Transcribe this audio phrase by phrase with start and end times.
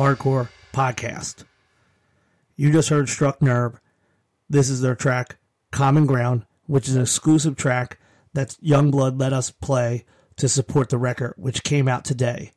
[0.00, 1.44] Hardcore Podcast.
[2.56, 3.78] You just heard Struck Nerve.
[4.48, 5.36] This is their track,
[5.72, 7.98] Common Ground, which is an exclusive track
[8.32, 12.52] that Youngblood let us play to support the record, which came out today.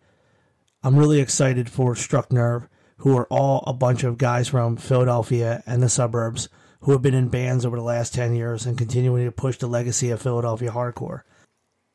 [0.84, 2.70] I'm really excited for Struck Nerve,
[3.00, 6.48] who are all a bunch of guys from Philadelphia and the suburbs
[6.84, 9.68] who have been in bands over the last 10 years and continuing to push the
[9.68, 11.24] legacy of Philadelphia hardcore.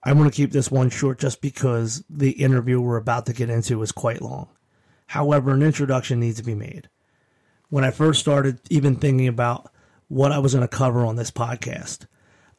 [0.05, 3.49] I want to keep this one short just because the interview we're about to get
[3.49, 4.51] into is quite long.
[5.09, 6.89] However, an introduction needs to be made.
[7.71, 9.73] When I first started even thinking about
[10.09, 12.07] what I was going to cover on this podcast,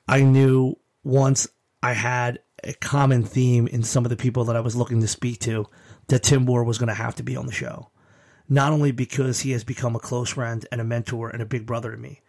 [0.08, 1.48] I knew once
[1.84, 5.08] I had a common theme in some of the people that I was looking to
[5.08, 5.68] speak to
[6.08, 7.92] that Tim Borror was going to have to be on the show.
[8.50, 11.68] Not only because he has become a close friend and a mentor and a big
[11.68, 12.22] brother to me,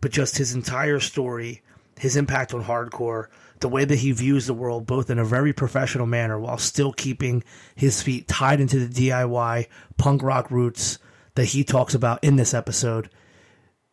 [0.00, 1.62] but just his entire story,
[1.96, 3.26] his impact on hardcore,
[3.60, 6.92] the way that he views the world, both in a very professional manner while still
[6.92, 7.44] keeping
[7.74, 9.66] his feet tied into the DIY
[9.96, 10.98] punk rock roots
[11.34, 13.10] that he talks about in this episode.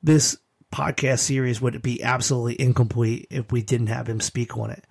[0.02, 0.38] This
[0.74, 4.86] podcast series would be absolutely incomplete if we didn't have him speak on it.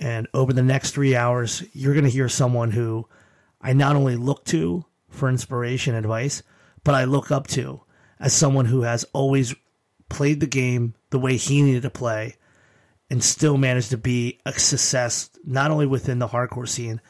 [0.00, 3.08] And over the next three hours, you're going to hear someone who
[3.60, 6.42] I not only look to for inspiration and advice,
[6.84, 7.82] but I look up to
[8.20, 9.54] as someone who has always
[10.08, 12.36] played the game the way he needed to play
[13.10, 17.00] and still managed to be a success not only within the hardcore scene,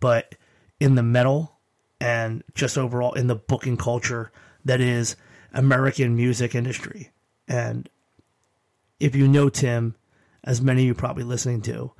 [0.00, 0.34] but
[0.80, 1.58] in the metal
[2.00, 4.32] and just overall in the booking culture
[4.64, 5.16] that is
[5.52, 7.10] American music industry.
[7.46, 7.88] And
[8.98, 9.94] if you know Tim,
[10.44, 11.92] as many of you probably listening to,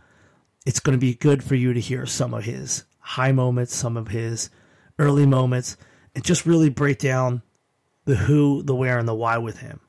[0.64, 3.96] it's going to be good for you to hear some of his high moments, some
[3.96, 4.50] of his
[4.98, 5.76] early moments,
[6.14, 7.42] and just really break down
[8.04, 9.80] the who, the where, and the why with him.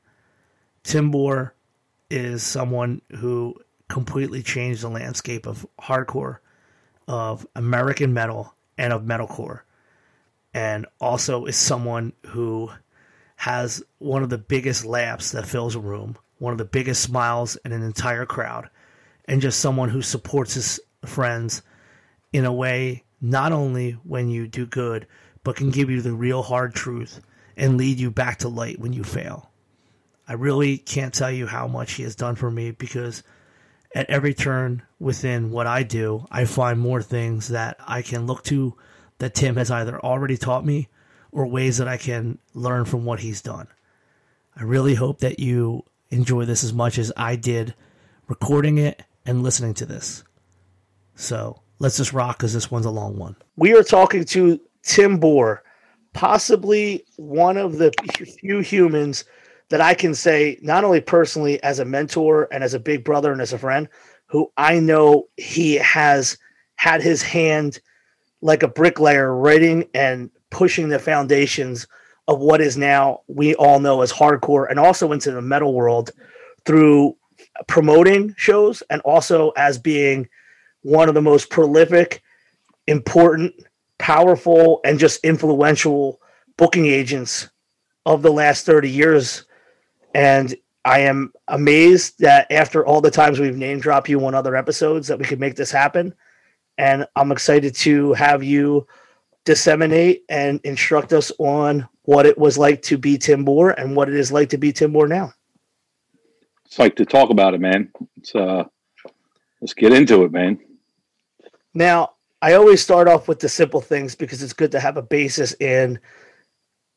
[0.82, 1.52] Tim Borror
[2.14, 3.56] is someone who
[3.88, 6.38] completely changed the landscape of hardcore,
[7.08, 9.62] of American metal, and of metalcore.
[10.54, 12.70] And also is someone who
[13.34, 17.56] has one of the biggest laughs that fills a room, one of the biggest smiles
[17.64, 18.70] in an entire crowd,
[19.24, 21.62] and just someone who supports his friends
[22.32, 25.08] in a way not only when you do good,
[25.42, 27.20] but can give you the real hard truth
[27.56, 29.50] and lead you back to light when you fail.
[30.26, 33.22] I really can't tell you how much he has done for me because
[33.94, 38.42] at every turn within what I do, I find more things that I can look
[38.44, 38.74] to
[39.18, 40.88] that Tim has either already taught me
[41.30, 43.68] or ways that I can learn from what he's done.
[44.56, 47.74] I really hope that you enjoy this as much as I did
[48.28, 50.24] recording it and listening to this.
[51.16, 53.36] So let's just rock because this one's a long one.
[53.56, 55.58] We are talking to Tim Borror,
[56.12, 57.92] possibly one of the
[58.40, 59.24] few humans
[59.70, 63.32] that I can say, not only personally as a mentor and as a big brother
[63.32, 63.88] and as a friend,
[64.26, 66.38] who I know he has
[66.76, 67.80] had his hand
[68.42, 71.86] like a bricklayer writing and pushing the foundations
[72.28, 76.10] of what is now we all know as hardcore and also into the metal world
[76.64, 77.16] through
[77.66, 80.28] promoting shows and also as being
[80.82, 82.22] one of the most prolific,
[82.86, 83.54] important,
[83.98, 86.20] powerful, and just influential
[86.56, 87.48] booking agents
[88.06, 89.44] of the last 30 years
[90.14, 94.54] and I am amazed that after all the times we've name dropped you on other
[94.54, 96.14] episodes that we could make this happen.
[96.78, 98.86] And I'm excited to have you
[99.44, 104.08] disseminate and instruct us on what it was like to be Tim Borror and what
[104.08, 105.32] it is like to be Tim Borror now.
[106.66, 107.90] It's like to talk about it, man.
[108.16, 108.64] It's uh
[109.60, 110.58] let's get into it, man.
[111.72, 112.12] Now,
[112.42, 115.54] I always start off with the simple things because it's good to have a basis
[115.60, 115.98] in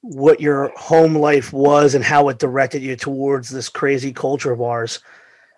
[0.02, 4.62] what your home life was and how it directed you towards this crazy culture of
[4.62, 5.00] ours.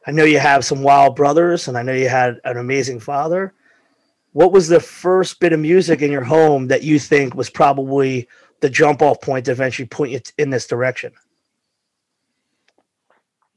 [0.07, 3.53] I know you have some wild brothers, and I know you had an amazing father.
[4.31, 8.27] What was the first bit of music in your home that you think was probably
[8.61, 11.13] the jump off point to eventually point you in this direction?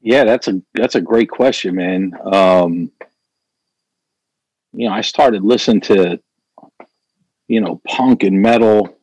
[0.01, 2.13] Yeah, that's a that's a great question, man.
[2.25, 2.91] Um,
[4.73, 6.19] you know, I started listening to
[7.47, 8.97] you know punk and metal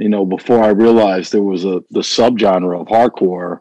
[0.00, 3.60] you know, before I realized there was a the subgenre of hardcore,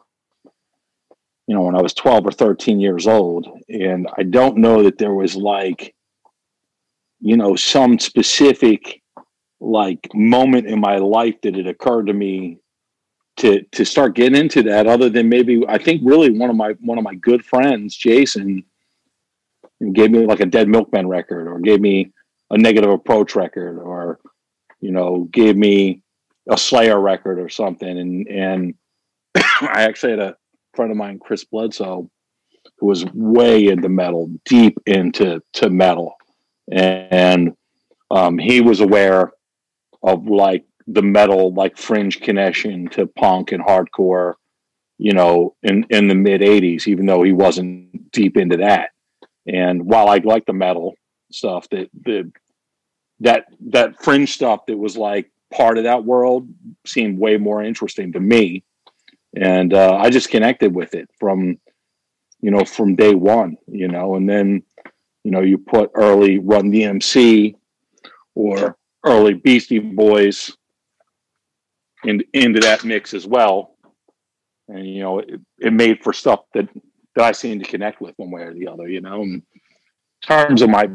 [1.47, 3.45] you know, when I was 12 or 13 years old.
[3.67, 5.93] And I don't know that there was like,
[7.19, 9.01] you know, some specific
[9.59, 12.59] like moment in my life that it occurred to me
[13.35, 16.71] to to start getting into that other than maybe I think really one of my
[16.79, 18.63] one of my good friends, Jason,
[19.91, 22.13] gave me like a Dead Milkmen record or gave me
[22.49, 24.21] a negative approach record or
[24.79, 26.01] you know, gave me
[26.49, 27.97] a Slayer record or something.
[27.97, 28.73] And and
[29.35, 30.37] I actually had a
[30.75, 32.09] friend of mine, Chris Bledsoe,
[32.79, 36.15] who was way into metal, deep into to metal,
[36.71, 37.53] and
[38.11, 39.31] um, he was aware
[40.03, 44.33] of like the metal, like fringe connection to punk and hardcore,
[44.97, 46.87] you know, in in the mid '80s.
[46.87, 48.89] Even though he wasn't deep into that,
[49.45, 50.95] and while I like the metal
[51.31, 52.31] stuff, that the
[53.19, 56.47] that that fringe stuff that was like part of that world
[56.85, 58.63] seemed way more interesting to me.
[59.35, 61.59] And uh, i just connected with it from
[62.41, 64.63] you know from day one you know and then
[65.23, 67.53] you know you put early run dmc
[68.33, 68.75] or
[69.05, 70.57] early beastie boys
[72.03, 73.75] in, into that mix as well.
[74.67, 76.69] And you know it, it made for stuff that
[77.15, 79.41] that i seemed to connect with one way or the other you know in
[80.21, 80.87] terms of my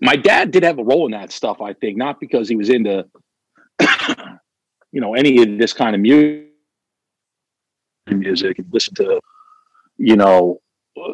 [0.00, 1.60] my dad did have a role in that stuff.
[1.60, 3.06] I think not because he was into,
[4.92, 6.48] you know, any of this kind of music,
[8.08, 9.20] music and listen to,
[9.96, 10.60] you know,
[11.00, 11.12] uh,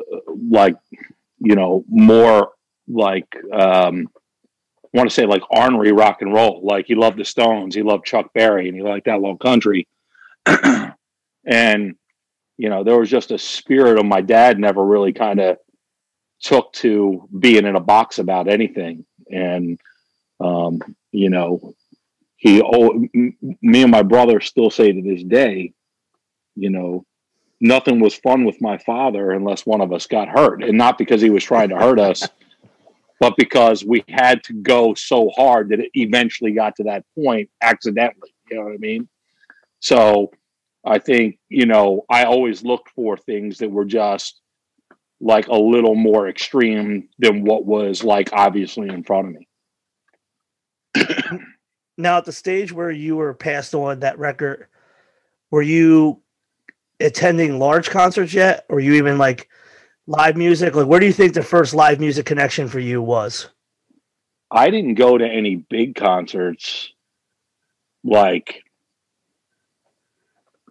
[0.51, 0.77] like,
[1.39, 2.53] you know, more
[2.89, 4.09] like, um,
[4.85, 6.61] I want to say like ornery rock and roll.
[6.65, 9.87] Like he loved the Stones, he loved Chuck Berry, and he liked that low country.
[11.45, 11.95] and
[12.57, 15.59] you know, there was just a spirit of my dad never really kind of
[16.41, 19.05] took to being in a box about anything.
[19.31, 19.79] And,
[20.41, 20.81] um,
[21.13, 21.75] you know,
[22.37, 25.73] he, oh, me and my brother still say to this day,
[26.55, 27.05] you know,
[27.61, 30.63] nothing was fun with my father unless one of us got hurt.
[30.63, 32.29] And not because he was trying to hurt us,
[33.21, 37.51] but because we had to go so hard that it eventually got to that point
[37.61, 38.33] accidentally.
[38.51, 39.09] You know what I mean?
[39.81, 40.31] So
[40.85, 44.41] I think, you know, I always looked for things that were just
[45.21, 49.49] like a little more extreme than what was like obviously in front of me.
[51.99, 54.67] now, at the stage where you were passed on that record,
[55.51, 56.21] were you
[57.01, 58.65] attending large concerts yet?
[58.69, 59.49] Or you even like
[60.07, 60.75] live music?
[60.75, 63.49] Like, where do you think the first live music connection for you was?
[64.51, 66.93] I didn't go to any big concerts
[68.05, 68.65] like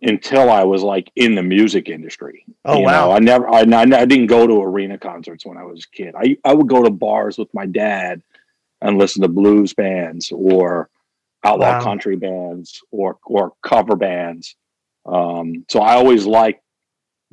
[0.01, 2.45] until I was like in the music industry.
[2.65, 3.07] Oh you wow!
[3.07, 6.15] Know, I never, I, I didn't go to arena concerts when I was a kid.
[6.15, 8.21] I I would go to bars with my dad
[8.81, 10.89] and listen to blues bands or
[11.43, 11.83] outlaw wow.
[11.83, 14.55] country bands or or cover bands.
[15.05, 16.61] Um, so I always liked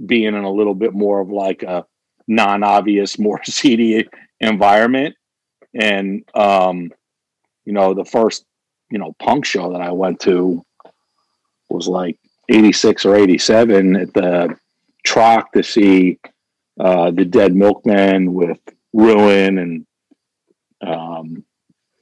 [0.04, 1.86] being in a little bit more of like a
[2.26, 4.08] non-obvious, more seedy
[4.40, 5.16] environment.
[5.74, 6.92] And um,
[7.64, 8.44] you know, the first
[8.90, 10.64] you know punk show that I went to
[11.68, 14.56] was like 86 or 87 at the
[15.04, 16.18] Troc to see
[16.78, 18.58] uh, the Dead Milkmen with
[18.92, 19.86] Ruin and
[20.86, 21.44] um,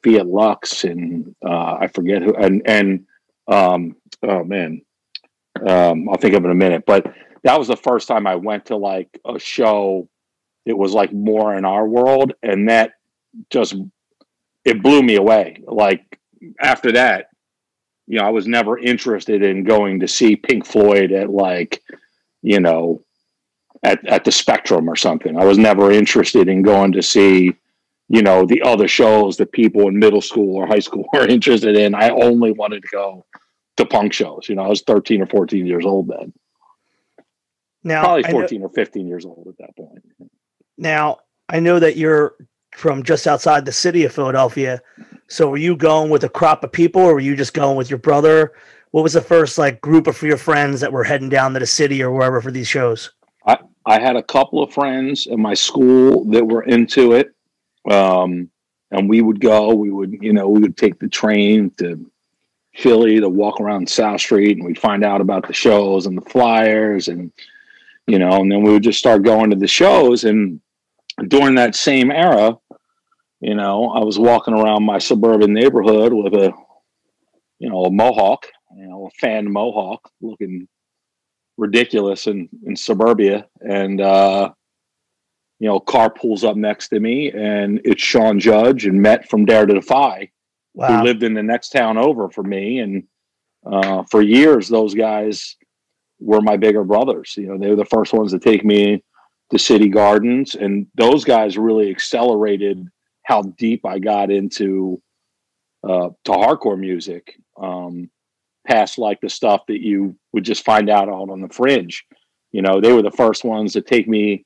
[0.03, 3.07] Fiat Lux and uh, I forget who and and
[3.49, 4.83] um, oh man,
[5.67, 6.85] um, I'll think of it in a minute.
[6.87, 7.13] But
[7.45, 10.09] that was the first time I went to like a show.
[10.65, 12.93] It was like more in our world, and that
[13.51, 13.75] just
[14.65, 15.63] it blew me away.
[15.67, 16.19] Like
[16.61, 17.27] after that,
[18.07, 21.83] you know, I was never interested in going to see Pink Floyd at like,
[22.43, 23.03] you know,
[23.83, 25.37] at, at the Spectrum or something.
[25.37, 27.55] I was never interested in going to see,
[28.09, 31.77] you know, the other shows that people in middle school or high school were interested
[31.77, 31.95] in.
[31.95, 33.25] I only wanted to go
[33.77, 34.49] to punk shows.
[34.49, 36.33] You know, I was 13 or 14 years old then.
[37.85, 40.05] Now, probably 14 know, or 15 years old at that point.
[40.79, 41.19] Now,
[41.49, 42.35] I know that you're
[42.77, 44.81] from just outside the city of Philadelphia.
[45.33, 47.89] So were you going with a crop of people or were you just going with
[47.89, 48.53] your brother?
[48.91, 51.67] What was the first like group of your friends that were heading down to the
[51.67, 53.11] city or wherever for these shows?
[53.47, 57.35] I, I had a couple of friends in my school that were into it.
[57.91, 58.51] Um,
[58.91, 62.11] and we would go, we would, you know, we would take the train to
[62.75, 66.31] Philly to walk around South Street and we'd find out about the shows and the
[66.31, 67.33] flyers and,
[68.07, 70.25] you know, and then we would just start going to the shows.
[70.25, 70.61] And
[71.29, 72.59] during that same era,
[73.43, 76.53] you know, I was walking around my suburban neighborhood with a,
[77.59, 78.47] you know, a mohawk,
[78.77, 80.69] you know, a fan mohawk looking
[81.59, 83.49] ridiculous in, in suburbia.
[83.61, 84.53] And, uh,
[85.59, 89.45] you know, car pulls up next to me and it's Sean Judge and Met from
[89.45, 90.31] Dare to Defy.
[90.75, 90.99] wow.
[90.99, 92.79] who lived in the next town over for me.
[92.79, 93.03] And
[93.67, 95.57] uh, for years, those guys
[96.21, 97.35] were my bigger brothers.
[97.37, 99.03] You know, they were the first ones to take me
[99.51, 102.89] to City Gardens, and those guys really accelerated
[103.25, 105.01] how deep I got into
[105.85, 107.35] uh, to hardcore music.
[107.61, 108.11] Um,
[108.67, 112.05] past like the stuff that you would just find out out on the fringe.
[112.53, 114.45] You know, they were the first ones to take me,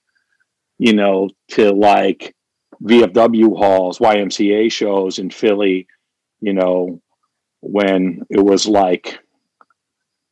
[0.79, 2.35] you know, to like
[2.83, 5.87] VFW halls, YMCA shows in Philly,
[6.41, 7.01] you know,
[7.61, 9.19] when it was like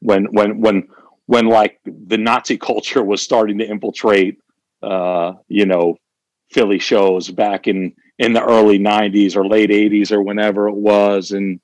[0.00, 0.88] when when when
[1.26, 4.38] when like the Nazi culture was starting to infiltrate
[4.84, 5.96] uh, you know,
[6.52, 11.33] Philly shows back in in the early 90s or late 80s or whenever it was
[11.33, 11.61] and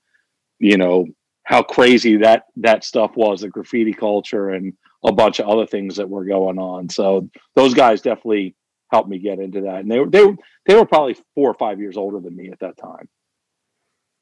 [0.59, 1.07] you know
[1.45, 4.73] how crazy that that stuff was the graffiti culture and
[5.05, 8.55] a bunch of other things that were going on so those guys definitely
[8.91, 9.81] helped me get into that.
[9.81, 12.51] And they were they were they were probably four or five years older than me
[12.51, 13.09] at that time.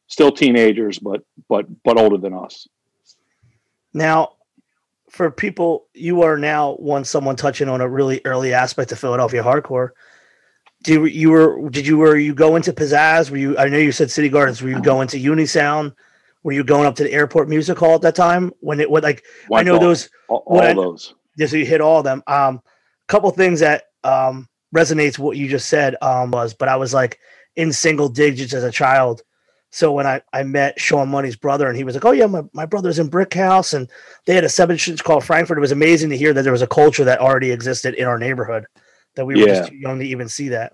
[0.07, 2.69] Still teenagers, but but but older than us.
[3.93, 4.35] Now,
[5.11, 9.43] for people, you are now one someone touching on a really early aspect of Philadelphia
[9.43, 9.91] hardcore.
[10.85, 13.31] Do you, were did you were you go into Pizzazz?
[13.31, 14.63] Were you I know you said City Gardens.
[14.63, 15.95] Were you going to Unisound?
[16.45, 19.03] Were you going up to the airport music hall at that time when it would
[19.03, 21.15] like I know those all, all I, those.
[21.37, 22.23] Yeah, so you hit all of them.
[22.27, 22.63] Um,
[23.09, 27.19] couple things that um resonates what you just said um, was, but I was like
[27.57, 29.23] in single digits as a child.
[29.71, 32.43] So when I, I met Sean Money's brother and he was like, Oh yeah, my,
[32.53, 33.91] my brother's in Brick House and
[34.25, 35.59] they had a seven inch called Frankfurt.
[35.59, 38.19] It was amazing to hear that there was a culture that already existed in our
[38.19, 38.67] neighborhood
[39.19, 39.55] that we were yeah.
[39.59, 40.73] just too young to even see that.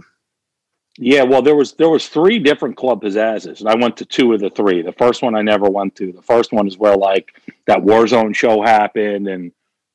[0.96, 4.32] Yeah, well there was there was three different club pizzazzes and I went to two
[4.32, 4.82] of the three.
[4.82, 6.12] The first one I never went to.
[6.12, 7.32] The first one is where like
[7.66, 9.50] that Warzone show happened and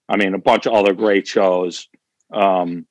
[0.10, 1.88] I mean a bunch of other great shows.
[2.34, 2.86] Um,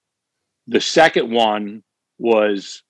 [0.69, 1.83] the second one
[2.19, 2.83] was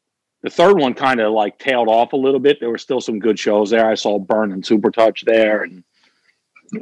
[0.42, 2.60] the third one kind of like tailed off a little bit.
[2.60, 3.90] There were still some good shows there.
[3.90, 5.82] I saw Burn and Supertouch there, and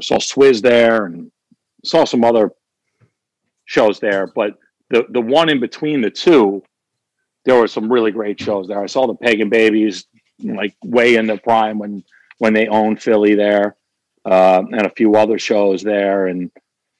[0.00, 1.31] saw Swiz there, and
[1.85, 2.50] saw some other
[3.64, 4.26] shows there.
[4.26, 4.59] But
[4.90, 6.62] the the one in between the two,
[7.45, 8.83] there were some really great shows there.
[8.83, 10.07] I saw the Pagan Babies
[10.43, 12.05] like way in the prime when
[12.38, 13.76] when they owned Philly there,
[14.25, 16.50] uh, and a few other shows there, and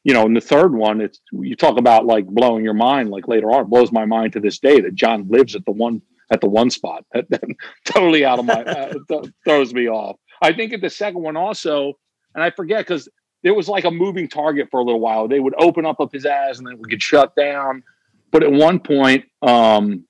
[0.05, 3.11] you know, in the third one, it's you talk about like blowing your mind.
[3.11, 6.01] Like later on, blows my mind to this day that John lives at the one
[6.31, 7.05] at the one spot.
[7.13, 7.43] That, that
[7.85, 10.17] totally out of my uh, th- throws me off.
[10.41, 11.95] I think at the second one also,
[12.35, 13.09] and I forget because
[13.47, 15.29] there was like a moving target for a little while.
[15.29, 17.85] They would open up a pizzazz and then it would get shut down.
[18.33, 20.05] But at one point, um,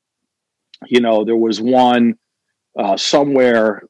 [0.87, 2.17] you know, there was one
[2.79, 3.83] uh, somewhere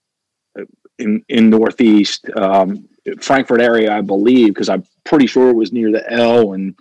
[0.99, 2.29] in in Northeast.
[2.37, 2.88] Um,
[3.21, 6.55] Frankford area, I believe, because I'm pretty sure it was near the L.
[6.55, 6.76] And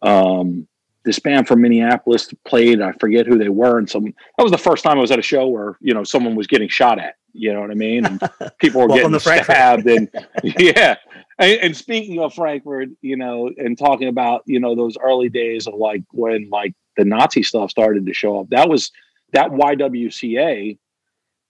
[0.00, 0.66] um,
[1.04, 2.80] this band from Minneapolis played.
[2.80, 5.18] I forget who they were, and some that was the first time I was at
[5.18, 7.16] a show where you know someone was getting shot at.
[7.34, 8.06] You know what I mean?
[8.06, 8.22] And
[8.58, 10.08] people were getting stabbed, and
[10.42, 10.96] yeah.
[11.38, 15.66] And, and speaking of Frankford, you know, and talking about you know those early days
[15.66, 18.48] of like when like the Nazi stuff started to show up.
[18.50, 18.90] That was
[19.32, 20.78] that YWCA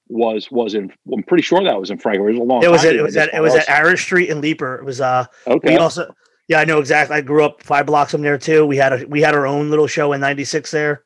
[0.09, 0.93] was was in.
[1.13, 2.35] I'm pretty sure that was in Frankford.
[2.35, 2.63] It was a long.
[2.63, 2.85] It was.
[2.85, 4.79] At, it was at it was at Aaron Street in Leiper.
[4.79, 5.01] It was.
[5.01, 5.75] Uh, okay.
[5.75, 6.15] We also.
[6.49, 7.15] Yeah, I know exactly.
[7.15, 8.65] I grew up five blocks from there too.
[8.65, 11.05] We had a we had our own little show in '96 there.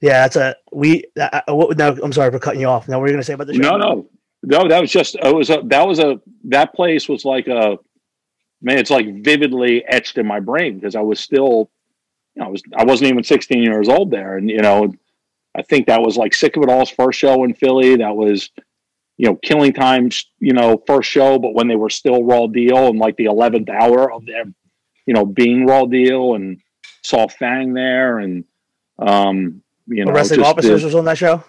[0.00, 1.04] Yeah, that's a we.
[1.18, 2.88] Uh, uh what, no, I'm sorry for cutting you off.
[2.88, 3.60] Now, what are you going to say about the show?
[3.60, 4.08] No, no,
[4.42, 4.68] no.
[4.68, 5.14] That was just.
[5.16, 5.62] It was a.
[5.64, 6.20] That was a.
[6.44, 7.78] That place was like a.
[8.60, 11.68] Man, it's like vividly etched in my brain because I was still,
[12.36, 14.92] you know, I was I wasn't even 16 years old there, and you know,
[15.54, 17.96] I think that was like Sick of It All's first show in Philly.
[17.96, 18.50] That was,
[19.18, 22.88] you know, Killing Time's, you know, first show, but when they were still Raw Deal
[22.88, 24.54] and like the 11th hour of them,
[25.06, 26.60] you know, being Raw Deal and
[27.02, 28.44] saw Fang there and,
[28.98, 31.44] um, you know, wrestling officers was on that show.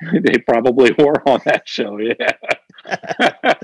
[0.12, 1.98] they probably were on that show.
[1.98, 2.32] Yeah.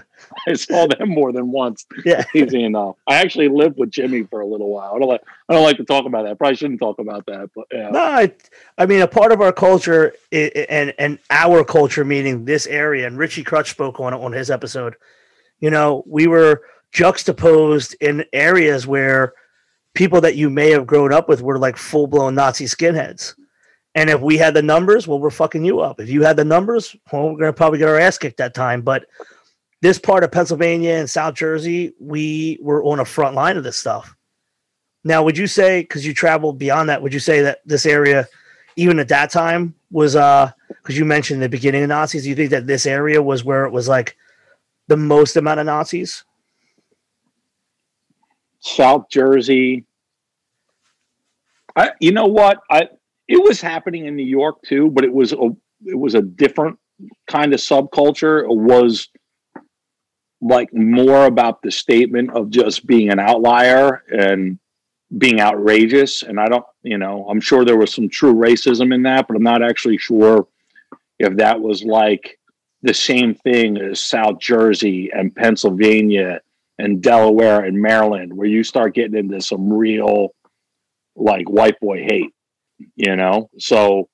[0.49, 1.87] I saw them more than once.
[2.05, 2.97] Yeah, easy enough.
[3.07, 4.93] I actually lived with Jimmy for a little while.
[4.95, 5.23] I don't like.
[5.49, 6.39] I don't like to talk about that.
[6.39, 7.51] Probably shouldn't talk about that.
[7.55, 7.91] But yeah.
[7.91, 8.33] No, I,
[8.79, 13.19] I mean, a part of our culture and and our culture, meaning this area, and
[13.19, 14.97] Richie Crutch spoke on on his episode.
[15.61, 16.63] You know, we were
[16.93, 19.33] juxtaposed in areas where
[19.95, 23.35] people that you may have grown up with were like full blown Nazi skinheads.
[23.97, 26.01] And if we had the numbers, well, we're fucking you up.
[26.01, 28.83] If you had the numbers, well, we're gonna probably get our ass kicked that time.
[28.83, 29.07] But
[29.81, 33.79] this part of Pennsylvania and South Jersey, we were on a front line of this
[33.79, 34.15] stuff.
[35.03, 38.29] Now, would you say, because you traveled beyond that, would you say that this area,
[38.77, 42.37] even at that time, was uh because you mentioned the beginning of Nazis, do you
[42.37, 44.15] think that this area was where it was like
[44.89, 46.23] the most amount of Nazis?
[48.61, 49.87] South Jersey.
[51.75, 52.61] I you know what?
[52.71, 52.91] I
[53.29, 55.51] it was happening in New York too, but it was a
[55.85, 56.79] it was a different
[57.29, 59.09] kind of subculture was
[60.41, 64.59] like more about the statement of just being an outlier and
[65.19, 66.23] being outrageous.
[66.23, 69.37] And I don't, you know, I'm sure there was some true racism in that, but
[69.37, 70.47] I'm not actually sure
[71.19, 72.39] if that was like
[72.83, 76.41] the same thing as South Jersey and Pennsylvania
[76.79, 80.35] and Delaware and Maryland, where you start getting into some real
[81.15, 82.35] like white boy hate,
[82.95, 83.51] you know?
[83.59, 84.09] So,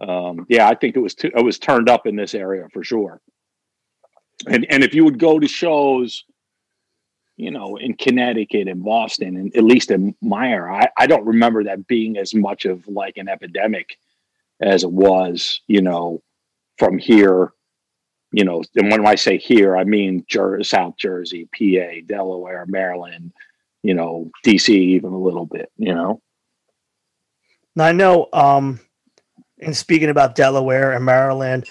[0.00, 2.82] um, yeah, I think it was, t- it was turned up in this area for
[2.82, 3.20] sure.
[4.46, 6.24] And, and if you would go to shows,
[7.36, 11.64] you know, in Connecticut and Boston, and at least in my I, I don't remember
[11.64, 13.96] that being as much of like an epidemic
[14.60, 16.22] as it was, you know,
[16.78, 17.52] from here,
[18.32, 23.32] you know, and when I say here, I mean Jer- South Jersey, PA, Delaware, Maryland,
[23.82, 26.20] you know, DC, even a little bit, you know.
[27.74, 28.80] Now I know, um,
[29.58, 31.68] in speaking about Delaware and Maryland,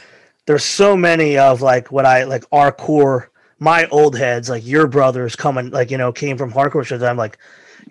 [0.47, 4.87] there's so many of like what I like our core my old heads, like your
[4.87, 7.03] brothers coming, like, you know, came from hardcore shows.
[7.03, 7.37] I'm like,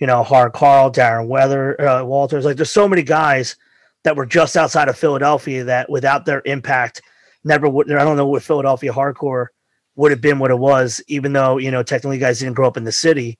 [0.00, 2.44] you know, Hard Carl, Darren Weather, uh, Walters.
[2.44, 3.54] Like, there's so many guys
[4.02, 7.02] that were just outside of Philadelphia that without their impact,
[7.44, 7.90] never would.
[7.92, 9.46] I don't know what Philadelphia hardcore
[9.94, 12.76] would have been what it was, even though, you know, technically guys didn't grow up
[12.76, 13.38] in the city.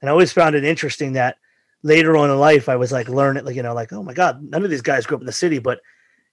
[0.00, 1.36] And I always found it interesting that
[1.82, 4.42] later on in life, I was like learning, like, you know, like, oh my God,
[4.42, 5.80] none of these guys grew up in the city, but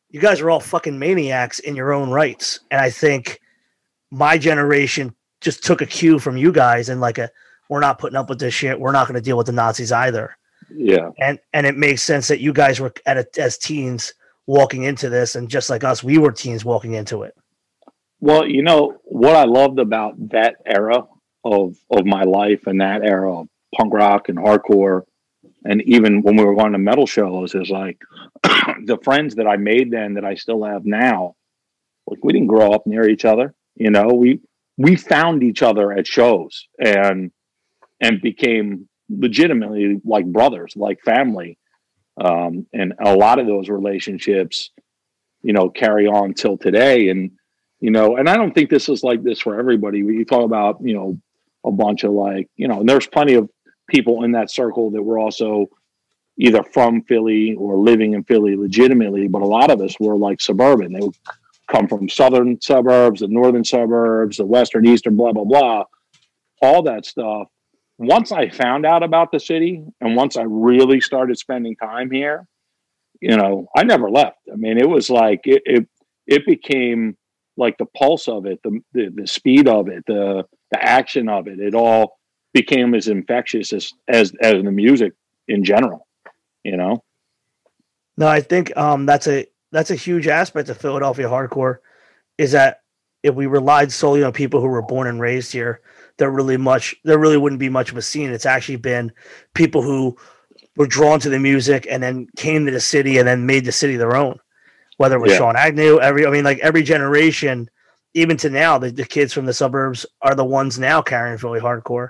[0.10, 2.60] you guys are all fucking maniacs in your own rights.
[2.72, 3.40] And I think
[4.12, 7.30] my generation just took a cue from you guys and like a
[7.70, 8.80] we're not putting up with this shit.
[8.80, 10.38] We're not going to deal with the Nazis either.
[10.74, 11.10] Yeah.
[11.20, 14.14] And and it makes sense that you guys were at a, as teens
[14.46, 17.34] walking into this and just like us we were teens walking into it.
[18.20, 21.08] Well, you know what I loved about that era
[21.44, 25.04] of of my life and that era of punk rock and hardcore
[25.66, 28.02] and even when we were going to metal shows is like
[28.44, 31.36] the friends that I made then that I still have now
[32.08, 34.40] like we didn't grow up near each other you know we
[34.78, 37.32] we found each other at shows and
[38.02, 41.58] and became legitimately like brothers, like family.
[42.18, 44.70] Um, and a lot of those relationships,
[45.42, 47.10] you know, carry on till today.
[47.10, 47.32] And
[47.80, 50.00] you know, and I don't think this is like this for everybody.
[50.00, 51.20] You talk about, you know,
[51.66, 53.50] a bunch of like, you know, and there's plenty of
[53.90, 55.68] people in that circle that were also
[56.38, 60.42] either from Philly or living in Philly legitimately, but a lot of us were like
[60.42, 60.94] suburban.
[60.94, 61.16] They would
[61.70, 65.84] come from southern suburbs, the northern suburbs, the western, eastern, blah, blah, blah,
[66.62, 67.48] all that stuff.
[67.98, 72.48] Once I found out about the city and once I really started spending time here,
[73.22, 74.38] you know, I never left.
[74.52, 75.88] I mean, it was like it it,
[76.26, 77.16] it became
[77.56, 81.48] like the pulse of it, the, the the speed of it, the the action of
[81.48, 81.60] it.
[81.60, 82.18] It all
[82.54, 85.14] became as infectious as as as the music
[85.48, 86.08] in general,
[86.64, 87.04] you know.
[88.18, 91.78] No, I think um, that's a that's a huge aspect of Philadelphia hardcore
[92.38, 92.82] is that
[93.24, 95.82] if we relied solely on people who were born and raised here,
[96.18, 98.30] there really much there really wouldn't be much of a scene.
[98.30, 99.12] It's actually been
[99.56, 100.16] people who
[100.76, 103.72] were drawn to the music and then came to the city and then made the
[103.72, 104.40] city their own.
[104.98, 105.38] Whether it was yeah.
[105.40, 107.70] Sean Agnew, every I mean, like every generation,
[108.14, 111.60] even to now, the, the kids from the suburbs are the ones now carrying Philly
[111.60, 112.10] hardcore.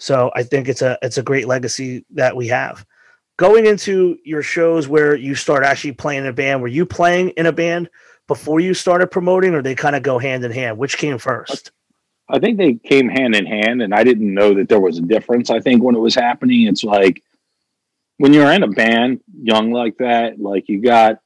[0.00, 2.84] So I think it's a it's a great legacy that we have
[3.40, 7.30] going into your shows where you start actually playing in a band, were you playing
[7.30, 7.88] in a band
[8.28, 10.76] before you started promoting, or they kind of go hand in hand?
[10.76, 11.70] Which came first?
[12.28, 15.02] I think they came hand in hand, and I didn't know that there was a
[15.02, 15.48] difference.
[15.48, 17.22] I think when it was happening, it's like
[18.18, 21.20] when you're in a band young like that, like you got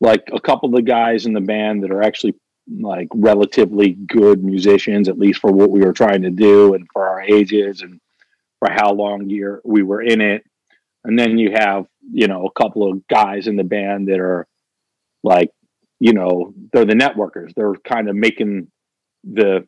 [0.00, 2.34] like a couple of the guys in the band that are actually
[2.78, 7.08] like relatively good musicians, at least for what we were trying to do and for
[7.08, 8.00] our ages and
[8.58, 10.44] for how long year we were in it.
[11.04, 14.46] And then you have you know a couple of guys in the band that are
[15.22, 15.50] like
[15.98, 17.54] you know they're the networkers.
[17.54, 18.70] They're kind of making
[19.24, 19.66] the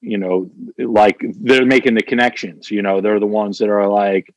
[0.00, 3.00] you know like they're making the connections you know.
[3.00, 4.32] They're the ones that are like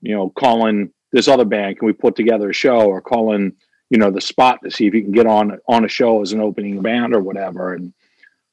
[0.00, 2.82] you know calling this other band can we put together a show?
[2.82, 3.52] or calling
[3.90, 6.32] you know the spot to see if you can get on on a show as
[6.32, 7.92] an opening band or whatever and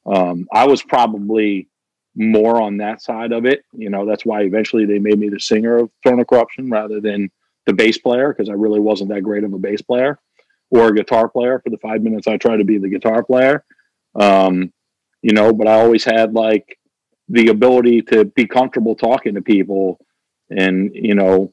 [0.06, 1.68] um, i was probably
[2.18, 3.64] more on that side of it.
[3.72, 7.00] You know, that's why eventually they made me the singer of Throne of Corruption rather
[7.00, 7.30] than
[7.64, 10.18] the bass player because I really wasn't that great of a bass player
[10.70, 13.64] or a guitar player for the five minutes I tried to be the guitar player.
[14.16, 14.72] Um,
[15.22, 16.78] you know, but I always had like
[17.28, 20.00] the ability to be comfortable talking to people
[20.50, 21.52] and, you know,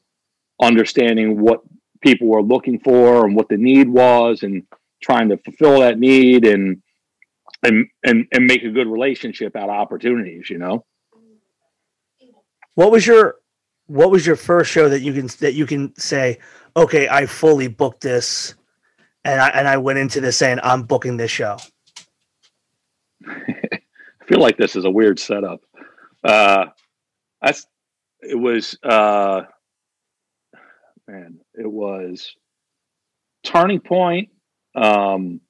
[0.60, 1.60] understanding what
[2.02, 4.62] people were looking for and what the need was and
[5.02, 6.82] trying to fulfill that need and
[7.62, 10.84] and and and make a good relationship out of opportunities you know
[12.74, 13.36] what was your
[13.86, 16.38] what was your first show that you can that you can say
[16.76, 18.54] okay i fully booked this
[19.24, 21.56] and i and i went into this saying i'm booking this show
[24.26, 25.60] I feel like this is a weird setup.
[26.24, 26.66] Uh,
[27.40, 27.66] that's
[28.20, 29.42] it was uh,
[31.06, 32.34] man, it was
[33.44, 34.30] Turning Point.
[34.74, 35.40] Um,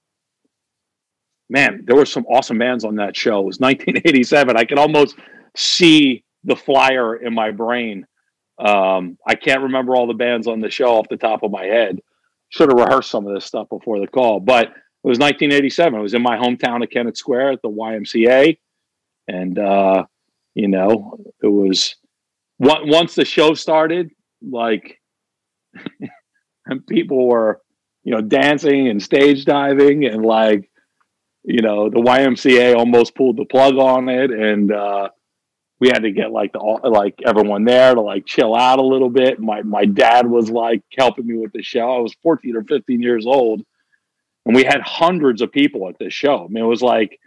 [1.49, 3.41] man, there were some awesome bands on that show.
[3.41, 4.57] It was 1987.
[4.57, 5.17] I can almost
[5.57, 8.07] see the flyer in my brain.
[8.59, 11.65] Um, I can't remember all the bands on the show off the top of my
[11.65, 11.99] head.
[12.51, 15.99] Should have rehearsed some of this stuff before the call, but it was 1987.
[15.99, 18.57] It was in my hometown of Kennett Square at the YMCA,
[19.27, 20.05] and uh,
[20.55, 21.97] you know, it was
[22.59, 25.01] once the show started, like,
[26.67, 27.61] and people were,
[28.05, 30.71] you know, dancing and stage diving, and like,
[31.45, 35.09] you know, the YMCA almost pulled the plug on it, and uh,
[35.79, 39.11] we had to get like the like everyone there to like chill out a little
[39.11, 39.39] bit.
[39.39, 41.97] My my dad was like helping me with the show.
[41.97, 43.63] I was 14 or 15 years old,
[44.45, 46.45] and we had hundreds of people at this show.
[46.45, 47.19] I mean, it was like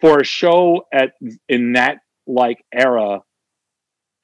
[0.00, 1.12] for a show at
[1.48, 3.22] in that like era,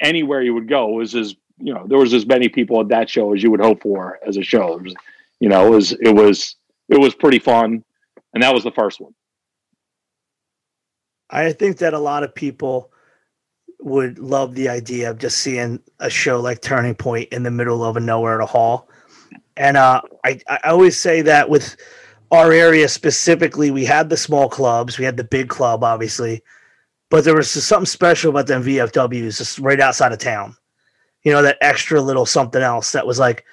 [0.01, 3.11] anywhere you would go was as you know there was as many people at that
[3.11, 4.77] show as you would hope for as a show.
[4.77, 4.95] Was,
[5.41, 6.57] you know, it was it was
[6.89, 7.85] it was pretty fun,
[8.35, 9.15] and that was the first one.
[11.31, 12.91] I think that a lot of people
[13.81, 17.85] would love the idea of just seeing a show like Turning Point in the middle
[17.85, 18.89] of a nowhere at a hall.
[19.57, 21.77] And uh, I, I always say that with
[22.31, 26.43] our area specifically, we had the small clubs, we had the big club, obviously,
[27.11, 30.57] but there was something special about them VFWs just right outside of town.
[31.23, 33.45] You know, that extra little something else that was like,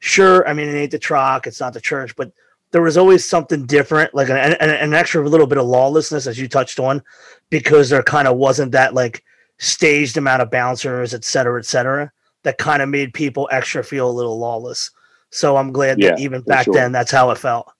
[0.00, 2.32] sure, I mean, it ain't the truck, it's not the church, but
[2.72, 6.38] there was always something different, like an, an, an extra little bit of lawlessness, as
[6.38, 7.02] you touched on,
[7.50, 9.22] because there kind of wasn't that like
[9.58, 12.10] staged amount of bouncers, et cetera, et cetera,
[12.42, 14.90] that kind of made people extra feel a little lawless.
[15.30, 16.74] So I'm glad yeah, that even back sure.
[16.74, 17.70] then, that's how it felt.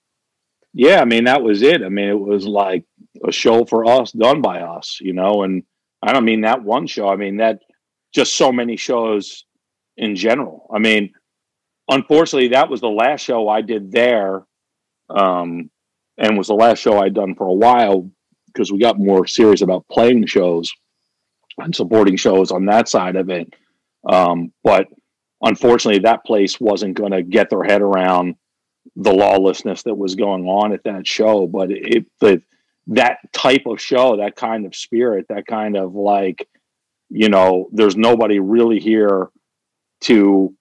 [0.74, 1.82] Yeah, I mean that was it.
[1.82, 2.84] I mean it was like
[3.26, 5.42] a show for us, done by us, you know.
[5.42, 5.64] And
[6.02, 7.08] I don't mean that one show.
[7.08, 7.60] I mean that
[8.12, 9.44] just so many shows
[9.96, 10.68] in general.
[10.74, 11.12] I mean,
[11.88, 14.44] unfortunately, that was the last show I did there,
[15.10, 15.70] um,
[16.18, 18.10] and was the last show I'd done for a while
[18.46, 20.70] because we got more serious about playing shows
[21.58, 23.52] and supporting shows on that side of it.
[24.08, 24.88] Um, but
[25.40, 28.36] unfortunately, that place wasn't going to get their head around
[28.96, 31.46] the lawlessness that was going on at that show.
[31.46, 32.42] But it, the,
[32.88, 36.48] that type of show, that kind of spirit, that kind of like,
[37.12, 39.28] you know, there's nobody really here
[40.02, 40.54] to,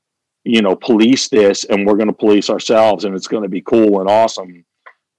[0.43, 3.61] you know, police this and we're going to police ourselves and it's going to be
[3.61, 4.65] cool and awesome.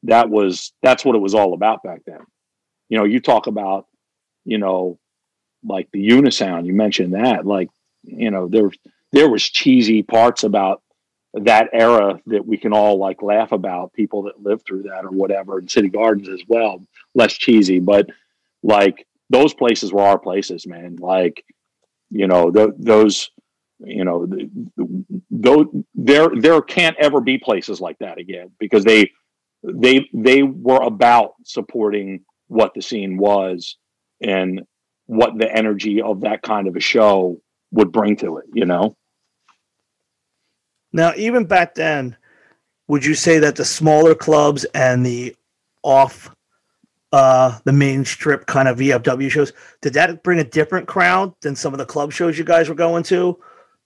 [0.05, 2.21] That was, that's what it was all about back then.
[2.89, 3.87] You know, you talk about,
[4.45, 4.99] you know,
[5.65, 7.69] like the unisound you mentioned that like
[8.03, 8.71] you know there
[9.13, 10.83] there was cheesy parts about
[11.35, 15.11] that era that we can all like laugh about people that lived through that or
[15.11, 16.83] whatever in city gardens as well
[17.15, 18.07] less cheesy but
[18.63, 21.45] like those places were our places man like
[22.11, 23.31] you know th- those
[23.81, 24.29] you know
[25.31, 29.11] though there there can't ever be places like that again because they
[29.65, 33.77] they they were about supporting what the scene was
[34.21, 34.63] and
[35.07, 37.41] what the energy of that kind of a show
[37.71, 38.97] would bring to it, you know?
[40.93, 42.17] Now, even back then,
[42.89, 45.35] would you say that the smaller clubs and the
[45.83, 46.35] off
[47.13, 51.55] uh the main strip kind of VFW shows, did that bring a different crowd than
[51.55, 53.39] some of the club shows you guys were going to?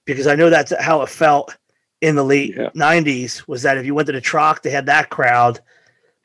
[0.05, 1.57] Because I know that's how it felt
[2.01, 2.71] in the late yeah.
[2.75, 5.61] 90s was that if you went to the Troc, they had that crowd,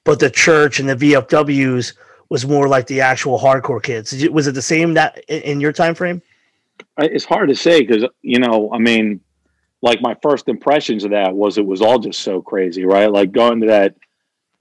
[0.03, 1.93] but the church and the VFWs
[2.29, 4.13] was more like the actual hardcore kids.
[4.29, 6.21] Was it the same that in your time frame?
[6.97, 9.21] It's hard to say because you know, I mean,
[9.81, 13.11] like my first impressions of that was it was all just so crazy, right?
[13.11, 13.95] Like going to that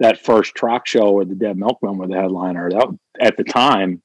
[0.00, 2.70] that first Troc show where the Dead Milkmen were the headliner.
[2.70, 2.88] That
[3.20, 4.02] at the time,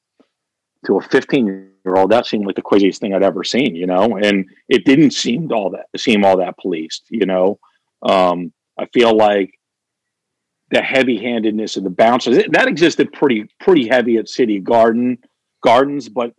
[0.86, 3.86] to a 15 year old, that seemed like the craziest thing I'd ever seen, you
[3.86, 4.16] know.
[4.16, 7.58] And it didn't seem all that seem all that policed, you know.
[8.02, 9.58] Um, I feel like
[10.70, 15.18] the heavy handedness of the bouncers that existed pretty pretty heavy at City Garden
[15.64, 16.34] Gardens, but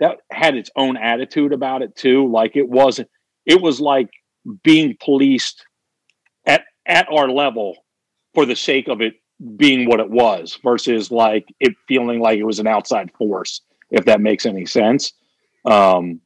[0.00, 2.30] that had its own attitude about it too.
[2.30, 3.08] Like it wasn't
[3.46, 4.10] it was like
[4.62, 5.64] being policed
[6.46, 7.74] at at our level
[8.38, 9.14] for the sake of it
[9.56, 14.04] being what it was versus like it feeling like it was an outside force if
[14.04, 15.12] that makes any sense.
[15.64, 16.20] Um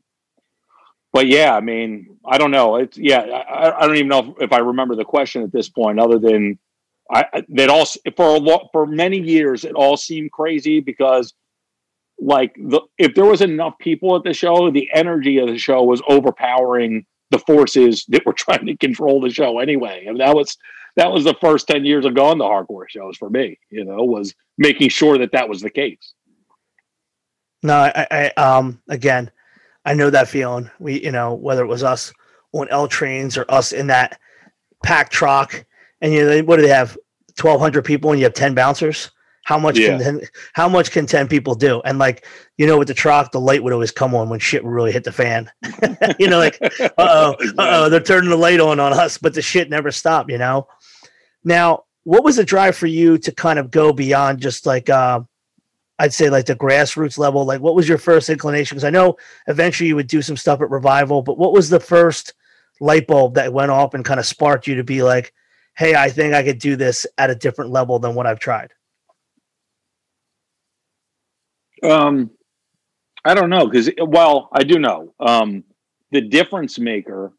[1.10, 2.76] but yeah i mean i don't know.
[2.76, 5.70] It's yeah i, I don't even know if, if i remember the question at this
[5.70, 6.58] point other than
[7.10, 11.32] I that all for a lot for many years it all seemed crazy because
[12.20, 15.82] like the if there was enough people at the show, the energy of the show
[15.82, 20.04] was overpowering the forces that were trying to control the show anyway.
[20.06, 20.56] And that was
[20.94, 24.04] that was the first 10 years of going to hardcore shows for me, you know,
[24.04, 26.12] was making sure that that was the case.
[27.62, 29.30] No, I, I um again,
[29.84, 30.70] I know that feeling.
[30.78, 32.12] We, you know, whether it was us
[32.52, 34.18] on L trains or us in that
[34.84, 35.64] packed truck,
[36.00, 36.96] and you know, what do they have?
[37.36, 39.10] Twelve hundred people, and you have ten bouncers.
[39.44, 39.98] How much Yeah.
[39.98, 40.20] can
[40.52, 41.80] how much can ten people do?
[41.84, 42.26] And like
[42.58, 45.04] you know, with the truck, the light would always come on when shit really hit
[45.04, 45.50] the fan.
[46.18, 49.34] you know, like uh oh, uh oh, they're turning the light on on us, but
[49.34, 50.30] the shit never stopped.
[50.30, 50.68] You know.
[51.44, 55.20] Now, what was the drive for you to kind of go beyond just like uh,
[55.98, 57.44] I'd say like the grassroots level?
[57.44, 58.76] Like, what was your first inclination?
[58.76, 59.16] Because I know
[59.48, 62.34] eventually you would do some stuff at Revival, but what was the first
[62.80, 65.32] light bulb that went off and kind of sparked you to be like,
[65.76, 68.72] "Hey, I think I could do this at a different level than what I've tried."
[71.82, 72.30] Um,
[73.24, 75.14] I don't know because well, I do know.
[75.20, 75.64] Um,
[76.10, 77.32] the difference maker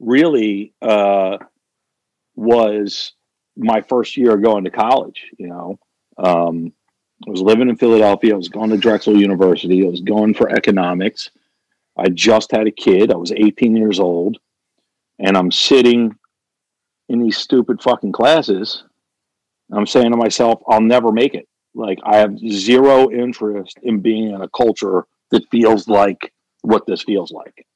[0.00, 1.38] really uh,
[2.34, 3.12] was
[3.56, 5.26] my first year going to college.
[5.38, 5.78] You know,
[6.16, 6.72] um,
[7.26, 8.34] I was living in Philadelphia.
[8.34, 9.84] I was going to Drexel University.
[9.84, 11.30] I was going for economics.
[11.96, 13.12] I just had a kid.
[13.12, 14.38] I was 18 years old,
[15.18, 16.16] and I'm sitting
[17.08, 18.84] in these stupid fucking classes.
[19.72, 21.48] I'm saying to myself, I'll never make it.
[21.78, 27.04] Like I have zero interest in being in a culture that feels like what this
[27.04, 27.66] feels like,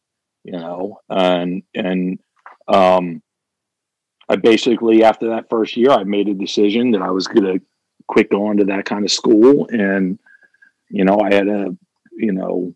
[0.42, 0.98] you know.
[1.08, 2.18] And and
[2.66, 3.22] um,
[4.28, 7.64] I basically after that first year, I made a decision that I was going to
[8.08, 10.18] quit going to that kind of school, and
[10.90, 11.76] you know, I had a
[12.10, 12.74] you know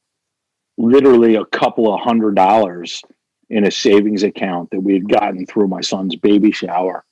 [0.78, 3.02] literally a couple of hundred dollars
[3.50, 7.04] in a savings account that we had gotten through my son's baby shower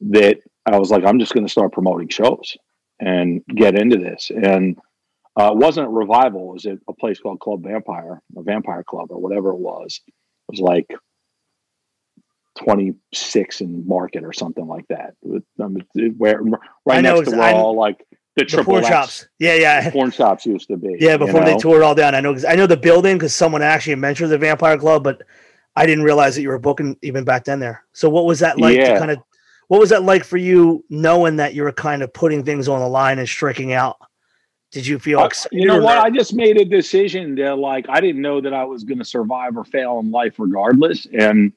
[0.00, 2.56] that I was like, I'm just going to start promoting shows
[3.00, 4.30] and get into this.
[4.30, 4.78] And
[5.38, 6.50] uh, it wasn't a revival.
[6.50, 10.00] It was at a place called Club Vampire, a vampire club or whatever it was.
[10.06, 10.12] It
[10.52, 10.86] was like
[12.58, 15.14] 26 in market or something like that.
[15.60, 17.98] Um, it- where right I know next to where I- all like
[18.36, 20.96] the The triple porn X shops, yeah, yeah, porn shops used to be.
[21.00, 21.12] yeah.
[21.12, 22.36] you Before they tore it all down, I know.
[22.46, 25.22] I know the building because someone actually mentioned the Vampire Club, but
[25.74, 27.82] I didn't realize that you were booking even back then there.
[27.94, 29.18] So, what was that like to kind of?
[29.68, 32.80] What was that like for you, knowing that you were kind of putting things on
[32.80, 33.96] the line and striking out?
[34.72, 35.98] Did you feel Uh, you know what?
[35.98, 39.04] I just made a decision that like I didn't know that I was going to
[39.04, 41.52] survive or fail in life regardless, and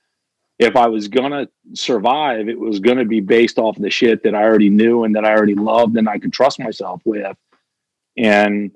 [0.59, 4.23] if I was going to survive, it was going to be based off the shit
[4.23, 7.35] that I already knew and that I already loved and I could trust myself with.
[8.17, 8.71] And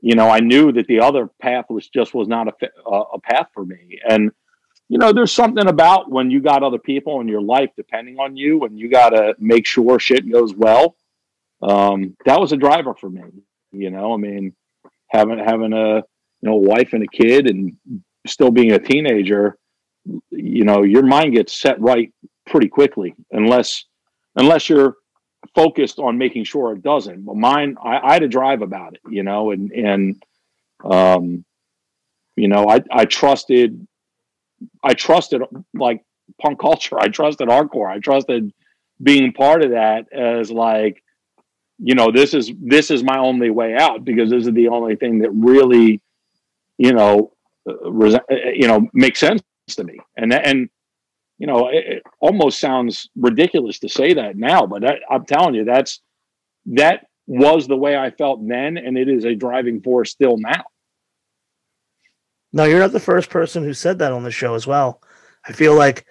[0.00, 3.20] you know, I knew that the other path was just was not a a a
[3.20, 4.00] path for me.
[4.08, 4.32] And
[4.90, 8.36] you know, there's something about when you got other people in your life depending on
[8.36, 10.96] you, and you got to make sure shit goes well.
[11.62, 13.22] Um, that was a driver for me.
[13.70, 14.52] You know, I mean,
[15.06, 16.02] having having a you
[16.42, 17.76] know wife and a kid and
[18.26, 19.56] still being a teenager,
[20.30, 22.12] you know, your mind gets set right
[22.46, 23.84] pretty quickly unless
[24.34, 24.96] unless you're
[25.54, 27.24] focused on making sure it doesn't.
[27.24, 30.22] But mine, I, I had a drive about it, you know, and and
[30.82, 31.44] um,
[32.34, 33.86] you know, I I trusted,
[34.82, 35.42] I trusted
[35.74, 36.04] like
[36.40, 36.98] punk culture.
[36.98, 37.90] I trusted hardcore.
[37.90, 38.52] I trusted
[39.02, 41.02] being part of that as like
[41.78, 44.96] you know this is this is my only way out because this is the only
[44.96, 46.00] thing that really
[46.78, 47.32] you know
[47.68, 50.68] uh, res- uh, you know makes sense to me and and
[51.38, 55.54] you know it, it almost sounds ridiculous to say that now but that, i'm telling
[55.54, 56.00] you that's
[56.66, 60.64] that was the way i felt then and it is a driving force still now
[62.52, 65.00] No, you're not the first person who said that on the show as well.
[65.46, 66.06] I feel like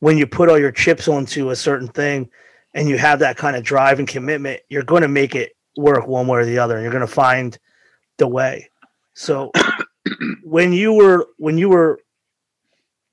[0.00, 2.28] when you put all your chips onto a certain thing
[2.74, 6.06] and you have that kind of drive and commitment, you're going to make it work
[6.06, 7.58] one way or the other and you're going to find
[8.18, 8.70] the way.
[9.14, 9.50] So
[10.44, 12.00] when you were when you were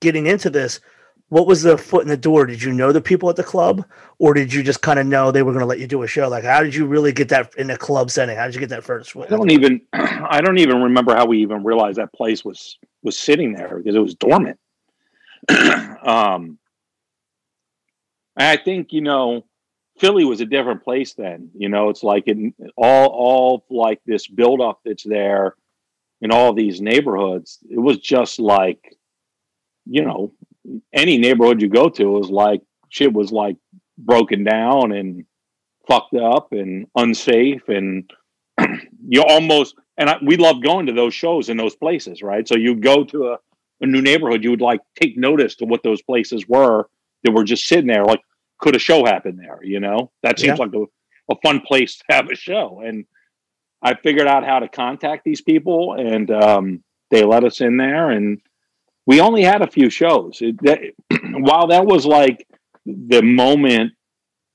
[0.01, 0.79] getting into this,
[1.29, 2.45] what was the foot in the door?
[2.45, 3.85] Did you know the people at the club
[4.17, 6.07] or did you just kind of know they were going to let you do a
[6.07, 6.29] show?
[6.29, 8.37] Like how did you really get that in a club setting?
[8.37, 11.39] How did you get that first i don't even i don't even remember how we
[11.39, 14.59] even realized that place was was sitting there because it was dormant
[16.03, 16.57] um
[18.35, 19.45] i think you know
[19.99, 24.27] philly was a different place then you know it's like in all all like this
[24.27, 25.55] buildup that's there
[26.21, 28.95] in all these neighborhoods it was just like
[29.85, 30.31] you know
[30.93, 33.55] any neighborhood you go to was like shit was like
[33.97, 35.25] broken down and
[35.87, 38.09] fucked up and unsafe and
[39.07, 42.47] you almost and I, we love going to those shows in those places right?
[42.47, 43.37] So you go to a,
[43.81, 46.89] a new neighborhood you would like take notice to what those places were
[47.23, 48.21] that were just sitting there like
[48.59, 50.11] could a show happen there you know?
[50.23, 50.65] That seems Yeah.
[50.65, 50.83] like a,
[51.33, 52.81] a fun place to have a show.
[52.85, 53.05] And
[53.83, 58.09] i figured out how to contact these people and um, they let us in there
[58.09, 58.41] and
[59.07, 60.79] we only had a few shows it, that,
[61.39, 62.47] while that was like
[62.85, 63.93] the moment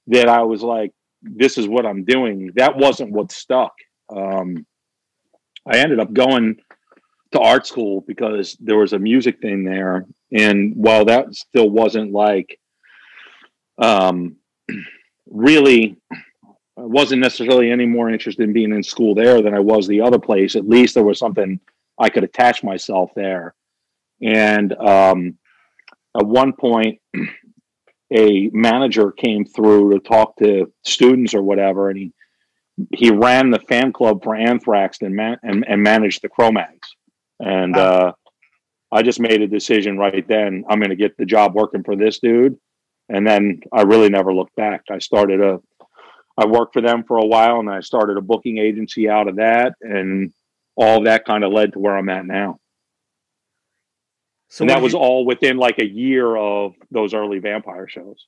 [0.06, 3.72] that i was like this is what i'm doing that wasn't what stuck
[4.14, 4.66] um,
[5.66, 6.56] I ended up going
[7.32, 10.06] to art school because there was a music thing there.
[10.32, 12.58] And while that still wasn't like,
[13.78, 14.36] um,
[15.30, 19.86] really, I wasn't necessarily any more interested in being in school there than I was
[19.86, 20.56] the other place.
[20.56, 21.60] At least there was something
[21.98, 23.54] I could attach myself there.
[24.22, 25.38] And um,
[26.16, 27.00] at one point,
[28.12, 32.12] a manager came through to talk to students or whatever, and he
[32.94, 36.96] he ran the fan club for Anthrax and man, and, and managed the Cro-Mags.
[37.38, 38.12] And uh,
[38.90, 40.64] I just made a decision right then.
[40.68, 42.56] I'm going to get the job working for this dude,
[43.08, 44.85] and then I really never looked back.
[44.90, 45.61] I started a,
[46.38, 49.37] I worked for them for a while, and I started a booking agency out of
[49.37, 50.32] that, and
[50.76, 52.58] all that kind of led to where I'm at now.
[54.52, 58.26] So and that was you, all within like a year of those early vampire shows.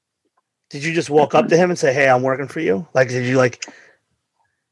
[0.71, 2.89] Did you just walk up to him and say, "Hey, I'm working for you"?
[2.95, 3.63] Like, did you like?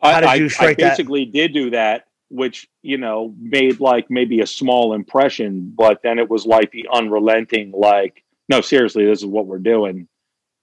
[0.00, 1.32] How did you strike I, I basically that?
[1.34, 6.30] did do that, which you know made like maybe a small impression, but then it
[6.30, 10.08] was like the unrelenting, like, no, seriously, this is what we're doing.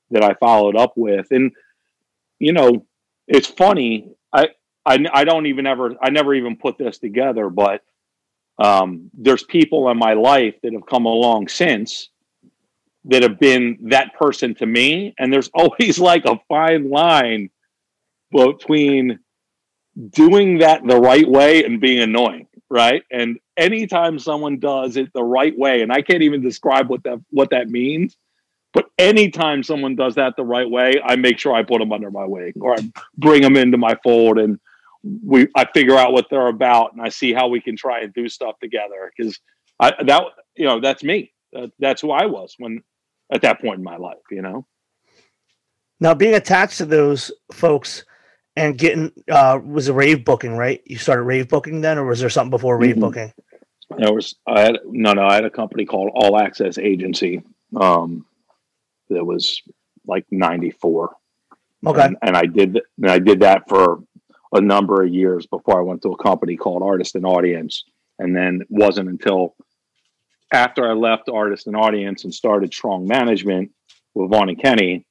[0.09, 1.51] That I followed up with, and
[2.39, 2.87] you know,
[3.27, 4.09] it's funny.
[4.33, 4.47] I
[4.87, 7.83] I I don't even ever I never even put this together, but
[8.59, 12.09] um, there's people in my life that have come along since
[13.05, 15.15] that have been that person to me.
[15.17, 17.49] And there's always like a fine line
[18.31, 19.19] between
[20.11, 23.03] doing that the right way and being annoying, right?
[23.11, 27.19] And anytime someone does it the right way, and I can't even describe what that
[27.31, 28.15] what that means,
[28.71, 32.11] but anytime someone does that the right way, I make sure I put them under
[32.11, 34.59] my wing or I bring them into my fold and
[35.03, 38.13] we I figure out what they're about and I see how we can try and
[38.13, 39.11] do stuff together.
[39.15, 39.39] Because
[39.79, 40.23] I that
[40.55, 41.31] you know that's me.
[41.55, 42.83] Uh, that's who I was when
[43.31, 44.65] at that point in my life you know?
[45.99, 48.03] Now being attached to those folks
[48.55, 50.81] and getting uh was a rave booking right?
[50.85, 53.01] You started rave booking then or was there something before rave mm-hmm.
[53.01, 53.33] booking?
[53.97, 57.41] There was I had no no I had a company called All Access Agency
[57.79, 58.25] um
[59.09, 59.61] that was
[60.05, 61.15] like 94
[61.85, 62.01] okay.
[62.01, 64.03] And, and I did and I did that for
[64.51, 67.83] a number of years before I went to a company called Artist and Audience.
[68.17, 69.55] And then it wasn't until
[70.51, 73.71] after I left Artist and Audience and started Strong Management
[74.13, 75.05] with Vaughn and Kenny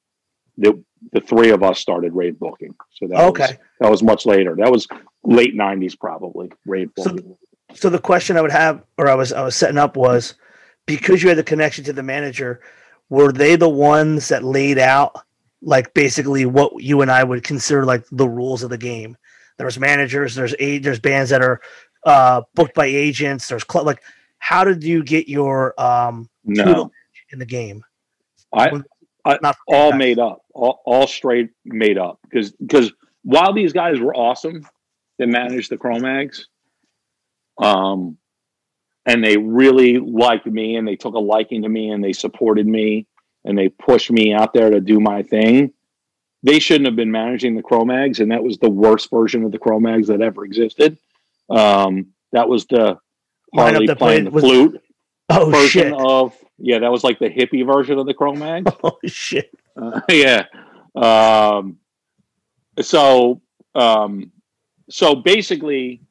[0.57, 2.75] that the three of us started rave booking.
[2.91, 3.41] So that okay.
[3.43, 4.55] was that was much later.
[4.57, 4.87] That was
[5.23, 7.37] late nineties probably, rave booking.
[7.71, 10.35] So, so the question I would have or I was I was setting up was
[10.85, 12.61] because you had the connection to the manager,
[13.09, 15.15] were they the ones that laid out
[15.61, 19.15] like basically what you and I would consider like the rules of the game?
[19.59, 20.35] There's managers.
[20.35, 21.59] There's a there's bands that are
[22.05, 23.49] uh, booked by agents.
[23.49, 24.01] There's cl- like
[24.39, 26.91] how did you get your um no.
[27.31, 27.83] in the game?
[28.53, 28.71] I,
[29.25, 32.93] I not all made up, all, all straight made up because because
[33.23, 34.65] while these guys were awesome
[35.19, 36.47] that managed the Cro-Mags,
[37.61, 38.17] um,
[39.05, 42.65] and they really liked me and they took a liking to me and they supported
[42.65, 43.07] me
[43.43, 45.73] and they pushed me out there to do my thing
[46.43, 49.59] they shouldn't have been managing the Cro-Mags, and that was the worst version of the
[49.59, 50.97] Cro-Mags that ever existed.
[51.49, 52.97] Um, that was the
[53.53, 54.81] Harley playing the flute
[55.29, 55.93] oh, version shit.
[55.93, 58.71] of yeah, that was like the hippie version of the Cro-Mags.
[58.83, 59.51] Oh shit!
[59.75, 60.45] Uh, yeah.
[60.95, 61.77] Um,
[62.81, 63.41] so
[63.75, 64.31] um,
[64.89, 66.01] so basically,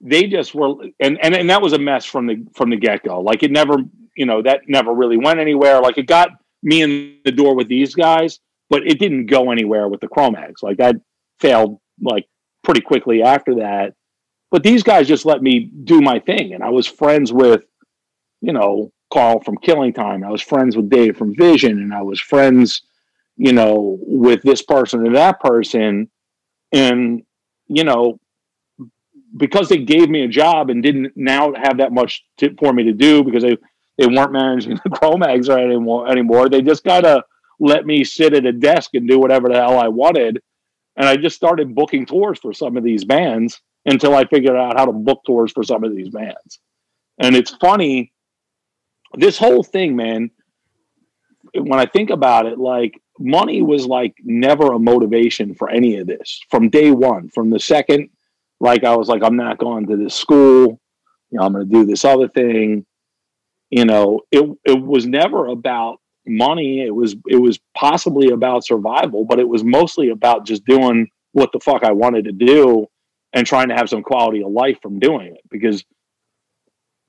[0.00, 3.04] they just were, and, and and that was a mess from the from the get
[3.04, 3.20] go.
[3.20, 3.76] Like it never,
[4.16, 5.80] you know, that never really went anywhere.
[5.80, 6.30] Like it got
[6.62, 8.40] me in the door with these guys
[8.72, 10.62] but it didn't go anywhere with the Cro-Mags.
[10.62, 10.94] Like I
[11.38, 12.26] failed like
[12.64, 13.92] pretty quickly after that.
[14.50, 17.66] But these guys just let me do my thing, and I was friends with,
[18.40, 20.24] you know, Carl from Killing Time.
[20.24, 22.80] I was friends with Dave from Vision, and I was friends,
[23.36, 26.10] you know, with this person and that person,
[26.72, 27.22] and
[27.68, 28.20] you know,
[29.36, 32.84] because they gave me a job and didn't now have that much to, for me
[32.84, 33.58] to do because they
[33.98, 36.48] they weren't managing the Cro-Mags anymore anymore.
[36.48, 37.24] They just kind of
[37.62, 40.40] let me sit at a desk and do whatever the hell I wanted.
[40.96, 44.76] And I just started booking tours for some of these bands until I figured out
[44.76, 46.58] how to book tours for some of these bands.
[47.20, 48.12] And it's funny,
[49.14, 50.32] this whole thing, man,
[51.54, 56.08] when I think about it, like money was like never a motivation for any of
[56.08, 57.28] this from day one.
[57.28, 58.08] From the second,
[58.58, 60.80] like I was like, I'm not going to this school,
[61.30, 62.84] you know, I'm going to do this other thing.
[63.70, 66.82] You know, it it was never about money.
[66.82, 71.50] It was it was possibly about survival, but it was mostly about just doing what
[71.52, 72.86] the fuck I wanted to do
[73.32, 75.84] and trying to have some quality of life from doing it because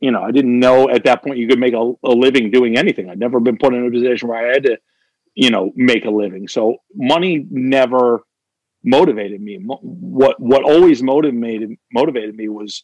[0.03, 2.77] you know, I didn't know at that point you could make a, a living doing
[2.77, 3.09] anything.
[3.09, 4.77] I'd never been put in a position where I had to,
[5.33, 6.49] you know, make a living.
[6.49, 8.21] So money never
[8.83, 9.59] motivated me.
[9.63, 12.83] What what always motivated motivated me was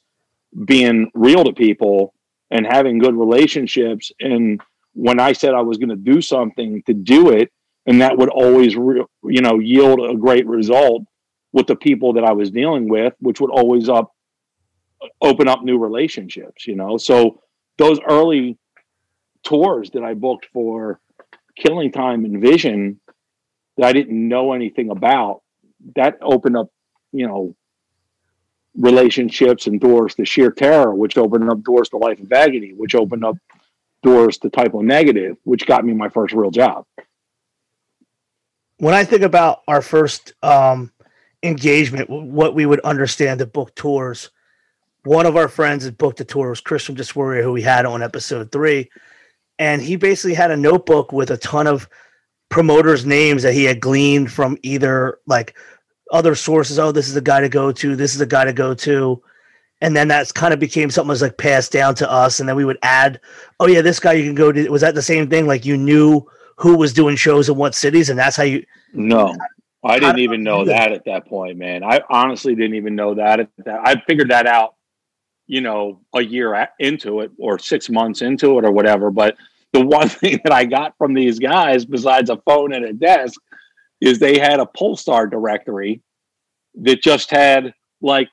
[0.64, 2.14] being real to people
[2.52, 4.14] and having good relationships.
[4.22, 4.62] And
[4.94, 7.52] when I said I was going to do something to do it,
[7.86, 11.04] and that would always, re- you know, yield a great result
[11.52, 14.12] with the people that I was dealing with, which would always up
[15.22, 16.68] open up new relationships.
[16.68, 17.42] You know, so
[17.78, 18.58] those early
[19.44, 21.00] tours that I booked for
[21.58, 23.00] Killing Time and Vision
[23.78, 25.42] that I didn't know anything about,
[25.96, 26.68] that opened up,
[27.12, 27.56] you know,
[28.76, 32.96] relationships and doors to sheer terror, which opened up doors to life of agony, which
[32.96, 33.36] opened up
[34.04, 36.86] doors to Type O Negative, which got me my first real job.
[38.78, 40.92] When I think about our first um,
[41.44, 44.30] engagement, what we would understand the book tours,
[45.04, 48.04] one of our friends had booked a tour was Christian Dysphoria, who we had on
[48.04, 48.90] episode three.
[49.58, 51.90] And he basically had a notebook with a ton of
[52.50, 55.56] promoters' names that he had gleaned from either like
[56.12, 56.80] other sources.
[56.80, 57.96] Oh, this is a guy to go to.
[57.96, 59.22] This is a guy to go to.
[59.82, 62.40] And then that's kind of became something was like passed down to us.
[62.40, 63.20] And then we would add,
[63.60, 64.70] oh yeah, this guy you can go to.
[64.70, 65.48] Was that the same thing?
[65.48, 66.28] Like you knew
[66.58, 68.66] who was doing shows in what cities, and that's how you.
[68.94, 69.34] No,
[69.84, 71.84] I didn't even know that at that point, man.
[71.84, 73.40] I honestly didn't even know that.
[73.40, 73.80] At that.
[73.86, 74.76] I figured that out,
[75.48, 79.10] you know, a year into it or six months into it or whatever.
[79.10, 79.38] But
[79.72, 83.40] the one thing that I got from these guys, besides a phone and a desk,
[84.02, 86.02] is they had a Pollstar directory
[86.82, 88.30] that just had like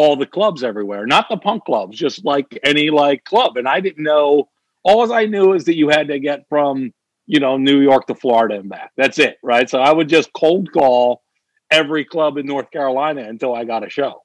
[0.00, 3.56] all the clubs everywhere, not the punk clubs, just like any like club.
[3.56, 4.48] And I didn't know.
[4.82, 6.92] All I knew is that you had to get from
[7.26, 8.92] you know New York to Florida and back.
[8.96, 9.68] That's it, right?
[9.68, 11.22] So I would just cold call
[11.70, 14.22] every club in North Carolina until I got a show,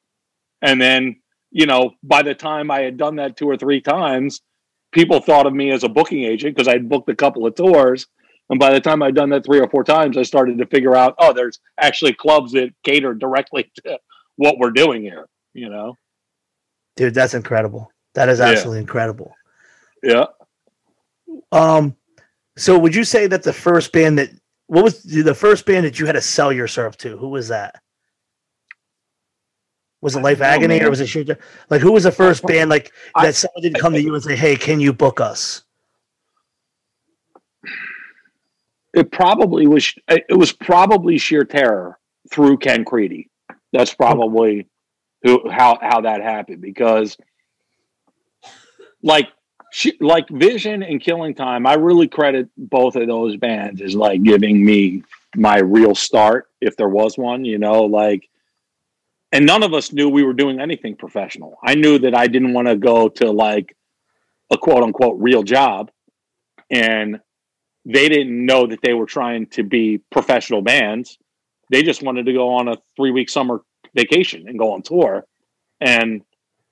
[0.62, 1.18] and then
[1.52, 4.42] you know by the time I had done that two or three times,
[4.92, 8.08] people thought of me as a booking agent because I'd booked a couple of tours
[8.50, 10.96] and by the time I'd done that three or four times, I started to figure
[10.96, 14.00] out, oh, there's actually clubs that cater directly to
[14.36, 15.98] what we're doing here, you know?
[16.96, 17.92] Dude, that's incredible.
[18.14, 18.82] That is absolutely yeah.
[18.82, 19.36] incredible.
[20.04, 20.26] Yeah.
[21.52, 21.96] Um,
[22.56, 24.30] so would you say that the first band that
[24.68, 27.18] what was the first band that you had to sell yourself to?
[27.18, 27.82] Who was that?
[30.02, 31.40] Was it Life Agony or was it Shooter?
[31.70, 34.24] Like who was the first band like that I, someone did come to you and
[34.24, 35.64] say, Hey, can you book us?
[38.96, 42.00] it probably was it was probably sheer terror
[42.32, 43.28] through Ken Creedy.
[43.74, 44.68] That's probably
[45.26, 47.18] who how how that happened because
[49.02, 49.28] like
[50.00, 54.64] like Vision and Killing Time, I really credit both of those bands as like giving
[54.64, 55.04] me
[55.36, 58.30] my real start if there was one, you know, like
[59.32, 61.58] and none of us knew we were doing anything professional.
[61.64, 63.76] I knew that I didn't want to go to like
[64.52, 65.90] a quote unquote real job
[66.70, 67.20] and
[67.84, 71.18] they didn't know that they were trying to be professional bands.
[71.72, 73.64] They just wanted to go on a three week summer
[73.96, 75.26] vacation and go on tour.
[75.82, 76.22] And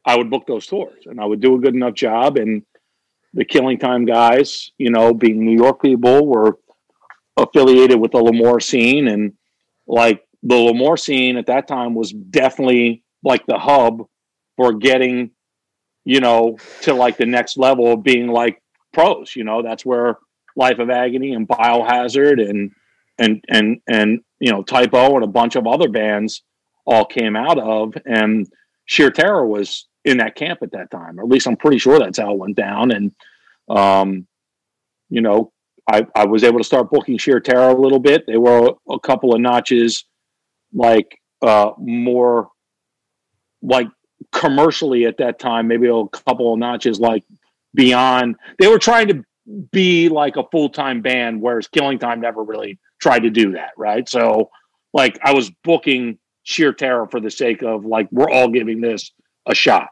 [0.06, 2.38] I would book those tours and I would do a good enough job.
[2.38, 2.64] And
[3.34, 6.60] the Killing Time guys, you know, being New York people, were
[7.38, 9.08] affiliated with the L'Amour scene.
[9.08, 9.34] And
[9.88, 14.06] like the L'Amour scene at that time was definitely like the hub
[14.58, 15.32] for getting,
[16.06, 18.62] you know, to like the next level of being like
[18.92, 19.36] pros.
[19.36, 20.18] You know, that's where
[20.56, 22.72] Life of Agony and Biohazard and
[23.18, 26.44] and and and you know Type O and a bunch of other bands
[26.86, 28.48] all came out of and
[28.86, 31.20] Sheer Terror was in that camp at that time.
[31.20, 32.92] Or at least I'm pretty sure that's how it went down.
[32.92, 33.12] And
[33.70, 34.28] um,
[35.10, 35.52] you know,
[35.90, 38.26] I, I was able to start booking Sheer Terror a little bit.
[38.28, 40.06] They were a, couple of notches
[40.74, 42.50] like uh more
[43.62, 43.88] like
[44.32, 47.24] commercially at that time, maybe a couple of notches like
[47.74, 49.24] beyond they were trying to
[49.72, 53.72] be like a full time band, whereas Killing Time never really tried to do that,
[53.78, 54.08] right?
[54.08, 54.50] So,
[54.94, 59.12] like, I was booking sheer terror for the sake of like we're all giving this
[59.48, 59.90] a shot,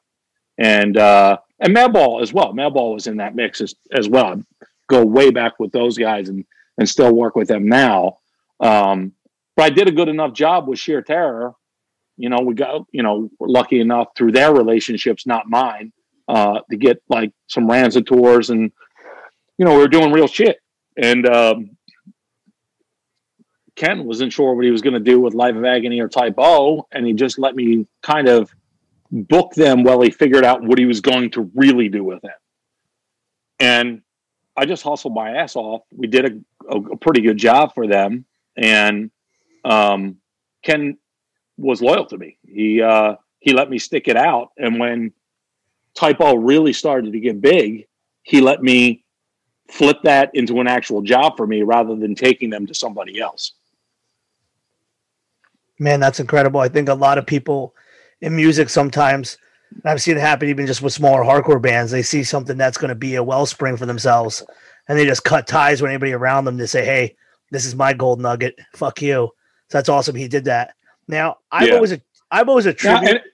[0.58, 2.54] and uh, and Madball as well.
[2.54, 4.42] Madball was in that mix as, as well.
[4.90, 6.46] Go way back with those guys and
[6.78, 8.18] and still work with them now.
[8.60, 9.14] Um,
[9.56, 11.54] but I did a good enough job with sheer terror.
[12.18, 15.92] You know, we got you know lucky enough through their relationships, not mine,
[16.28, 18.72] uh, to get like some Rancid tours and
[19.62, 20.58] you know, we were doing real shit.
[20.98, 21.78] And um,
[23.76, 26.36] Ken wasn't sure what he was going to do with Life of Agony or Type
[26.38, 28.54] O, and he just let me kind of
[29.12, 32.32] book them while he figured out what he was going to really do with it.
[33.60, 34.02] And
[34.58, 35.84] I just hustled my ass off.
[35.96, 38.26] We did a, a, a pretty good job for them,
[38.58, 39.12] and
[39.64, 40.18] um,
[40.64, 40.98] Ken
[41.58, 42.38] was loyal to me.
[42.48, 45.14] He uh, he let me stick it out, and when
[45.94, 47.88] Type O really started to get big,
[48.24, 49.04] he let me
[49.70, 53.54] flip that into an actual job for me rather than taking them to somebody else.
[55.82, 56.60] Man, that's incredible.
[56.60, 57.74] I think a lot of people
[58.22, 59.38] in music sometimes
[59.74, 61.92] And I've seen it happen even just with smaller hardcore bands.
[61.92, 64.44] They see something that's going to be a wellspring for themselves,
[64.88, 67.16] and they just cut ties with anybody around them to say, "Hey,
[67.50, 68.60] this is my gold nugget.
[68.76, 69.30] Fuck you."
[69.70, 70.14] So that's awesome.
[70.16, 70.76] He did that.
[71.08, 71.76] Now I've Yeah.
[71.76, 71.96] always
[72.30, 73.26] I've always attributed and-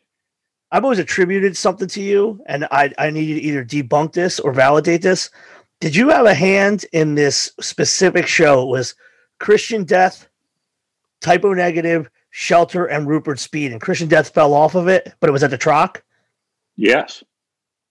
[0.72, 4.40] I've always attributed something to you, and I I need you to either debunk this
[4.40, 5.30] or validate this.
[5.82, 8.62] Did you have a hand in this specific show?
[8.62, 8.96] It was
[9.40, 10.28] Christian Death,
[11.20, 12.10] Type O Negative,
[12.40, 13.72] Shelter, and Rupert Speed.
[13.72, 16.04] And Christian Death fell off of it, but it was at the Troc.
[16.76, 17.24] yes,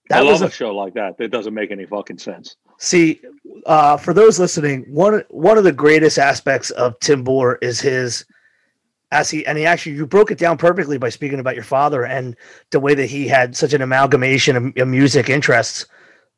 [0.09, 1.19] That I was love a a show like that.
[1.19, 2.55] That doesn't make any fucking sense.
[2.79, 3.21] See,
[3.67, 8.25] uh, for those listening, one one of the greatest aspects of Tim Borror is his
[9.11, 12.07] as he and he actually you broke it down perfectly by speaking about your father
[12.07, 12.37] and
[12.71, 15.87] the way that he had such an amalgamation of, of music interests.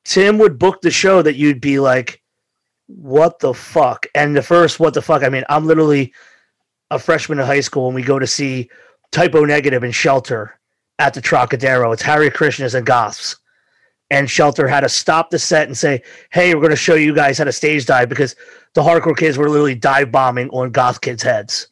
[0.05, 2.23] Tim would book the show that you'd be like,
[2.87, 6.15] "What the fuck?" And the first "What the fuck?" I mean, I'm literally
[6.91, 8.71] a freshman in high school, and we go to see
[9.13, 10.59] Type O Negative and Shelter
[10.99, 11.93] at the Trocadero.
[11.93, 13.37] It's Hare Krishnas and Goths
[14.11, 17.15] and Shelter had to stop the set and say, "Hey, we're going to show you
[17.15, 18.37] guys how to stage dive because
[18.75, 21.69] the hardcore kids were literally dive bombing on goth kids' heads."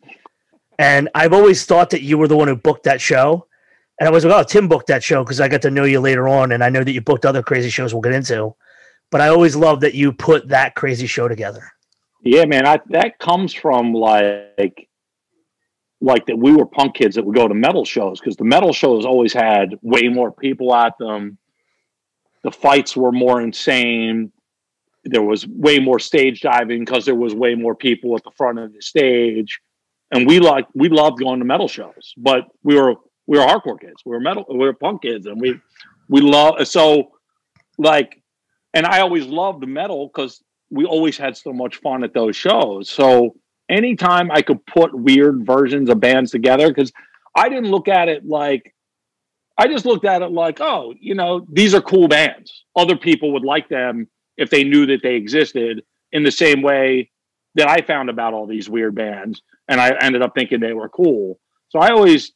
[0.78, 3.46] And I've always thought that you were the one who booked that show,
[3.98, 6.00] and I was like, "Oh, Tim booked that show because I got to know you
[6.00, 8.54] later on, and I know that you booked other crazy shows we'll get into."
[9.10, 11.72] But I always love that you put that crazy show together.
[12.22, 14.85] Yeah, man, I, that comes from like
[16.00, 18.72] like that we were punk kids that would go to metal shows because the metal
[18.72, 21.38] shows always had way more people at them.
[22.42, 24.32] The fights were more insane.
[25.04, 28.58] There was way more stage diving because there was way more people at the front
[28.58, 29.60] of the stage,
[30.10, 32.12] and we like we loved going to metal shows.
[32.16, 32.94] But we were
[33.26, 34.02] we were hardcore kids.
[34.04, 34.44] We were metal.
[34.48, 35.60] We were punk kids, and we
[36.08, 37.12] we love so
[37.78, 38.20] like.
[38.74, 42.90] And I always loved metal because we always had so much fun at those shows.
[42.90, 43.36] So
[43.68, 46.92] anytime I could put weird versions of bands together, because
[47.34, 48.74] I didn't look at it like
[49.58, 52.64] I just looked at it like, oh, you know, these are cool bands.
[52.76, 57.10] Other people would like them if they knew that they existed in the same way
[57.54, 59.40] that I found about all these weird bands.
[59.68, 61.40] And I ended up thinking they were cool.
[61.70, 62.32] So I always,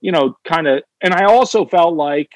[0.00, 2.30] you know, kind of, and I also felt like,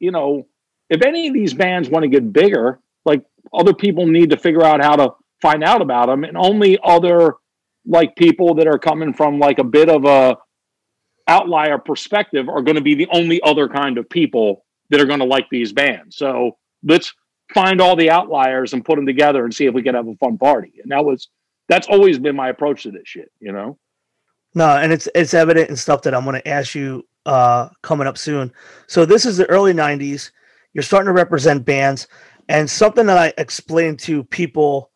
[0.00, 0.48] you know,
[0.90, 3.22] if any of these bands want to get bigger, like
[3.54, 5.10] other people need to figure out how to
[5.40, 6.24] find out about them.
[6.24, 7.34] And only other
[7.88, 10.36] like people that are coming from like a bit of a
[11.26, 15.18] outlier perspective are going to be the only other kind of people that are going
[15.18, 16.16] to like these bands.
[16.16, 17.12] So let's
[17.52, 20.14] find all the outliers and put them together and see if we can have a
[20.16, 20.74] fun party.
[20.82, 21.28] And that was
[21.68, 23.78] that's always been my approach to this shit, you know.
[24.54, 28.06] No, and it's it's evident in stuff that I'm going to ask you uh, coming
[28.06, 28.52] up soon.
[28.86, 30.30] So this is the early '90s.
[30.72, 32.08] You're starting to represent bands,
[32.48, 34.90] and something that I explained to people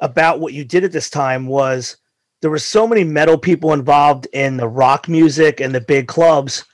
[0.00, 1.96] about what you did at this time was
[2.44, 6.66] there were so many metal people involved in the rock music and the big clubs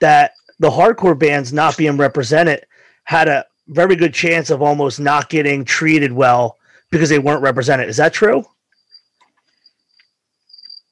[0.00, 2.66] that the hardcore bands not being represented
[3.04, 6.58] had a very good chance of almost not getting treated well
[6.90, 7.88] because they weren't represented.
[7.88, 8.44] Is that true?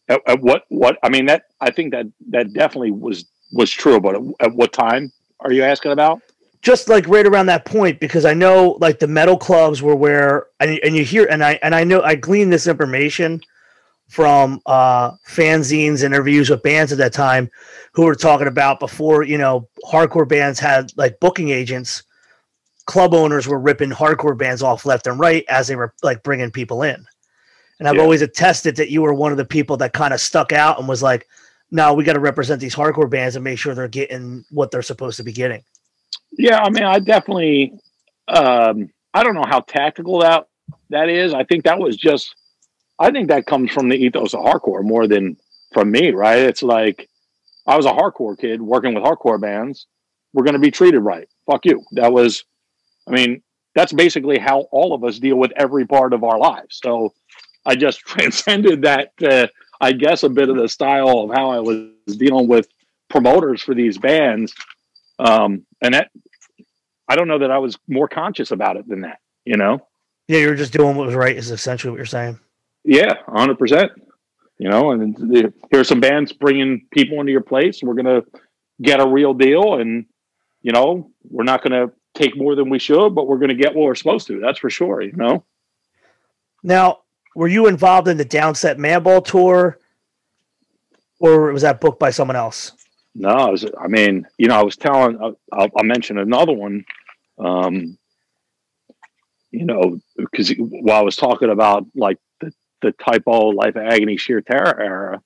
[0.08, 3.98] At, at what what I mean that I think that that definitely was was true,
[3.98, 5.10] but at, at what time
[5.40, 6.22] are you asking about?
[6.60, 10.46] just like right around that point because I know like the metal clubs were where
[10.60, 13.40] and, and you hear and I and I know I gleaned this information
[14.12, 17.50] from uh fanzines interviews with bands at that time
[17.94, 22.02] who were talking about before you know hardcore bands had like booking agents
[22.84, 26.50] club owners were ripping hardcore bands off left and right as they were like bringing
[26.50, 27.06] people in
[27.80, 28.02] and I've Yeah.
[28.02, 30.86] always attested that you were one of the people that kind of stuck out and
[30.86, 31.26] was like
[31.70, 34.82] no we got to represent these hardcore bands and make sure they're getting what they're
[34.82, 35.62] supposed to be getting
[36.32, 37.72] Yeah, I mean, I definitely.
[38.28, 40.46] Um, I don't know how tactical that
[40.90, 41.34] that is.
[41.34, 42.34] I think that was just.
[43.02, 45.36] I think that comes from the ethos of hardcore more than
[45.72, 46.38] from me, right?
[46.38, 47.08] It's like
[47.66, 49.86] I was a hardcore kid working with hardcore bands.
[50.32, 51.28] We're going to be treated right.
[51.50, 51.82] Fuck you.
[51.92, 52.44] That was.
[53.08, 53.42] I mean,
[53.74, 56.78] that's basically how all of us deal with every part of our lives.
[56.80, 57.12] So
[57.66, 59.12] I just transcended that.
[59.20, 59.48] Uh,
[59.80, 62.68] I guess a bit of the style of how I was dealing with
[63.10, 64.54] promoters for these bands
[65.18, 66.10] um, and that
[67.08, 69.18] I don't know that I was more conscious about it than that.
[69.44, 69.88] You know?
[70.28, 71.36] Yeah, you're just doing what was right.
[71.36, 72.38] Is essentially what you're saying.
[72.84, 73.92] Yeah, hundred percent.
[74.58, 77.82] You know, and the, here's some bands bringing people into your place.
[77.82, 78.22] We're gonna
[78.80, 80.06] get a real deal, and
[80.62, 83.84] you know, we're not gonna take more than we should, but we're gonna get what
[83.84, 84.40] we're supposed to.
[84.40, 85.02] That's for sure.
[85.02, 85.44] You know?
[86.62, 87.00] Now,
[87.34, 89.78] were you involved in the Downset Madball tour,
[91.18, 92.72] or was that booked by someone else?
[93.14, 93.64] No, I was.
[93.80, 95.18] I mean, you know, I was telling.
[95.20, 96.84] I'll, I'll mention another one.
[97.38, 97.98] Um,
[99.50, 102.52] you know, because while I was talking about like the
[102.82, 105.22] the Type typo life of agony sheer terror era,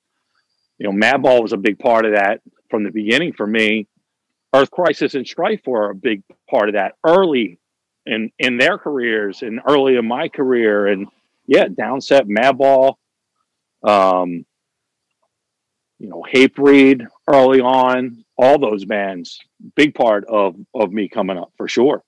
[0.79, 2.41] you know, Madball was a big part of that
[2.71, 3.89] from the beginning for me.
[4.55, 7.59] Earth Crisis and Strife were a big part of that early
[8.05, 10.87] in in their careers and early in my career.
[10.87, 11.09] And
[11.47, 12.95] yeah, Downset, Madball,
[13.83, 14.45] um,
[15.99, 19.41] you know, Hatebreed early on, all those bands,
[19.75, 22.03] big part of of me coming up for sure.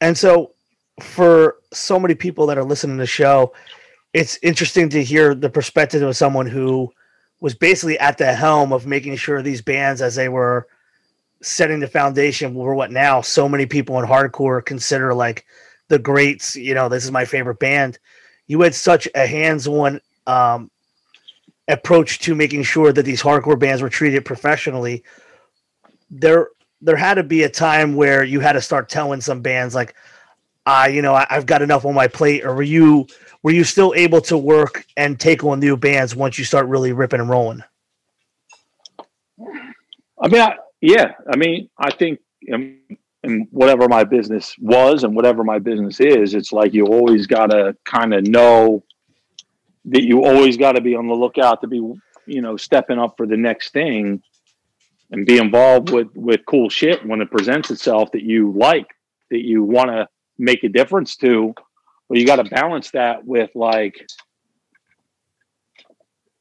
[0.00, 0.53] And so
[1.00, 3.52] for so many people that are listening to the show,
[4.12, 6.92] it's interesting to hear the perspective of someone who
[7.40, 10.66] was basically at the helm of making sure these bands as they were
[11.42, 15.44] setting the foundation were what now so many people in hardcore consider like
[15.88, 17.98] the greats, you know, this is my favorite band.
[18.46, 20.70] You had such a hands-on um,
[21.68, 25.02] approach to making sure that these hardcore bands were treated professionally.
[26.10, 26.48] There
[26.80, 29.94] there had to be a time where you had to start telling some bands like,
[30.66, 33.06] uh, you know, I, have got enough on my plate, or were you
[33.42, 36.92] were you still able to work and take on new bands once you start really
[36.92, 37.62] ripping and rolling?
[40.18, 42.78] I mean, I, yeah, I mean, I think in,
[43.22, 47.50] in whatever my business was and whatever my business is, it's like you always got
[47.50, 48.82] to kind of know
[49.86, 51.76] that you always got to be on the lookout to be,
[52.26, 54.22] you know, stepping up for the next thing
[55.10, 58.86] and be involved with with cool shit when it presents itself that you like
[59.30, 60.08] that you want to
[60.38, 61.54] make a difference to
[62.08, 64.06] but you got to balance that with like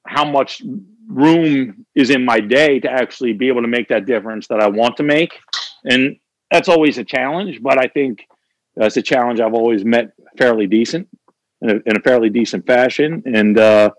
[0.06, 0.62] how much
[1.08, 4.68] room is in my day to actually be able to make that difference that I
[4.68, 5.39] want to make.
[5.86, 6.18] And
[6.52, 8.28] that's always a challenge, but I think
[8.76, 11.08] that's a challenge I've always met fairly decent
[11.62, 13.24] in a, in a fairly decent fashion.
[13.26, 13.91] And, uh,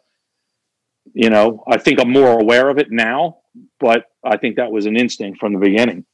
[1.13, 3.39] you know, I think I'm more aware of it now,
[3.81, 6.05] but I think that was an instinct from the beginning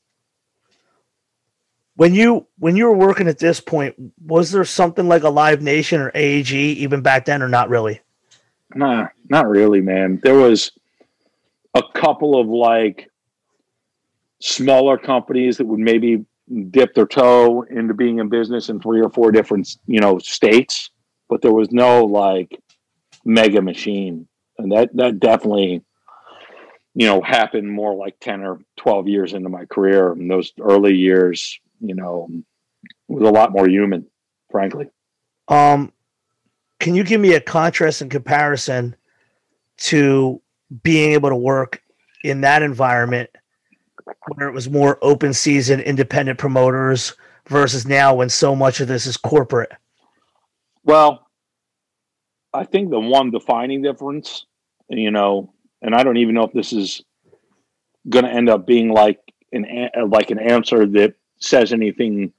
[2.00, 3.94] when you when you were working at this point,
[4.24, 8.00] was there something like a Live Nation or AEG even back then, or not really?
[8.74, 10.18] Nah, not really, man.
[10.22, 10.72] There was
[11.74, 13.10] a couple of like
[14.40, 16.24] smaller companies that would maybe
[16.70, 20.88] dip their toe into being in business in three or four different you know states,
[21.28, 22.58] but there was no like
[23.26, 24.26] mega machine,
[24.56, 25.84] and that that definitely
[26.94, 30.94] you know happened more like 10 or 12 years into my career in those early
[30.94, 32.28] years you know,
[33.08, 34.06] was a lot more human,
[34.50, 34.88] frankly.
[35.48, 35.92] Um,
[36.78, 38.96] can you give me a contrast and comparison
[39.78, 40.40] to
[40.82, 41.82] being able to work
[42.22, 43.30] in that environment
[44.34, 47.14] where it was more open season, independent promoters
[47.46, 49.72] versus now when so much of this is corporate?
[50.84, 51.26] Well,
[52.52, 54.46] I think the one defining difference,
[54.88, 55.52] you know,
[55.82, 57.02] and I don't even know if this is
[58.08, 59.20] going to end up being like
[59.52, 62.32] an like an answer that says anything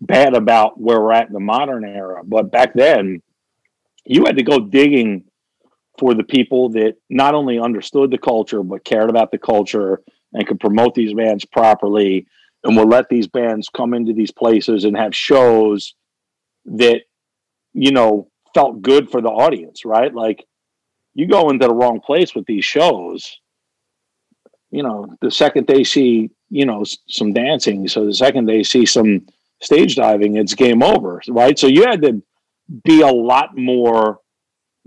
[0.00, 2.22] bad about where we're at in the modern era.
[2.24, 3.22] But back then,
[4.04, 5.24] you had to go digging
[5.98, 10.00] for the people that not only understood the culture but cared about the culture
[10.32, 12.26] and could promote these bands properly
[12.64, 15.94] and would let these bands come into these places and have shows
[16.64, 17.02] that
[17.72, 20.44] you know felt good for the audience right like
[21.14, 23.38] you go into the wrong place with these shows
[24.70, 27.88] you know the second they see you know some dancing.
[27.88, 29.26] So the second they see some
[29.60, 31.58] stage diving it's game over right?
[31.58, 32.22] So you had to
[32.84, 34.20] be a lot more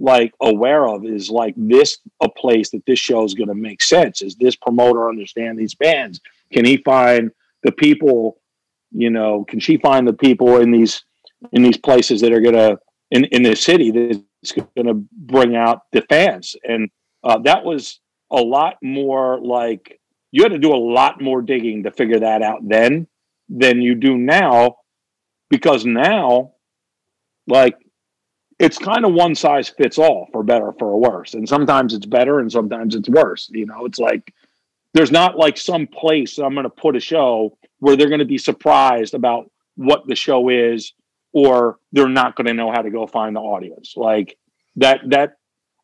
[0.02, 3.84] like aware of is like this a place that this show is going to make
[3.84, 4.22] sense?
[4.22, 6.20] Is this promoter understand these bands?
[6.52, 7.32] Can he find
[7.64, 8.40] the people
[8.92, 11.04] you know can she find the people in these
[11.52, 12.80] in these places that are going to
[13.12, 16.56] in in this city that's going to bring out the fans?
[16.64, 16.90] And
[17.24, 18.00] uh, that was
[18.32, 20.01] a lot more like
[20.32, 23.08] you had to do a lot more digging to figure that out then
[23.50, 24.78] than you do now
[25.50, 26.54] because now
[27.48, 27.76] like
[28.60, 31.34] it's kind of one size fits all for better or for worse.
[31.34, 33.86] And sometimes it's better and sometimes it's worse you know?
[33.86, 34.34] It's like
[34.94, 38.26] there's not like some place i'm going to put a show where they're going to
[38.26, 40.94] be surprised about what the show is
[41.34, 43.94] or they're not going to know how to go find the audience.
[43.96, 44.38] Like
[44.78, 45.34] that that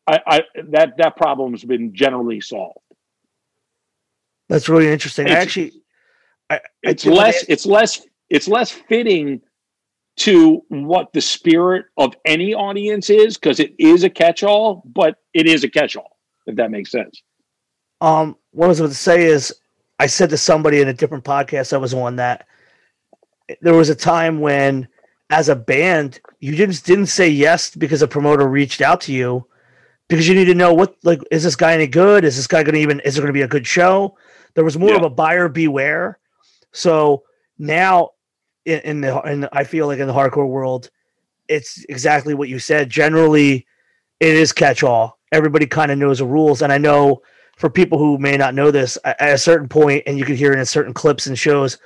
[0.06, 2.78] I, I that that problem's been generally solved
[4.48, 5.26] that's really interesting.
[5.26, 5.72] It's, actually,
[6.50, 7.44] I, it's less.
[7.48, 8.06] It's less.
[8.30, 9.40] It's less fitting
[10.16, 15.46] to what the spirit of any audience is because it is a catch-all, but it
[15.46, 16.18] is a catch-all.
[16.46, 17.22] If that makes sense.
[18.00, 19.54] Um, what I was going to say is,
[19.98, 22.46] I said to somebody in a different podcast I was on that
[23.60, 24.88] there was a time when,
[25.30, 29.46] as a band, you just didn't say yes because a promoter reached out to you
[30.08, 32.24] because you need to know what like is this guy any good?
[32.24, 34.16] Is this guy going to even is it going to be a good show?
[34.54, 34.96] There was more yeah.
[34.96, 36.18] of a buyer beware.
[36.72, 37.24] So
[37.58, 38.10] now
[38.64, 40.90] in, in the in I feel like in the hardcore world,
[41.48, 42.90] it's exactly what you said.
[42.90, 43.66] Generally,
[44.20, 45.18] it is catch all.
[45.32, 47.22] Everybody kind of knows the rules, and I know
[47.56, 50.52] for people who may not know this, at a certain point, and you could hear
[50.52, 51.76] it in certain clips and shows,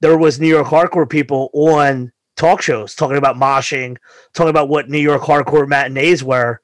[0.00, 3.96] there was New York hardcore people on talk shows talking about moshing,
[4.34, 6.60] talking about what New York hardcore matinees were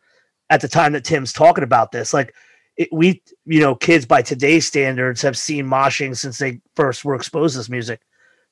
[0.50, 2.12] at the time that Tim's talking about this.
[2.12, 2.34] Like
[2.76, 7.14] it, we, you know, kids by today's standards have seen moshing since they first were
[7.14, 8.00] exposed to this music,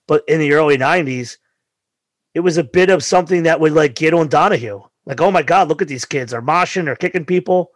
[0.07, 1.39] but in the early '90s,
[2.35, 4.83] it was a bit of something that would like get on Donahue.
[5.05, 6.33] Like, oh my God, look at these kids!
[6.33, 7.71] They're moshing, they're kicking people.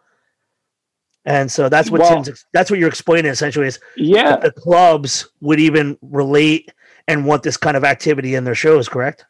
[1.25, 5.27] And so that's what well, Tim's, that's what you're explaining essentially is yeah the clubs
[5.41, 6.71] would even relate
[7.09, 9.25] and want this kind of activity in their shows, correct?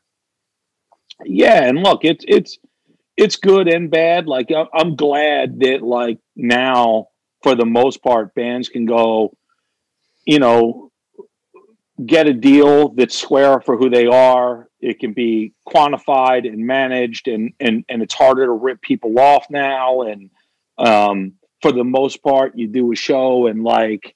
[1.26, 2.60] Yeah, and look, it's it's
[3.18, 4.28] it's good and bad.
[4.28, 7.08] Like I'm glad that like now
[7.44, 9.36] for the most part bands can go,
[10.26, 10.92] you know,
[12.06, 14.70] get a deal that's square for who they are.
[14.80, 19.48] It can be quantified and managed and and and it's harder to rip people off
[19.50, 20.30] now and
[20.78, 24.16] um for the most part, you do a show and like,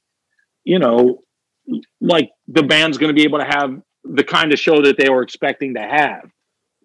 [0.63, 1.23] you know,
[1.99, 5.09] like the band's going to be able to have the kind of show that they
[5.09, 6.29] were expecting to have.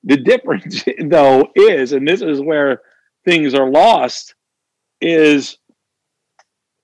[0.07, 2.81] The difference, though, is, and this is where
[3.25, 4.35] things are lost,
[5.01, 5.59] is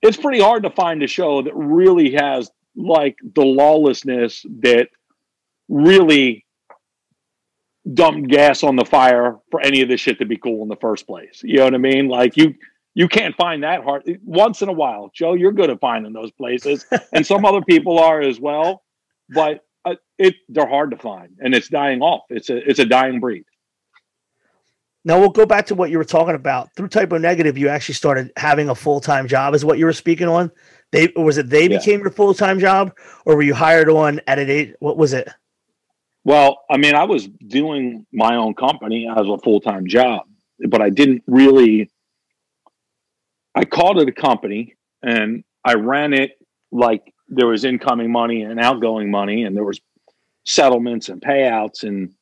[0.03, 4.89] it's pretty hard to find a show that really has like the lawlessness that
[5.68, 6.45] really
[7.95, 10.77] dumped gas on the fire for any of this shit to be cool in the
[10.77, 11.41] first place.
[11.43, 12.09] You know what I mean?
[12.09, 12.55] Like you
[12.95, 15.11] you can't find that hard once in a while.
[15.14, 18.83] Joe, you're good at finding those places, and some other people are as well.
[19.31, 19.64] But
[20.23, 22.23] it they're hard to find, and it's dying off.
[22.31, 23.45] It's a it's a dying breed.
[25.05, 26.75] Now we'll go back to what you were talking about.
[26.77, 29.85] Through Type O Negative, you actually started having a full time job, is what you
[29.85, 30.51] were speaking on.
[30.93, 31.79] They was it they yeah.
[31.79, 32.93] became your full time job,
[33.27, 34.75] or were you hired on at an age?
[34.79, 35.29] What was it?
[36.25, 40.23] Well, I mean, I was doing my own company as a full time job,
[40.68, 41.91] but I didn't really
[43.55, 46.33] I called it a company and I ran it
[46.70, 49.81] like there was incoming money and outgoing money, and there was
[50.45, 52.12] settlements and payouts and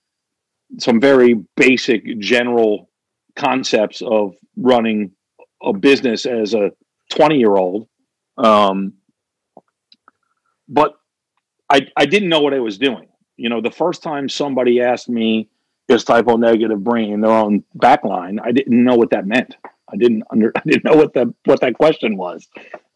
[0.78, 2.90] some very basic general
[3.36, 5.12] concepts of running
[5.62, 6.72] a business as a
[7.10, 7.88] 20 year old.
[8.36, 8.94] Um,
[10.68, 10.94] but
[11.68, 13.08] I, I didn't know what I was doing.
[13.36, 15.48] You know, the first time somebody asked me,
[15.88, 18.38] is Type O Negative bringing their own backline?
[18.42, 19.56] I didn't know what that meant.
[19.92, 22.46] I didn't under I didn't know what the what that question was.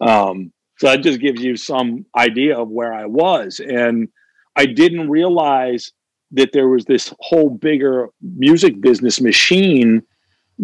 [0.01, 4.09] Um, so that just gives you some idea of where I was, and
[4.57, 5.93] I didn't realize
[6.33, 10.03] that there was this whole bigger music business machine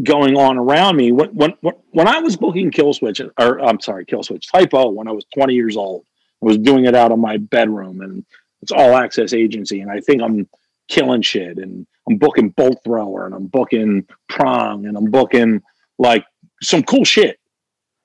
[0.03, 1.13] going on around me.
[1.13, 1.55] When when
[1.91, 5.55] when I was booking Killswitch, or I'm sorry, Killswitch Type O, when I was 20
[5.55, 6.05] years old,
[6.43, 8.25] I was doing it out of my bedroom, and
[8.63, 10.49] it's all access agency, and I think I'm
[10.89, 15.63] killing shit, and I'm booking Bolt Thrower, and I'm booking Prong, and I'm booking
[15.99, 16.25] like
[16.63, 17.39] some cool shit,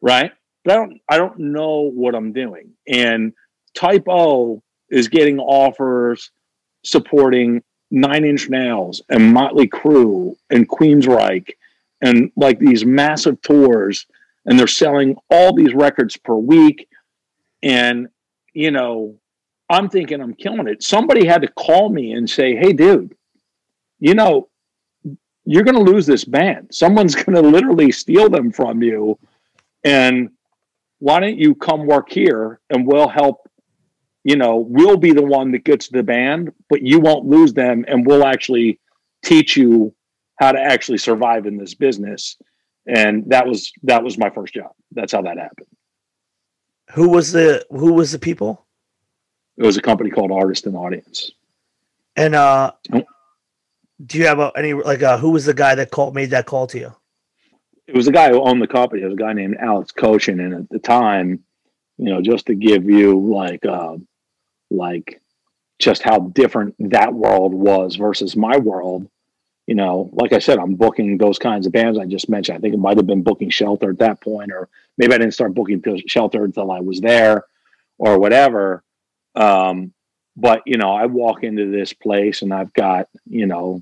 [0.02, 0.32] right?
[0.64, 2.72] But I don't I don't know what I'm doing.
[2.88, 3.34] And
[3.76, 6.32] Type O is getting offers
[6.84, 11.52] supporting Nine Inch Nails and Motley Crue and Queensryche
[12.02, 14.06] and like these massive tours,
[14.46, 16.88] and they're selling all these records per week.
[17.64, 18.08] And
[18.54, 19.18] you know,
[19.70, 20.84] I'm thinking I'm killing it.
[20.84, 23.16] Somebody had to call me and say, "Hey, dude,
[24.00, 24.50] you know,
[25.46, 26.68] you're going to lose this band.
[26.72, 29.18] Someone's going to literally steal them from you.
[29.84, 30.30] And
[31.00, 33.48] why don't you come work here and we'll help?
[34.26, 37.86] You know, we'll be the one that gets the band, but you won't lose them.
[37.88, 38.80] And we'll actually
[39.24, 39.94] teach you
[40.40, 42.36] how to actually survive in this business.
[42.88, 44.72] And that was that was my first job.
[44.92, 45.68] That's how that happened.
[46.96, 48.66] Who was the who was the people?
[49.58, 51.32] It was a company called Artist and Audience.
[52.16, 52.72] And uh
[54.04, 56.46] do you have a, any like uh, who was the guy that called made that
[56.46, 56.96] call to you?
[57.88, 59.04] It was the guy who owned the company.
[59.04, 61.44] It was a guy named Alex Kochan, and at the time,
[61.98, 63.98] you know, just to give you like uh,
[64.70, 65.22] like
[65.80, 69.08] just how different that world was versus my world.
[69.68, 72.58] You know, like I said, I'm booking those kinds of bands I just mentioned.
[72.58, 75.34] I think it might have been booking Shelter at that point, or maybe I didn't
[75.34, 77.46] start booking Shelter until I was there,
[77.98, 78.84] or whatever.
[79.34, 79.92] Um,
[80.38, 83.82] but you know, I walk into this place and I've got you know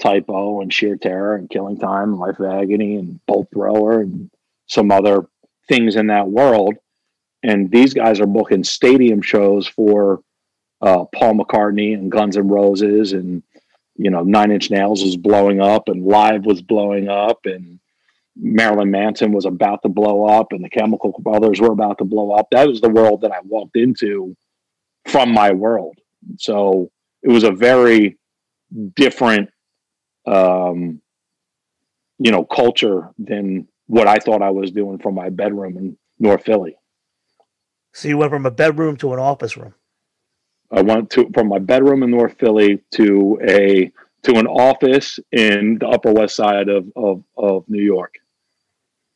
[0.00, 4.00] Type O and sheer terror and killing time, and life of agony and bolt thrower
[4.00, 4.30] and
[4.66, 5.26] some other
[5.68, 6.74] things in that world.
[7.42, 10.20] And these guys are booking stadium shows for
[10.80, 13.42] uh, Paul McCartney and Guns N' Roses and
[13.96, 17.80] you know Nine Inch Nails was blowing up and Live was blowing up and
[18.36, 22.32] Marilyn Manson was about to blow up and the Chemical Brothers were about to blow
[22.32, 22.48] up.
[22.50, 24.36] That was the world that I walked into
[25.06, 25.96] from my world.
[26.38, 26.90] So
[27.22, 28.18] it was a very
[28.94, 29.50] different,
[30.26, 31.00] um,
[32.18, 36.44] you know, culture than what I thought I was doing from my bedroom in North
[36.44, 36.76] Philly.
[37.96, 39.72] So you went from a bedroom to an office room.
[40.70, 43.90] I went to from my bedroom in North Philly to a
[44.24, 48.16] to an office in the Upper West Side of of, of New York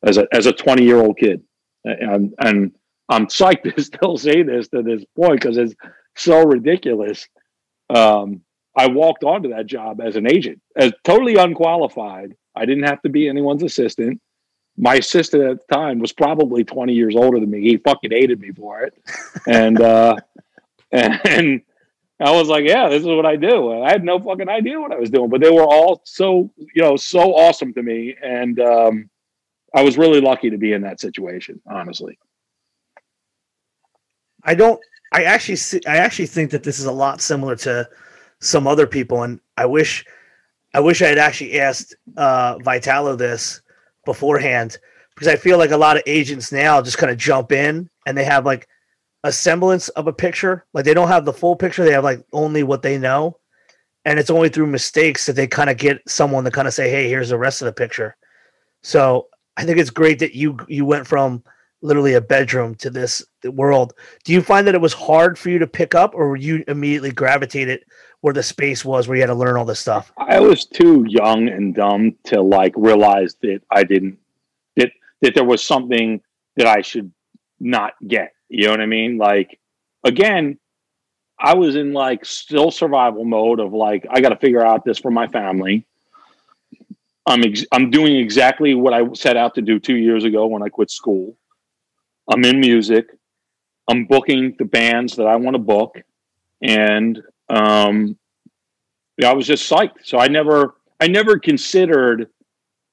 [0.02, 1.42] as a as a 20 year old kid,
[1.84, 2.72] and and
[3.10, 5.74] I'm psyched to still say this to this point because it's
[6.16, 7.28] so ridiculous.
[7.90, 8.40] Um,
[8.74, 12.34] I walked onto that job as an agent, as totally unqualified.
[12.56, 14.22] I didn't have to be anyone's assistant.
[14.80, 17.60] My assistant at the time was probably 20 years older than me.
[17.60, 18.94] He fucking hated me for it.
[19.46, 20.16] And uh
[20.92, 21.62] and
[22.18, 23.82] I was like, yeah, this is what I do.
[23.82, 26.82] I had no fucking idea what I was doing, but they were all so, you
[26.82, 28.16] know, so awesome to me.
[28.22, 29.10] And um
[29.74, 32.18] I was really lucky to be in that situation, honestly.
[34.42, 34.80] I don't
[35.12, 37.88] I actually see, I actually think that this is a lot similar to
[38.40, 40.04] some other people, and I wish
[40.72, 43.60] I wish I had actually asked uh, Vitalo this
[44.04, 44.78] beforehand
[45.14, 48.16] because I feel like a lot of agents now just kind of jump in and
[48.16, 48.66] they have like
[49.24, 52.24] a semblance of a picture, like they don't have the full picture; they have like
[52.32, 53.36] only what they know,
[54.04, 56.90] and it's only through mistakes that they kind of get someone to kind of say,
[56.90, 58.16] "Hey, here's the rest of the picture."
[58.82, 61.44] So I think it's great that you you went from
[61.82, 63.92] literally a bedroom to this world.
[64.24, 67.12] Do you find that it was hard for you to pick up, or you immediately
[67.12, 67.84] gravitated
[68.20, 70.12] where the space was where you had to learn all this stuff?
[70.18, 74.18] I was too young and dumb to like realize that I didn't
[74.76, 74.90] that
[75.22, 76.20] that there was something
[76.56, 77.12] that I should
[77.58, 78.32] not get.
[78.48, 79.18] You know what I mean?
[79.18, 79.58] Like
[80.04, 80.58] again,
[81.38, 84.98] I was in like still survival mode of like I got to figure out this
[84.98, 85.86] for my family.
[87.26, 90.62] I'm ex- I'm doing exactly what I set out to do 2 years ago when
[90.62, 91.36] I quit school.
[92.28, 93.06] I'm in music.
[93.88, 96.00] I'm booking the bands that I want to book
[96.62, 97.20] and
[97.50, 98.16] um,
[99.24, 100.04] I was just psyched.
[100.04, 102.28] So I never, I never considered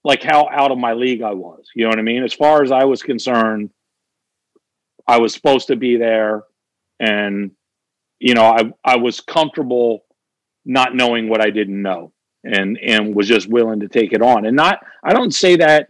[0.03, 1.69] like how out of my league I was.
[1.75, 2.23] You know what I mean?
[2.23, 3.69] As far as I was concerned,
[5.07, 6.43] I was supposed to be there,
[6.99, 7.51] and
[8.19, 10.05] you know, I I was comfortable
[10.65, 12.11] not knowing what I didn't know,
[12.43, 14.45] and and was just willing to take it on.
[14.45, 15.89] And not, I don't say that.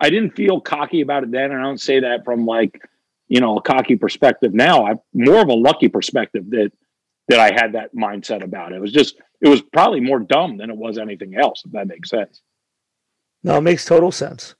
[0.00, 2.80] I didn't feel cocky about it then, and I don't say that from like,
[3.28, 4.84] you know, a cocky perspective now.
[4.84, 6.72] I am more of a lucky perspective that
[7.32, 8.80] that I had that mindset about it.
[8.80, 12.10] Was just it was probably more dumb than it was anything else, if that makes
[12.10, 12.42] sense.
[13.42, 14.54] No, it makes total sense.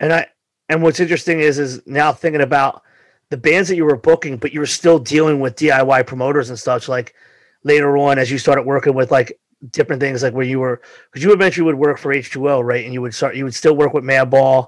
[0.00, 0.26] And I
[0.68, 2.82] and what's interesting is is now thinking about
[3.30, 6.58] the bands that you were booking, but you were still dealing with DIY promoters and
[6.58, 6.88] such.
[6.88, 7.14] Like
[7.62, 9.38] later on, as you started working with like
[9.70, 12.84] different things, like where you were, because you eventually would work for H2O, right?
[12.84, 14.66] And you would start, you would still work with Madball,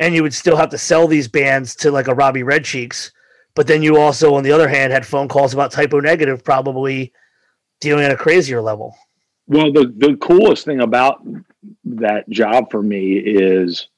[0.00, 3.12] and you would still have to sell these bands to like a Robbie Red Cheeks
[3.56, 6.44] but then you also, on the other hand, had phone calls about Type O Negative,
[6.44, 7.12] probably
[7.80, 8.94] dealing at a crazier level.
[9.48, 11.26] Well, the the coolest thing about
[11.84, 13.88] that job for me is,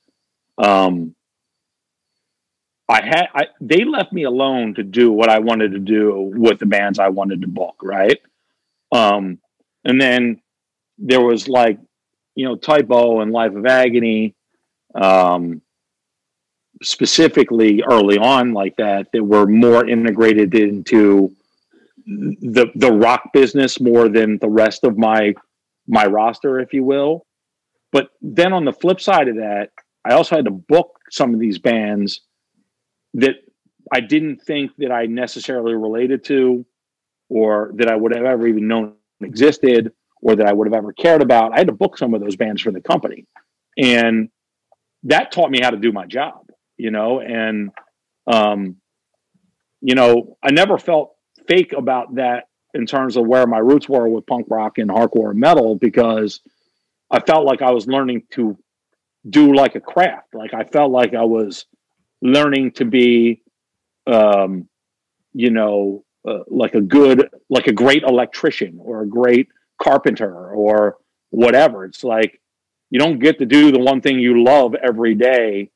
[0.59, 1.15] um,
[2.89, 6.61] I had I, they left me alone to do what I wanted to do with
[6.61, 8.19] the bands I wanted to book, right?
[8.93, 9.41] Um,
[9.85, 10.41] and then
[10.99, 11.79] there was like,
[12.37, 14.37] you know, Type O and Life of Agony,
[14.95, 15.63] um,
[16.83, 21.35] specifically early on like that that were more integrated into
[22.07, 25.35] the the rock business more than the rest of my
[25.87, 27.27] my roster if you will.
[27.91, 29.71] But then on the flip side of that
[30.05, 32.21] i also had to book some of these bands
[33.15, 33.37] that
[33.93, 36.65] i didn't think that i necessarily related to
[37.29, 40.93] or that i would have ever even known existed or that i would have ever
[40.93, 41.53] cared about.
[41.53, 43.27] I had to book some of those bands for the company.
[43.77, 44.31] And
[45.05, 46.48] that taught me how to do my job
[46.79, 47.71] you know, and
[48.27, 48.77] um,
[49.81, 51.15] you know, I never felt
[51.47, 55.35] fake about that in terms of where my roots were with punk rock and hardcore
[55.35, 56.41] metal because
[57.11, 58.57] I felt like I was learning to
[59.29, 60.35] do like a craft.
[60.35, 61.67] Like I felt like I was
[62.21, 63.43] learning to be,
[64.07, 64.69] um,
[65.33, 69.49] you know, uh, like a good, like a great electrician or a great
[69.81, 70.99] carpenter or
[71.31, 71.85] whatever.
[71.85, 72.41] It's like
[72.91, 75.71] you don't get to do the one thing you love every day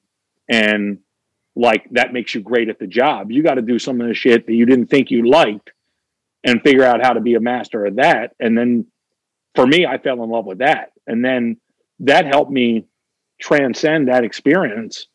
[0.49, 0.99] and
[1.55, 3.31] like that makes you great at the job.
[3.31, 5.73] You got to do some of the shit that you didn't think you liked
[6.45, 8.33] and figure out how to be a master of that.
[8.41, 8.87] And then
[9.55, 10.93] for me, I fell in love with that.
[11.07, 11.59] And then
[12.01, 12.87] that helped me
[13.41, 15.07] transcend that experience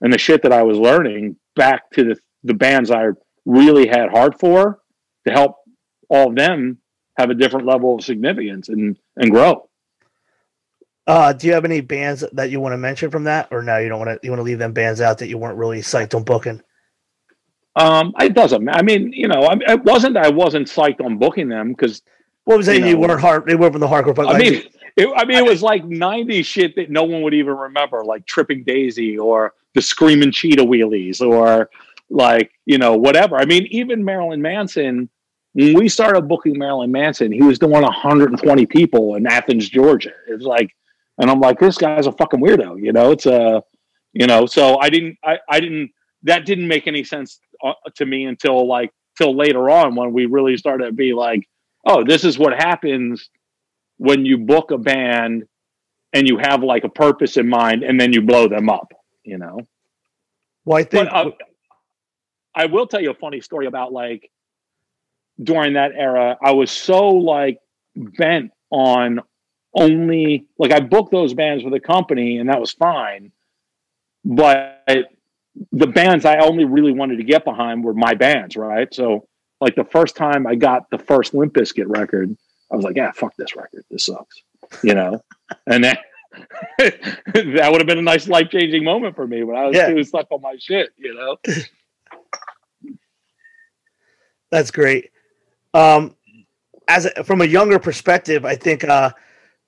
[0.00, 3.08] and the shit that I was learning back to the, the bands I
[3.44, 4.80] really had heart for
[5.26, 5.56] to help
[6.08, 6.78] all of them
[7.18, 9.68] have a different level of significance and, and grow.
[11.06, 13.78] Uh, do you have any bands that you want to mention from that, or no?
[13.78, 14.20] You don't want to.
[14.22, 16.62] You want to leave them bands out that you weren't really psyched on booking.
[17.74, 18.68] Um, it doesn't.
[18.68, 20.16] I mean, you know, I, it wasn't.
[20.16, 22.02] I wasn't psyched on booking them because.
[22.44, 22.78] What was that?
[22.78, 23.46] You, you weren't hard.
[23.46, 24.14] They weren't from the hardcore.
[24.14, 24.64] But I mean,
[24.96, 28.26] it, I mean, it was like '90s shit that no one would even remember, like
[28.26, 31.70] "Tripping Daisy" or the screaming cheetah wheelies or
[32.10, 33.36] like you know whatever.
[33.36, 35.08] I mean, even Marilyn Manson.
[35.54, 40.12] When we started booking Marilyn Manson, he was doing 120 people in Athens, Georgia.
[40.26, 40.74] It was like,
[41.22, 42.82] and I'm like, this guy's a fucking weirdo.
[42.82, 43.62] You know, it's a,
[44.12, 44.44] you know.
[44.44, 45.92] So I didn't, I, I didn't.
[46.24, 50.26] That didn't make any sense uh, to me until like till later on when we
[50.26, 51.48] really started to be like,
[51.86, 53.30] oh, this is what happens
[53.98, 55.44] when you book a band
[56.12, 58.92] and you have like a purpose in mind and then you blow them up,
[59.22, 59.60] you know?
[60.64, 61.08] Well, I think.
[61.08, 61.30] But, uh,
[62.54, 64.28] I will tell you a funny story about like
[65.40, 67.58] during that era, I was so like
[67.94, 69.20] bent on
[69.74, 73.32] only like I booked those bands with a company and that was fine.
[74.24, 74.84] But
[75.72, 78.92] the bands I only really wanted to get behind were my bands, right?
[78.92, 79.26] So
[79.60, 82.36] like the first time I got the first Limp Bizkit record,
[82.70, 83.84] I was like, yeah, fuck this record.
[83.90, 84.42] This sucks.
[84.82, 85.22] You know?
[85.66, 85.96] and then
[86.78, 89.88] that would have been a nice life changing moment for me when I was yeah.
[89.88, 91.36] too stuck on my shit, you know.
[94.50, 95.10] That's great.
[95.74, 96.14] Um,
[96.88, 99.10] as a, from a younger perspective, I think uh,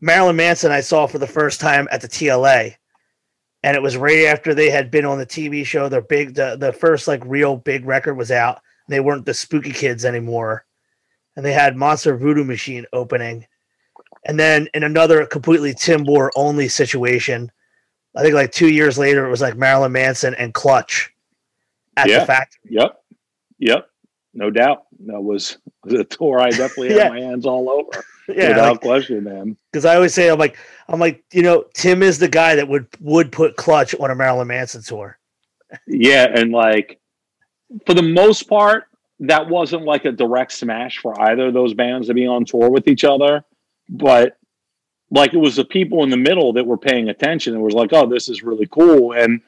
[0.01, 2.75] Marilyn Manson I saw for the first time at the TLA,
[3.63, 5.89] and it was right after they had been on the TV show.
[5.89, 8.61] Their big, the, the first like real big record was out.
[8.89, 10.67] They weren't the Spooky Kids anymore,
[11.37, 13.47] and they had Monster Voodoo Machine opening,
[14.27, 17.51] and then in another completely Tim Borror only situation,
[18.17, 21.11] I think like two years later, it was like Marilyn Manson and Clutch
[21.97, 22.21] at yeah.
[22.21, 22.61] the factory.
[22.71, 23.03] Yep.
[23.59, 23.89] Yep.
[24.35, 24.84] No doubt.
[25.07, 28.05] That was, the tour I definitely had my hands all over.
[28.27, 29.55] Yeah, without like, question, man.
[29.71, 30.57] Because I always say, I'm like,
[30.89, 34.15] I'm like, you know, Tim is the guy that would would put Clutch on a
[34.15, 35.19] Marilyn Manson tour.
[35.87, 36.99] Yeah, and like
[37.85, 38.85] for the most part,
[39.21, 42.71] that wasn't like a direct smash for either of those bands to be on tour
[42.71, 43.45] with each other
[43.89, 44.39] but
[45.11, 47.93] like it was the people in the middle that were paying attention and was like,
[47.93, 49.13] oh, this is really cool.
[49.13, 49.41] And,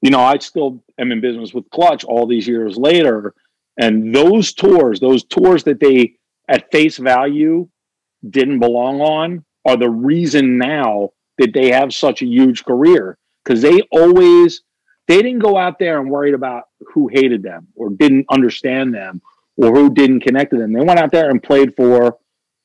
[0.00, 3.34] you know, I still am in business with Clutch all these years later.
[3.78, 6.14] And those tours, those tours that they
[6.48, 7.68] at face value
[8.28, 13.18] didn't belong on are the reason now that they have such a huge career.
[13.44, 14.62] Cause they always,
[15.06, 19.20] they didn't go out there and worried about who hated them or didn't understand them
[19.56, 20.72] or who didn't connect to them.
[20.72, 22.16] They went out there and played for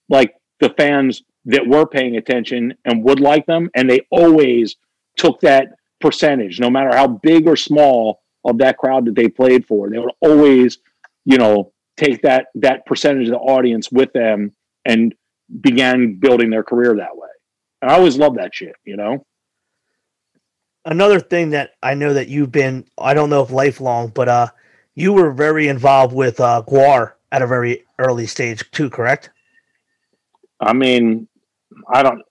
[0.09, 3.69] like the fans that were paying attention and would like them.
[3.75, 4.75] And they always
[5.17, 9.65] took that percentage, no matter how big or small of that crowd that they played
[9.65, 9.89] for.
[9.89, 10.79] They would always,
[11.25, 14.51] you know, take that that percentage of the audience with them
[14.85, 15.13] and
[15.59, 17.29] began building their career that way.
[17.81, 19.25] And I always love that shit, you know.
[20.85, 24.47] Another thing that I know that you've been I don't know if lifelong, but uh
[24.95, 29.29] you were very involved with uh GWAR at a very early stage too, correct?
[30.59, 31.27] I mean,
[31.91, 32.21] I don't.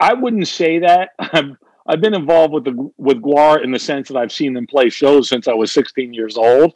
[0.00, 1.10] I wouldn't say that.
[1.18, 1.56] I've
[1.88, 4.90] I've been involved with the with GWAR in the sense that I've seen them play
[4.90, 6.74] shows since I was 16 years old,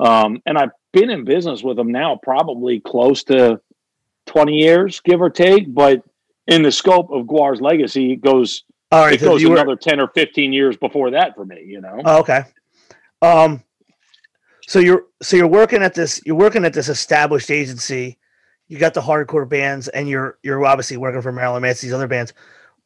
[0.00, 3.60] um, and I've been in business with them now probably close to
[4.26, 5.72] 20 years, give or take.
[5.72, 6.02] But
[6.46, 9.76] in the scope of GWAR's legacy, it goes All right, it goes another were...
[9.76, 11.62] 10 or 15 years before that for me.
[11.64, 12.00] You know.
[12.04, 12.44] Oh, okay.
[13.22, 13.62] Um.
[14.66, 18.18] So you're so you're working at this you're working at this established agency
[18.70, 22.06] you got the hardcore bands, and you're you're obviously working for Marilyn Manson, these other
[22.06, 22.32] bands.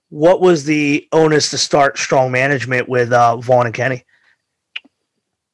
[0.08, 4.02] What was the onus to start strong management with uh, Vaughn and Kenny?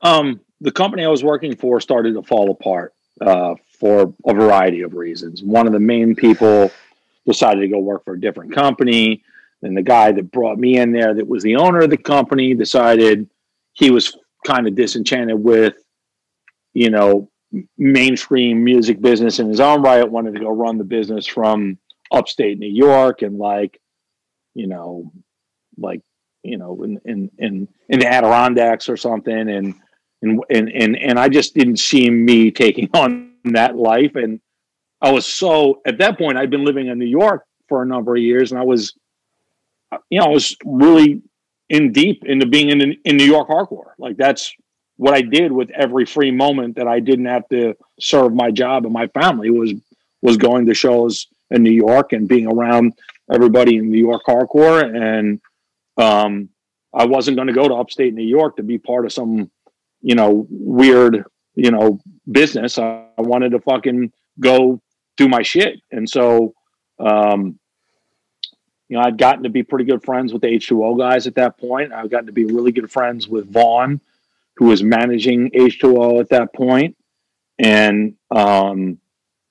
[0.03, 4.83] Um, the company I was working for started to fall apart uh, for a variety
[4.83, 5.43] of reasons.
[5.43, 6.71] One of the main people
[7.27, 9.23] decided to go work for a different company.
[9.63, 12.55] And the guy that brought me in there, that was the owner of the company,
[12.55, 13.29] decided
[13.73, 15.75] he was kind of disenchanted with,
[16.73, 17.31] you know,
[17.77, 21.79] mainstream music business in his own right, wanted to go run the business from
[22.13, 23.81] upstate New York and like,
[24.55, 25.13] you know,
[25.77, 26.01] like,
[26.43, 29.49] you know, in in in, in the Adirondacks or something.
[29.49, 29.75] And
[30.23, 34.15] and and and and I just didn't see me taking on that life.
[34.15, 34.41] And
[35.01, 38.17] I was so at that point I'd been living in New York for a number
[38.17, 38.95] of years and I was
[40.09, 41.23] you know, I was really
[41.69, 43.93] in deep into being in in New York hardcore.
[43.99, 44.53] Like that's
[44.97, 48.85] what I did with every free moment that I didn't have to serve my job
[48.85, 49.73] and my family was
[50.23, 52.95] was going to shows in New York and being around
[53.33, 54.85] everybody in New York hardcore.
[54.85, 55.41] And
[55.97, 56.49] um,
[56.93, 59.51] I wasn't going to go to upstate New York to be part of some,
[60.03, 61.25] you know, weird,
[61.55, 62.79] you know, business.
[62.79, 64.81] I, I wanted to fucking go
[65.17, 65.81] do my shit.
[65.91, 66.55] And so,
[66.99, 67.59] um,
[68.89, 71.59] you know, I'd gotten to be pretty good friends with the H2O guys at that
[71.59, 71.93] point.
[71.93, 74.01] I've gotten to be really good friends with Vaughn
[74.57, 76.97] who was managing H2O at that point.
[77.59, 78.99] And, um,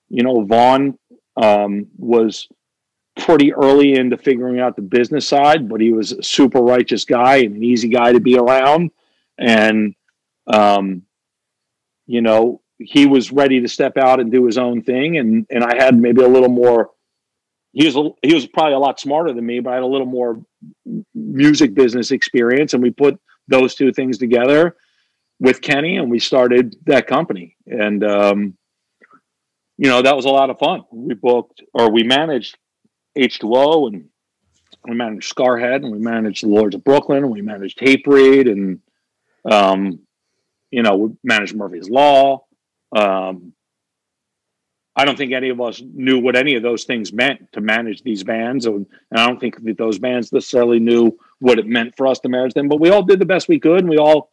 [0.09, 0.97] you know, Vaughn
[1.35, 2.47] um, was
[3.17, 7.37] pretty early into figuring out the business side, but he was a super righteous guy
[7.37, 8.91] and an easy guy to be around.
[9.37, 9.95] And,
[10.49, 11.03] um,
[12.07, 15.17] you know, he was ready to step out and do his own thing.
[15.17, 16.91] And, and I had maybe a little more,
[17.71, 19.87] he was, a, he was probably a lot smarter than me, but I had a
[19.87, 20.41] little more
[21.13, 22.73] music business experience.
[22.73, 24.75] And we put those two things together
[25.39, 27.55] with Kenny and we started that company.
[27.67, 28.57] And, um,
[29.77, 30.83] you know, that was a lot of fun.
[30.91, 32.57] We booked or we managed
[33.17, 34.05] H2O and
[34.87, 38.47] we managed Scarhead and we managed the Lords of Brooklyn and we managed Tape Read
[38.47, 38.79] and
[39.49, 39.99] um,
[40.71, 42.45] you know, we managed Murphy's Law.
[42.95, 43.53] Um,
[44.95, 48.03] I don't think any of us knew what any of those things meant to manage
[48.03, 52.05] these bands, and, I don't think that those bands necessarily knew what it meant for
[52.07, 52.67] us to manage them.
[52.67, 54.29] But we all did the best we could, and we all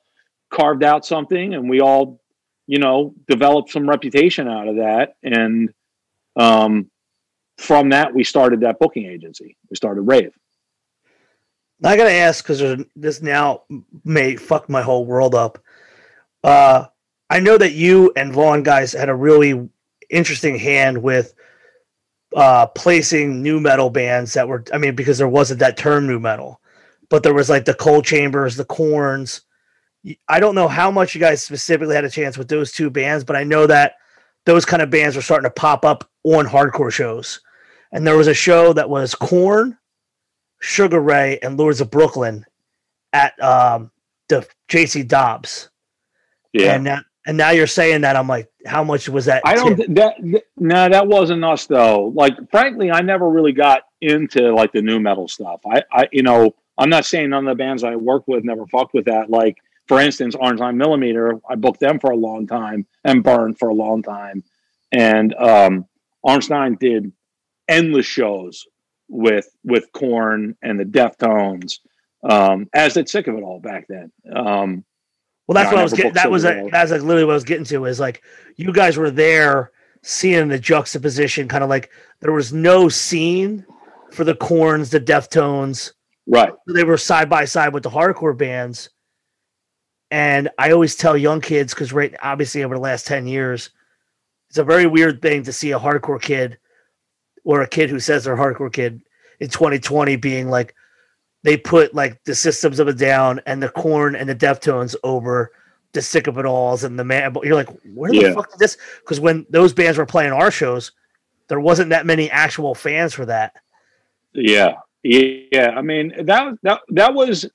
[0.51, 2.20] carved out something, and we all,
[2.66, 5.16] you know, developed some reputation out of that.
[5.22, 5.72] And
[6.34, 6.91] um,
[7.59, 9.57] from that, we started that booking agency.
[9.70, 10.34] We started Rave.
[11.84, 13.62] I gotta ask because this now
[14.05, 15.59] may fuck my whole world up.
[16.47, 16.86] Uh,
[17.28, 19.68] I know that you and Vaughn guys had a really
[20.09, 21.34] interesting hand with
[22.34, 24.64] uh, placing nu metal bands that were.
[24.72, 26.61] I mean, because there wasn't that term nu metal,
[27.11, 29.42] but there was like the Coal Chambers, the Korns.
[30.28, 33.24] I don't know how much you guys specifically had a chance with those two bands,
[33.24, 33.97] but I know that
[34.44, 37.40] those kind of bands were starting to pop up on hardcore shows
[37.92, 39.78] and there was a show that was Korn,
[40.61, 42.44] Sugar Ray, and Lords of Brooklyn
[43.12, 43.90] at um,
[44.28, 45.70] the JC Dobbs.
[46.63, 49.43] Yeah, and now, and now you're saying that I'm like, how much was that?
[49.45, 49.87] I don't tip?
[49.91, 50.17] that
[50.57, 52.13] no, that wasn't us though.
[52.15, 55.61] Like, frankly, I never really got into like the nu metal stuff.
[55.71, 58.67] I, I, you know, I'm not saying none of the bands I worked with never
[58.67, 59.29] fucked with that.
[59.29, 59.57] Like,
[59.89, 63.69] for instance, Orange Nine Millimeter, I booked them for a long time and burned for
[63.69, 64.45] a long time,
[64.93, 65.87] and um,
[66.23, 67.13] Orange Nine did
[67.69, 68.67] endless shows
[69.09, 71.81] with with Korn and the Deftones.
[72.29, 74.13] Um, as did sick of it all back then.
[74.35, 74.85] Um,
[75.47, 76.12] well, that's what I was getting.
[76.12, 77.84] That was a, that's like literally what I was getting to.
[77.84, 78.22] Is like
[78.57, 79.70] you guys were there,
[80.03, 81.90] seeing the juxtaposition, kind of like
[82.20, 83.64] there was no scene
[84.12, 85.92] for the Korns, the Deftones.
[86.26, 86.53] Right.
[86.66, 88.90] They were side by side with the hardcore bands.
[90.11, 93.70] And I always tell young kids because right, obviously over the last ten years,
[94.48, 96.59] it's a very weird thing to see a hardcore kid
[97.44, 99.01] or a kid who says they're a hardcore kid
[99.39, 100.74] in 2020 being like
[101.47, 105.52] they put like the systems of a down and the Korn and the deftones over
[105.93, 108.35] the sick of it alls and the man but you're like where the yeah.
[108.35, 110.93] fuck did this because when those bands were playing our shows
[111.48, 113.55] there wasn't that many actual fans for that
[114.35, 117.48] yeah yeah i mean that that that was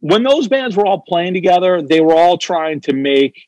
[0.00, 3.46] when those bands were all playing together they were all trying to make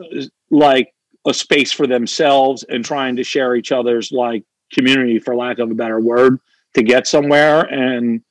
[0.00, 0.92] uh, like
[1.28, 4.42] a space for themselves and trying to share each other's like
[4.72, 6.38] community, for lack of a better word,
[6.74, 7.60] to get somewhere.
[7.62, 8.22] And,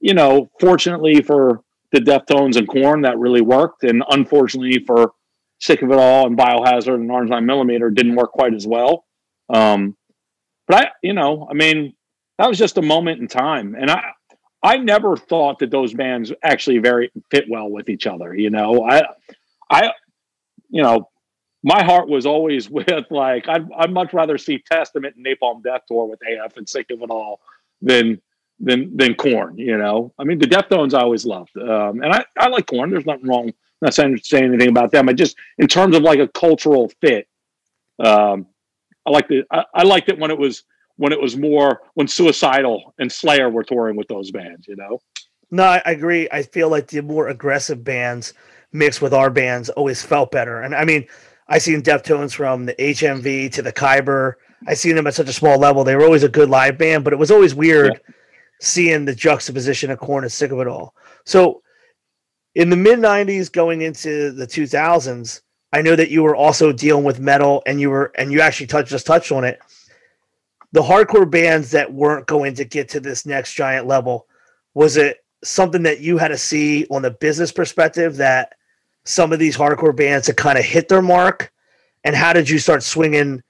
[0.00, 1.62] you know, fortunately for
[1.92, 3.84] the Deftones and Korn, that really worked.
[3.84, 5.12] And unfortunately for
[5.58, 9.04] Sick of It All and Biohazard and Orange 9 Millimeter, didn't work quite as well.
[9.48, 9.96] Um,
[10.66, 11.94] but I, you know, I mean,
[12.38, 13.74] that was just a moment in time.
[13.78, 14.02] And I,
[14.62, 18.34] I never thought that those bands actually very fit well with each other.
[18.34, 19.02] You know, I,
[19.70, 19.90] I,
[20.68, 21.08] you know,
[21.62, 25.82] my heart was always with like I'd, I'd much rather see Testament and Napalm Death
[25.88, 27.40] tour with AF and Sick of It All
[27.80, 28.20] than
[28.60, 29.58] than than Korn.
[29.58, 32.90] You know, I mean the Deftones I always loved, um, and I I like Korn.
[32.90, 33.48] There's nothing wrong.
[33.48, 35.08] I'm not saying saying anything about them.
[35.08, 37.28] I just in terms of like a cultural fit,
[37.98, 38.46] um,
[39.06, 39.46] I liked it.
[39.50, 40.64] I, I liked it when it was
[40.96, 44.66] when it was more when Suicidal and Slayer were touring with those bands.
[44.66, 45.00] You know.
[45.50, 46.28] No, I agree.
[46.32, 48.34] I feel like the more aggressive bands
[48.72, 50.62] mixed with our bands always felt better.
[50.62, 51.06] And I mean,
[51.48, 54.38] I seen Deftones from the HMV to the Khyber.
[54.66, 55.84] I seen them at such a small level.
[55.84, 58.14] They were always a good live band, but it was always weird yeah.
[58.60, 60.94] Seeing the juxtaposition of Korn and Sick of It All.
[61.24, 61.62] So
[62.54, 65.42] in the mid 90s going into the 2000s,
[65.72, 68.68] I know that you were also dealing with metal and you were and you actually
[68.68, 69.60] touched just touched on it.
[70.72, 74.26] The hardcore bands that weren't going to get to this next giant level,
[74.74, 78.54] was it something that you had to see on the business perspective that
[79.04, 81.52] some of these hardcore bands had kind of hit their mark?
[82.04, 83.42] And how did you start swinging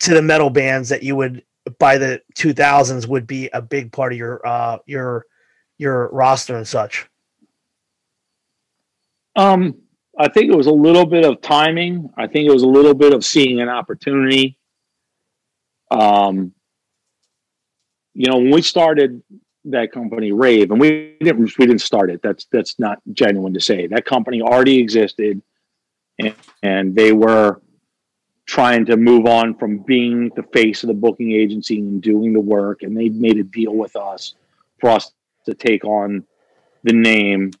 [0.00, 1.42] to the metal bands that you would
[1.78, 5.26] by the 2000s would be a big part of your uh, your
[5.78, 7.08] your roster and such?
[9.36, 9.76] Um,
[10.18, 12.10] I think it was a little bit of timing.
[12.16, 14.58] I think it was a little bit of seeing an opportunity.
[15.90, 16.52] Um,
[18.14, 19.22] you know, when we started
[19.66, 22.20] that company Rave, and we didn't we didn't start it.
[22.22, 23.86] That's that's not genuine to say.
[23.86, 25.40] That company already existed,
[26.18, 27.61] and, and they were
[28.46, 32.40] trying to move on from being the face of the booking agency and doing the
[32.40, 32.82] work.
[32.82, 34.34] And they made a deal with us
[34.80, 35.12] for us
[35.46, 36.24] to take on
[36.82, 37.52] the name,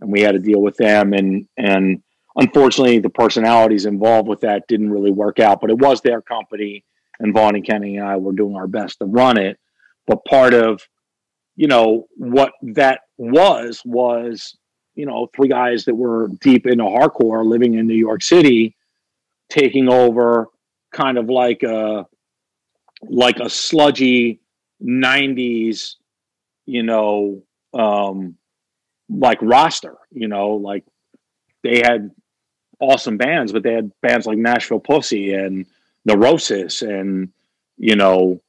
[0.00, 1.12] and we had to deal with them.
[1.12, 2.02] And and
[2.36, 5.60] unfortunately, the personalities involved with that didn't really work out.
[5.60, 6.84] But it was their company,
[7.18, 9.58] and Vaughn and Kenny and I were doing our best to run it.
[10.06, 10.80] But part of
[11.58, 14.56] you know what that was was
[14.94, 18.76] you know three guys that were deep into hardcore living in new york city
[19.48, 20.48] taking over
[20.92, 22.06] kind of like a
[23.02, 24.40] like a sludgy
[24.82, 25.94] 90s
[26.66, 27.42] you know
[27.74, 28.36] um
[29.08, 30.84] like roster you know like
[31.62, 32.10] they had
[32.80, 35.66] awesome bands but they had bands like nashville pussy and
[36.04, 37.30] neurosis and
[37.76, 38.40] you know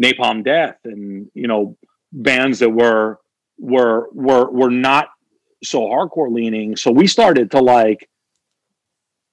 [0.00, 1.76] napalm death and you know
[2.12, 3.18] bands that were
[3.58, 5.08] were were were not
[5.62, 6.76] so hardcore leaning.
[6.76, 8.08] So we started to like,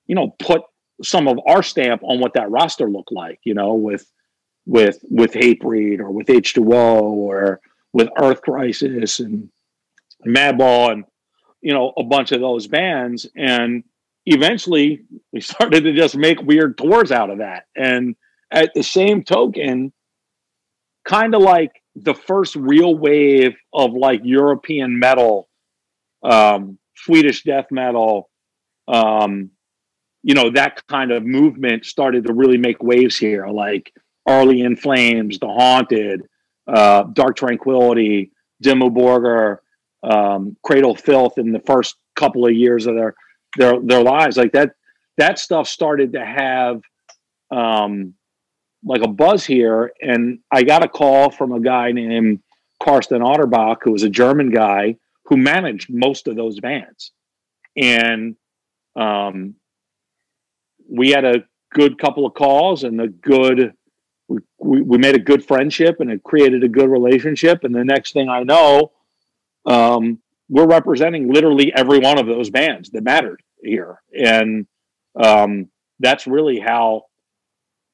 [0.08, 0.62] you know, put
[1.04, 4.10] some of our stamp on what that roster looked like, you know, with
[4.66, 7.62] with with Hatebreed or with H2O or
[7.94, 9.50] with Earth Crisis and
[10.26, 11.04] Madball and
[11.62, 13.28] you know a bunch of those bands.
[13.36, 13.84] And
[14.26, 17.66] eventually we started to just make weird tours out of that.
[17.76, 18.16] And
[18.52, 19.92] at the same token
[21.04, 25.48] kind of like the first real wave of like European metal,
[26.24, 28.30] um, Swedish death metal,
[28.88, 29.52] um,
[30.26, 33.94] you know, that kind of movement started to really make waves here, like
[34.26, 36.24] Arly in Flames, The Haunted,
[36.68, 38.32] uh, Dark Tranquillity,
[38.64, 39.58] Dimmu Borgir,
[40.02, 43.14] um, Cradle Filth in the first couple of years of their
[43.58, 44.36] their their lives.
[44.36, 44.72] Like that
[45.18, 46.82] that stuff started to have
[47.52, 48.16] um,
[48.84, 52.40] like a buzz here, and I got a call from a guy named
[52.82, 54.96] Karsten Otterbach, who was a German guy
[55.26, 57.12] who managed most of those bands,
[57.78, 58.36] and
[58.96, 59.54] um,
[60.90, 61.44] we had a
[61.74, 63.74] good couple of calls and a good.
[64.58, 67.64] We, we, made a good friendship and it created a good relationship.
[67.64, 68.92] And the next thing I know,
[69.68, 70.18] um,
[70.50, 74.02] we're representing literally every one of those bands that mattered here.
[74.20, 74.66] And
[75.16, 77.04] um, that's really how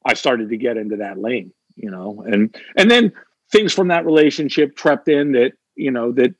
[0.05, 3.13] I started to get into that lane, you know, and and then
[3.51, 6.33] things from that relationship crept in that you know that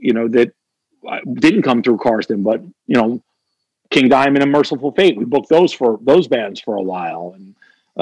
[0.00, 0.52] you know that
[1.34, 3.22] didn't come through Karsten, but you know,
[3.90, 7.54] King Diamond and Mercyful Fate, we booked those for those bands for a while, and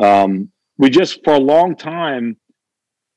[0.02, 2.36] um, we just for a long time,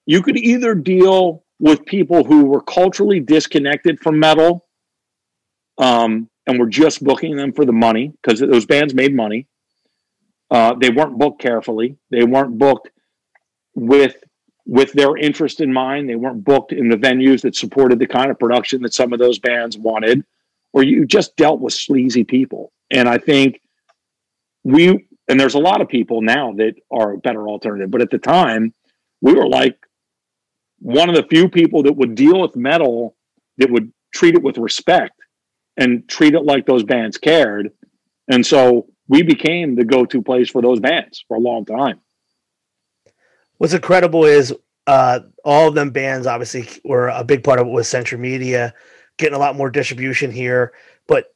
[0.06, 4.66] you could either deal with people who were culturally disconnected from metal,
[5.78, 9.48] um, and were just booking them for the money because those bands made money,
[10.52, 11.98] uh, they weren't booked carefully.
[12.10, 12.90] They weren't booked
[13.76, 14.16] with
[14.66, 16.10] with their interest in mind.
[16.10, 19.20] They weren't booked in the venues that supported the kind of production that some of
[19.20, 20.24] those bands wanted,
[20.74, 22.72] or you just dealt with sleazy people.
[22.92, 23.62] And I think
[24.64, 28.10] we and there's a lot of people now that are a better alternative, but at
[28.10, 28.74] the time
[29.22, 29.78] we were like
[30.80, 33.16] one of the few people that would deal with metal
[33.58, 35.14] that would treat it with respect
[35.78, 37.72] and treat it like those bands cared.
[38.28, 42.00] And so we became the go-to place for those bands for a long time.
[43.58, 44.54] What's incredible is
[44.88, 48.74] uh, all of them bands obviously were a big part of it was Century Media,
[49.20, 50.74] getting a lot more distribution here.
[51.08, 51.36] But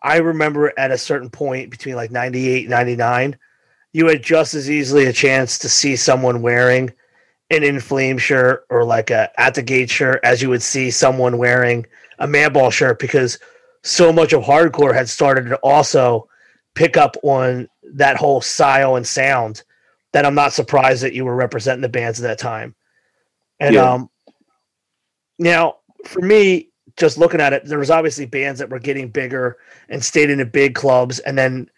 [0.00, 3.36] I remember at a certain point between like 98 99,
[3.92, 6.92] you had just as easily a chance to see someone wearing
[7.50, 10.90] an In Flame shirt or like a At the Gate shirt as you would see
[10.90, 11.86] someone wearing
[12.18, 13.38] a Madball shirt because
[13.82, 16.28] so much of hardcore had started to also
[16.74, 19.62] pick up on that whole style and sound
[20.12, 22.74] that I'm not surprised that you were representing the bands at that time.
[23.60, 23.92] And yeah.
[23.92, 24.10] um
[25.38, 29.58] now for me, just looking at it, there was obviously bands that were getting bigger
[29.88, 31.70] and stayed in the big clubs, and then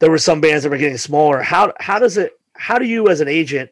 [0.00, 1.42] there were some bands that were getting smaller.
[1.42, 3.70] How how does it how do you as an agent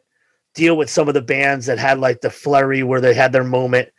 [0.53, 3.43] deal with some of the bands that had like the flurry where they had their
[3.43, 3.89] moment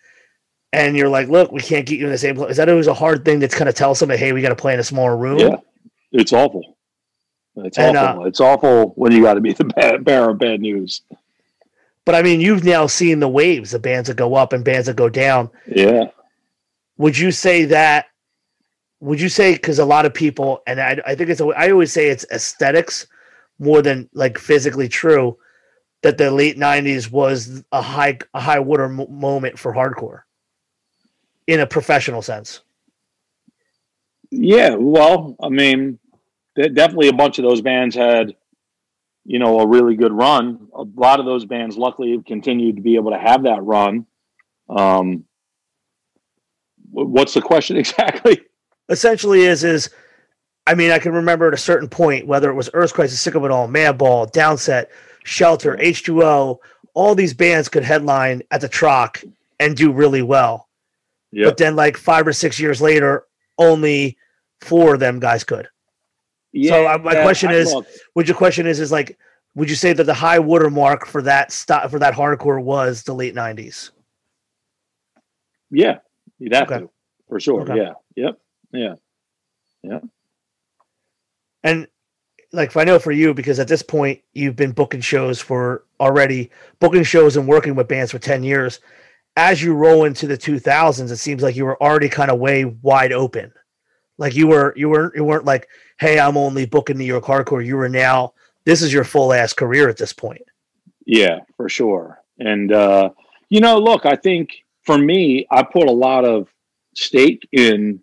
[0.73, 2.53] and you're like, look, we can't get you in the same place.
[2.53, 4.57] Is that always a hard thing to kind of tell somebody, hey, we got to
[4.57, 5.39] play in a smaller room?
[5.39, 5.57] Yeah.
[6.13, 6.77] It's awful.
[7.57, 8.23] It's and, awful.
[8.23, 11.03] Uh, it's awful when you got to be the bad, bearer of bad news.
[12.05, 14.87] But I mean, you've now seen the waves, the bands that go up and bands
[14.87, 15.51] that go down.
[15.67, 16.05] Yeah.
[16.98, 18.06] Would you say that?
[19.01, 21.93] Would you say because a lot of people, and I, I think it's, I always
[21.93, 23.06] say it's aesthetics
[23.59, 25.36] more than like physically true,
[26.02, 30.23] that the late '90s was a high a high water moment for hardcore
[31.47, 32.60] in a professional sense.
[34.31, 35.98] Yeah, well, I mean,
[36.55, 38.35] definitely a bunch of those bands had,
[39.24, 40.69] you know, a really good run.
[40.74, 44.06] A lot of those bands, luckily, continued to be able to have that run.
[44.70, 45.24] Um,
[46.93, 48.40] what's the question exactly?
[48.89, 49.90] Essentially, is is
[50.66, 53.35] I mean, I can remember at a certain point whether it was Earth Crisis, Sick
[53.35, 54.86] of It All, Madball, Downset,
[55.24, 56.59] Shelter, H2O,
[56.94, 59.23] all these bands could headline at the Troc
[59.59, 60.69] and do really well.
[61.32, 61.47] Yeah.
[61.47, 63.24] But then, like five or six years later,
[63.59, 64.16] only
[64.60, 65.66] four of them guys could.
[66.52, 69.19] Yeah, So, my question I- is- look, Would your question is is like,
[69.55, 73.14] would you say that the high watermark for that stop for that hardcore was the
[73.14, 73.90] late '90s?
[75.70, 75.98] yeah,
[76.43, 76.81] you'd have Okay.
[76.81, 76.90] to
[77.28, 77.62] for sure.
[77.62, 77.77] Okay.
[77.77, 77.93] Yeah.
[78.16, 78.39] Yep.
[78.73, 78.94] Yeah.
[79.82, 80.01] Yeah.
[81.64, 81.86] And
[82.52, 85.85] like, if I know for you, because at this point you've been booking shows for
[86.01, 86.51] already
[86.81, 88.81] booking shows and working with bands for ten years.
[89.35, 92.66] As you roll into the 2000s, it seems like you were already kind of way
[92.66, 93.51] wide open.
[94.19, 97.64] Like you were, you weren't, you weren't like, "Hey, I'm only booking New York hardcore."
[97.64, 98.35] You were now,
[98.66, 100.43] this is your full ass career at this point.
[101.06, 102.20] Yeah, for sure.
[102.39, 103.10] And uh,
[103.48, 104.51] you know, look, I think
[104.85, 106.49] for me, I put a lot of
[106.95, 108.01] stake in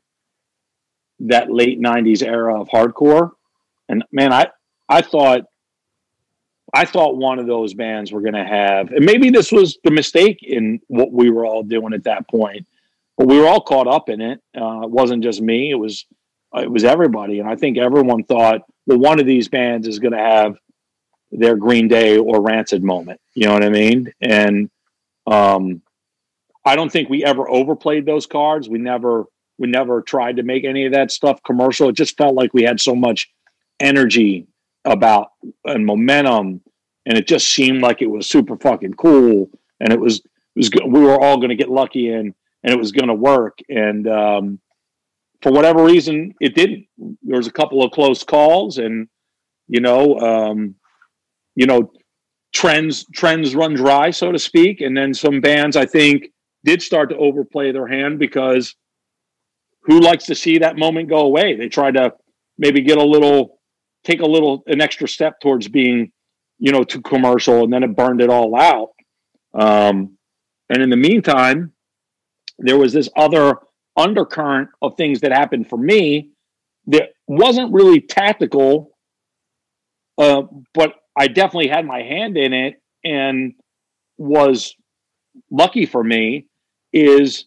[1.20, 3.32] that late '90s era of hardcore.
[3.88, 4.48] And man, I
[4.88, 5.42] I thought
[6.74, 9.92] I thought one of those bands were going to have, and maybe this was the
[9.92, 12.68] mistake in what we were all doing at that point,
[13.18, 14.40] but we were all caught up in it.
[14.56, 16.06] Uh, it wasn't just me; it was
[16.56, 20.14] it was everybody, and I think everyone thought, well, one of these bands is going
[20.14, 20.58] to have
[21.32, 23.20] their Green Day or Rancid moment.
[23.36, 24.12] You know what I mean?
[24.22, 24.70] And
[25.28, 25.82] um,
[26.66, 28.70] I don't think we ever overplayed those cards.
[28.70, 29.26] We never
[29.58, 31.90] we never tried to make any of that stuff commercial.
[31.90, 33.30] It just felt like we had so much
[33.80, 34.48] energy
[34.86, 35.32] about
[35.66, 36.62] and momentum,
[37.06, 39.50] and it just seemed like it was super fucking cool.
[39.80, 40.26] And it was it
[40.56, 42.34] was we were all going to get lucky and
[42.64, 43.60] and it was going to work.
[43.70, 44.60] And um,
[45.42, 46.88] for whatever reason, it didn't.
[46.98, 49.08] There was a couple of close calls, and
[49.68, 50.76] you know, um,
[51.56, 51.92] you know,
[52.54, 54.82] trends trends run dry, so to speak.
[54.82, 56.32] And then some bands, I think,
[56.64, 58.76] did start to overplay their hand because
[59.84, 61.56] who likes to see that moment go away?
[61.56, 62.14] They tried to
[62.58, 63.60] maybe get a little,
[64.04, 66.12] take a little, an extra step towards being,
[66.58, 68.90] you know, too commercial, and then it burned it all out.
[69.54, 70.18] Um,
[70.70, 71.72] and in the meantime,
[72.60, 73.56] there was this other
[73.96, 76.32] undercurrent of things that happened for me
[76.88, 78.92] that wasn't really tactical,
[80.18, 83.54] uh, but I definitely had my hand in it and
[84.18, 84.76] was
[85.50, 86.49] lucky for me
[86.94, 87.46] is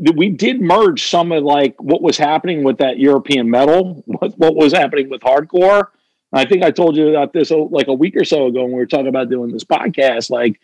[0.00, 4.38] that we did merge some of like what was happening with that European metal, what,
[4.38, 5.86] what was happening with hardcore.
[6.32, 8.72] I think I told you about this oh, like a week or so ago when
[8.72, 10.30] we were talking about doing this podcast.
[10.30, 10.60] Like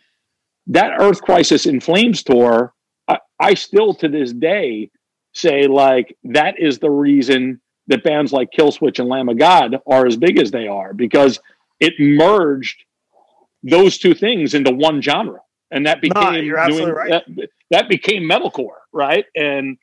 [0.67, 2.73] that Earth Crisis in Flames tour,
[3.07, 4.91] I, I still to this day
[5.33, 10.05] say like that is the reason that bands like Killswitch and Lamb of God are
[10.05, 11.39] as big as they are because
[11.79, 12.83] it merged
[13.63, 15.39] those two things into one genre,
[15.71, 17.09] and that became you're absolutely right.
[17.09, 19.25] that, that became metalcore, right?
[19.35, 19.77] And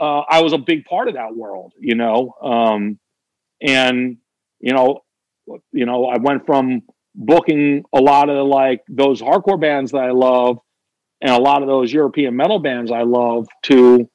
[0.00, 2.34] uh, I was a big part of that world, you know.
[2.42, 2.98] Um,
[3.60, 4.18] and
[4.60, 5.00] you know,
[5.72, 6.82] you know, I went from
[7.14, 10.58] booking a lot of like those hardcore bands that I love,
[11.20, 14.08] and a lot of those European metal bands I love, to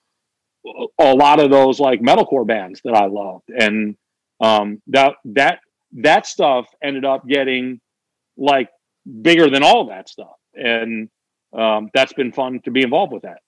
[0.99, 3.95] a lot of those like metalcore bands that I loved, and
[4.39, 5.59] um, that that
[5.97, 7.79] that stuff ended up getting
[8.37, 8.69] like
[9.21, 11.09] bigger than all that stuff, and
[11.53, 13.39] um, that's been fun to be involved with that.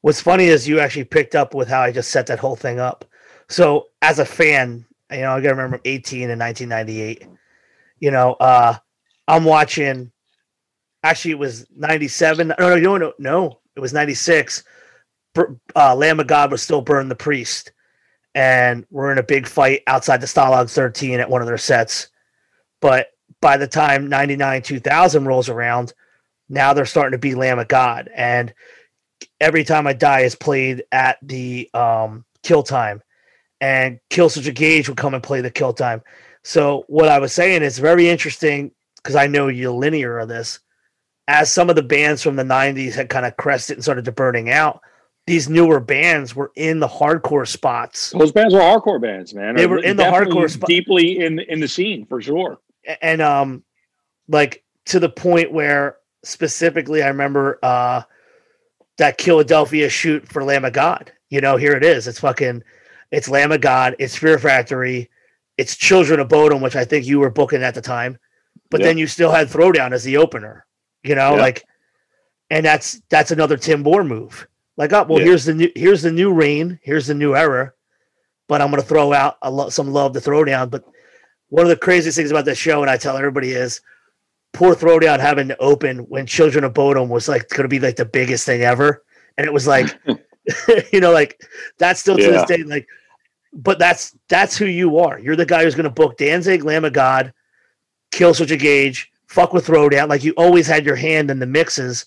[0.00, 2.80] What's funny is you actually picked up with how I just set that whole thing
[2.80, 3.04] up.
[3.48, 7.28] So as a fan, you know, I gotta remember 18 and 1998.
[8.00, 8.76] You know, uh,
[9.28, 10.10] I'm watching.
[11.04, 12.48] Actually, it was 97.
[12.48, 13.60] No, no, no, no, no.
[13.76, 14.64] It was 96.
[15.76, 17.72] Uh, Lamb of God was still Burn the Priest,
[18.34, 22.08] and we're in a big fight outside the Stalag 13 at one of their sets.
[22.80, 23.08] But
[23.40, 25.92] by the time 99 2000 rolls around,
[26.52, 28.52] now they're starting to be Lamb of God, and
[29.40, 33.02] every time I die is played at the um, kill time,
[33.60, 36.02] and Killswitch Engage would come and play the kill time.
[36.44, 40.60] So what I was saying is very interesting because I know you're linear of this.
[41.26, 44.12] As some of the bands from the '90s had kind of crested and started to
[44.12, 44.82] burning out,
[45.26, 49.56] these newer bands were in the hardcore spots, Those bands were hardcore bands, man.
[49.56, 52.58] They were in the hardcore spot- deeply in in the scene for sure.
[53.00, 53.64] And um,
[54.28, 58.02] like to the point where specifically, I remember uh
[58.98, 61.12] that Philadelphia shoot for Lamb of God.
[61.30, 62.06] You know, here it is.
[62.06, 62.62] It's fucking,
[63.10, 63.96] it's Lamb of God.
[63.98, 65.10] It's Fear Factory.
[65.56, 68.18] It's Children of Bodom, which I think you were booking at the time.
[68.70, 68.88] But Yeah.
[68.88, 70.66] then you still had Throwdown as the opener.
[71.02, 71.40] You know, Yeah.
[71.40, 71.64] like,
[72.50, 74.46] and that's that's another Tim Borror move.
[74.76, 75.24] Like, oh well, Yeah.
[75.26, 76.78] here's the new here's the new reign.
[76.82, 77.72] Here's the new era.
[78.48, 80.70] But I'm gonna throw out a lo- some love to Throwdown.
[80.70, 80.84] But
[81.48, 83.80] one of the craziest things about this show, and I tell everybody is
[84.52, 87.96] poor throwdown having to open when Children of Bodom was like going to be like
[87.96, 89.04] the biggest thing ever,
[89.36, 89.98] and it was like,
[90.92, 91.40] you know, like
[91.78, 92.30] that's still to Yeah.
[92.30, 92.86] this day like
[93.52, 95.18] but that's that's who you are.
[95.18, 97.32] You're the guy who's going to book Danzig, Lamb of God,
[98.10, 100.08] Killswitch Engage, fuck with Throwdown.
[100.08, 102.06] Like you always had your hand in the mixes,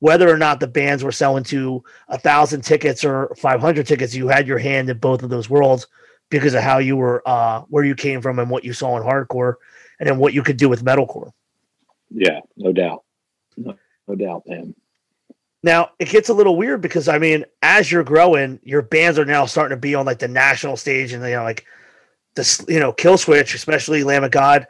[0.00, 4.14] whether or not the bands were selling to a thousand tickets or 500 tickets.
[4.14, 5.86] You had your hand in both of those worlds
[6.30, 9.02] because of how you were, uh, where you came from, and what you saw in
[9.02, 9.54] hardcore,
[9.98, 11.30] and then what you could do with metalcore.
[12.14, 13.04] Yeah, no doubt,
[13.56, 13.74] no,
[14.08, 14.74] no doubt, man.
[15.62, 19.24] Now it gets a little weird because I mean, as you're growing, your bands are
[19.24, 21.64] now starting to be on like the national stage, and you know, like
[22.34, 24.66] this, you know, Killswitch, especially Lamb of God.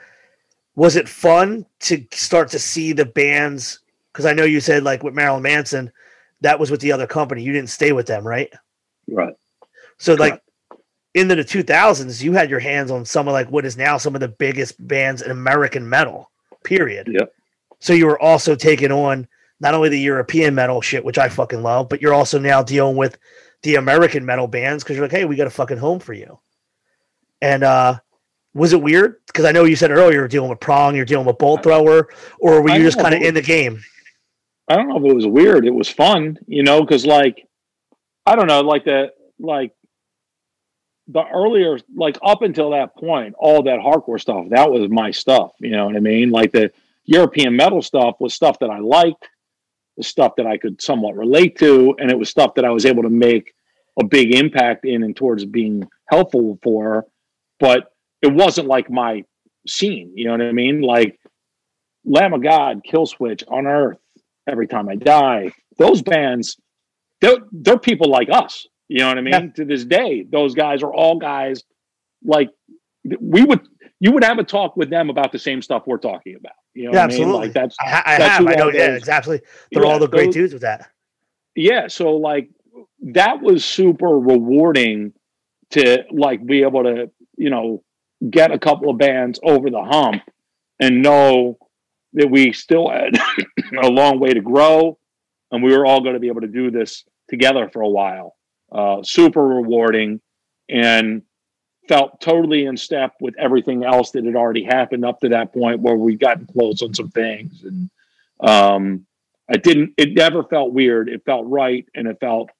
[0.74, 3.80] Was it fun to start to see the bands?
[4.12, 5.92] Because I know you said like with Marilyn Manson,
[6.42, 7.42] that was with the other company.
[7.42, 8.52] You didn't stay with them, right?
[9.08, 9.34] Right.
[9.98, 10.42] So like
[11.14, 14.14] into the 2000s, you had your hands on some of like what is now some
[14.14, 16.30] of the biggest bands in American metal.
[16.64, 17.08] Period.
[17.10, 17.32] Yep.
[17.80, 19.26] So you were also taking on
[19.60, 22.96] not only the European metal shit, which I fucking love, but you're also now dealing
[22.96, 23.18] with
[23.62, 26.38] the American metal bands because you're like, hey, we got a fucking home for you.
[27.40, 27.98] And uh
[28.54, 29.16] was it weird?
[29.26, 32.08] Because I know you said earlier you're dealing with prong, you're dealing with bolt thrower,
[32.38, 33.82] or were you just kind of in the game?
[34.68, 35.66] I don't know if it was weird.
[35.66, 37.48] It was fun, you know, because like
[38.26, 39.72] I don't know, like the like
[41.08, 45.52] the earlier, like up until that point, all that hardcore stuff, that was my stuff.
[45.58, 46.30] You know what I mean?
[46.30, 46.70] Like the
[47.04, 49.28] European metal stuff was stuff that I liked,
[49.96, 52.86] the stuff that I could somewhat relate to, and it was stuff that I was
[52.86, 53.52] able to make
[54.00, 57.06] a big impact in and towards being helpful for.
[57.58, 57.92] But
[58.22, 59.24] it wasn't like my
[59.66, 60.12] scene.
[60.14, 60.80] You know what I mean?
[60.80, 61.18] Like
[62.04, 63.98] Lamb of God, Killswitch, Unearth,
[64.48, 65.52] Every Time I Die.
[65.78, 66.56] Those bands,
[67.20, 68.66] they're they're people like us.
[68.92, 69.32] You know what I mean?
[69.32, 69.46] Yeah.
[69.54, 71.64] To this day, those guys are all guys
[72.22, 72.50] like
[73.18, 73.66] we would.
[74.00, 76.52] You would have a talk with them about the same stuff we're talking about.
[76.74, 77.32] You know, yeah, absolutely.
[77.32, 77.40] I mean?
[77.40, 78.46] Like that's I, I that's have.
[78.46, 78.70] I know.
[78.70, 79.40] Yeah, exactly.
[79.70, 80.90] They're yeah, all the great those, dudes with that.
[81.54, 81.88] Yeah.
[81.88, 82.50] So like
[83.00, 85.14] that was super rewarding
[85.70, 87.82] to like be able to you know
[88.28, 90.20] get a couple of bands over the hump
[90.80, 91.56] and know
[92.12, 93.18] that we still had
[93.82, 94.98] a long way to grow
[95.50, 98.36] and we were all going to be able to do this together for a while.
[98.72, 100.20] Uh, super rewarding
[100.68, 101.22] and
[101.88, 105.80] felt totally in step with everything else that had already happened up to that point
[105.80, 107.64] where we gotten close on some things.
[107.64, 107.90] And
[108.40, 109.06] um,
[109.52, 111.08] I didn't, it never felt weird.
[111.08, 112.50] It felt right and it felt,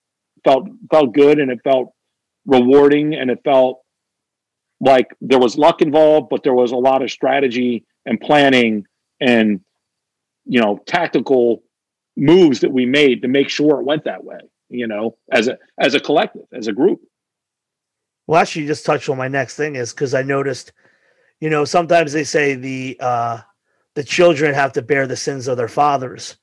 [0.45, 1.95] felt, felt good and it felt
[2.47, 3.83] rewarding and it felt
[4.81, 8.85] like there was luck involved, but there was a lot of strategy and planning
[9.21, 9.61] and
[10.45, 11.63] you know tactical
[12.17, 14.41] moves that we made to make sure it went that way.
[14.73, 17.01] You know, as a as a collective, as a group.
[18.27, 20.73] Well, actually, you just touched on my next thing is because I noticed,
[21.41, 23.41] you know, sometimes they say the uh,
[23.95, 26.37] the children have to bear the sins of their fathers,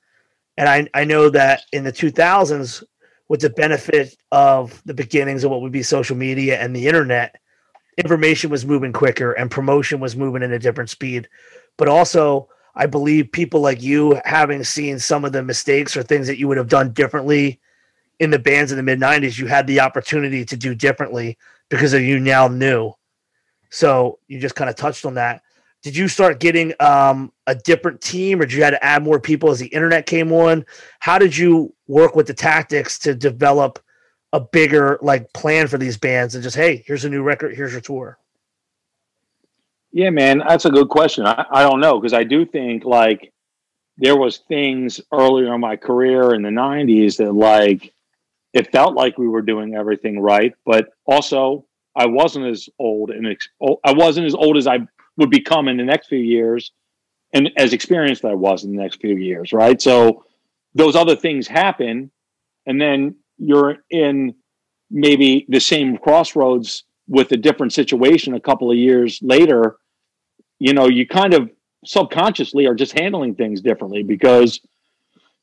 [0.57, 2.84] and I I know that in the two thousands,
[3.30, 7.35] with the benefit of the beginnings of what would be social media and the internet,
[7.97, 11.27] information was moving quicker and promotion was moving at a different speed.
[11.77, 16.27] But also, I believe people like you, having seen some of the mistakes or things
[16.27, 17.60] that you would have done differently
[18.20, 21.38] in the bands in the mid 90s, you had the opportunity to do differently
[21.70, 22.94] because of you now knew.
[23.70, 25.41] So you just kind of touched on that.
[25.82, 29.20] Did you start getting um, a different team or did you had to add more
[29.20, 30.66] people as the internet came on?
[31.00, 33.80] How did you work with the tactics to develop
[34.34, 37.72] a bigger like plan for these bands and just hey here's a new record here's
[37.72, 38.18] your tour
[39.91, 43.34] yeah man that's a good question i, I don't know because i do think like
[43.98, 47.91] there was things earlier in my career in the 90s that like
[48.53, 51.65] it felt like we were doing everything right but also
[51.95, 53.49] i wasn't as old and ex-
[53.85, 54.80] i wasn't as old as i
[55.17, 56.71] would become in the next few years
[57.34, 59.81] and as experienced i was in the next few years right?
[59.81, 60.26] So
[60.76, 62.11] those other things happen
[62.65, 64.35] and then you're in
[64.91, 69.77] maybe the same crossroads with a different situation a couple of years later,
[70.59, 71.49] you know, you kind of
[71.85, 74.59] subconsciously are just handling things differently because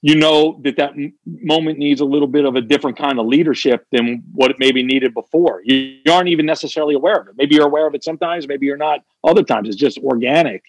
[0.06, 0.92] you know that that
[1.24, 4.84] moment needs a little bit of a different kind of leadership than what it maybe
[4.84, 5.62] needed before.
[5.64, 7.34] You, you aren't even necessarily aware of it.
[7.36, 9.66] Maybe you're aware of it sometimes, maybe you're not other times.
[9.66, 10.62] It's just organic.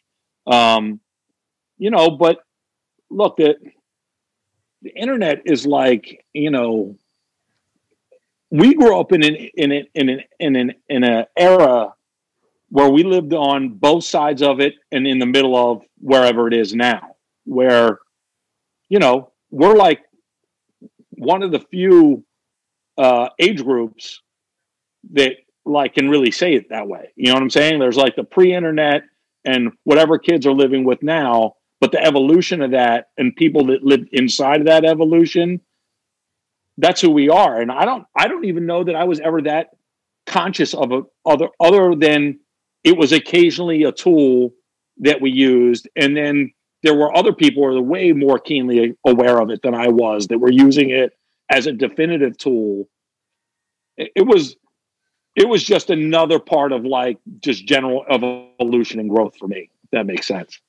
[0.47, 0.99] Um,
[1.77, 2.39] you know, but
[3.11, 3.57] look, the,
[4.81, 6.97] the internet is like, you know,
[8.49, 11.93] we grew up in an in an in an in an in an era
[12.69, 16.55] where we lived on both sides of it and in the middle of wherever it
[16.55, 17.99] is now, where
[18.89, 20.01] you know we're like
[21.11, 22.23] one of the few
[22.97, 24.21] uh, age groups
[25.11, 25.33] that
[25.65, 27.11] like can really say it that way.
[27.15, 27.79] You know what I'm saying?
[27.79, 29.03] There's like the pre-internet
[29.45, 33.83] and whatever kids are living with now, but the evolution of that and people that
[33.83, 35.61] live inside of that evolution
[36.77, 37.59] that's who we are.
[37.59, 39.69] And I don't I don't even know that I was ever that
[40.25, 42.39] conscious of it other other than
[42.83, 44.51] it was occasionally a tool
[44.97, 46.51] that we used and then
[46.87, 50.27] there were other people who were way more keenly aware of it than I was
[50.27, 51.11] that were using it
[51.49, 52.87] as a definitive tool.
[53.97, 54.55] It, it was
[55.35, 59.69] it was just another part of like just general evolution and growth for me.
[59.91, 60.61] that makes sense.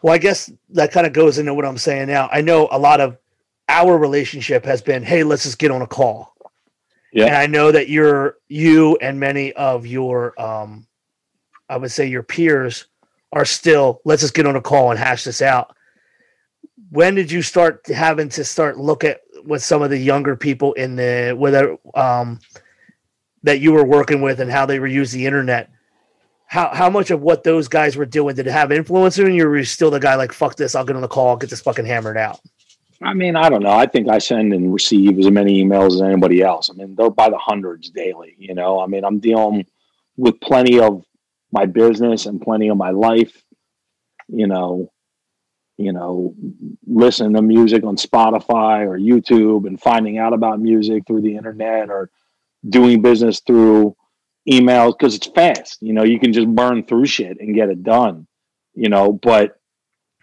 [0.00, 2.30] Well, I guess that kind of goes into what I'm saying now.
[2.32, 3.18] I know a lot of
[3.68, 6.34] our relationship has been, hey, let's just get on a call.
[7.12, 7.26] Yeah.
[7.26, 10.86] And I know that you're you and many of your um
[11.68, 12.86] I would say your peers
[13.32, 15.74] are still let's just get on a call and hash this out.
[16.90, 20.72] When did you start having to start look at with some of the younger people
[20.74, 22.40] in the whether um
[23.42, 25.70] that you were working with and how they were using the internet?
[26.46, 29.46] How how much of what those guys were doing did it have influence on you,
[29.46, 31.36] or were you still the guy like fuck this, I'll get on the call, I'll
[31.36, 32.40] get this fucking hammered out?
[33.02, 33.72] I mean, I don't know.
[33.72, 36.70] I think I send and receive as many emails as anybody else.
[36.70, 38.36] I mean, they're by the hundreds daily.
[38.38, 39.66] You know, I mean, I'm dealing
[40.16, 41.04] with plenty of
[41.52, 43.42] my business and plenty of my life.
[44.28, 44.90] You know,
[45.76, 46.34] you know,
[46.86, 51.90] listening to music on Spotify or YouTube and finding out about music through the internet
[51.90, 52.10] or
[52.68, 53.96] doing business through
[54.48, 55.78] emails because it's fast.
[55.80, 58.26] You know, you can just burn through shit and get it done.
[58.74, 59.58] You know, but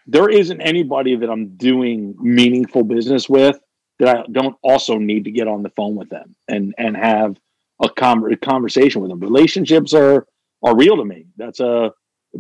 [0.08, 3.60] there isn't anybody that I'm doing meaningful business with
[4.00, 7.38] that I don't also need to get on the phone with them and and have
[7.82, 9.20] a, com- a conversation with them.
[9.20, 10.26] Relationships are
[10.64, 11.26] are real to me.
[11.38, 11.92] That's a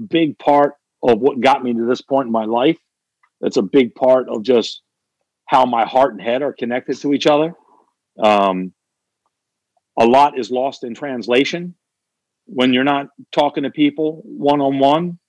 [0.09, 0.73] big part
[1.03, 2.77] of what got me to this point in my life.
[3.41, 4.81] That's a big part of just
[5.45, 7.53] how my heart and head are connected to each other.
[8.21, 8.73] Um,
[9.97, 11.75] a lot is lost in translation
[12.45, 15.19] when you're not talking to people one on one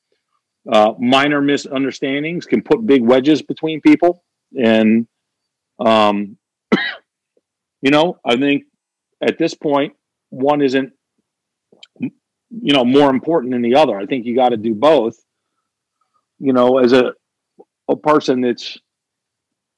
[0.98, 4.24] minor misunderstandings can put big wedges between people.
[4.58, 5.06] And,
[5.78, 6.36] um,
[7.82, 8.64] you know, I think
[9.22, 9.94] at this point,
[10.30, 10.92] one isn't,
[12.51, 13.97] you know, more important than the other.
[13.97, 15.16] I think you got to do both.
[16.39, 17.12] You know, as a,
[17.89, 18.78] a person that's,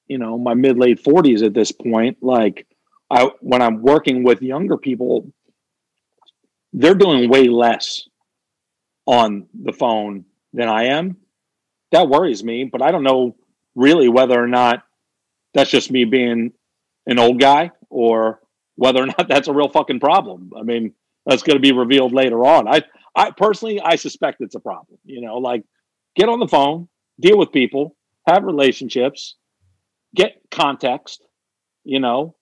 [0.06, 2.66] you know, my mid late 40s at this point, like,
[3.10, 5.30] I, when I'm working with younger people,
[6.72, 8.08] they're doing way less
[9.06, 11.16] on the phone than I am.
[11.90, 13.36] That worries me, but I don't know
[13.74, 14.82] really whether or not
[15.52, 16.52] that's just me being
[17.06, 18.40] an old guy or
[18.76, 20.52] whether or not that's a real fucking problem.
[20.58, 20.94] I mean,
[21.26, 22.68] that's going to be revealed later on.
[22.68, 22.82] I,
[23.14, 24.98] I personally, I suspect it's a problem.
[25.04, 25.64] You know, like
[26.16, 26.88] get on the phone,
[27.20, 27.96] deal with people,
[28.26, 29.36] have relationships,
[30.14, 31.22] get context.
[31.84, 32.36] You know,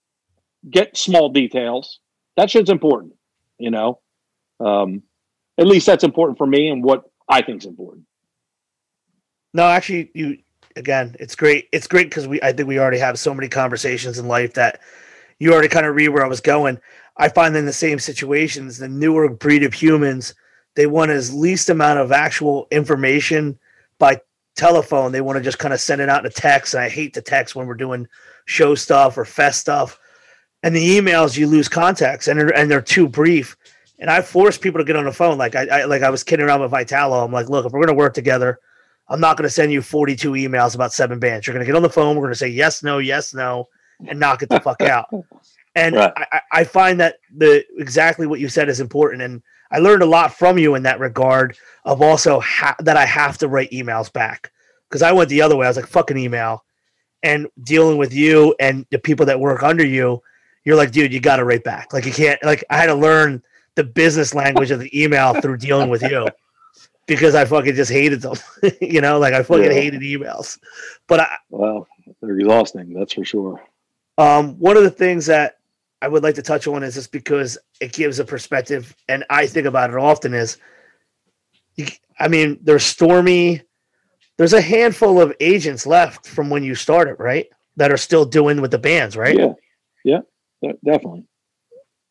[0.68, 2.00] get small details.
[2.36, 3.14] That shit's important.
[3.58, 4.00] You know,
[4.64, 5.02] um,
[5.58, 8.04] at least that's important for me and what I think is important.
[9.52, 10.38] No, actually, you
[10.76, 11.68] again, it's great.
[11.72, 14.80] It's great because we I think we already have so many conversations in life that
[15.40, 16.78] you already kind of read where I was going.
[17.16, 20.34] I find in the same situations, the newer breed of humans,
[20.76, 23.58] they want as least amount of actual information
[23.98, 24.20] by
[24.54, 25.10] telephone.
[25.10, 26.74] They want to just kind of send it out in a text.
[26.74, 28.06] And I hate the text when we're doing
[28.44, 29.98] show stuff or fest stuff.
[30.62, 33.56] And the emails, you lose context and they're, and they're too brief.
[33.98, 35.38] And I force people to get on the phone.
[35.38, 37.24] Like I, I like I was kidding around with Vitalo.
[37.24, 38.58] I'm like, look, if we're gonna work together,
[39.08, 41.46] I'm not gonna send you 42 emails about seven bands.
[41.46, 42.16] You're gonna get on the phone.
[42.16, 43.68] We're gonna say yes, no, yes, no,
[44.08, 45.08] and knock it the fuck out.
[45.76, 46.12] And right.
[46.16, 49.22] I, I find that the exactly what you said is important.
[49.22, 49.40] And
[49.70, 53.38] I learned a lot from you in that regard of also ha- that I have
[53.38, 54.50] to write emails back
[54.88, 55.66] because I went the other way.
[55.66, 56.64] I was like, fucking email.
[57.22, 60.20] And dealing with you and the people that work under you,
[60.64, 61.92] you're like, dude, you got to write back.
[61.92, 63.40] Like, you can't, like, I had to learn
[63.76, 66.26] the business language of the email through dealing with you
[67.06, 68.36] because I fucking just hated them.
[68.80, 69.72] you know, like I fucking yeah.
[69.72, 70.58] hated emails.
[71.06, 71.86] But I well,
[72.20, 73.62] they're exhausting, that's for sure.
[74.20, 75.60] Um, one of the things that
[76.02, 79.46] I would like to touch on is just because it gives a perspective, and I
[79.46, 80.34] think about it often.
[80.34, 80.58] Is
[82.18, 83.62] I mean, there's Stormy.
[84.36, 87.48] There's a handful of agents left from when you started, right?
[87.76, 89.38] That are still doing with the bands, right?
[90.04, 90.20] Yeah,
[90.60, 91.24] yeah, definitely.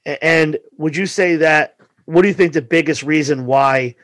[0.06, 1.76] And would you say that?
[2.06, 3.96] What do you think the biggest reason why,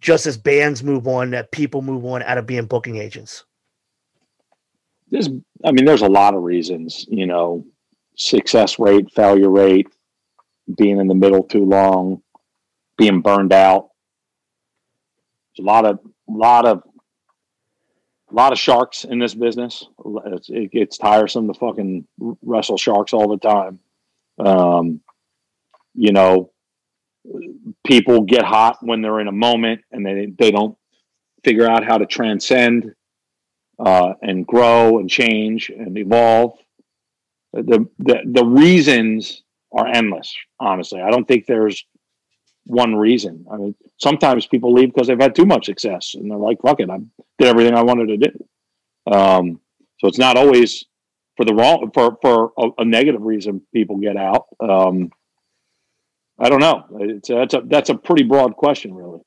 [0.00, 3.44] just as bands move on, that people move on out of being booking agents?
[5.10, 5.28] There's,
[5.64, 7.06] I mean, there's a lot of reasons.
[7.08, 7.64] You know,
[8.16, 9.88] success rate, failure rate,
[10.76, 12.22] being in the middle too long,
[12.96, 13.90] being burned out.
[15.56, 16.82] There's a lot of, lot of,
[18.32, 19.84] lot of sharks in this business.
[20.26, 22.06] It's, it gets tiresome to fucking
[22.42, 23.80] wrestle sharks all the time.
[24.38, 25.00] Um,
[25.94, 26.52] you know,
[27.84, 30.76] people get hot when they're in a moment and they, they don't
[31.42, 32.94] figure out how to transcend
[33.84, 36.58] uh, and grow and change and evolve.
[37.52, 39.42] The, the, the reasons
[39.72, 40.34] are endless.
[40.58, 41.84] Honestly, I don't think there's
[42.64, 43.46] one reason.
[43.50, 46.80] I mean, sometimes people leave because they've had too much success, and they're like, "Fuck
[46.80, 46.98] it, I
[47.38, 49.60] did everything I wanted to do." Um,
[49.98, 50.84] so it's not always
[51.36, 54.46] for the wrong for for a, a negative reason people get out.
[54.60, 55.10] Um,
[56.38, 56.84] I don't know.
[57.00, 59.20] It's that's a that's a pretty broad question, really.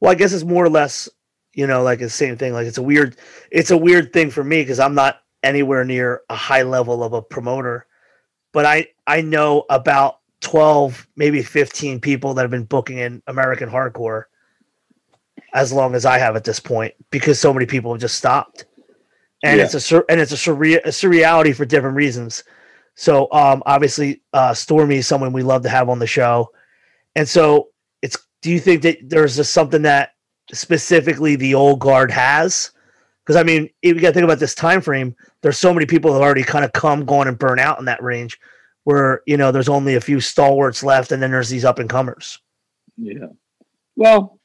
[0.00, 1.08] Well, I guess it's more or less,
[1.54, 2.52] you know, like the same thing.
[2.52, 3.16] Like it's a weird,
[3.50, 7.12] it's a weird thing for me because I'm not anywhere near a high level of
[7.12, 7.86] a promoter,
[8.52, 13.68] but I I know about 12, maybe 15 people that have been booking in American
[13.68, 14.24] hardcore
[15.52, 18.66] as long as I have at this point because so many people have just stopped.
[19.42, 19.64] And yeah.
[19.64, 22.44] it's a sur- and it's a, surreal a surreality for different reasons.
[22.94, 26.50] So um obviously uh Stormy is someone we love to have on the show.
[27.16, 27.68] And so
[28.02, 30.12] it's do you think that there's just something that
[30.52, 32.70] specifically the old guard has?
[33.24, 35.14] Because I mean, you got to think about this time frame.
[35.42, 37.84] There's so many people that have already kind of come, gone, and burn out in
[37.84, 38.38] that range
[38.84, 41.88] where you know there's only a few stalwarts left, and then there's these up and
[41.88, 42.38] comers.
[42.96, 43.26] Yeah.
[43.96, 44.38] Well,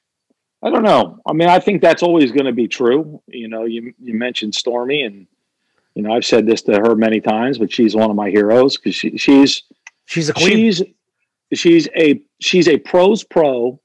[0.61, 1.19] I don't know.
[1.25, 3.21] I mean, I think that's always going to be true.
[3.27, 5.27] You know, you you mentioned Stormy, and
[5.93, 8.77] you know I've said this to her many times, but she's one of my heroes
[8.77, 9.63] because she, she's
[10.05, 10.57] she's a queen.
[10.57, 10.83] She's
[11.53, 13.79] she's a she's a pros pro,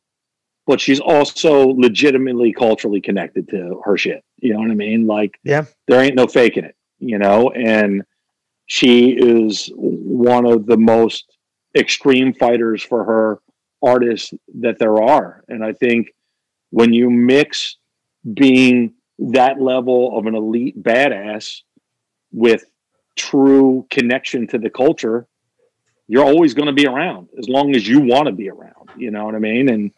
[0.67, 4.23] but she's also legitimately culturally connected to her shit.
[4.39, 5.07] You know what I mean?
[5.07, 6.77] Like, yeah, there ain't no faking it.
[6.99, 8.03] You know, and
[8.67, 11.37] she is one of the most
[11.77, 13.41] extreme fighters for her
[13.83, 15.43] artists that there are.
[15.49, 16.13] And I think
[16.71, 17.77] when you mix
[18.35, 21.63] being that level of an elite badass
[22.33, 22.65] with
[23.17, 25.27] true connection to the culture,
[26.07, 28.91] you're always going to be around as long as you want to be around.
[28.97, 29.69] You know what I mean?
[29.69, 29.91] And,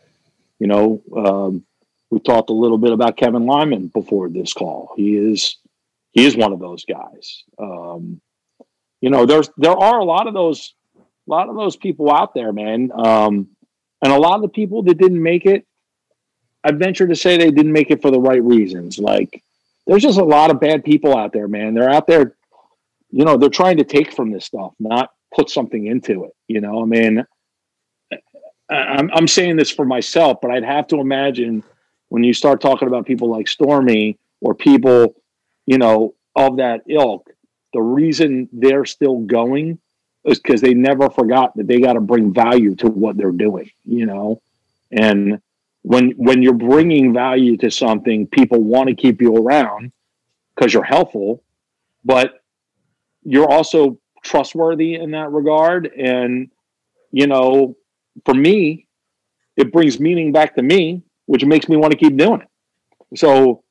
[0.63, 1.65] you know, um,
[2.13, 4.95] we talked a little bit about Kevin Lyman before this call.
[4.97, 5.57] He is,
[6.13, 7.43] he is one of those guys.
[7.59, 8.21] Um,
[9.01, 12.33] you know, there's there are a lot of those a lot of those people out
[12.33, 12.93] there, man.
[12.95, 13.49] Um,
[14.03, 15.67] and a lot of the people that didn't make it,
[16.63, 19.01] I venture to say they didn't make it for the right reasons.
[19.01, 19.43] Like
[19.89, 21.75] there's just a lot of bad people out there, man.
[21.75, 22.37] They're out there,
[23.11, 26.37] you know, they're trying to take from this stuff, not put something into it.
[26.47, 27.27] You know, I mean,
[28.73, 31.63] I'm, I'm saying this for myself, but I'd have to imagine
[32.09, 35.15] when you start talking about people like Stormy or people,
[35.67, 37.31] you know, of that ilk,
[37.73, 39.79] the reason they're still going
[40.25, 43.71] is because they never forgot that they got to bring value to what they're doing,
[43.85, 44.41] you know?
[44.91, 45.41] And
[45.83, 49.93] when when you're bringing value to something, people want to keep you around
[50.55, 51.43] because you're helpful,
[52.05, 52.43] but
[53.25, 55.87] you're also trustworthy in that regard.
[55.87, 56.51] And,
[57.11, 57.77] you know,
[58.25, 58.87] for me,
[59.57, 63.19] it brings meaning back to me, which makes me want to keep doing it.
[63.19, 63.63] So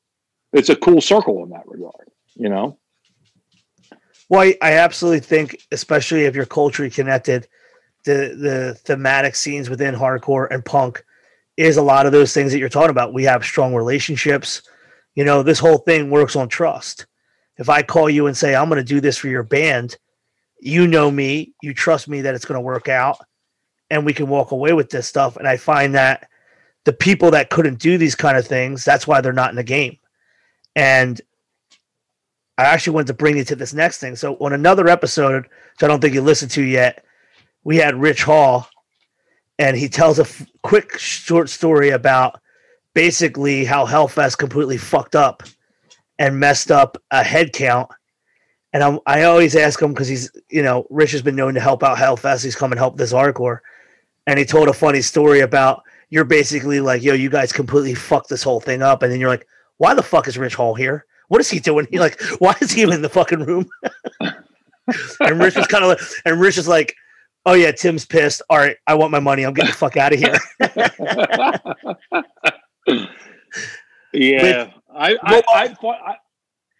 [0.52, 2.78] it's a cool circle in that regard, you know?
[4.28, 7.48] Well, I, I absolutely think, especially if you're culturally connected,
[8.04, 11.04] the the thematic scenes within hardcore and punk
[11.56, 13.12] is a lot of those things that you're talking about.
[13.12, 14.62] We have strong relationships.
[15.14, 17.06] You know, this whole thing works on trust.
[17.58, 19.96] If I call you and say I'm going to do this for your band,
[20.60, 23.18] you know me, you trust me that it's going to work out,
[23.92, 25.36] and we can walk away with this stuff.
[25.36, 26.26] And I find that
[26.84, 29.62] the people that couldn't do these kind of things, that's why they're not in the
[29.62, 29.98] game.
[30.74, 31.20] And
[32.56, 34.16] I actually wanted to bring you to this next thing.
[34.16, 37.04] So on another episode, which I don't think you listened to yet,
[37.64, 38.66] we had Rich Hall,
[39.58, 42.40] and he tells a f- quick short story about
[42.94, 45.42] basically how Hellfest completely fucked up
[46.18, 47.90] and messed up a head count.
[48.72, 51.60] And I'm, I always ask him because he's, you know, Rich has been known to
[51.60, 52.42] help out Hellfest.
[52.42, 53.58] He's come and helped this hardcore.
[54.26, 58.28] And he told a funny story about you're basically like, yo, you guys completely fucked
[58.28, 59.02] this whole thing up.
[59.02, 59.46] And then you're like,
[59.78, 61.06] why the fuck is Rich Hall here?
[61.32, 61.86] what is he doing?
[61.90, 63.66] He like, why is he in the fucking room?
[64.20, 66.94] and Rich was kind of like, and Rich is like,
[67.46, 68.42] oh yeah, Tim's pissed.
[68.50, 69.44] All right, I want my money.
[69.44, 70.36] I'm getting the fuck out of here.
[74.12, 76.16] yeah, I, I, I, I,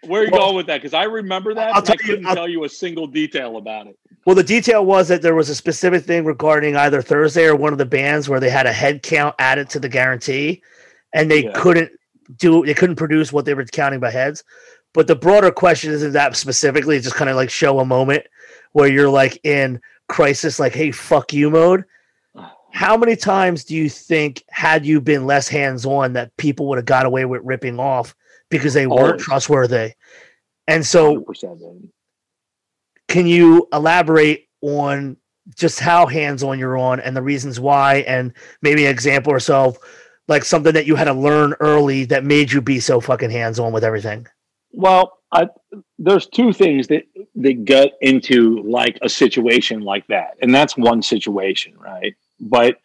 [0.06, 0.78] where are you well, going with that?
[0.78, 1.74] Because I remember that.
[1.74, 3.98] I'll tell I couldn't you, tell you a single detail about it.
[4.26, 7.72] Well, the detail was that there was a specific thing regarding either Thursday or one
[7.72, 10.62] of the bands where they had a head count added to the guarantee,
[11.12, 11.52] and they yeah.
[11.54, 11.90] couldn't
[12.36, 14.44] do they couldn't produce what they were counting by heads.
[14.92, 18.24] But the broader question isn't that specifically, it's just kind of like show a moment
[18.72, 21.84] where you're like in crisis, like, hey, fuck you mode.
[22.72, 26.78] How many times do you think, had you been less hands on, that people would
[26.78, 28.14] have got away with ripping off
[28.52, 29.94] because they weren't trustworthy?
[30.68, 31.24] And so,
[33.08, 35.16] can you elaborate on
[35.56, 39.40] just how hands on you're on and the reasons why, and maybe an example or
[39.40, 39.76] so
[40.28, 43.58] like something that you had to learn early that made you be so fucking hands
[43.58, 44.26] on with everything?
[44.72, 45.48] Well, I,
[45.98, 47.04] there's two things that
[47.36, 52.14] that get into like a situation like that, and that's one situation, right?
[52.40, 52.78] But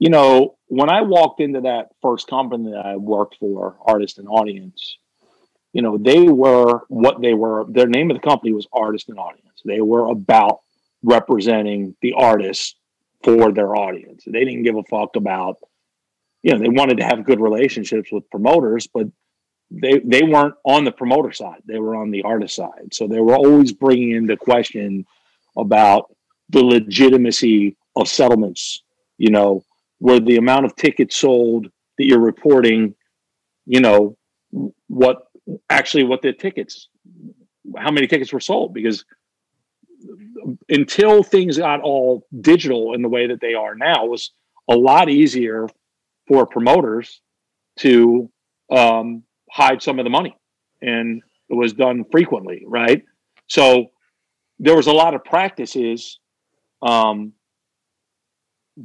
[0.00, 4.26] you know, when I walked into that first company that I worked for, Artist and
[4.28, 4.96] Audience,
[5.72, 7.66] you know, they were what they were.
[7.68, 9.60] Their name of the company was Artist and Audience.
[9.64, 10.60] They were about
[11.02, 12.74] representing the artists
[13.22, 14.24] for their audience.
[14.26, 15.58] They didn't give a fuck about,
[16.42, 19.06] you know, they wanted to have good relationships with promoters, but
[19.70, 21.60] they they weren't on the promoter side.
[21.66, 22.94] They were on the artist side.
[22.94, 25.04] So they were always bringing into question
[25.58, 26.16] about
[26.48, 28.82] the legitimacy of settlements.
[29.18, 29.62] You know,
[30.00, 31.66] where the amount of tickets sold
[31.98, 32.94] that you're reporting,
[33.66, 34.16] you know,
[34.88, 35.28] what
[35.68, 36.88] actually what the tickets,
[37.76, 39.04] how many tickets were sold because
[40.68, 44.32] until things got all digital in the way that they are now was
[44.68, 45.68] a lot easier
[46.26, 47.20] for promoters
[47.76, 48.30] to
[48.70, 50.34] um, hide some of the money
[50.80, 53.04] and it was done frequently right?
[53.48, 53.90] So
[54.58, 56.18] there was a lot of practices
[56.82, 57.34] um,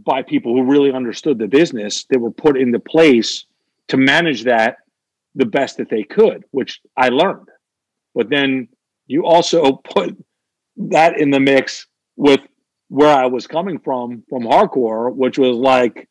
[0.03, 3.45] by people who really understood the business that were put into place
[3.88, 4.77] to manage that
[5.35, 7.47] the best that they could which i learned
[8.13, 8.67] but then
[9.07, 10.17] you also put
[10.77, 12.41] that in the mix with
[12.88, 16.07] where I was coming from from hardcore, which was like,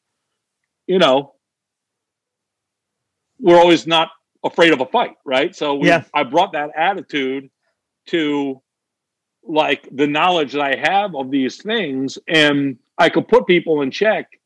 [0.87, 1.35] you know,
[3.39, 4.11] we're always not
[4.43, 5.55] afraid of a fight, right?
[5.55, 6.05] So we, yeah.
[6.13, 7.51] I brought that attitude
[8.09, 8.61] to
[9.47, 13.91] like the knowledge that I have of these things, and I could put people in
[13.91, 14.39] check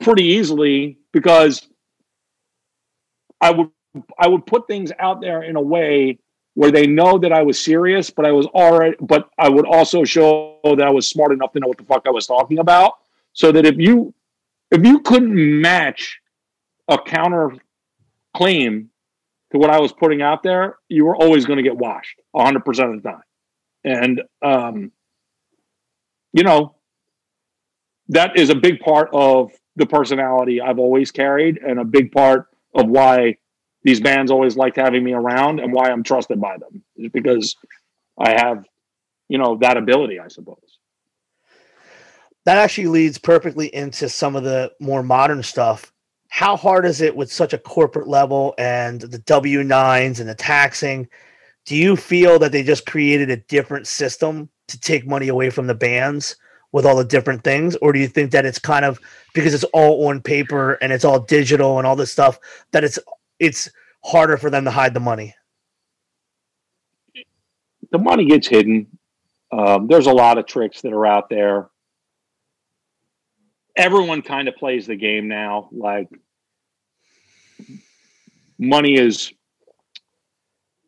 [0.00, 1.66] pretty easily because
[3.40, 3.70] I would
[4.18, 6.18] I would put things out there in a way
[6.54, 10.04] where they know that I was serious, but I was already, but I would also
[10.04, 12.94] show that I was smart enough to know what the fuck I was talking about.
[13.32, 14.12] So that if you,
[14.70, 16.20] if you couldn't match
[16.88, 17.52] a counter
[18.36, 18.90] claim
[19.52, 22.58] to what I was putting out there, you were always going to get washed 100%
[22.94, 23.22] of the time.
[23.84, 24.92] And, um,
[26.32, 26.76] you know,
[28.08, 32.48] that is a big part of the personality I've always carried and a big part
[32.74, 33.38] of why
[33.82, 37.56] these bands always liked having me around and why I'm trusted by them is because
[38.18, 38.64] I have,
[39.28, 40.78] you know, that ability, I suppose.
[42.44, 45.92] That actually leads perfectly into some of the more modern stuff.
[46.28, 50.34] How hard is it with such a corporate level and the W 9s and the
[50.34, 51.08] taxing?
[51.64, 55.66] Do you feel that they just created a different system to take money away from
[55.66, 56.36] the bands
[56.72, 57.76] with all the different things?
[57.76, 58.98] Or do you think that it's kind of
[59.34, 62.38] because it's all on paper and it's all digital and all this stuff
[62.72, 62.98] that it's
[63.38, 63.70] it's
[64.04, 65.34] harder for them to hide the money.
[67.90, 68.86] The money gets hidden.
[69.50, 71.68] Um, there's a lot of tricks that are out there.
[73.76, 75.68] Everyone kind of plays the game now.
[75.72, 76.08] Like
[78.58, 79.32] money is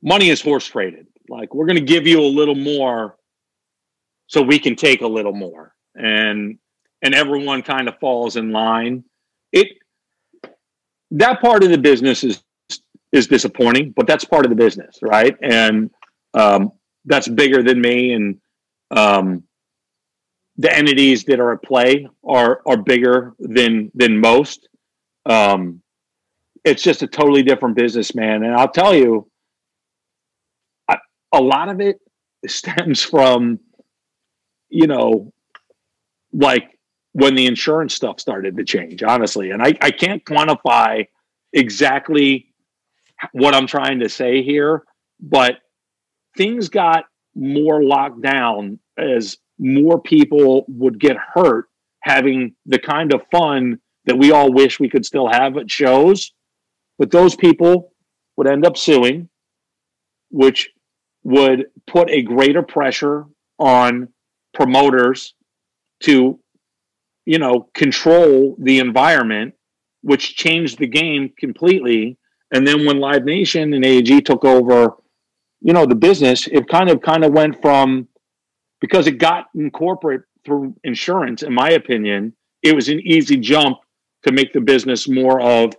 [0.05, 1.09] money is horse traded.
[1.29, 3.17] Like we're going to give you a little more
[4.29, 6.59] so we can take a little more, and
[7.03, 9.05] and everyone kind of falls in line.
[9.53, 9.69] It
[11.13, 12.45] that part of the business is
[13.13, 15.37] is disappointing, but that's part of the business, right?
[15.43, 15.91] And
[16.35, 16.73] um,
[17.05, 18.41] that's bigger than me, and
[18.91, 19.45] um,
[20.59, 24.69] the entities that are at play are are bigger than than most.
[25.27, 25.81] Um,
[26.65, 28.43] it's just a totally different business, man.
[28.43, 29.31] And I'll tell you,
[31.35, 31.99] a lot of it
[32.47, 33.59] stems from,
[34.69, 35.33] you know,
[36.33, 36.79] like
[37.13, 39.51] when the insurance stuff started to change, honestly.
[39.51, 41.07] And I, I can't quantify
[41.53, 42.53] exactly
[43.33, 44.83] what I'm trying to say here,
[45.21, 45.59] but
[46.37, 47.05] things got
[47.35, 51.67] more locked down as more people would get hurt
[52.01, 56.33] having the kind of fun that we all wish we could still have at shows.
[56.99, 57.93] But those people
[58.37, 59.29] would end up suing,
[60.31, 60.71] which
[61.25, 63.27] would put a greater pressure
[63.59, 64.09] on
[64.53, 65.35] promoters
[66.01, 66.39] to
[67.27, 69.55] you know, control the environment,
[70.03, 72.19] which changed the game completely.
[72.53, 74.97] And then when Live Nation and AEG took over,
[75.61, 78.09] you know, the business, it kind of kind of went from
[78.81, 83.79] because it got in corporate through insurance, in my opinion, it was an easy jump
[84.25, 85.73] to make the business more of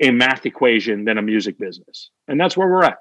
[0.00, 2.10] a math equation than a music business.
[2.28, 2.98] And that's where we're at.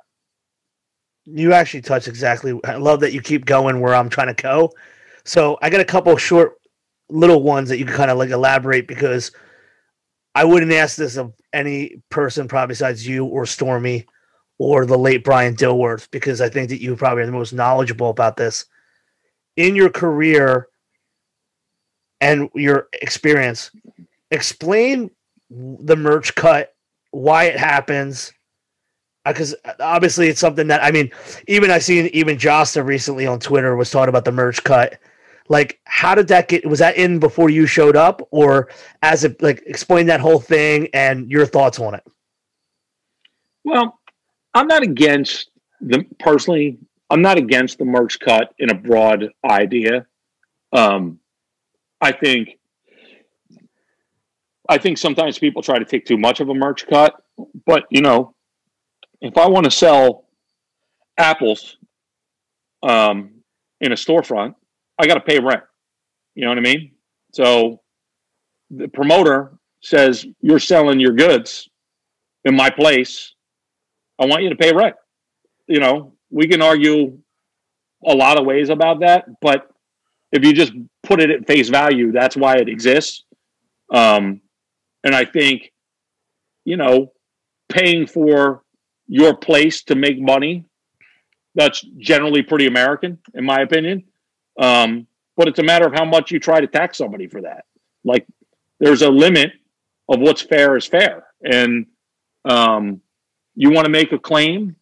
[1.25, 2.59] You actually touch exactly.
[2.65, 4.71] I love that you keep going where I'm trying to go.
[5.23, 6.53] So I got a couple short
[7.09, 9.31] little ones that you can kind of like elaborate because
[10.33, 14.05] I wouldn't ask this of any person probably besides you or Stormy
[14.57, 18.09] or the late Brian Dilworth because I think that you probably are the most knowledgeable
[18.09, 18.65] about this.
[19.57, 20.69] In your career
[22.21, 23.71] and your experience,
[24.29, 25.11] explain
[25.49, 26.73] the merch cut,
[27.11, 28.31] why it happens,
[29.25, 31.11] because uh, obviously it's something that I mean,
[31.47, 34.97] even I seen even Josta recently on Twitter was talking about the merch cut.
[35.49, 36.65] Like, how did that get?
[36.65, 38.69] Was that in before you showed up, or
[39.01, 42.03] as it like explain that whole thing and your thoughts on it?
[43.63, 43.99] Well,
[44.53, 45.49] I'm not against
[45.81, 46.79] the personally.
[47.09, 50.05] I'm not against the merch cut in a broad idea.
[50.71, 51.19] Um,
[51.99, 52.57] I think
[54.69, 57.21] I think sometimes people try to take too much of a merch cut,
[57.65, 58.33] but you know,
[59.21, 60.25] if I want to sell
[61.17, 61.77] apples
[62.83, 63.31] um,
[63.79, 64.55] in a storefront,
[64.97, 65.63] I got to pay rent.
[66.35, 66.91] You know what I mean?
[67.33, 67.81] So
[68.69, 71.69] the promoter says you're selling your goods
[72.45, 73.33] in my place.
[74.19, 74.95] I want you to pay rent.
[75.67, 77.17] You know, we can argue
[78.05, 79.69] a lot of ways about that, but
[80.31, 80.73] if you just
[81.03, 83.23] put it at face value, that's why it exists.
[83.91, 84.41] Um,
[85.03, 85.71] and I think,
[86.63, 87.11] you know,
[87.69, 88.63] paying for
[89.11, 90.63] your place to make money,
[91.55, 94.05] that's generally pretty American, in my opinion.
[94.59, 97.65] Um, but it's a matter of how much you try to tax somebody for that.
[98.05, 98.25] Like,
[98.79, 99.51] there's a limit
[100.09, 101.25] of what's fair is fair.
[101.43, 101.87] And
[102.45, 103.01] um,
[103.55, 104.75] you want to make a claim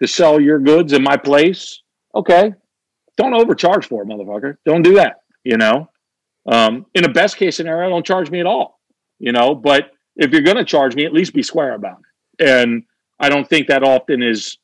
[0.00, 1.82] to sell your goods in my place?
[2.14, 2.52] Okay.
[3.16, 4.56] Don't overcharge for it, motherfucker.
[4.64, 5.20] Don't do that.
[5.44, 5.88] You know,
[6.50, 8.80] um, in a best case scenario, don't charge me at all
[9.22, 12.00] you know, but if you're going to charge me, at least be square about
[12.38, 12.50] it.
[12.50, 12.82] And
[13.22, 14.58] I don't think that often is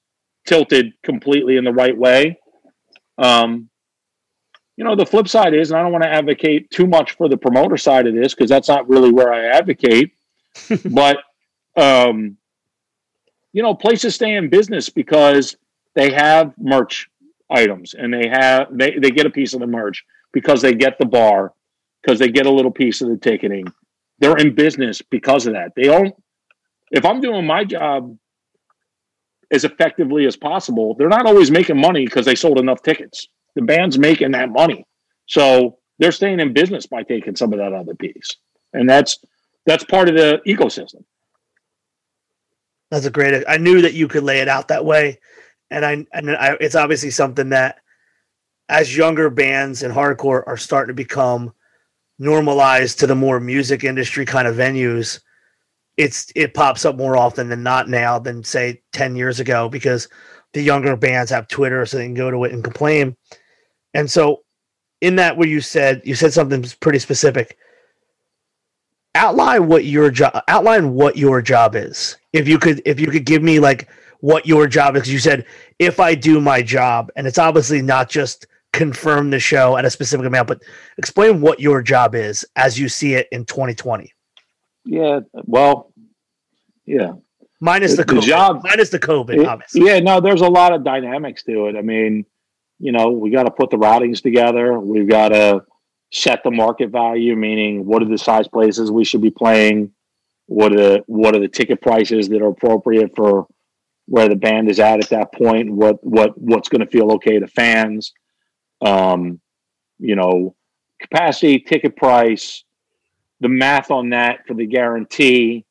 [0.44, 2.40] tilted completely in the right way.
[3.16, 3.70] Um,
[4.76, 7.28] you know, the flip side is, and I don't want to advocate too much for
[7.28, 10.12] the promoter side of this because that's not really where I advocate,
[10.90, 11.18] but,
[11.76, 12.36] um,
[13.52, 15.56] you know, places stay in business because
[15.94, 17.08] they have merch
[17.50, 20.98] items and they have, they, they get a piece of the merch because they get
[20.98, 21.52] the bar,
[22.02, 23.72] because they get a little piece of the ticketing,
[24.18, 25.72] they're in business because of that.
[25.76, 26.14] They don't.
[26.90, 28.16] If I'm doing my job
[29.50, 33.28] as effectively as possible, they're not always making money because they sold enough tickets.
[33.54, 34.84] The band's making that money,
[35.26, 38.36] so they're staying in business by taking some of that other piece,
[38.72, 39.18] and that's
[39.66, 41.04] that's part of the ecosystem.
[42.90, 43.44] That's a great.
[43.48, 45.18] I knew that you could lay it out that way,
[45.70, 47.80] and I and I, it's obviously something that,
[48.68, 51.52] as younger bands and hardcore are starting to become
[52.18, 55.20] normalized to the more music industry kind of venues,
[55.98, 60.08] it's it pops up more often than not now than say 10 years ago because
[60.54, 63.16] the younger bands have Twitter so they can go to it and complain.
[63.92, 64.44] And so
[65.00, 67.58] in that where you said you said something pretty specific.
[69.16, 72.16] Outline what your job outline what your job is.
[72.32, 73.88] If you could if you could give me like
[74.20, 75.46] what your job is you said
[75.80, 79.90] if I do my job and it's obviously not just confirm the show at a
[79.90, 80.62] specific amount, but
[80.98, 84.12] explain what your job is as you see it in 2020.
[84.84, 85.92] Yeah, well,
[86.86, 87.12] yeah.
[87.60, 89.86] Minus the, the, the job, minus the COVID, it, obviously.
[89.86, 91.76] Yeah, no, there's a lot of dynamics to it.
[91.76, 92.24] I mean,
[92.78, 94.78] you know, we got to put the routings together.
[94.78, 95.62] We've got to
[96.12, 99.90] set the market value, meaning what are the size places we should be playing?
[100.46, 103.46] What are the, what are the ticket prices that are appropriate for
[104.06, 105.70] where the band is at at that point?
[105.70, 108.12] What what what's going to feel okay to fans?
[108.80, 109.40] um,
[109.98, 110.54] you know,
[111.00, 112.64] capacity, ticket price,
[113.40, 115.64] the math on that for the guarantee,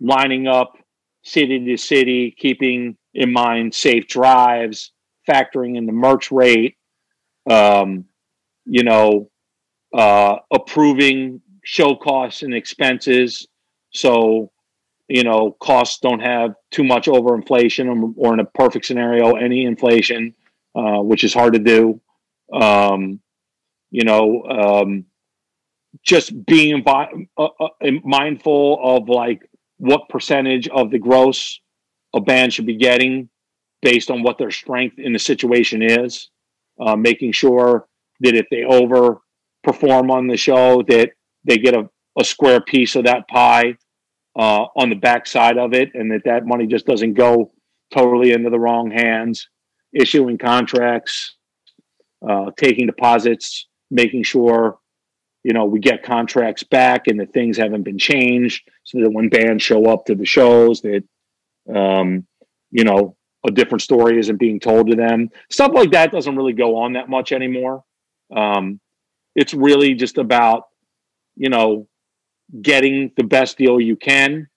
[0.00, 0.76] lining up
[1.22, 4.92] city to city, keeping in mind safe drives,
[5.28, 6.76] factoring in the merch rate,
[7.50, 8.04] um,
[8.64, 9.30] you know,
[9.92, 13.46] uh, approving show costs and expenses.
[13.90, 14.50] So,
[15.08, 19.64] you know, costs don't have too much overinflation or, or in a perfect scenario, any
[19.64, 20.34] inflation,
[20.74, 22.00] uh, which is hard to do
[22.52, 23.20] um,
[23.90, 25.04] you know, um,
[26.08, 27.06] just being uh,
[27.38, 27.68] uh,
[28.02, 29.42] mindful of like
[29.76, 31.60] what percentage of the gross
[32.14, 33.28] a band should be getting
[33.82, 36.30] based on what their strength in the situation is,
[36.80, 37.86] uh, making sure
[38.20, 39.18] that if they over
[39.62, 41.10] perform on the show, that
[41.44, 43.76] they get a, a square piece of that pie
[44.34, 47.52] uh, on the backside of it, and that that money just doesn't go
[47.92, 49.46] totally into the wrong hands.
[49.92, 51.36] Issuing contracts,
[52.26, 54.78] uh, taking deposits, making sure
[55.48, 59.30] you know we get contracts back and the things haven't been changed, so that when
[59.30, 61.02] bands show up to the shows, that
[61.74, 62.26] um,
[62.70, 63.16] you know
[63.46, 65.30] a different story isn't being told to them.
[65.50, 67.82] Stuff like that doesn't really go on that much anymore.
[68.36, 68.78] Um,
[69.34, 70.64] it's really just about
[71.34, 71.88] you know
[72.60, 74.48] getting the best deal you can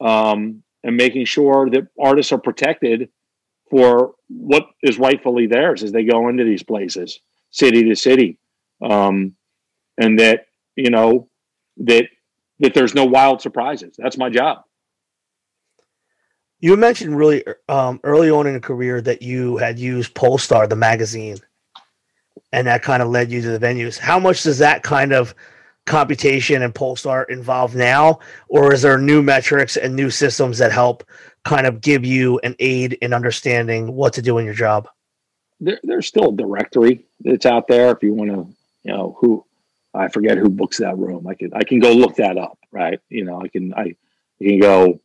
[0.00, 3.08] um, and making sure that artists are protected
[3.72, 7.18] for what is rightfully theirs as they go into these places,
[7.50, 8.38] city to city,
[8.88, 9.34] um,
[9.98, 10.46] and that
[10.76, 11.28] you know
[11.78, 12.06] that
[12.60, 13.94] that there's no wild surprises.
[13.98, 14.64] That's my job.
[16.60, 20.74] You mentioned really um, early on in your career that you had used Pollstar, the
[20.74, 21.38] magazine,
[22.52, 23.98] and that kind of led you to the venues.
[23.98, 25.34] How much does that kind of
[25.86, 28.18] computation and Pollstar involve now,
[28.48, 31.04] or is there new metrics and new systems that help
[31.44, 34.88] kind of give you an aid in understanding what to do in your job?
[35.60, 38.46] There, there's still a directory that's out there if you want to,
[38.82, 39.44] you know, who
[39.94, 41.26] I forget who books that room.
[41.26, 43.00] I can I can go look that up, right?
[43.08, 43.94] You know, I can I
[44.42, 45.00] can go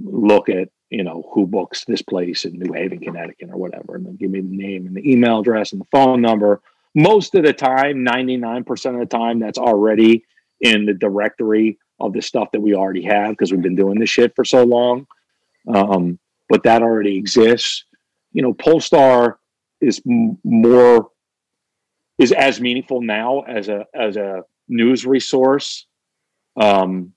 [0.00, 4.06] look at you know who books this place in New Haven, Connecticut, or whatever, and
[4.06, 6.62] then give me the name and the email address and the phone number.
[6.94, 10.24] Most of the time, ninety nine percent of the time, that's already
[10.60, 14.10] in the directory of the stuff that we already have because we've been doing this
[14.10, 15.06] shit for so long.
[15.72, 16.18] Um,
[16.48, 17.84] but that already exists.
[18.32, 19.38] You know, Polestar
[19.80, 21.10] is m- more
[22.18, 25.86] is as meaningful now as a as a news resource
[26.56, 27.12] um,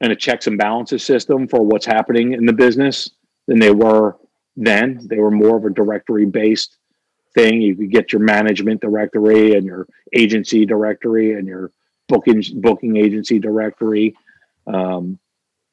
[0.00, 3.10] and a checks and balances system for what's happening in the business
[3.46, 4.16] than they were
[4.56, 5.00] then.
[5.08, 6.76] They were more of a directory based
[7.34, 7.60] thing.
[7.60, 11.70] You could get your management directory and your agency directory and your
[12.08, 14.16] booking booking agency directory.
[14.66, 15.18] Um,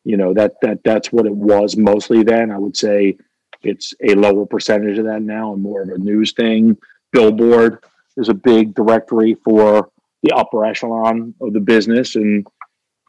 [0.03, 2.51] you know that that that's what it was mostly then.
[2.51, 3.17] I would say
[3.61, 6.77] it's a lower percentage of that now and more of a news thing.
[7.13, 7.79] Billboard
[8.17, 9.89] is a big directory for
[10.21, 12.47] the upper echelon of the business, and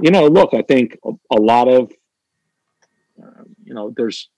[0.00, 1.92] you know, look, I think a, a lot of
[3.22, 4.28] uh, you know, there's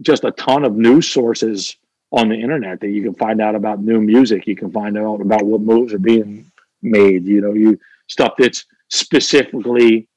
[0.00, 1.76] just a ton of news sources
[2.10, 4.46] on the internet that you can find out about new music.
[4.46, 6.50] You can find out about what moves are being
[6.82, 7.24] made.
[7.24, 10.08] You know, you stuff that's specifically,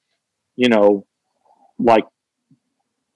[0.56, 1.06] you know,
[1.80, 2.06] like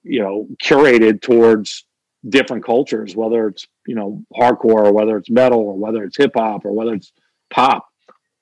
[0.02, 1.84] you know curated towards
[2.28, 6.32] different cultures whether it's you know hardcore or whether it's metal or whether it's hip
[6.36, 7.12] hop or whether it's
[7.50, 7.86] pop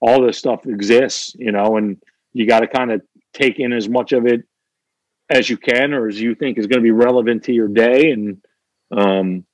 [0.00, 2.02] all this stuff exists you know and
[2.32, 3.02] you got to kind of
[3.32, 4.42] take in as much of it
[5.30, 8.10] as you can or as you think is going to be relevant to your day
[8.10, 8.44] and
[8.92, 9.44] um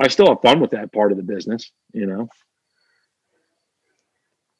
[0.00, 2.28] i still have fun with that part of the business you know?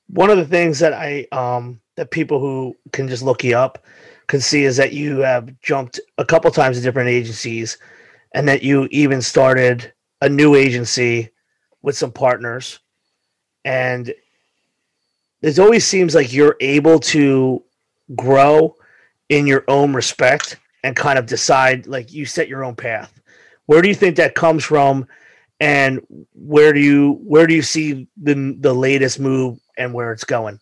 [0.08, 3.84] One of the things that i um that people who can just look you up
[4.26, 7.78] can see is that you have jumped a couple times to different agencies
[8.34, 9.92] and that you even started
[10.24, 11.28] a new agency
[11.82, 12.80] with some partners.
[13.66, 14.12] And
[15.42, 17.62] it always seems like you're able to
[18.16, 18.74] grow
[19.28, 23.20] in your own respect and kind of decide like you set your own path.
[23.66, 25.06] Where do you think that comes from?
[25.60, 26.00] And
[26.34, 30.58] where do you where do you see the the latest move and where it's going?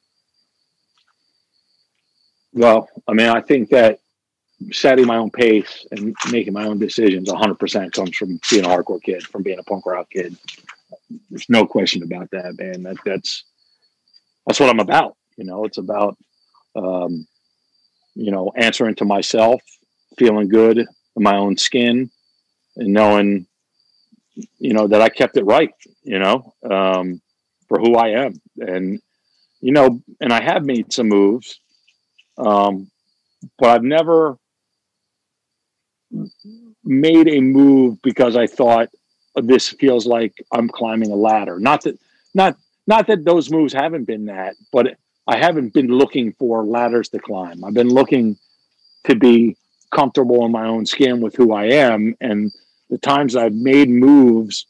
[2.53, 4.01] Well, I mean, I think that
[4.71, 9.03] setting my own pace and making my own decisions 100% comes from being a hardcore
[9.03, 10.37] kid, from being a punk rock kid.
[11.31, 12.83] There's no question about that, man.
[12.83, 13.45] That that's
[14.47, 15.17] that's what I'm about.
[15.37, 16.17] You know, it's about
[16.77, 17.27] um,
[18.15, 19.63] you know answering to myself,
[20.19, 22.11] feeling good in my own skin,
[22.77, 23.47] and knowing
[24.59, 25.75] you know that I kept it right.
[26.03, 27.21] You know, um,
[27.69, 29.01] for who I am, and
[29.61, 31.61] you know, and I have made some moves
[32.39, 32.91] um,
[33.59, 34.39] but I've never
[36.85, 38.89] made a move because I thought
[39.37, 41.59] this feels like I'm climbing a ladder.
[41.59, 41.99] Not that
[42.35, 42.57] not
[42.87, 47.19] not that those moves haven't been that, but I haven't been looking for ladders to
[47.19, 47.65] climb.
[47.65, 48.37] I've been looking
[49.05, 49.57] to be
[49.91, 52.51] comfortable in my own skin with who I am and
[52.89, 54.67] the times I've made moves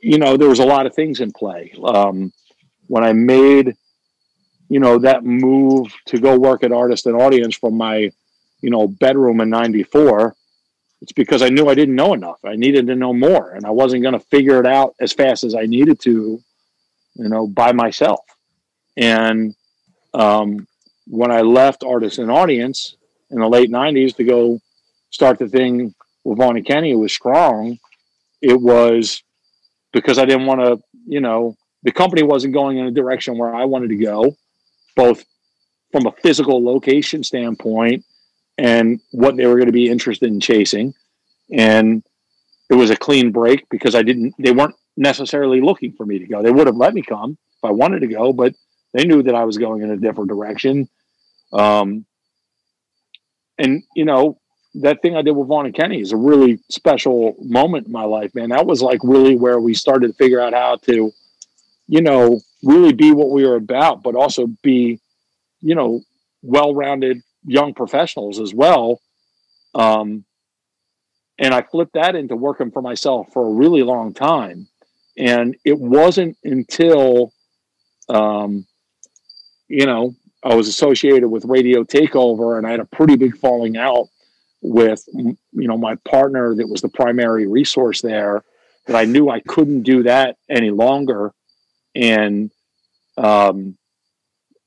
[0.00, 1.72] you know there was a lot of things in play.
[1.84, 2.32] Um,
[2.86, 3.76] when I made
[4.68, 8.10] you know, that move to go work at Artist and Audience from my,
[8.60, 10.34] you know, bedroom in 94,
[11.00, 12.38] it's because I knew I didn't know enough.
[12.44, 15.44] I needed to know more and I wasn't going to figure it out as fast
[15.44, 16.40] as I needed to,
[17.14, 18.20] you know, by myself.
[18.96, 19.54] And
[20.12, 20.66] um,
[21.06, 22.96] when I left Artist and Audience
[23.30, 24.60] in the late 90s to go
[25.10, 25.94] start the thing
[26.24, 27.78] with and Kenny, it was strong.
[28.42, 29.22] It was
[29.92, 33.54] because I didn't want to, you know, the company wasn't going in a direction where
[33.54, 34.36] I wanted to go
[34.96, 35.24] both
[35.92, 38.04] from a physical location standpoint
[38.58, 40.92] and what they were going to be interested in chasing.
[41.50, 42.02] And
[42.68, 46.26] it was a clean break because I didn't, they weren't necessarily looking for me to
[46.26, 46.42] go.
[46.42, 48.54] They would have let me come if I wanted to go, but
[48.92, 50.88] they knew that I was going in a different direction.
[51.52, 52.04] Um,
[53.58, 54.38] and, you know,
[54.74, 58.04] that thing I did with Vaughn and Kenny is a really special moment in my
[58.04, 58.50] life, man.
[58.50, 61.12] That was like really where we started to figure out how to,
[61.86, 65.00] you know, really be what we were about, but also be,
[65.60, 66.02] you know,
[66.42, 69.00] well-rounded young professionals as well.
[69.74, 70.24] Um,
[71.38, 74.68] and I flipped that into working for myself for a really long time.
[75.16, 77.32] And it wasn't until,
[78.08, 78.66] um,
[79.68, 83.76] you know, I was associated with Radio Takeover and I had a pretty big falling
[83.76, 84.08] out
[84.60, 88.42] with you know my partner that was the primary resource there
[88.86, 91.32] that I knew I couldn't do that any longer
[91.94, 92.50] and
[93.16, 93.76] um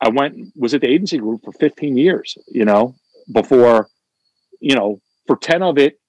[0.01, 2.95] I went was at the agency group for 15 years you know
[3.31, 3.87] before
[4.59, 5.99] you know for 10 of it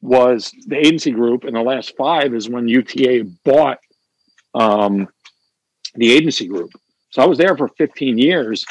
[0.00, 3.78] was the agency group and the last 5 is when UTA bought
[4.54, 5.08] um
[5.94, 6.70] the agency group.
[7.10, 8.64] So I was there for 15 years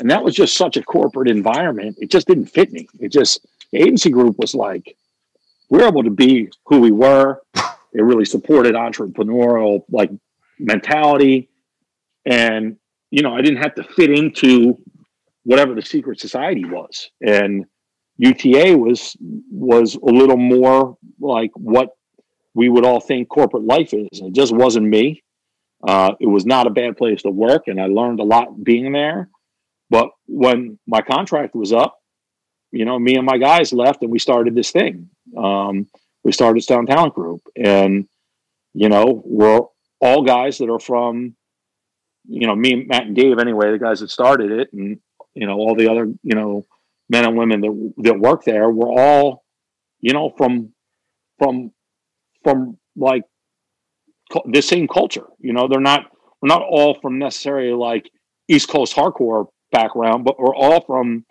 [0.00, 1.96] and that was just such a corporate environment.
[2.00, 2.88] It just didn't fit me.
[2.98, 4.96] It just the agency group was like
[5.68, 7.40] we're able to be who we were.
[7.92, 10.10] It really supported entrepreneurial like
[10.58, 11.48] mentality.
[12.26, 12.76] And
[13.14, 14.78] you know i didn't have to fit into
[15.44, 17.10] whatever the secret society was.
[17.20, 17.66] And
[18.16, 19.16] uta was
[19.50, 21.90] was a little more like what
[22.54, 24.08] we would all think corporate life is.
[24.12, 25.22] It just wasn't me.
[25.86, 28.92] Uh, it was not a bad place to work and i learned a lot being
[28.92, 29.28] there.
[29.90, 31.98] But when my contract was up
[32.74, 35.08] you know, me and my guys left and we started this thing.
[35.38, 35.86] Um,
[36.24, 38.08] we started Sound Talent Group, and
[38.72, 39.60] you know, we're
[40.00, 41.36] all guys that are from,
[42.26, 43.38] you know, me, Matt, and Dave.
[43.38, 44.98] Anyway, the guys that started it, and
[45.34, 46.64] you know, all the other, you know,
[47.08, 48.70] men and women that that work there.
[48.70, 49.44] We're all,
[50.00, 50.72] you know, from
[51.38, 51.72] from
[52.42, 53.22] from like
[54.46, 55.26] the same culture.
[55.38, 56.06] You know, they're not
[56.40, 58.10] we're not all from necessarily like
[58.48, 61.24] East Coast hardcore background, but we're all from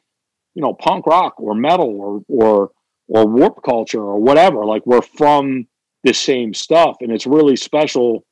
[0.56, 2.72] you know punk rock or metal or or
[3.08, 5.68] or warp culture or whatever like we're from
[6.04, 8.26] the same stuff and it's really special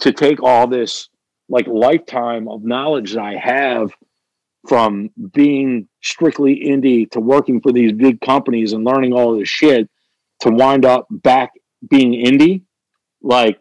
[0.00, 1.08] to take all this
[1.52, 3.92] like lifetime of knowledge that i have
[4.68, 9.88] from being strictly indie to working for these big companies and learning all this shit
[10.40, 11.50] to wind up back
[11.88, 12.62] being indie
[13.22, 13.58] like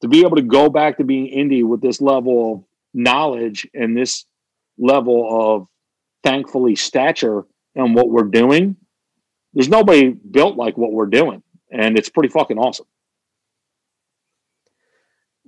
[0.00, 3.96] to be able to go back to being indie with this level of knowledge and
[3.96, 4.26] this
[4.78, 5.66] level of
[6.22, 7.44] thankfully stature
[7.74, 8.76] and what we're doing,
[9.54, 11.42] there's nobody built like what we're doing.
[11.70, 12.86] And it's pretty fucking awesome.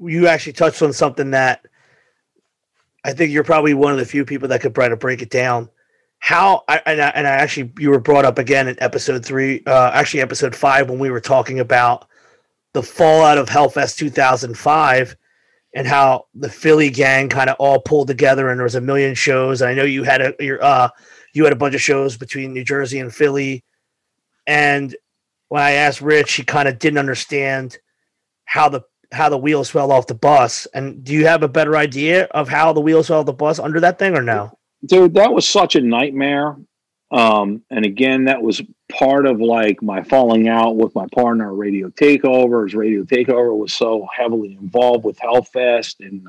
[0.01, 1.67] You actually touched on something that
[3.05, 5.31] I think you're probably one of the few people that could try to break it
[5.31, 5.69] down.
[6.19, 9.63] How I, and I, and I actually you were brought up again in episode three,
[9.67, 12.09] uh, actually episode five when we were talking about
[12.73, 15.17] the fallout of Hellfest 2005
[15.75, 19.15] and how the Philly gang kind of all pulled together and there was a million
[19.15, 19.61] shows.
[19.61, 20.89] And I know you had a your uh
[21.35, 23.65] you had a bunch of shows between New Jersey and Philly.
[24.47, 24.95] And
[25.49, 27.77] when I asked Rich, he kind of didn't understand
[28.47, 28.83] how the
[29.15, 30.67] how the wheels fell off the bus.
[30.75, 33.59] And do you have a better idea of how the wheels fell off the bus
[33.59, 34.59] under that thing or no?
[34.85, 36.57] Dude, that was such a nightmare.
[37.11, 38.61] Um, and again, that was
[38.91, 42.67] part of like my falling out with my partner, Radio Takeover.
[42.67, 46.27] As Radio Takeover was so heavily involved with Hellfest, and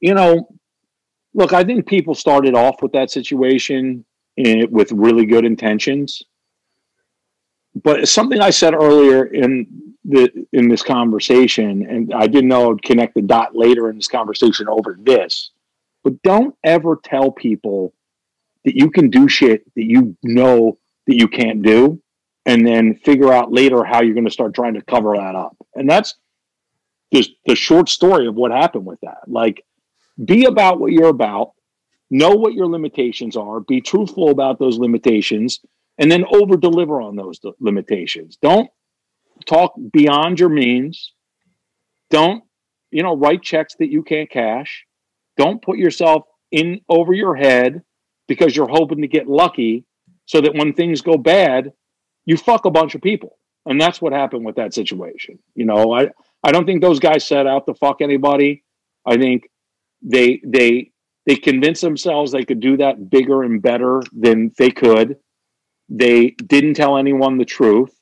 [0.00, 0.48] you know,
[1.34, 4.04] look, I think people started off with that situation
[4.36, 6.22] in, with really good intentions.
[7.74, 12.82] But something I said earlier in the in this conversation, and I didn't know I'd
[12.82, 15.50] connect the dot later in this conversation over this.
[16.04, 17.94] But don't ever tell people
[18.64, 22.00] that you can do shit that you know that you can't do,
[22.46, 25.56] and then figure out later how you're going to start trying to cover that up.
[25.74, 26.14] And that's
[27.14, 29.28] just the short story of what happened with that.
[29.28, 29.64] Like,
[30.24, 31.52] be about what you're about
[32.12, 35.60] know what your limitations are, be truthful about those limitations,
[35.98, 38.36] and then over deliver on those limitations.
[38.40, 38.68] Don't
[39.46, 41.12] talk beyond your means.
[42.10, 42.44] Don't,
[42.90, 44.84] you know, write checks that you can't cash.
[45.36, 47.82] Don't put yourself in over your head
[48.28, 49.84] because you're hoping to get lucky
[50.26, 51.72] so that when things go bad,
[52.24, 53.38] you fuck a bunch of people.
[53.66, 55.38] And that's what happened with that situation.
[55.54, 56.08] You know, I,
[56.42, 58.64] I don't think those guys set out to fuck anybody.
[59.06, 59.48] I think
[60.02, 60.90] they they
[61.26, 65.16] they convinced themselves they could do that bigger and better than they could.
[65.88, 67.94] They didn't tell anyone the truth.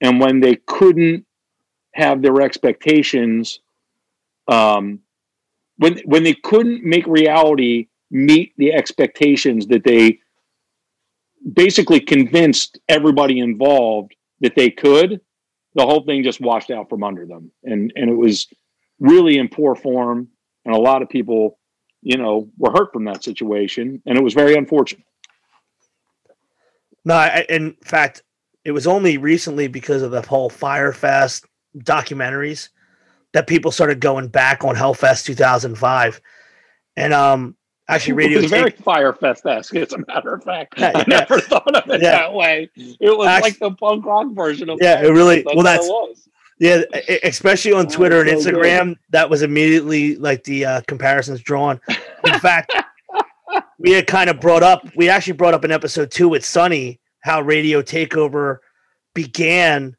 [0.00, 1.26] And when they couldn't
[1.94, 3.60] have their expectations,
[4.46, 5.00] um,
[5.76, 10.20] when when they couldn't make reality meet the expectations that they
[11.52, 15.20] basically convinced everybody involved that they could,
[15.74, 17.50] the whole thing just washed out from under them.
[17.64, 18.46] And and it was
[18.98, 20.28] really in poor form.
[20.64, 21.58] And a lot of people
[22.02, 25.04] you know, were hurt from that situation, and it was very unfortunate.
[27.04, 28.22] No, I, in fact,
[28.68, 31.46] it was only recently because of the whole Fyre Fest
[31.78, 32.68] documentaries
[33.32, 36.20] that people started going back on Hellfest 2005,
[36.94, 37.56] and um,
[37.88, 39.74] actually, radio it was very Fyre Fest esque.
[39.74, 42.10] As a matter of fact, yeah, I never thought of it yeah.
[42.10, 42.68] that way.
[42.76, 44.78] It was actually, like the punk rock version of.
[44.82, 45.36] Yeah, it really.
[45.44, 46.28] That's well, that's
[46.58, 46.82] yeah,
[47.24, 48.98] especially on Twitter oh, and Instagram, good.
[49.12, 51.80] that was immediately like the uh, comparisons drawn.
[52.26, 52.74] In fact,
[53.78, 57.00] we had kind of brought up, we actually brought up in episode two with Sunny
[57.20, 58.58] how Radio Takeover
[59.14, 59.96] began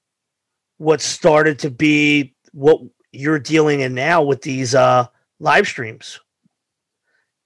[0.77, 2.79] what started to be what
[3.11, 5.05] you're dealing in now with these uh,
[5.39, 6.19] live streams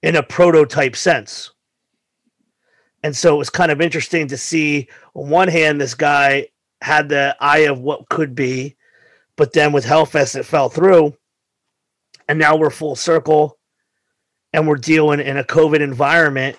[0.02, 1.50] in a prototype sense.
[3.02, 6.48] And so it was kind of interesting to see on one hand, this guy
[6.80, 8.76] had the eye of what could be,
[9.36, 11.16] but then with Hellfest, it fell through.
[12.28, 13.58] And now we're full circle
[14.52, 16.56] and we're dealing in a COVID environment.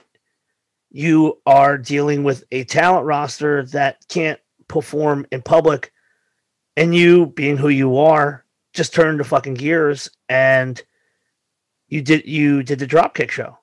[0.96, 4.40] You are dealing with a talent roster that can't
[4.70, 5.92] perform in public.
[6.78, 10.82] And you, being who you are, just turned the fucking gears and
[11.90, 13.58] you did you did the dropkick show.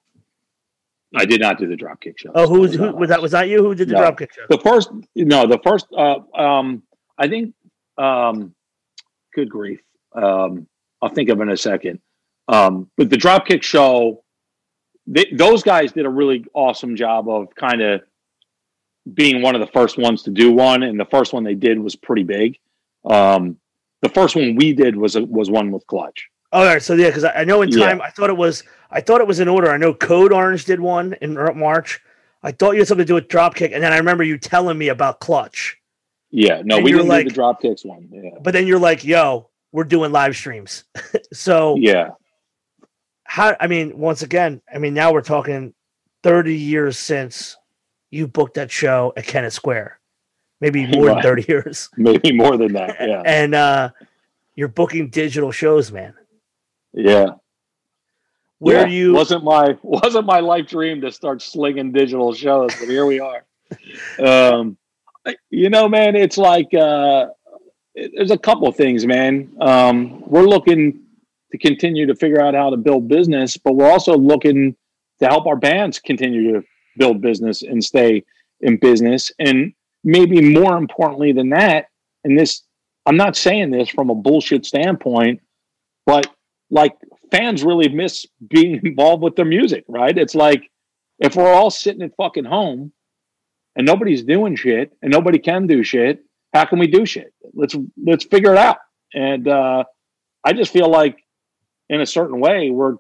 [1.16, 2.32] I did not do the dropkick show.
[2.34, 3.22] Oh, who was who was that?
[3.22, 4.00] Was that you who did the No.
[4.00, 4.42] dropkick show?
[4.50, 5.86] The first, no, the first.
[5.96, 6.82] Uh, um,
[7.16, 7.54] I think.
[7.96, 8.54] Um,
[9.34, 9.80] good grief.
[10.14, 10.66] Um,
[11.00, 12.00] I'll think of it in a second.
[12.48, 14.22] Um, but the dropkick show,
[15.07, 18.03] they, those guys did a really awesome job of kind of
[19.12, 21.79] being one of the first ones to do one, and the first one they did
[21.79, 22.59] was pretty big.
[23.05, 23.57] Um,
[24.01, 26.29] the first one we did was a, was one with Clutch.
[26.53, 27.87] All right, so yeah, because I, I know in Yeah.
[27.87, 29.70] time I thought it was I thought it was in order.
[29.70, 32.01] I know Code Orange did one in March.
[32.43, 34.77] I thought you had something to do with Dropkick, and then I remember you telling
[34.77, 35.79] me about Clutch.
[36.31, 38.09] Yeah, no, And we didn't like- do the dropkicks one.
[38.11, 40.85] Yeah, But then you're like, "Yo, we're doing live streams."
[41.33, 42.11] so yeah,
[43.32, 43.56] how?
[43.59, 45.72] I mean, once again, I mean now we're talking
[46.22, 47.56] thirty years since
[48.10, 49.98] you booked that show at Kennett Square,
[50.60, 52.96] maybe more than thirty years, maybe more than that.
[53.00, 53.90] Yeah, and uh,
[54.54, 56.12] you're booking digital shows, man.
[56.92, 57.26] yeah.
[58.59, 59.14] Where Yeah, you?
[59.14, 63.44] wasn't my wasn't my life dream to start slinging digital shows, but here we are.
[64.22, 64.76] um,
[65.48, 67.28] you know, man, it's like uh,
[67.94, 69.50] there's a couple of things, man.
[69.59, 71.00] Um, we're looking
[71.53, 74.74] to continue to figure out how to build business, but we're also looking
[75.20, 76.62] to help our bands continue to
[76.97, 78.24] build business and stay
[78.61, 79.31] in business.
[79.39, 79.73] And
[80.03, 81.87] maybe more importantly than that,
[82.24, 82.62] and this,
[83.07, 85.41] I'm not saying this from a bullshit standpoint,
[86.07, 86.27] but
[86.70, 86.97] like
[87.31, 90.16] fans really miss being involved with their music, right?
[90.16, 90.70] It's like
[91.19, 92.93] if we're all sitting at fucking home
[93.77, 97.33] and nobody's doing shit and nobody can do shit, how can we do shit?
[97.55, 98.79] Let's let's figure it out.
[99.15, 99.85] And uh,
[100.45, 101.22] I just feel like,
[101.88, 102.96] in a certain way, we're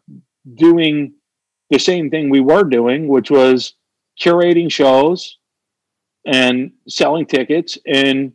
[0.54, 1.14] doing
[1.70, 3.74] the same thing we were doing, which was
[4.20, 5.38] curating shows
[6.26, 8.32] and selling tickets and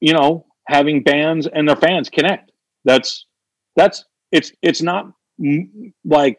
[0.00, 2.50] you know having bands and their fans connect.
[2.84, 3.26] That's
[3.76, 5.12] that's it's it's not
[6.04, 6.38] like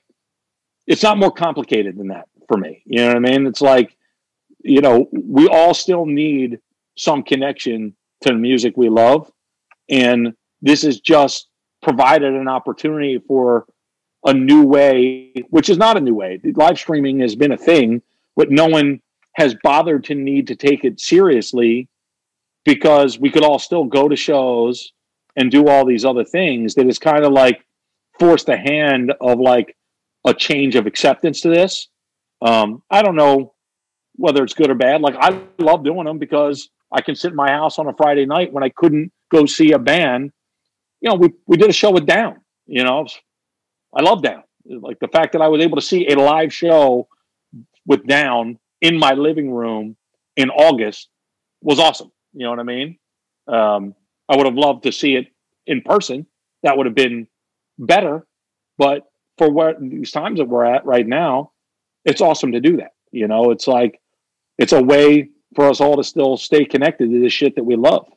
[0.87, 2.83] it's not more complicated than that for me.
[2.85, 3.47] You know what I mean?
[3.47, 3.95] It's like
[4.59, 6.59] you know we all still need
[6.97, 9.31] some connection to the music we love,
[9.89, 11.47] and this is just
[11.85, 13.67] provided an opportunity for
[14.25, 16.41] a new way, which is not a new way.
[16.55, 18.01] Live streaming has been a thing,
[18.35, 18.99] but no one
[19.35, 21.87] has bothered to need to take it seriously
[22.65, 24.93] because we could all still go to shows
[25.35, 27.63] and do all these other things that is kind of like
[28.19, 29.77] forced the hand of like
[30.25, 31.87] a change of acceptance to this.
[32.41, 33.53] Um, I don't know
[34.15, 35.01] whether it's good or bad.
[35.01, 38.25] Like I love doing them because I can sit in my house on a Friday
[38.25, 40.31] night when I couldn't go see a band.
[41.05, 42.41] You know, we we did a show with Down.
[42.65, 43.05] You know,
[43.95, 44.41] I love Down.
[44.65, 47.07] Like the fact that I was able to see a live show
[47.85, 49.95] with Down in my living room
[50.35, 51.09] in August
[51.61, 52.11] was awesome.
[52.33, 52.97] You know what I mean?
[53.47, 53.93] Um,
[54.27, 55.27] I would have loved to see it
[55.67, 56.25] in person.
[56.63, 57.27] That would have been
[57.77, 58.25] better.
[58.79, 59.03] But
[59.37, 61.51] for where these times that we're at right now,
[62.03, 62.93] it's awesome to do that.
[63.11, 64.01] You know, it's like
[64.57, 67.75] it's a way for us all to still stay connected to the shit that we
[67.75, 68.07] love.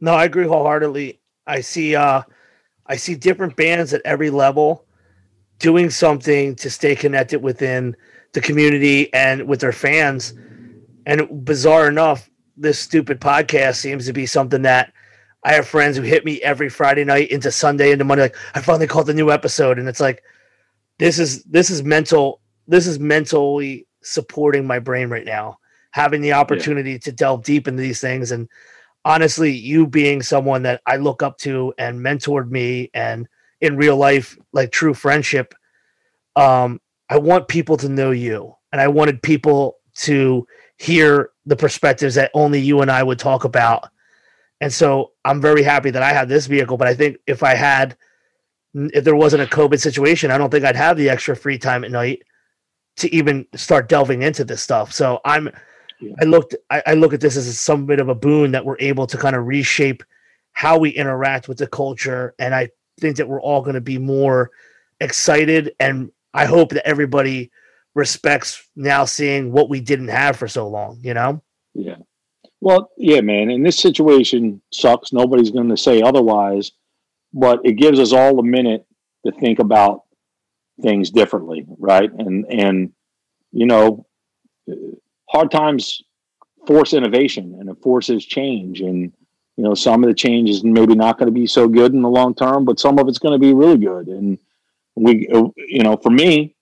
[0.00, 1.18] No, I agree wholeheartedly.
[1.46, 2.22] I see uh
[2.86, 4.84] I see different bands at every level
[5.58, 7.96] doing something to stay connected within
[8.32, 10.34] the community and with their fans.
[11.06, 14.92] And bizarre enough, this stupid podcast seems to be something that
[15.44, 18.60] I have friends who hit me every Friday night into Sunday into Monday, like I
[18.60, 20.22] finally caught the new episode, and it's like
[20.98, 25.58] this is this is mental this is mentally supporting my brain right now,
[25.90, 28.48] having the opportunity to delve deep into these things and
[29.04, 33.28] honestly, you being someone that I look up to and mentored me and
[33.60, 35.54] in real life, like true friendship,
[36.36, 38.54] um, I want people to know you.
[38.72, 40.46] And I wanted people to
[40.78, 43.88] hear the perspectives that only you and I would talk about.
[44.60, 46.76] And so I'm very happy that I have this vehicle.
[46.76, 47.96] But I think if I had,
[48.74, 51.84] if there wasn't a COVID situation, I don't think I'd have the extra free time
[51.84, 52.22] at night
[52.96, 54.92] to even start delving into this stuff.
[54.92, 55.50] So I'm,
[56.20, 58.78] I looked I, I look at this as some bit of a boon that we're
[58.78, 60.02] able to kind of reshape
[60.52, 62.34] how we interact with the culture.
[62.38, 62.70] And I
[63.00, 64.50] think that we're all going to be more
[65.00, 65.74] excited.
[65.80, 67.50] And I hope that everybody
[67.94, 71.42] respects now seeing what we didn't have for so long, you know?
[71.74, 71.96] Yeah.
[72.60, 73.50] Well, yeah, man.
[73.50, 75.12] And this situation sucks.
[75.12, 76.72] Nobody's going to say otherwise,
[77.32, 78.86] but it gives us all a minute
[79.26, 80.02] to think about
[80.80, 82.10] things differently, right?
[82.12, 82.92] And and
[83.50, 84.06] you know,
[85.32, 86.02] hard times
[86.66, 88.80] force innovation and it forces change.
[88.80, 89.12] And
[89.56, 92.02] you know, some of the change is maybe not going to be so good in
[92.02, 94.06] the long term, but some of it's going to be really good.
[94.06, 94.38] And
[94.94, 96.54] we, you know, for me,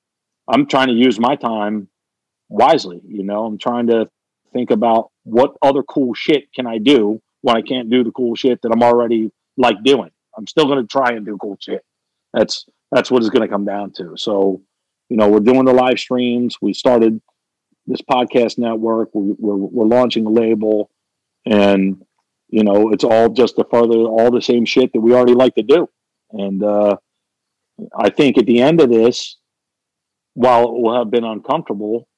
[0.48, 1.88] I'm trying to use my time
[2.48, 3.00] wisely.
[3.06, 4.10] You know, I'm trying to
[4.52, 8.34] think about what other cool shit can I do when I can't do the cool
[8.34, 10.10] shit that I'm already like doing.
[10.36, 11.84] I'm still going to try and do cool shit.
[12.32, 14.16] That's that's what it's going to come down to.
[14.16, 14.62] So,
[15.08, 16.56] you know, we're doing the live streams.
[16.60, 17.20] We started
[17.86, 19.10] this podcast network.
[19.14, 20.90] We, we're we're launching a label,
[21.46, 22.04] and
[22.48, 25.54] you know, it's all just the further all the same shit that we already like
[25.54, 25.88] to do.
[26.32, 26.96] And uh,
[27.96, 29.36] I think at the end of this,
[30.34, 32.08] while it will have been uncomfortable,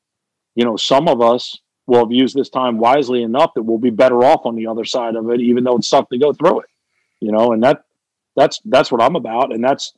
[0.55, 3.91] you know, some of us will have used this time wisely enough that we'll be
[3.91, 6.61] better off on the other side of it, even though it's tough to go through
[6.61, 6.67] it.
[7.21, 7.85] You know, and that
[8.37, 9.93] that's that's what I'm about, and that's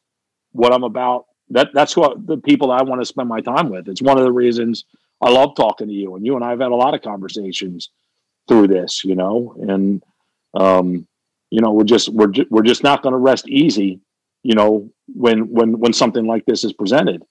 [0.53, 1.27] what I'm about.
[1.51, 3.89] That that's what the people I want to spend my time with.
[3.89, 4.85] It's one of the reasons
[5.21, 7.91] I love talking to you, and you and I have had a lot of conversations
[8.49, 9.05] through this.
[9.05, 10.03] You know, and
[10.55, 11.07] um,
[11.51, 14.01] you know, we're just we're we're just not going to rest easy.
[14.43, 17.23] You know, when when when something like this is presented,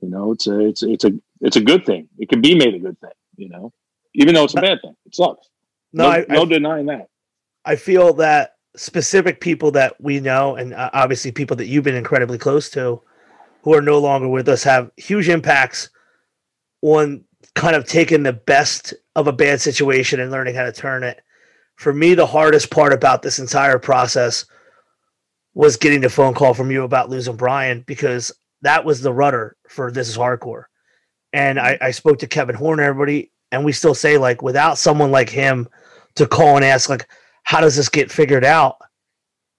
[0.00, 2.08] you know, it's a it's it's a it's a good thing.
[2.18, 3.10] It can be made a good thing.
[3.36, 3.72] You know,
[4.14, 5.48] even though it's a bad thing, it sucks.
[5.92, 7.08] No, no, I, no I, denying that.
[7.64, 11.94] I feel that specific people that we know, and uh, obviously people that you've been
[11.94, 13.00] incredibly close to,
[13.62, 15.90] who are no longer with us, have huge impacts
[16.84, 17.24] on
[17.54, 21.22] kind of taking the best of a bad situation and learning how to turn it.
[21.76, 24.44] For me, the hardest part about this entire process
[25.54, 28.32] was getting the phone call from you about losing Brian because
[28.62, 30.64] that was the rudder for this is hardcore.
[31.32, 35.10] And I, I spoke to Kevin Horn, everybody, and we still say like without someone
[35.10, 35.68] like him
[36.16, 37.08] to call and ask like
[37.44, 38.76] how does this get figured out?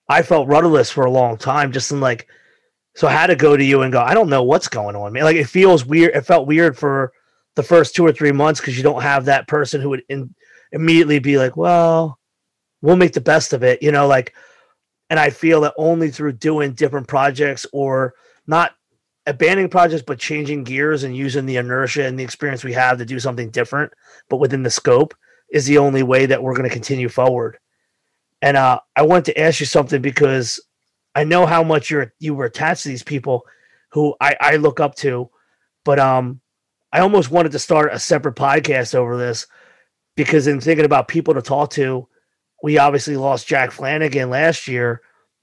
[0.09, 2.27] I felt rudderless for a long time, just in like,
[2.95, 5.13] so I had to go to you and go, I don't know what's going on,
[5.13, 5.23] man.
[5.23, 6.15] Like it feels weird.
[6.15, 7.11] It felt weird for
[7.55, 10.33] the first two or three months because you don't have that person who would in,
[10.71, 12.17] immediately be like, well,
[12.81, 14.33] we'll make the best of it, you know, like,
[15.09, 18.13] and I feel that only through doing different projects or
[18.47, 18.71] not
[19.25, 23.05] abandoning projects, but changing gears and using the inertia and the experience we have to
[23.05, 23.91] do something different,
[24.29, 25.13] but within the scope
[25.51, 27.57] is the only way that we're going to continue forward.
[28.41, 30.59] And uh, I wanted to ask you something because
[31.15, 33.45] I know how much you're you were attached to these people
[33.89, 35.29] who I, I look up to,
[35.85, 36.41] but um,
[36.91, 39.47] I almost wanted to start a separate podcast over this
[40.15, 42.07] because in thinking about people to talk to,
[42.61, 45.01] we obviously lost Jack Flanagan last year.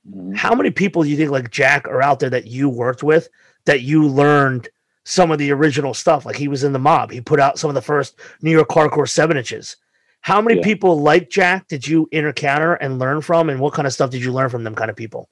[0.09, 0.35] Mm-hmm.
[0.35, 3.28] How many people do you think like Jack are out there that you worked with
[3.65, 4.69] that you learned
[5.05, 6.27] some of the original stuff?
[6.27, 7.11] Like he was in the mob.
[7.11, 9.77] He put out some of the first New York hardcore seven inches.
[10.20, 10.65] How many yeah.
[10.65, 14.23] people like Jack did you encounter and learn from, and what kind of stuff did
[14.23, 15.28] you learn from them kind of people?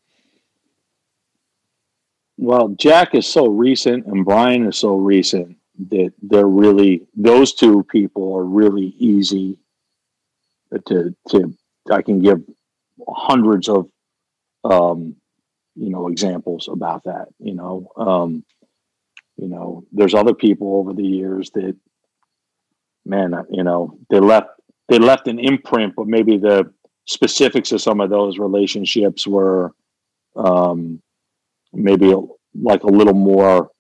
[2.43, 5.59] Well, Jack is so recent, and Brian is so recent
[5.91, 9.59] that they're really those two people are really easy
[10.87, 11.55] to to.
[11.91, 12.43] I can give
[13.07, 13.91] hundreds of
[14.65, 15.17] um,
[15.77, 17.29] you know examples about that.
[17.41, 18.43] You know, um,
[19.37, 21.77] you know, there's other people over the years that
[23.05, 24.49] man, you know, they left
[24.89, 26.73] they left an imprint, but maybe the
[27.05, 29.75] specifics of some of those relationships were
[30.37, 31.03] um,
[31.73, 32.15] maybe
[32.55, 33.71] like a little more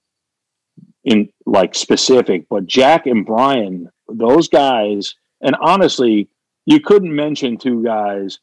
[1.04, 2.46] in like specific.
[2.48, 6.28] But Jack and Brian, those guys, and honestly,
[6.66, 8.38] you couldn't mention two guys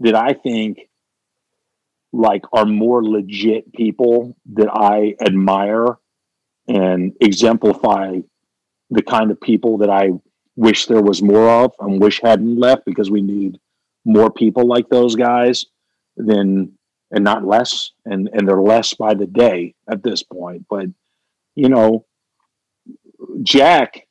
[0.00, 0.78] that I think
[2.12, 5.98] like are more legit people that I admire
[6.66, 8.18] and exemplify
[8.90, 10.10] the kind of people that I
[10.56, 13.58] wish there was more of and wish hadn't left because we need
[14.04, 15.66] more people like those guys
[16.16, 16.72] than
[17.10, 20.86] and not less and and they're less by the day at this point but
[21.54, 22.04] you know
[23.42, 24.06] jack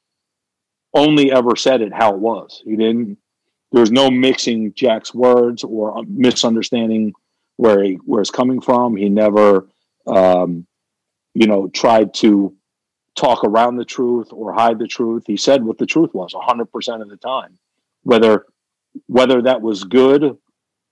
[0.93, 3.17] only ever said it how it was he didn't
[3.71, 7.13] there was no mixing jack's words or misunderstanding
[7.57, 9.67] where he where it's coming from he never
[10.07, 10.65] um
[11.33, 12.55] you know tried to
[13.19, 15.23] talk around the truth or hide the truth.
[15.27, 17.57] He said what the truth was 100% of the time.
[18.03, 18.45] Whether
[19.05, 20.37] whether that was good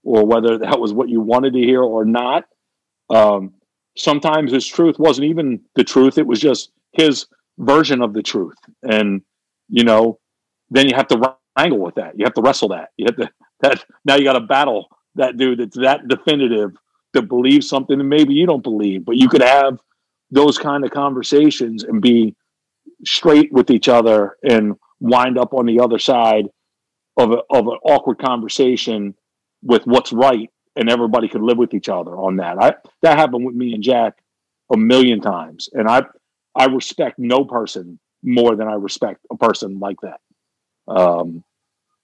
[0.03, 2.45] or whether that was what you wanted to hear or not.
[3.09, 3.53] Um,
[3.97, 8.57] sometimes his truth wasn't even the truth, it was just his version of the truth.
[8.83, 9.21] And,
[9.69, 10.19] you know,
[10.69, 12.17] then you have to wrangle with that.
[12.17, 12.89] You have to wrestle that.
[12.97, 13.29] You have to,
[13.61, 16.71] that, now you got to battle that dude that's that definitive
[17.13, 19.79] to believe something that maybe you don't believe, but you could have
[20.29, 22.35] those kind of conversations and be
[23.05, 26.45] straight with each other and wind up on the other side
[27.17, 29.15] of, a, of an awkward conversation
[29.63, 32.57] with what's right and everybody could live with each other on that.
[32.61, 34.19] I that happened with me and Jack
[34.71, 35.69] a million times.
[35.73, 36.03] And I
[36.55, 40.19] I respect no person more than I respect a person like that.
[40.87, 41.43] Um,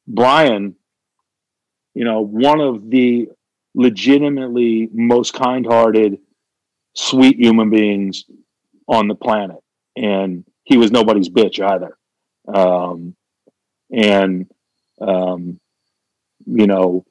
[0.08, 0.76] Brian,
[1.94, 3.30] you know, one of the
[3.76, 6.20] legitimately most kind-hearted,
[6.94, 8.26] sweet human beings
[8.88, 9.58] on the planet,
[9.96, 11.98] and he was nobody's bitch either.
[12.54, 13.16] Um,
[13.92, 14.48] and
[15.02, 15.60] um,
[16.46, 17.06] you know,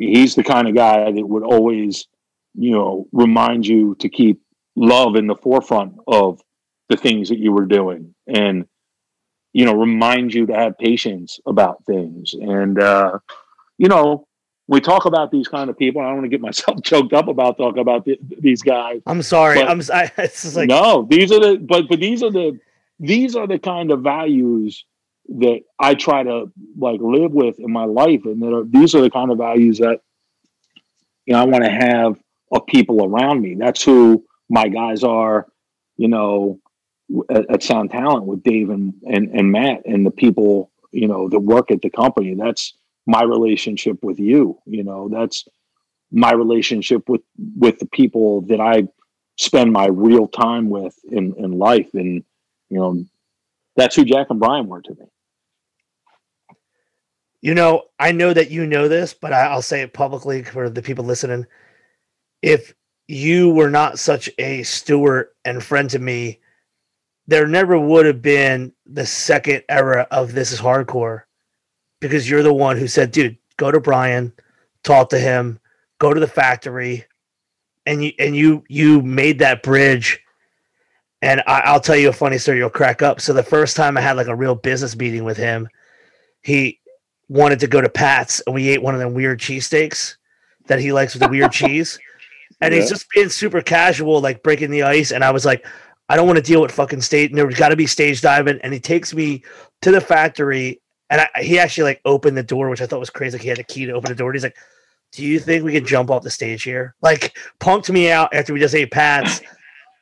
[0.00, 2.06] he's the kind of guy that would always,
[2.54, 4.40] you know, remind you to keep
[4.76, 6.40] love in the forefront of
[6.88, 8.66] the things that you were doing, and
[9.52, 12.34] you know, remind you to have patience about things.
[12.34, 13.18] And uh,
[13.78, 14.26] you know,
[14.66, 16.00] we talk about these kind of people.
[16.00, 19.02] I don't want to get myself choked up about talking about th- these guys.
[19.06, 19.60] I'm sorry.
[19.60, 19.82] But, I'm.
[19.92, 20.10] I,
[20.54, 21.06] like no.
[21.10, 22.58] These are the but but these are the
[22.98, 24.84] these are the kind of values
[25.38, 29.00] that I try to like live with in my life, and that are, these are
[29.00, 30.00] the kind of values that
[31.26, 32.20] you know I want to have
[32.52, 33.54] of people around me.
[33.54, 35.46] That's who my guys are.
[35.96, 36.60] You know,
[37.30, 41.28] at, at Sound Talent with Dave and, and and Matt and the people you know
[41.28, 42.34] that work at the company.
[42.34, 42.74] That's
[43.06, 44.58] my relationship with you.
[44.66, 45.44] You know, that's
[46.10, 48.88] my relationship with with the people that I
[49.38, 52.24] spend my real time with in in life, and
[52.68, 53.04] you know,
[53.76, 55.06] that's who Jack and Brian were to me.
[57.42, 60.82] You know, I know that you know this, but I'll say it publicly for the
[60.82, 61.46] people listening.
[62.42, 62.74] If
[63.08, 66.40] you were not such a steward and friend to me,
[67.26, 71.22] there never would have been the second era of This is Hardcore
[72.00, 74.32] because you're the one who said, dude, go to Brian,
[74.82, 75.60] talk to him,
[75.98, 77.04] go to the factory,
[77.86, 80.20] and you and you you made that bridge.
[81.22, 82.58] And I, will tell you a funny story.
[82.58, 83.20] You'll crack up.
[83.20, 85.68] So the first time I had like a real business meeting with him,
[86.42, 86.79] he
[87.30, 90.16] wanted to go to Pat's, and we ate one of them weird cheesesteaks
[90.66, 91.98] that he likes with the weird cheese.
[92.60, 92.80] And yeah.
[92.80, 95.12] he's just being super casual, like breaking the ice.
[95.12, 95.66] And I was like,
[96.10, 97.32] I don't want to deal with fucking stage.
[97.32, 98.58] There's got to be stage diving.
[98.62, 99.44] And he takes me
[99.80, 103.10] to the factory and I, he actually like opened the door, which I thought was
[103.10, 103.36] crazy.
[103.36, 104.30] Like he had a key to open the door.
[104.30, 104.56] And he's like,
[105.12, 108.54] "Do you think we could jump off the stage here?" Like punked me out after
[108.54, 109.42] we just ate Pats,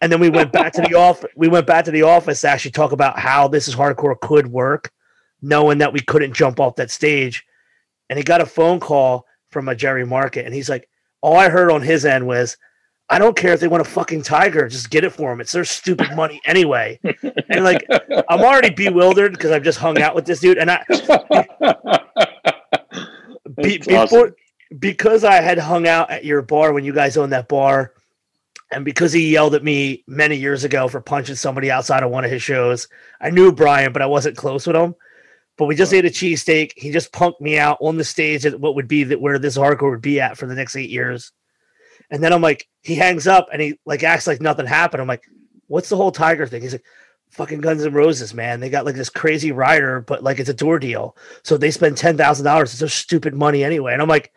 [0.02, 1.30] and then we went back to the office.
[1.34, 4.48] We went back to the office to actually talk about how this is hardcore could
[4.48, 4.92] work,
[5.42, 7.44] knowing that we couldn't jump off that stage.
[8.10, 10.88] And he got a phone call from a Jerry Market, and he's like,
[11.20, 12.56] "All I heard on his end was."
[13.10, 15.40] I don't care if they want a fucking tiger, just get it for them.
[15.40, 17.00] It's their stupid money anyway.
[17.48, 17.82] and like,
[18.28, 20.84] I'm already bewildered because I've just hung out with this dude, and I
[23.62, 24.34] be, before awesome.
[24.78, 27.94] because I had hung out at your bar when you guys owned that bar,
[28.70, 32.26] and because he yelled at me many years ago for punching somebody outside of one
[32.26, 32.88] of his shows.
[33.22, 34.94] I knew Brian, but I wasn't close with him.
[35.58, 36.72] But we just uh, ate a cheesesteak.
[36.76, 39.58] He just punked me out on the stage at what would be that where this
[39.58, 41.32] hardcore would be at for the next eight years.
[42.10, 45.02] And then I'm like, he hangs up and he like acts like nothing happened.
[45.02, 45.24] I'm like,
[45.66, 46.62] what's the whole Tiger thing?
[46.62, 46.84] He's like,
[47.30, 48.60] fucking Guns N' Roses, man.
[48.60, 51.16] They got like this crazy rider, but like it's a door deal.
[51.42, 52.70] So they spend ten thousand dollars.
[52.70, 53.92] It's just stupid money anyway.
[53.92, 54.32] And I'm like,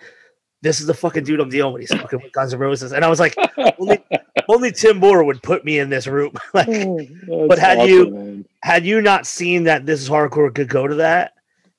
[0.62, 1.82] this is the fucking dude I'm dealing with.
[1.82, 2.94] He's fucking with Guns N' Roses.
[2.94, 3.36] And I was like,
[3.80, 4.04] only,
[4.50, 6.34] only Tim Borror would put me in this room.
[6.54, 8.46] like, oh, but had awesome, you man.
[8.64, 11.34] Had you not seen that this is hardcore could go to that,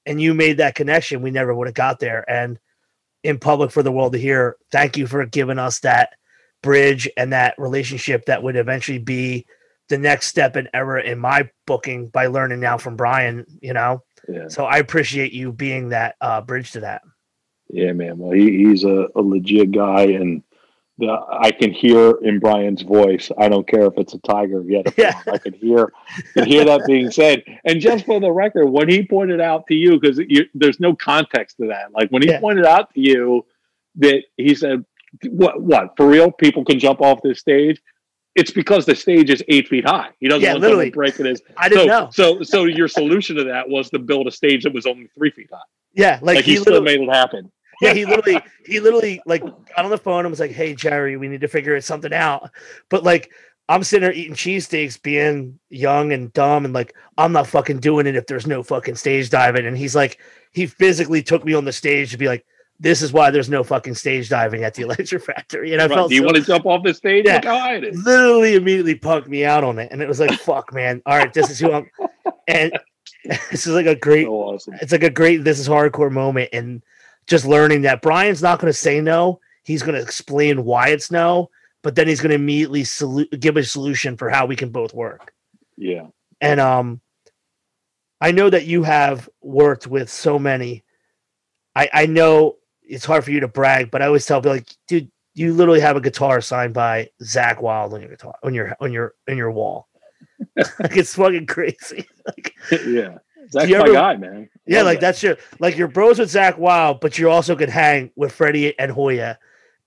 [0.05, 2.29] and you made that connection, we never would have got there.
[2.29, 2.59] And
[3.23, 4.57] in public for the world to hear.
[4.71, 6.15] Thank you for giving us that
[6.63, 9.47] bridge and that relationship that would eventually be
[9.89, 14.03] the next step in ever in my booking by learning now from Brian, you know.
[14.29, 14.49] Yeah.
[14.49, 17.03] So I appreciate you being that uh, bridge to that.
[17.69, 18.19] Yeah, man.
[18.19, 20.43] Well, he, he's a, a legit guy, and
[20.99, 23.31] the, I can hear in Brian's voice.
[23.39, 24.93] I don't care if it's a tiger yet.
[24.97, 25.21] Yeah.
[25.33, 25.93] I can hear
[26.35, 27.43] can hear that being said.
[27.65, 30.21] And just for the record, when he pointed out to you, because
[30.55, 31.93] there's no context to that.
[31.93, 32.41] Like when he yeah.
[32.41, 33.47] pointed out to you
[33.97, 34.85] that he said,
[35.31, 35.63] "What?
[35.63, 35.97] What?
[35.97, 36.31] For real?
[36.31, 37.81] People can jump off this stage."
[38.35, 40.11] It's because the stage is eight feet high.
[40.19, 40.91] He doesn't yeah, want literally.
[40.91, 41.27] to break it.
[41.27, 42.09] As I didn't so, know.
[42.13, 45.31] So, so your solution to that was to build a stage that was only three
[45.31, 45.59] feet high.
[45.93, 47.53] Yeah, like, like he, he still made it happen
[47.83, 51.17] yeah, he literally, he literally like got on the phone and was like, "Hey, Jerry,
[51.17, 52.51] we need to figure something out."
[52.89, 53.33] But like,
[53.69, 58.07] I'm sitting there eating cheesesteaks, being young and dumb, and like, I'm not fucking doing
[58.07, 59.67] it if there's no fucking stage diving.
[59.67, 60.21] And he's like,
[60.53, 62.45] he physically took me on the stage to be like,
[62.81, 65.73] this is why there's no fucking stage diving at the Electric Factory.
[65.73, 65.95] And I right.
[65.95, 67.25] felt, do you so, want to jump off the stage?
[67.25, 71.01] Yeah, literally immediately punked me out on it, and it was like, fuck, man.
[71.07, 71.89] All right, this is who I'm.
[72.49, 72.73] And
[73.25, 74.27] this is like a great.
[74.27, 74.75] So awesome.
[74.83, 75.45] It's like a great.
[75.45, 76.83] This is hardcore moment, and
[77.27, 79.41] just learning that Brian's not going to say no.
[79.65, 81.51] He's going to explain why it's no,
[81.83, 84.93] but then he's going to immediately solu- give a solution for how we can both
[84.93, 85.33] work.
[85.77, 86.09] Yeah.
[86.41, 87.01] And um,
[88.21, 90.85] I know that you have worked with so many.
[91.75, 94.69] I I know it's hard for you to brag, but I always tell people like,
[94.87, 98.77] dude, you literally have a guitar signed by Zakk Wylde on your guitar on your
[98.81, 99.89] on your on your wall.
[100.57, 102.07] like it's fucking crazy.
[102.27, 102.55] like
[102.87, 103.19] yeah.
[103.53, 104.49] That's you my ever- guy, man.
[104.67, 105.09] yeah, like that.
[105.09, 108.79] that's your like your bros with Zakk Wylde, but you also could hang with Freddie
[108.79, 109.39] and Hoya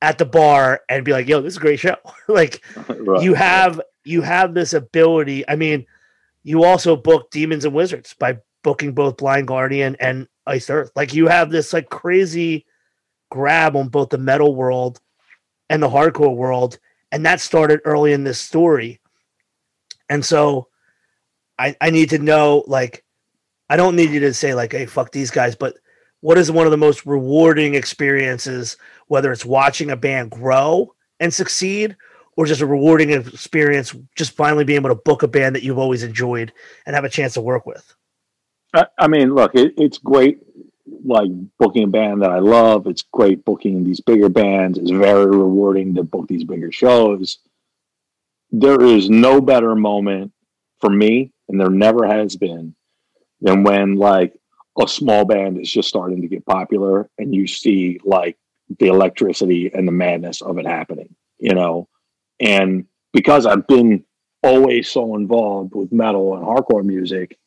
[0.01, 1.95] at the bar and be like, "Yo, this is a great show."
[2.27, 3.23] like Right.
[3.23, 5.47] you have you have this ability.
[5.47, 5.85] I mean,
[6.43, 10.91] you also book Demons and Wizards by booking both Blind Guardian and Iced Earth.
[10.95, 12.65] Like you have this like crazy
[13.31, 14.99] grab on both the metal world
[15.69, 16.77] and the hardcore world,
[17.11, 18.99] and that started early in this story.
[20.09, 20.67] And so,
[21.57, 23.03] I I need to know like
[23.69, 25.75] I don't need you to say like, "Hey, fuck these guys," but
[26.21, 28.77] what is one of the most rewarding experiences,
[29.07, 31.95] whether it's watching a band grow and succeed,
[32.37, 35.77] or just a rewarding experience, just finally being able to book a band that you've
[35.77, 36.51] always enjoyed
[36.85, 37.95] and have a chance to work with?
[38.73, 40.39] I, I mean, look, it, it's great,
[41.03, 41.29] like
[41.59, 42.87] booking a band that I love.
[42.87, 44.77] It's great booking these bigger bands.
[44.77, 47.37] It's very rewarding to book these bigger shows.
[48.51, 50.33] There is no better moment
[50.81, 52.75] for me, and there never has been,
[53.41, 54.33] than when like
[54.81, 58.37] a small band is just starting to get popular, and you see like
[58.79, 61.15] the electricity and the madness of it happening.
[61.39, 61.87] You know,
[62.39, 64.03] and because I've been
[64.43, 67.37] always so involved with metal and hardcore music,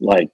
[0.00, 0.30] like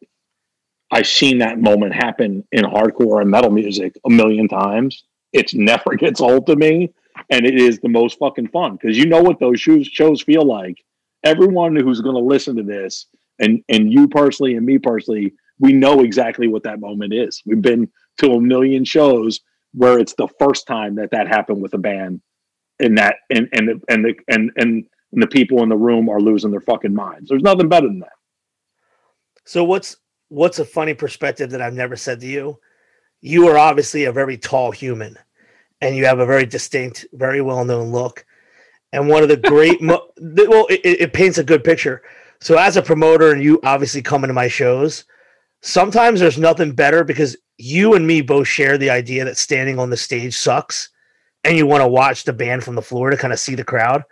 [0.90, 5.04] I've seen that moment happen in hardcore and metal music a million times.
[5.32, 6.92] It's never gets old to me,
[7.30, 10.44] and it is the most fucking fun because you know what those shows shows feel
[10.44, 10.84] like.
[11.24, 13.06] Everyone who's going to listen to this,
[13.38, 17.42] and and you personally and me personally, we know exactly what that moment is.
[17.46, 19.40] We've been to a million shows
[19.72, 22.20] where it's the first time that that happened with a band,
[22.78, 26.20] and that and and the, and the and and the people in the room are
[26.20, 27.28] losing their fucking minds.
[27.28, 28.12] There's nothing better than that.
[29.44, 29.96] So what's
[30.28, 32.58] what's a funny perspective that I've never said to you?
[33.20, 35.16] You are obviously a very tall human,
[35.80, 38.24] and you have a very distinct, very well known look.
[38.92, 42.02] And one of the great, mo- well, it it paints a good picture.
[42.40, 45.04] So as a promoter, and you obviously come into my shows,
[45.62, 49.90] sometimes there's nothing better because you and me both share the idea that standing on
[49.90, 50.90] the stage sucks,
[51.44, 53.64] and you want to watch the band from the floor to kind of see the
[53.64, 54.02] crowd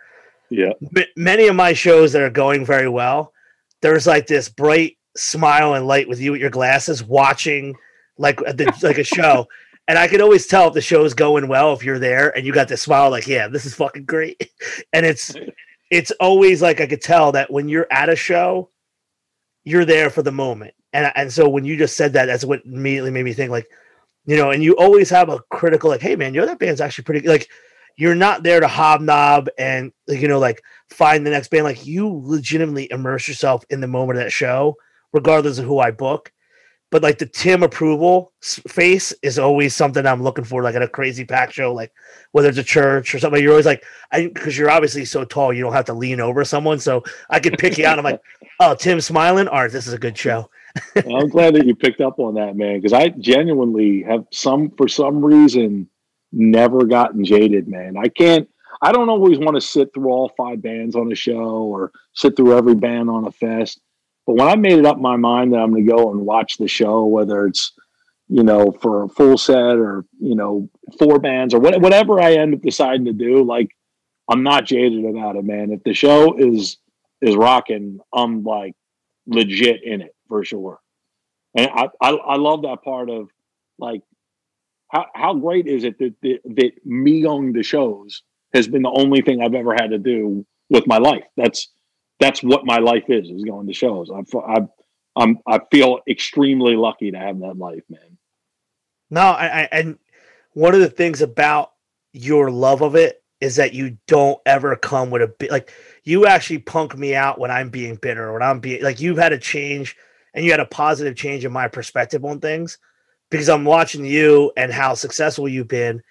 [0.49, 0.73] Yeah.
[0.95, 3.33] m- many of my shows that are going very well,
[3.81, 7.75] there's like this bright smile and light with you at your glasses watching
[8.17, 9.47] like the, like a show.
[9.89, 12.53] And I can always tell if the show's going well if you're there and you
[12.53, 14.49] got this smile like, yeah, this is fucking great.
[14.93, 15.35] And it's
[15.93, 18.71] it's always like I could tell that when you're at a show,
[19.63, 20.73] you're there for the moment.
[20.91, 23.67] And and so when you just said that, that's what immediately made me think like,
[24.25, 26.81] you know, and you always have a critical like, hey man, you know that band's
[26.81, 27.47] actually pretty like
[27.95, 32.09] you're not there to hobnob and you know like find the next band like you
[32.23, 34.75] legitimately immerse yourself in the moment of that show
[35.11, 36.31] regardless of who i book
[36.93, 40.87] but like the tim approval face is always something i'm looking for like at a
[40.87, 41.91] crazy pack show like
[42.33, 45.51] whether it's a church or something you're always like i because you're obviously so tall
[45.51, 48.21] you don't have to lean over someone so i could pick you out i'm like
[48.59, 50.47] oh tim smiling all right this is a good show
[51.05, 54.71] Well, I'm glad that you picked up on that, man, because I genuinely have some,
[54.71, 55.87] for some reason,
[56.31, 57.95] never gotten jaded, man.
[57.95, 58.49] I can't,
[58.81, 62.35] I don't always want to sit through all five bands on a show or sit
[62.35, 63.79] through every band on a fest.
[64.25, 66.57] But when I made it up my mind that I'm going to go and watch
[66.57, 67.73] the show, whether it's,
[68.29, 72.33] you know, for a full set or, you know, four bands or what, whatever I
[72.33, 73.69] end up deciding to do, like,
[74.29, 75.71] I'm not jaded about it, man.
[75.71, 76.77] If the show is,
[77.21, 78.73] is rocking, I'm like
[79.27, 80.79] legit in it for sure.
[81.55, 83.29] And I, I, I love that part of
[83.77, 84.01] like
[84.89, 88.23] how how great is it that, that that me going to shows
[88.53, 91.23] has been the only thing I've ever had to do with my life.
[91.37, 91.71] That's
[92.23, 94.09] that's what my life is is going to shows.
[94.09, 94.67] I I
[95.15, 98.17] I'm I feel extremely lucky to have that life, man.
[99.09, 99.99] No, I, I and
[100.53, 101.73] one of the things about
[102.13, 105.73] your love of it is that you don't ever come with a bit like
[106.05, 109.17] you actually punk me out when I'm being bitter or when I'm being like you've
[109.17, 109.97] had a change
[110.33, 112.77] and you had a positive change in my perspective on things
[113.29, 116.01] because I'm watching you and how successful you've been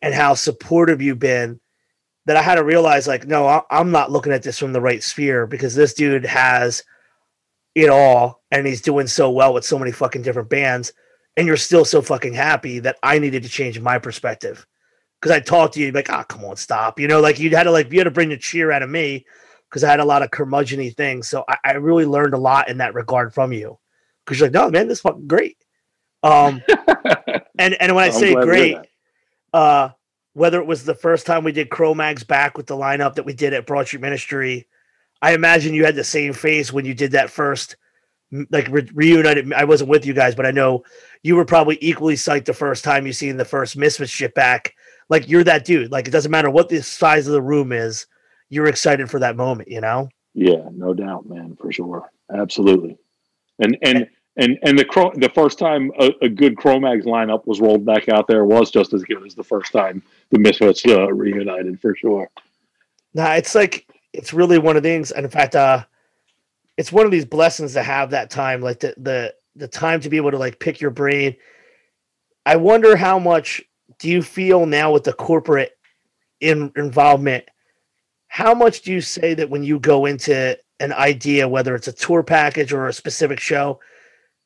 [0.00, 1.60] and how supportive you've been
[2.28, 4.80] that I had to realize like no I, I'm not looking at this from the
[4.80, 6.84] right sphere because this dude has
[7.74, 10.92] it all and he's doing so well with so many fucking different bands
[11.38, 14.66] and you're still so fucking happy that I needed to change my perspective.
[15.20, 16.98] Because I talked to you, you'd be like, oh, come on, stop.
[16.98, 18.90] You know, like you had to like you had to bring the cheer out of
[18.90, 19.24] me
[19.68, 21.28] because I had a lot of curmudgeony things.
[21.28, 23.78] So I, I really learned a lot in that regard from you.
[24.24, 25.58] Because you're like, no, man, this is fucking great.
[26.24, 26.60] Um,
[27.58, 28.76] and and when I I'm say glad to hear great,
[29.52, 29.90] uh,
[30.38, 33.34] whether it was the first time we did Cro-Mags back with the lineup that we
[33.34, 34.68] did at Broad Street Ministry,
[35.20, 37.76] I imagine you had the same face when you did that first,
[38.50, 39.52] like re- reunited.
[39.52, 40.84] I wasn't with you guys, but I know
[41.24, 44.74] you were probably equally psyched the first time you seen the first Misfits shit back.
[45.08, 45.90] Like you're that dude.
[45.90, 48.06] Like it doesn't matter what the size of the room is,
[48.48, 49.68] you're excited for that moment.
[49.68, 50.08] You know?
[50.34, 52.96] Yeah, no doubt, man, for sure, absolutely.
[53.58, 54.06] And and
[54.36, 54.84] and and the
[55.16, 58.94] the first time a, a, good Cro-Mags lineup was rolled back out there was just
[58.94, 62.30] as good as the first time the Misfits uh, reunited for sure.
[63.14, 65.84] Nah, it's like it's really one of the things, and in fact, uh,
[66.76, 70.08] it's one of these blessings to have that time, like the the the time to
[70.08, 71.36] be able to like pick your brain.
[72.46, 73.62] I wonder how much
[73.98, 75.76] do you feel now with the corporate
[76.40, 77.44] in, involvement?
[78.28, 81.92] How much do you say that when you go into an idea, whether it's a
[81.92, 83.80] tour package or a specific show,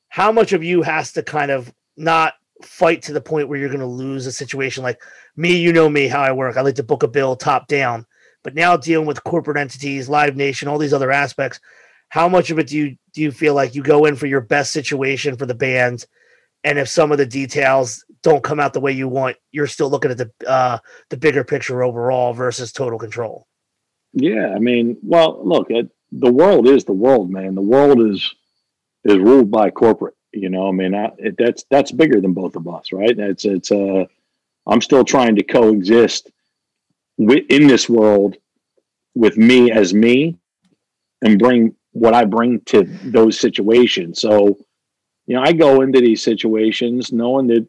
[0.09, 3.68] how much of you has to kind of not fight to the point where you're
[3.68, 5.00] going to lose a situation like
[5.36, 5.56] me?
[5.56, 6.56] You know me, how I work.
[6.56, 8.06] I like to book a bill top down,
[8.42, 11.60] but now dealing with corporate entities, Live Nation, all these other aspects,
[12.09, 14.40] how much of it do you do you feel like you go in for your
[14.40, 16.06] best situation for the band,
[16.64, 19.90] and if some of the details don't come out the way you want, you're still
[19.90, 20.78] looking at the uh,
[21.09, 23.46] the bigger picture overall versus total control.
[24.12, 27.54] Yeah, I mean, well, look, it, the world is the world, man.
[27.54, 28.35] The world is
[29.04, 30.14] is ruled by corporate.
[30.32, 33.19] You know, I mean, I, it, that's that's bigger than both of us, right?
[33.19, 34.04] It's it's uh,
[34.66, 36.30] I'm still trying to coexist
[37.18, 38.36] with, in this world
[39.14, 40.38] with me as me,
[41.22, 44.20] and bring what I bring to those situations.
[44.20, 44.58] So,
[45.26, 47.66] you know, I go into these situations knowing that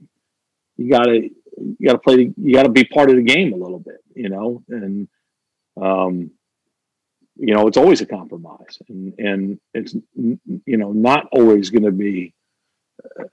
[0.77, 4.01] you gotta you gotta play you gotta be part of the game a little bit,
[4.15, 5.07] you know, and
[5.79, 6.31] um,
[7.35, 11.91] you know, it's always a compromise, and and it's you know not always going to
[11.91, 12.33] be.
[13.19, 13.23] Uh,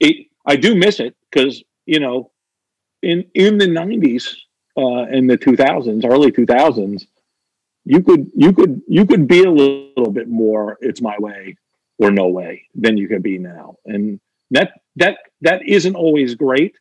[0.00, 2.30] it, I do miss it because you know,
[3.02, 4.34] in in the '90s
[4.76, 7.06] uh, and the 2000s, early 2000s,
[7.84, 10.78] you could you could you could be a little bit more.
[10.80, 11.56] It's my way
[11.98, 14.20] or no way than you can be now, and
[14.50, 16.76] that that that isn't always great.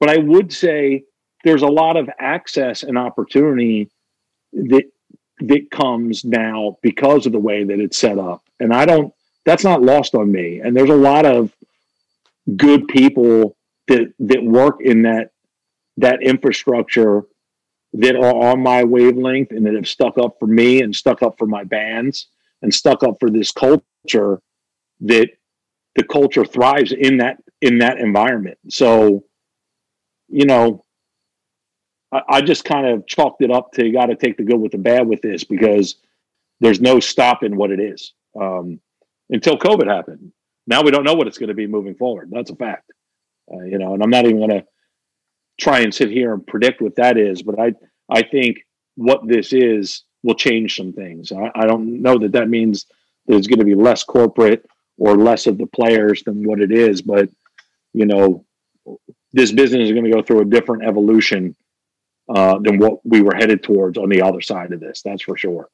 [0.00, 1.04] But I would say
[1.44, 3.88] there's a lot of access and opportunity
[4.52, 4.84] that
[5.40, 8.42] that comes now because of the way that it's set up.
[8.60, 9.12] And I don't,
[9.44, 10.60] that's not lost on me.
[10.60, 11.52] And there's a lot of
[12.56, 13.56] good people
[13.88, 15.31] that, that work in that,
[15.96, 17.22] that infrastructure
[17.94, 21.36] that are on my wavelength and that have stuck up for me and stuck up
[21.38, 22.28] for my bands
[22.62, 24.40] and stuck up for this culture
[25.00, 25.28] that
[25.94, 28.58] the culture thrives in that in that environment.
[28.68, 29.24] So,
[30.28, 30.84] you know,
[32.10, 34.60] I, I just kind of chalked it up to you got to take the good
[34.60, 35.96] with the bad with this because
[36.60, 38.80] there's no stopping what it is um,
[39.28, 40.32] until COVID happened.
[40.66, 42.30] Now we don't know what it's going to be moving forward.
[42.32, 42.90] That's a fact,
[43.52, 43.92] uh, you know.
[43.92, 44.64] And I'm not even going to
[45.60, 47.72] try and sit here and predict what that is, but I
[48.10, 48.58] I think
[48.96, 51.32] what this is will change some things.
[51.32, 52.86] I, I don't know that that means
[53.26, 54.66] there's going to be less corporate
[54.98, 57.28] or less of the players than what it is, but
[57.92, 58.44] you know,
[59.32, 61.54] this business is going to go through a different evolution
[62.28, 65.02] uh, than what we were headed towards on the other side of this.
[65.02, 65.68] That's for sure.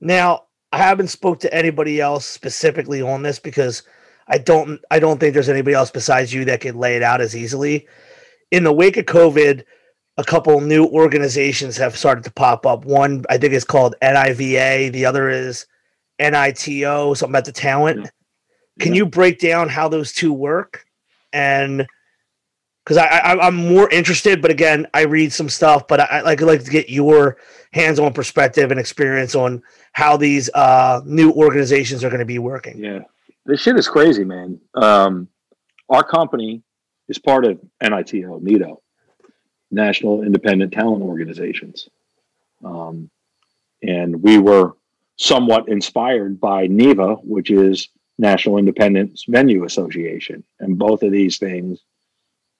[0.00, 3.82] Now, I haven't spoke to anybody else specifically on this because
[4.26, 7.20] I don't I don't think there's anybody else besides you that could lay it out
[7.20, 7.86] as easily.
[8.52, 9.64] In the wake of COVID,
[10.18, 12.84] a couple new organizations have started to pop up.
[12.84, 15.66] One I think is called NIVA, the other is
[16.20, 18.04] NITO, something about the talent.
[18.04, 18.10] Yeah.
[18.78, 18.98] Can yeah.
[18.98, 20.84] you break down how those two work
[21.32, 21.86] and
[22.84, 24.42] because I, I am more interested.
[24.42, 27.36] But again, I read some stuff, but I, I like like to get your
[27.72, 32.82] hands-on perspective and experience on how these uh, new organizations are going to be working.
[32.82, 33.00] Yeah,
[33.46, 34.60] this shit is crazy, man.
[34.74, 35.28] Um,
[35.88, 36.62] our company
[37.12, 38.80] is part of NITO, NITO,
[39.70, 41.88] National Independent Talent Organizations,
[42.64, 43.10] um,
[43.82, 44.72] and we were
[45.16, 51.80] somewhat inspired by NIVA, which is National Independent Venue Association, and both of these things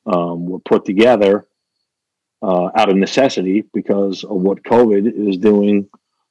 [0.05, 1.47] um, were put together
[2.43, 5.89] uh, out of necessity because of what COVID is doing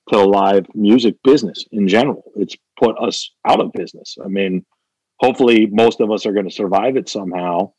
[0.10, 2.24] to the live music business in general.
[2.36, 4.18] It's put us out of business.
[4.24, 4.64] I mean,
[5.20, 7.74] hopefully, most of us are going to survive it somehow.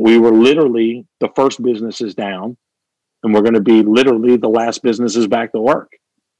[0.00, 2.56] We were literally the first businesses down,
[3.22, 5.92] and we're going to be literally the last businesses back to work.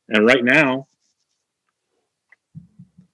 [0.09, 0.89] And right now,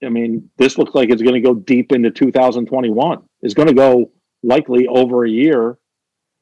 [0.05, 3.23] I mean, this looks like it's going to go deep into 2021.
[3.43, 5.77] It's going to go likely over a year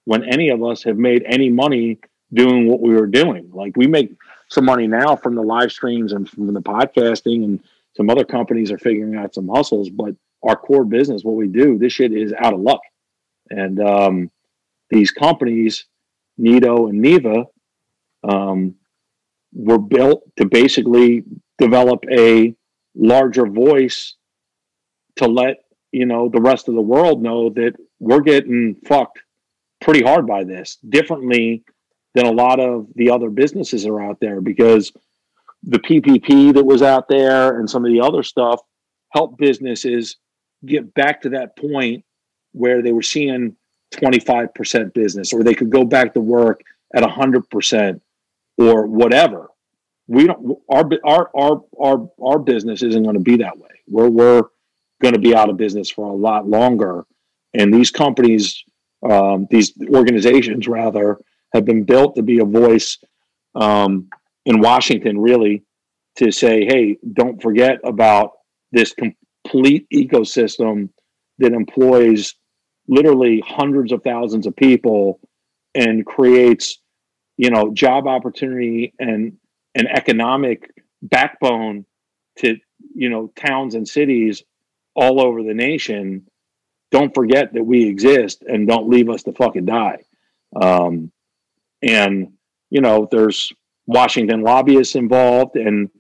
[0.05, 1.99] when any of us have made any money
[2.33, 3.51] doing what we were doing.
[3.53, 4.15] Like we make
[4.49, 7.61] some money now from the live streams and from the podcasting, and
[7.97, 9.89] some other companies are figuring out some hustles.
[9.89, 12.81] But our core business, what we do, this shit is out of luck.
[13.51, 14.31] And um,
[14.91, 15.87] these companies,
[16.39, 17.45] Nito and NIVA,
[18.25, 18.75] um,
[19.53, 21.25] were built to basically
[21.59, 22.55] develop a
[22.95, 24.15] larger voice
[25.17, 29.21] to let you know the rest of the world know that we're getting fucked
[29.81, 31.63] pretty hard by this differently
[32.15, 34.93] than a lot of the other businesses are out there because
[35.63, 38.61] the PPP that was out there and some of the other stuff
[39.11, 40.17] helped businesses
[40.65, 42.05] get back to that point
[42.57, 43.57] where they were seeing
[43.95, 46.63] 25% business or they could go back to work
[46.95, 48.01] at 100%
[48.59, 49.49] or whatever.
[50.09, 53.71] We don't our our our our, our business isn't going to be that way.
[53.89, 54.43] We're we're
[55.03, 57.05] going to be out of business for a lot longer.
[57.55, 58.65] And these companies
[59.03, 61.19] um, these organizations rather
[61.53, 62.99] have been built to be a voice
[63.55, 64.09] um,
[64.45, 65.63] in washington really
[66.17, 68.33] to say hey don't forget about
[68.73, 70.89] this complete ecosystem
[71.39, 72.35] that employs
[72.89, 75.21] literally hundreds of thousands of people
[75.75, 76.79] and creates
[77.37, 79.37] you know job opportunity and
[79.75, 80.71] an economic
[81.03, 81.85] backbone
[82.37, 82.57] to
[82.95, 84.43] you know towns and cities
[84.95, 86.27] all over the nation.
[86.91, 90.05] Don't forget that we exist and don't leave us to fucking die.
[90.61, 91.13] Um,
[91.83, 92.33] and
[92.71, 93.53] you know there's
[93.87, 95.57] washington lobbyists involved.
[95.57, 95.91] And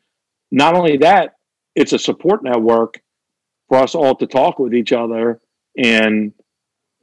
[0.50, 1.34] not only that
[1.74, 3.00] it's a support network
[3.68, 5.40] for us all to talk with each other
[5.76, 6.32] and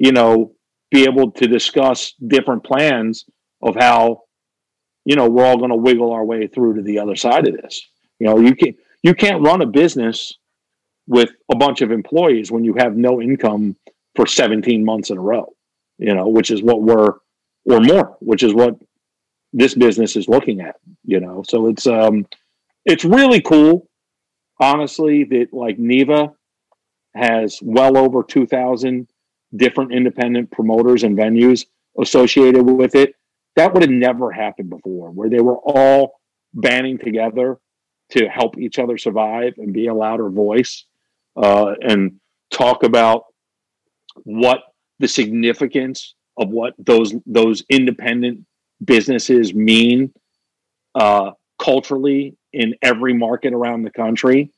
[0.03, 0.51] you know
[0.91, 3.25] be able to discuss different plans
[3.61, 4.23] of how
[5.05, 7.55] you know we're all going to wiggle our way through to the other side of
[7.55, 7.81] this.
[8.19, 10.37] You know you can't you can't run a business
[11.07, 13.77] with a bunch of employees when you have no income
[14.15, 15.53] for 17 months in a row
[15.97, 17.13] you know which is what we're
[17.65, 18.75] or more which is what
[19.51, 20.75] this business is looking at
[21.05, 21.43] you know?
[21.47, 22.25] So it's um
[22.85, 23.89] it's really cool
[24.59, 26.33] honestly that like NIVA
[27.15, 29.07] has well over 2000
[29.55, 31.65] different independent promoters and venues
[31.99, 33.15] associated with it
[33.55, 36.19] that would have never happened before, where they were all
[36.53, 37.59] banding together
[38.09, 40.85] to help each other survive and be a louder voice
[41.35, 42.19] uh, and
[42.51, 43.25] talk about
[44.23, 44.61] what
[44.99, 48.45] the significance of what those those independent
[48.83, 50.11] businesses mean
[50.95, 54.51] uh, culturally in every market around the country.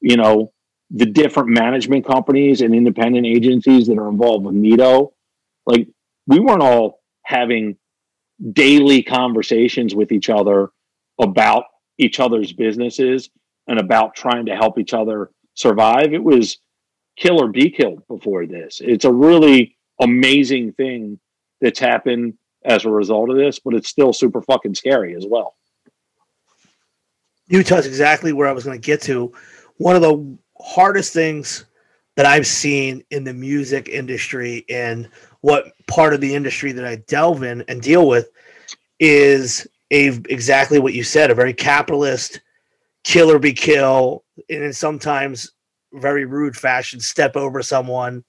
[0.00, 0.52] You know,
[0.90, 5.12] the different management companies and independent agencies that are involved with NITO.
[5.66, 5.88] Like
[6.26, 7.76] we weren't all having
[8.52, 10.70] daily conversations with each other
[11.20, 11.64] about
[11.98, 13.30] each other's businesses
[13.68, 16.12] and about trying to help each other survive.
[16.12, 16.58] It was
[17.16, 18.80] kill or be killed before this.
[18.82, 21.20] It's a really amazing thing
[21.60, 25.54] that's happened as a result of this, but it's still super fucking scary as well.
[27.48, 29.32] Utah's exactly where I was going to get to.
[29.76, 31.64] One of the hardest things
[32.16, 35.08] that I've seen in the music industry and
[35.40, 38.28] what part of the industry that I delve in and deal with
[38.98, 42.40] is a exactly what you said, a very capitalist
[43.04, 45.52] kill or be kill, and in sometimes
[45.94, 48.22] very rude fashion, step over someone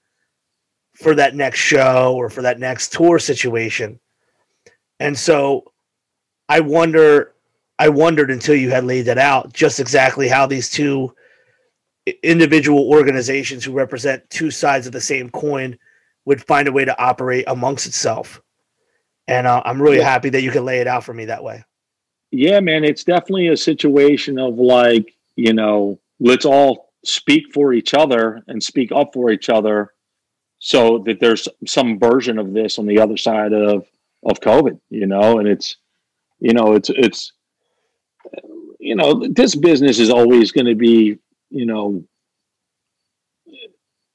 [0.94, 4.00] for that next show or for that next tour situation.
[5.00, 5.72] And so
[6.48, 7.34] I wonder
[7.78, 11.14] I wondered until you had laid that out just exactly how these two
[12.22, 15.78] individual organizations who represent two sides of the same coin
[16.24, 18.40] would find a way to operate amongst itself.
[19.28, 20.10] And uh, I'm really yeah.
[20.10, 21.64] happy that you can lay it out for me that way.
[22.30, 27.94] Yeah, man, it's definitely a situation of like, you know, let's all speak for each
[27.94, 29.92] other and speak up for each other
[30.58, 33.86] so that there's some version of this on the other side of
[34.24, 35.76] of COVID, you know, and it's
[36.38, 37.32] you know, it's it's
[38.82, 41.16] you know, this business is always going to be,
[41.52, 42.04] you know,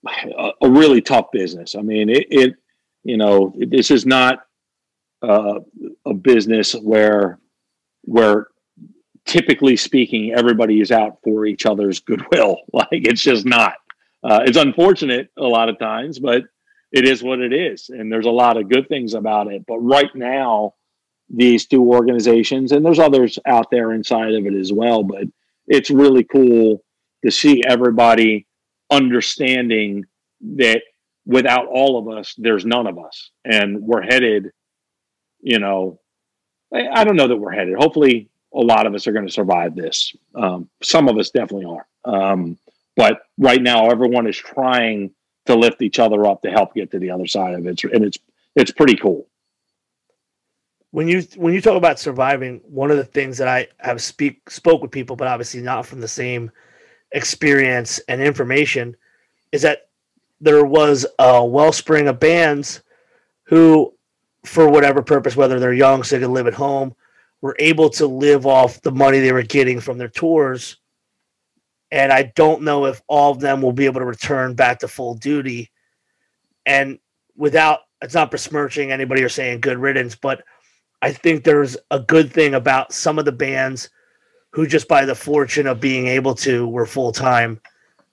[0.08, 1.76] a, a really tough business.
[1.76, 2.56] I mean, it, it
[3.04, 4.40] you know, this is not
[5.22, 5.60] uh,
[6.06, 7.40] a business where
[8.04, 8.48] where
[9.26, 12.58] typically speaking, everybody is out for each other's goodwill.
[12.74, 13.74] Like it's just not.
[14.24, 16.44] Uh, it's unfortunate a lot of times, but
[16.92, 19.64] it is what it is, and there's a lot of good things about it.
[19.68, 20.74] But right now,
[21.30, 25.24] these two organizations, and there's others out there inside of it as well, but
[25.68, 26.84] it's really cool
[27.24, 28.46] to see everybody
[28.90, 30.06] understanding
[30.42, 30.82] that
[31.26, 34.52] without all of us, there's none of us, and we're headed.
[35.42, 36.00] You know,
[36.74, 37.76] I, I don't know that we're headed.
[37.76, 40.16] Hopefully, a lot of us are going to survive this.
[40.36, 41.86] Um, some of us definitely are.
[42.06, 42.58] Um,
[42.96, 45.12] but right now, everyone is trying
[45.46, 48.04] to lift each other up to help get to the other side of it, and
[48.04, 48.18] it's
[48.56, 49.28] it's pretty cool.
[50.92, 54.50] When you when you talk about surviving, one of the things that I have speak
[54.50, 56.52] spoke with people, but obviously not from the same
[57.12, 58.96] experience and information,
[59.52, 59.90] is that
[60.42, 62.82] there was a wellspring of bands
[63.44, 63.94] who,
[64.46, 66.96] for whatever purpose, whether they're young so they can live at home,
[67.42, 70.78] were able to live off the money they were getting from their tours.
[71.92, 74.88] And I don't know if all of them will be able to return back to
[74.88, 75.72] full duty.
[76.66, 77.00] And
[77.36, 80.44] without, it's not besmirching anybody or saying good riddance, but
[81.02, 83.90] I think there's a good thing about some of the bands
[84.58, 87.62] who just by the fortune of being able to were full time,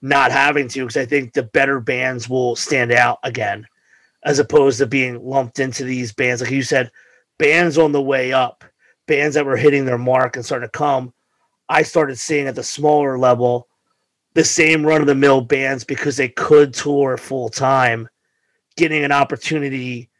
[0.02, 3.66] not having to, because I think the better bands will stand out again,
[4.24, 6.42] as opposed to being lumped into these bands.
[6.42, 6.90] Like you said,
[7.38, 8.62] bands on the way up,
[9.06, 11.14] bands that were hitting their mark and starting to come.
[11.70, 13.66] I started seeing at the smaller level
[14.34, 18.06] the same run of the mill bands because they could tour full time,
[18.76, 20.10] getting an opportunity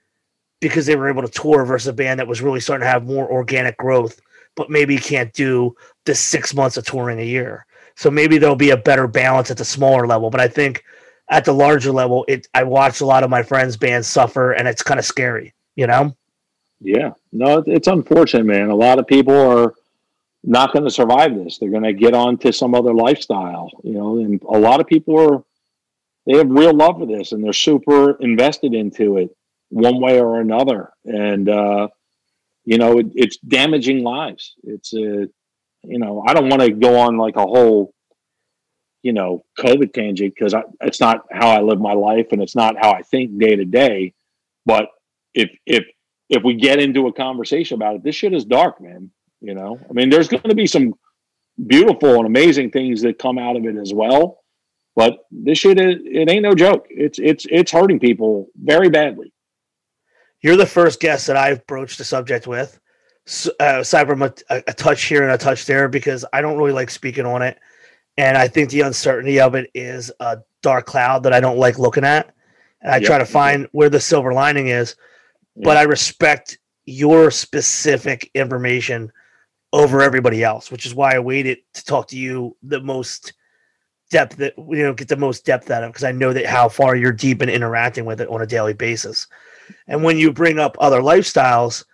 [0.63, 3.05] because they were able to tour versus a band that was really starting to have
[3.05, 4.23] more organic growth,
[4.57, 5.75] but maybe you can't do
[6.05, 7.67] the six months of touring a year.
[7.97, 10.31] So maybe there'll be a better balance at the smaller level.
[10.31, 10.85] But I think
[11.31, 14.69] at the larger level, it I watched a lot of my friends' bands suffer, and
[14.69, 16.17] it's kind of scary, you know.
[16.81, 18.69] Yeah, no, it's unfortunate, man.
[18.69, 19.75] A lot of people are
[20.43, 21.59] not going to survive this.
[21.59, 24.19] They're going to get on to some other lifestyle, you know.
[24.19, 25.45] And a lot of people are
[26.27, 29.37] they have real love for this, and they're super invested into it
[29.71, 30.91] one way or another.
[31.05, 31.89] And uh,
[32.65, 34.55] you know, it, it's damaging lives.
[34.63, 35.29] It's a
[35.87, 37.93] you know, I don't want to go on like a whole,
[39.03, 42.77] you know, COVID tangent because it's not how I live my life and it's not
[42.81, 44.15] how I think day to day.
[44.65, 44.87] But
[45.35, 45.85] if if
[46.31, 49.11] if we get into a conversation about it, this shit is dark, man.
[49.41, 50.95] You know, I mean, there's going to be some
[51.67, 54.39] beautiful and amazing things that come out of it as well.
[54.97, 56.87] But this shit, is, it ain't no joke.
[56.89, 59.33] It's it's it's hurting people very badly.
[60.45, 62.79] You're the first guest that I've broached the subject with
[63.27, 66.91] uh, Cyber a, a, touch here and a touch there because I don't really like
[66.91, 67.59] speaking on it,
[68.19, 71.79] and I think the uncertainty of it is a dark cloud that I don't like
[71.79, 72.35] looking at,
[72.83, 73.07] and I yep.
[73.07, 74.97] try to find where the silver lining is.
[75.57, 75.65] Yep.
[75.65, 79.11] But I respect your specific information
[79.73, 83.33] over everybody else, which is why I waited to talk to you the most
[84.11, 86.69] depth that you know get the most depth out of because I know that how
[86.69, 89.27] far you're deep in interacting with it on a daily basis.
[89.87, 91.85] And when you bring up other lifestyles,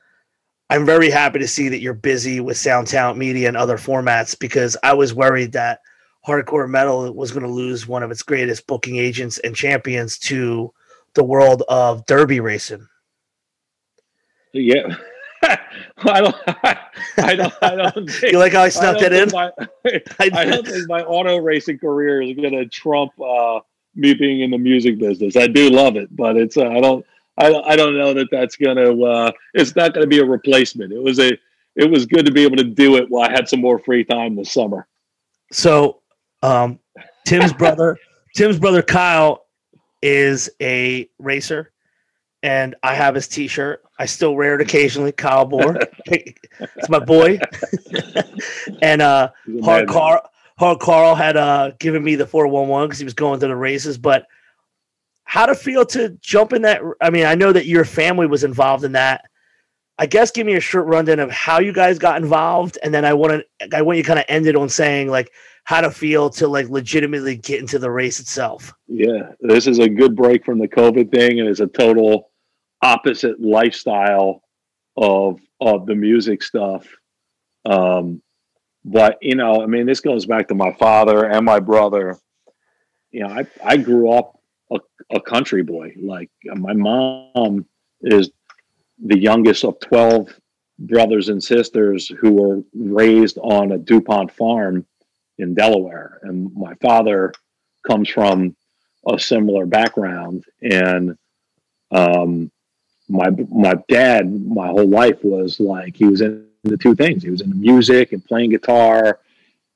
[0.68, 4.39] I'm very happy to see that you're busy with Sound Talent Media and other formats
[4.39, 5.81] because I was worried that
[6.26, 10.73] hardcore metal was going to lose one of its greatest booking agents and champions to
[11.15, 12.86] the world of derby racing.
[14.52, 14.97] Yeah.
[15.99, 16.36] I don't.
[17.16, 17.55] I don't.
[17.62, 19.31] I don't think, you like how I snuck that in?
[19.32, 19.50] My,
[20.18, 23.60] I don't think my auto racing career is going to trump uh,
[23.94, 25.36] me being in the music business.
[25.36, 26.57] I do love it, but it's.
[26.57, 27.05] Uh, I don't.
[27.41, 29.05] I, I don't know that that's going to.
[29.05, 30.93] Uh, it's not going to be a replacement.
[30.93, 31.33] It was a.
[31.77, 34.05] It was good to be able to do it while I had some more free
[34.05, 34.86] time this summer.
[35.52, 36.02] So,
[36.43, 36.78] um,
[37.25, 37.97] Tim's brother,
[38.36, 39.47] Tim's brother Kyle,
[40.02, 41.73] is a racer,
[42.43, 43.83] and I have his T-shirt.
[43.99, 45.12] I still wear it occasionally.
[45.12, 47.39] Kyle Borror, it's my boy.
[48.83, 49.31] and uh,
[49.62, 50.28] Hard Carl,
[50.59, 53.47] Hard Carl had uh given me the four one one because he was going to
[53.47, 54.27] the races, but
[55.31, 58.42] how to feel to jump in that i mean i know that your family was
[58.42, 59.25] involved in that.
[59.97, 63.05] I guess give me a short rundown of how you guys got involved and then
[63.05, 65.31] i want to i want you kind of ended on saying like
[65.62, 68.73] how to feel to like legitimately get into the race itself.
[68.89, 72.33] Yeah this is a good break from the covid thing and it's a total
[72.83, 74.42] opposite lifestyle
[74.97, 76.89] of of the music stuff.
[77.65, 78.20] Um
[78.84, 82.18] but you know i mean this goes back to my father and my brother.
[83.12, 84.40] You know i i grew up
[85.11, 85.95] a, country boy.
[86.01, 87.67] Like my mom
[88.03, 88.31] is
[88.99, 90.29] the youngest of 12
[90.79, 94.87] brothers and sisters who were raised on a DuPont farm
[95.39, 96.19] in Delaware.
[96.23, 97.33] And my father
[97.87, 98.57] comes from
[99.07, 100.45] a similar background.
[100.63, 101.17] And
[101.91, 102.51] um,
[103.09, 107.23] my my dad, my whole life was like he was in the two things.
[107.23, 109.19] He was into music and playing guitar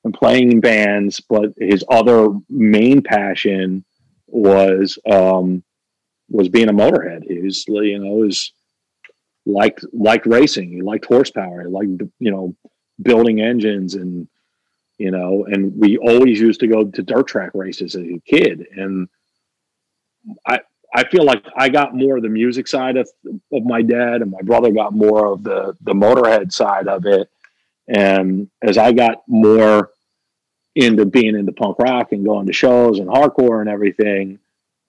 [0.03, 3.83] and playing in bands, but his other main passion
[4.27, 5.63] was um,
[6.29, 7.23] was being a motorhead.
[7.27, 8.51] He was, you know, was
[9.45, 10.71] like liked racing.
[10.71, 11.61] He liked horsepower.
[11.61, 12.55] He liked you know
[13.01, 14.27] building engines and
[14.97, 15.45] you know.
[15.47, 18.65] And we always used to go to dirt track races as a kid.
[18.75, 19.07] And
[20.47, 20.59] I
[20.93, 23.09] I feel like I got more of the music side of
[23.53, 27.29] of my dad, and my brother got more of the the motorhead side of it.
[27.87, 29.91] And as I got more
[30.75, 34.39] into being into punk rock and going to shows and hardcore and everything.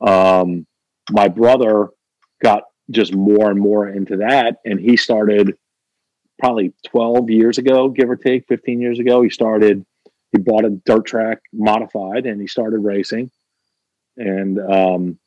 [0.00, 0.66] Um,
[1.10, 1.89] my brother
[2.42, 5.56] got just more and more into that, and he started
[6.39, 9.23] probably 12 years ago, give or take, 15 years ago.
[9.23, 9.84] He started.
[10.32, 13.31] He bought a dirt track modified, and he started racing.
[14.16, 15.18] And um,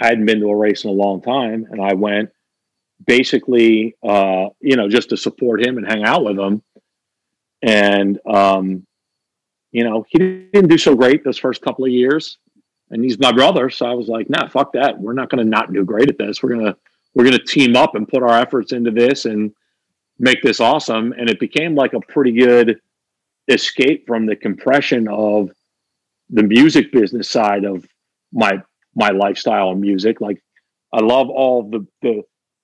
[0.00, 2.30] I hadn't been to a race in a long time, and I went
[3.04, 6.62] basically, uh, you know, just to support him and hang out with him.
[7.62, 8.86] And, um,
[9.74, 12.38] you know, he didn't do so great those first couple of years.
[12.90, 13.68] And he's my brother.
[13.70, 15.00] So I was like, nah, fuck that.
[15.00, 16.42] We're not going to not do great at this.
[16.42, 16.76] We're going to,
[17.12, 19.52] we're going to team up and put our efforts into this and
[20.20, 21.12] make this awesome.
[21.18, 22.80] And it became like a pretty good
[23.48, 25.50] escape from the compression of
[26.30, 27.84] the music business side of
[28.32, 28.62] my
[28.94, 30.20] my lifestyle and music.
[30.20, 30.40] Like
[30.92, 32.22] I love all the the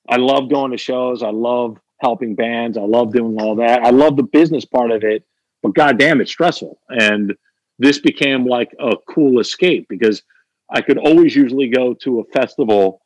[0.09, 1.25] I love going to shows.
[1.25, 2.79] I love helping bands.
[2.79, 3.83] I love doing all that.
[3.83, 5.25] I love the business part of it,
[5.63, 6.79] but goddamn, it's stressful.
[6.89, 7.35] And
[7.79, 10.23] this became like a cool escape because
[10.71, 13.03] I could always usually go to a festival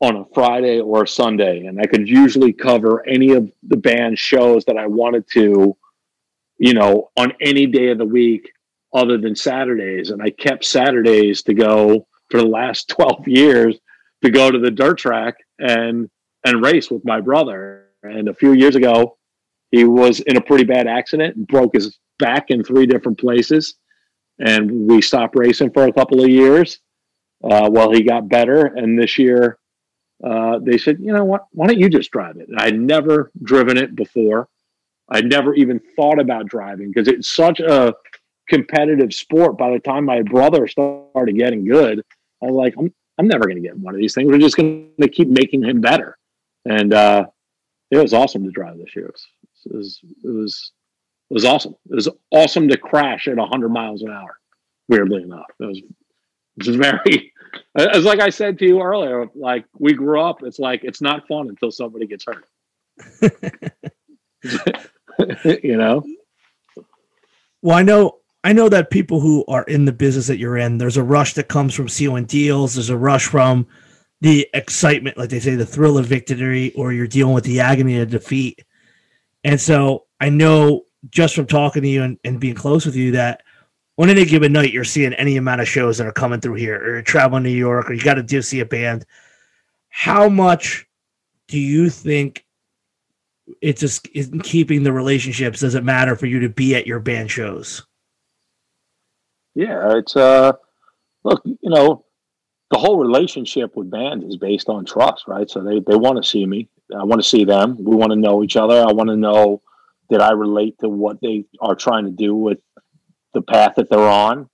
[0.00, 4.18] on a Friday or a Sunday, and I could usually cover any of the band
[4.18, 5.76] shows that I wanted to,
[6.58, 8.50] you know, on any day of the week
[8.94, 10.10] other than Saturdays.
[10.10, 13.78] And I kept Saturdays to go for the last 12 years
[14.24, 16.08] to go to the dirt track and
[16.44, 17.86] and race with my brother.
[18.02, 19.18] And a few years ago,
[19.70, 23.74] he was in a pretty bad accident and broke his back in three different places.
[24.38, 26.78] And we stopped racing for a couple of years
[27.44, 28.66] uh, while he got better.
[28.66, 29.58] And this year,
[30.24, 31.46] uh, they said, you know what?
[31.52, 32.48] Why don't you just drive it?
[32.58, 34.48] I'd never driven it before.
[35.08, 37.94] I'd never even thought about driving because it's such a
[38.48, 39.58] competitive sport.
[39.58, 42.02] By the time my brother started getting good,
[42.42, 44.28] I was like, I'm, I'm never going to get one of these things.
[44.28, 46.16] We're just going to keep making him better.
[46.64, 47.26] And uh,
[47.90, 49.06] it was awesome to drive this year.
[49.06, 49.26] It was,
[49.66, 50.72] it was, it was,
[51.30, 51.74] it was awesome.
[51.90, 54.38] It was awesome to crash at 100 miles an hour.
[54.88, 57.32] Weirdly enough, it was, it was very.
[57.74, 59.26] It's like I said to you earlier.
[59.34, 62.46] Like we grew up, it's like it's not fun until somebody gets hurt.
[65.64, 66.04] you know.
[67.60, 70.78] Well, I know I know that people who are in the business that you're in,
[70.78, 72.74] there's a rush that comes from sealing deals.
[72.74, 73.66] There's a rush from
[74.20, 77.98] the excitement, like they say, the thrill of victory, or you're dealing with the agony
[77.98, 78.64] of defeat.
[79.44, 83.12] And so I know just from talking to you and, and being close with you
[83.12, 83.42] that
[83.98, 86.76] on any given night you're seeing any amount of shows that are coming through here,
[86.76, 89.04] or you're traveling to New York, or you got to do see a band.
[89.88, 90.86] How much
[91.48, 92.44] do you think
[93.60, 95.60] it's just in keeping the relationships?
[95.60, 97.86] Does it matter for you to be at your band shows?
[99.54, 100.52] Yeah, it's uh,
[101.24, 102.04] look, you know,
[102.70, 105.50] the whole relationship with bands is based on trust, right?
[105.50, 107.76] So they they want to see me, I want to see them.
[107.78, 108.80] We want to know each other.
[108.80, 109.62] I want to know
[110.10, 112.58] that I relate to what they are trying to do with
[113.32, 114.48] the path that they're on.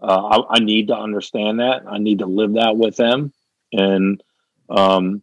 [0.00, 1.82] Uh, I, I, need to understand that.
[1.86, 3.34] I need to live that with them,
[3.70, 4.22] and
[4.70, 5.22] um,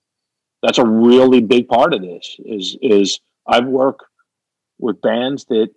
[0.62, 2.36] that's a really big part of this.
[2.46, 4.02] Is is I work
[4.78, 5.70] with bands that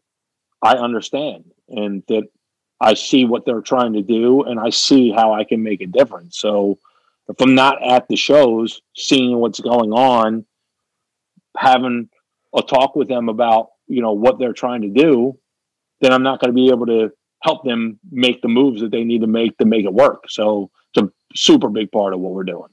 [0.60, 2.24] I understand and that
[2.80, 5.86] I see what they're trying to do and I see how I can make a
[5.86, 6.38] difference.
[6.38, 6.78] So
[7.28, 10.44] if I'm not at the shows, seeing what's going on,
[11.56, 12.08] having
[12.54, 15.38] a talk with them about, you know, what they're trying to do,
[16.00, 17.10] then I'm not going to be able to
[17.42, 20.24] help them make the moves that they need to make to make it work.
[20.28, 22.68] So it's a super big part of what we're doing.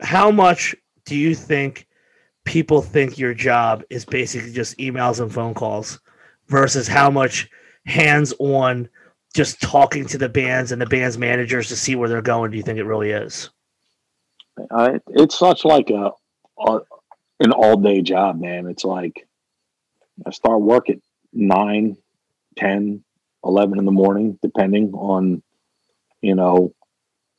[0.00, 1.86] How much do you think
[2.44, 6.00] people think your job is basically just emails and phone calls
[6.48, 7.48] versus how much
[7.86, 8.88] hands on
[9.34, 12.56] just talking to the bands and the band's managers to see where they're going do
[12.56, 13.50] you think it really is
[14.70, 16.10] uh, it's such like a,
[17.40, 18.66] an all day job man.
[18.66, 19.26] It's like
[20.26, 20.98] i start work at
[21.32, 21.96] 9
[22.56, 23.04] 10
[23.44, 25.42] 11 in the morning depending on
[26.20, 26.74] you know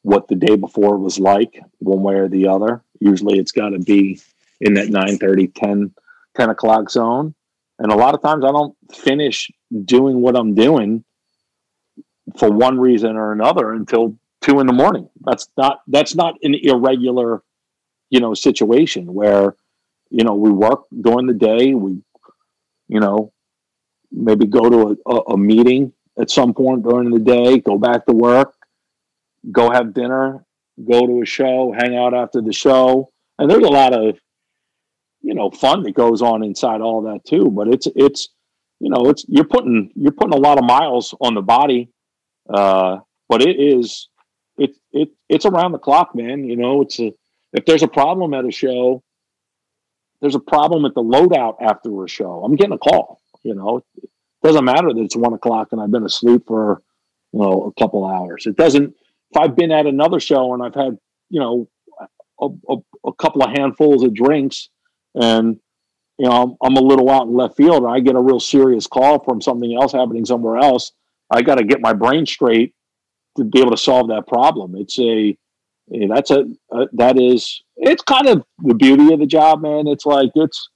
[0.02, 2.84] what the day before was like one way or the other.
[3.00, 4.20] Usually it's got to be
[4.60, 5.94] in that 9 30 10
[6.36, 7.36] 10 o'clock zone.
[7.80, 9.52] And a lot of times I don't finish
[9.86, 11.04] doing what I'm doing
[12.38, 15.10] for one reason or another until two in the morning.
[15.22, 17.44] That's not that's not an irregular,
[18.12, 19.56] you know, situation where,
[20.12, 22.04] you know, we work during the day, we,
[22.88, 23.34] you know,
[24.12, 28.14] maybe go to a, a meeting at some point during the day, go back to
[28.14, 28.54] work,
[29.52, 30.46] go have dinner,
[30.88, 33.10] go to a show, hang out after the show.
[33.40, 34.20] And there's a lot of
[35.22, 38.30] you know fun that goes on inside all that too but it's it's
[38.80, 41.90] you know it's you're putting you're putting a lot of miles on the body
[42.54, 42.98] uh
[43.30, 44.10] but it is
[44.58, 47.14] it it it's around the clock man you know it's a
[47.54, 49.04] if there's a problem at a show
[50.22, 52.44] there's a problem at the loadout after a show.
[52.44, 53.84] I'm getting a call you know?
[54.02, 54.10] It
[54.44, 56.82] doesn't matter that it's one o'clock and i've been asleep for
[57.32, 58.46] you know a couple hours.
[58.46, 58.96] It doesn't
[59.32, 60.98] if i've been at another show and i've had
[61.30, 61.70] you know
[62.40, 62.76] a, a,
[63.08, 64.70] a couple of handfuls of drinks
[65.16, 65.60] and
[66.18, 68.40] you know I'm, I'm, a little out in left field and i get a real
[68.40, 70.92] serious call from something else happening somewhere else
[71.30, 72.74] i got to get my brain straight
[73.38, 74.76] to be able to solve that problem.
[74.76, 75.38] It's a
[75.88, 79.88] Yeah, that's a, a that is it's kind of the beauty of the job, man.
[79.88, 80.70] It's like it's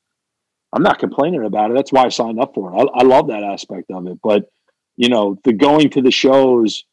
[0.73, 1.75] I'm not complaining about it.
[1.75, 2.75] That's why I signed up for it.
[2.75, 4.19] I, I love that aspect of it.
[4.21, 4.49] But
[4.97, 6.83] you know, the going to the shows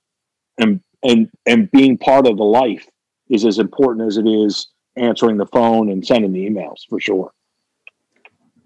[0.58, 2.86] and and and being part of the life
[3.28, 7.32] is as important as it is answering the phone and sending the emails for sure.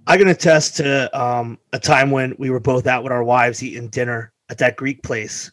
[0.06, 3.62] I can attest to um, a time when we were both out with our wives
[3.62, 5.50] eating dinner at that Greek place,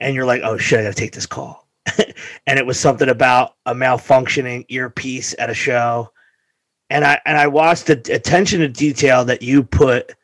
[0.00, 1.61] and you're like, "Oh shit, I gotta take this call,"
[2.46, 6.10] and it was something about a malfunctioning earpiece at a show,
[6.90, 10.14] and I and I watched the attention to detail that you put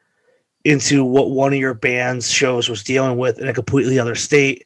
[0.65, 4.65] into what one of your band's shows was dealing with in a completely other state.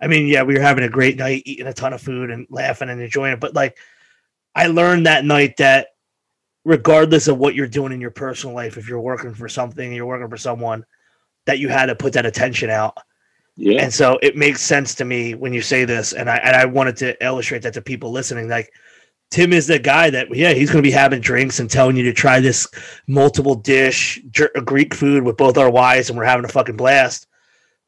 [0.00, 2.46] I mean, yeah, we were having a great night, eating a ton of food and
[2.50, 3.78] laughing and enjoying it, but like,
[4.54, 5.88] I learned that night that
[6.64, 10.06] regardless of what you're doing in your personal life, if you're working for something, you're
[10.06, 10.84] working for someone,
[11.46, 12.96] that you had to put that attention out.
[13.56, 13.82] Yeah.
[13.82, 16.64] And so it makes sense to me when you say this, and I and I
[16.64, 18.48] wanted to illustrate that to people listening.
[18.48, 18.72] Like
[19.30, 22.02] Tim is the guy that yeah, he's going to be having drinks and telling you
[22.04, 22.66] to try this
[23.06, 27.26] multiple dish uh, Greek food with both our wives, and we're having a fucking blast.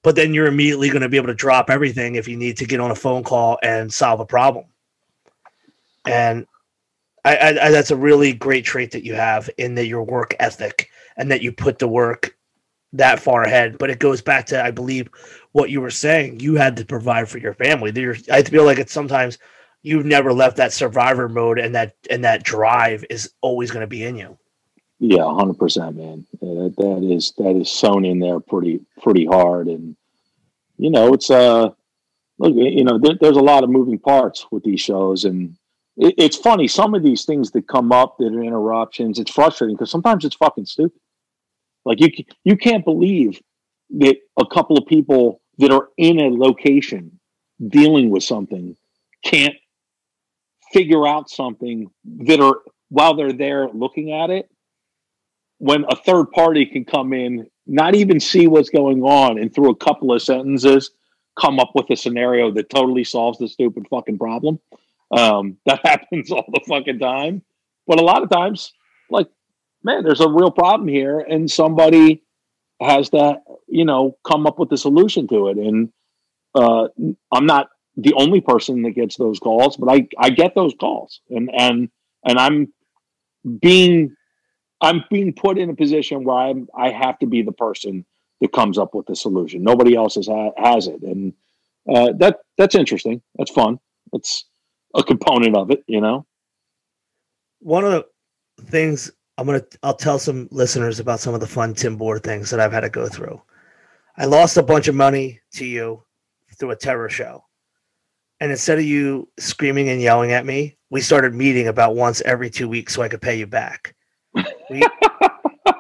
[0.02, 2.67] But then you're immediately going to be able to drop everything if you need to
[2.67, 4.67] get on a phone call and solve a problem.
[6.07, 6.47] And
[7.25, 10.34] I, I, I, that's a really great trait that you have in that your work
[10.39, 12.36] ethic and that you put the work
[12.94, 13.78] that far ahead.
[13.78, 15.08] But it goes back to I believe
[15.52, 16.40] what you were saying.
[16.40, 17.92] You had to provide for your family.
[18.31, 19.39] I feel like it's sometimes
[19.82, 23.86] you've never left that survivor mode, and that and that drive is always going to
[23.86, 24.39] be in you.
[24.98, 26.26] Yeah, hundred percent, man.
[26.40, 29.97] That is that is sewn in there pretty pretty hard, and
[30.78, 31.70] you know it's uh
[32.39, 35.56] look you know there, there's a lot of moving parts with these shows and
[35.97, 39.18] it, it's funny some of these things that come up that are interruptions.
[39.18, 41.00] It's frustrating because sometimes it's fucking stupid.
[41.85, 42.09] Like you
[42.45, 43.41] you can't believe
[43.99, 47.19] that a couple of people that are in a location
[47.69, 48.77] dealing with something
[49.25, 49.55] can't
[50.73, 54.49] figure out something that are while they're there looking at it
[55.59, 59.71] when a third party can come in not even see what's going on and through
[59.71, 60.91] a couple of sentences
[61.41, 64.59] come up with a scenario that totally solves the stupid fucking problem
[65.11, 67.43] um, that happens all the fucking time.
[67.87, 68.73] But a lot of times,
[69.11, 69.29] like,
[69.85, 72.23] man, there's a real problem here, and somebody
[72.81, 73.39] has to,
[73.69, 75.59] you know, come up with a solution to it.
[75.59, 75.93] And
[76.55, 76.89] uh,
[77.31, 81.21] I'm not the only person that gets those calls, but I I get those calls,
[81.31, 81.91] and and
[82.25, 82.73] and I'm
[83.61, 84.17] being
[84.81, 88.05] I'm being put in a position where I'm I have to be the person
[88.41, 89.63] that comes up with the solution.
[89.63, 91.35] Nobody else has has it, and
[91.89, 93.23] uh, that that's interesting.
[93.37, 93.79] That's fun.
[94.13, 94.45] It's
[94.95, 96.27] a component of it, you know.
[97.61, 101.75] One of the things I'm gonna I'll tell some listeners about some of the fun
[101.75, 103.41] Tim Borror things that I've had to go through.
[104.17, 106.05] I lost a bunch of money to you
[106.57, 107.45] through a terror show.
[108.41, 112.51] And instead of you screaming and yelling at me, we started meeting about once every
[112.51, 113.95] two weeks so I could pay you back.
[114.71, 114.83] We,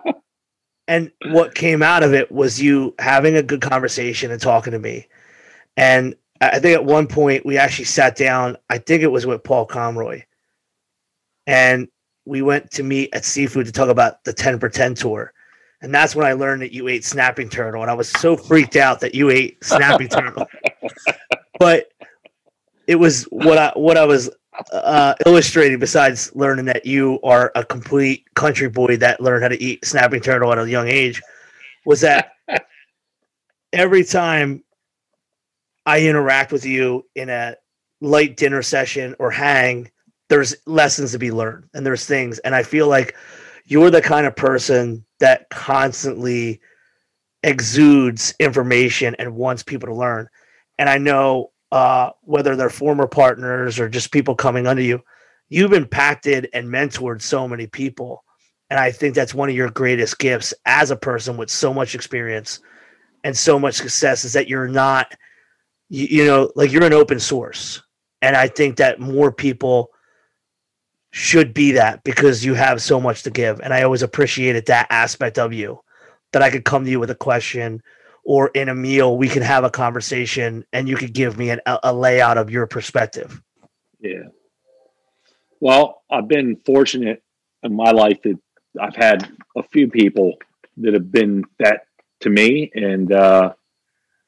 [0.88, 4.78] and what came out of it was you having a good conversation and talking to
[4.78, 5.08] me.
[5.76, 8.56] And I think at one point we actually sat down.
[8.68, 10.24] I think it was with Paul Conroy,
[11.46, 11.88] and
[12.26, 15.32] we went to meet at Seafood to talk about the Ten for Ten tour.
[15.82, 18.76] And that's when I learned that you ate snapping turtle, and I was so freaked
[18.76, 20.46] out that you ate snapping turtle.
[21.58, 21.88] But
[22.86, 24.30] it was what I what I was
[24.72, 25.78] uh, illustrating.
[25.78, 30.22] Besides learning that you are a complete country boy that learned how to eat snapping
[30.22, 31.20] turtle at a young age,
[31.84, 32.32] was that
[33.74, 34.64] every time
[35.84, 37.56] I interact with you in a
[38.00, 39.90] light dinner session or hang,
[40.28, 42.38] there's lessons to be learned and there's things.
[42.40, 43.16] And I feel like
[43.66, 46.60] you're the kind of person that constantly
[47.42, 50.28] exudes information and wants people to learn.
[50.78, 55.02] And I know uh, whether they're former partners or just people coming under you,
[55.48, 58.24] you've impacted and mentored so many people.
[58.70, 61.94] And I think that's one of your greatest gifts as a person with so much
[61.94, 62.60] experience
[63.24, 65.14] and so much success is that you're not
[65.88, 67.82] you, you know, like you're an open source.
[68.22, 69.90] And I think that more people
[71.16, 73.60] should be that because you have so much to give.
[73.60, 75.78] And I always appreciated that aspect of you
[76.32, 77.84] that I could come to you with a question
[78.24, 81.60] or in a meal, we could have a conversation and you could give me an,
[81.66, 83.40] a layout of your perspective.
[84.00, 84.24] Yeah.
[85.60, 87.22] Well, I've been fortunate
[87.62, 88.40] in my life that
[88.80, 90.38] I've had a few people
[90.78, 91.86] that have been that
[92.22, 92.72] to me.
[92.74, 93.52] And, uh,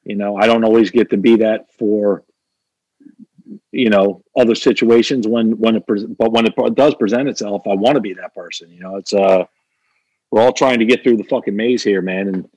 [0.05, 2.23] you know, I don't always get to be that for
[3.71, 5.83] you know other situations when when it
[6.17, 8.71] but when it does present itself, I want to be that person.
[8.71, 9.45] You know, it's uh
[10.31, 12.49] we're all trying to get through the fucking maze here, man, and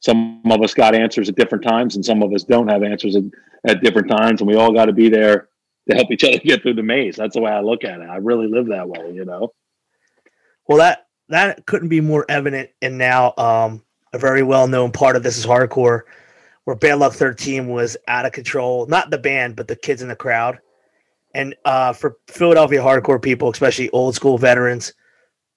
[0.00, 3.16] some of us got answers at different times and some of us don't have answers
[3.16, 3.24] at,
[3.66, 5.48] at different times and we all got to be there
[5.88, 7.16] to help each other get through the maze.
[7.16, 8.08] That's the way I look at it.
[8.08, 9.52] I really live that way, you know.
[10.68, 15.16] Well, that that couldn't be more evident and now um, a very well known part
[15.16, 16.02] of this is hardcore,
[16.66, 18.86] where Bad Luck 13 was out of control.
[18.86, 20.58] Not the band, but the kids in the crowd.
[21.32, 24.92] And uh, for Philadelphia hardcore people, especially old school veterans,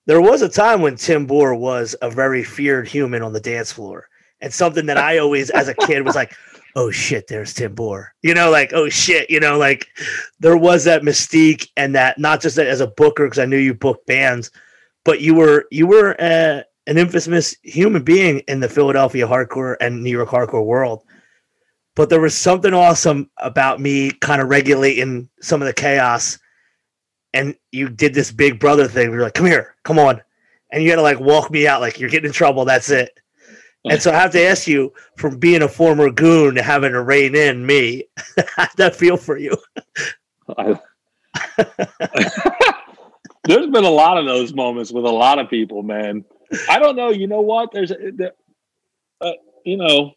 [0.06, 3.72] there was a time when Tim Borror was a very feared human on the dance
[3.72, 4.08] floor.
[4.40, 6.36] And something that I always, as a kid, was like,
[6.76, 8.10] oh shit, there's Tim Borror.
[8.22, 9.88] You know, like, oh shit, you know, like
[10.40, 13.58] there was that mystique and that not just that as a booker, because I knew
[13.58, 14.52] you booked bands,
[15.06, 20.02] but you were you were uh, an infamous human being in the Philadelphia hardcore and
[20.02, 21.04] New York hardcore world.
[21.96, 26.40] But there was something awesome about me kind of regulating some of the chaos.
[27.32, 29.12] And you did this big brother thing.
[29.12, 30.20] You're like, come here, come on.
[30.72, 32.66] And you had to like walk me out, like, you're getting in trouble.
[32.66, 33.20] That's it.
[33.86, 37.04] And so I have to ask you, from being a former goon to having to
[37.04, 38.06] rein in me,
[38.56, 39.56] how'd that feel for you?
[40.58, 40.80] I,
[43.44, 46.26] there's been a lot of those moments with a lot of people, man.
[46.70, 47.10] I don't know.
[47.10, 47.72] You know what?
[47.72, 48.34] There's, there,
[49.22, 49.32] uh,
[49.66, 50.14] you know,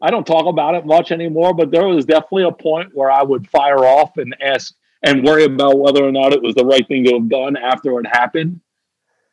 [0.00, 3.22] I don't talk about it much anymore, but there was definitely a point where I
[3.22, 6.86] would fire off and ask and worry about whether or not it was the right
[6.86, 8.60] thing to have done after it happened.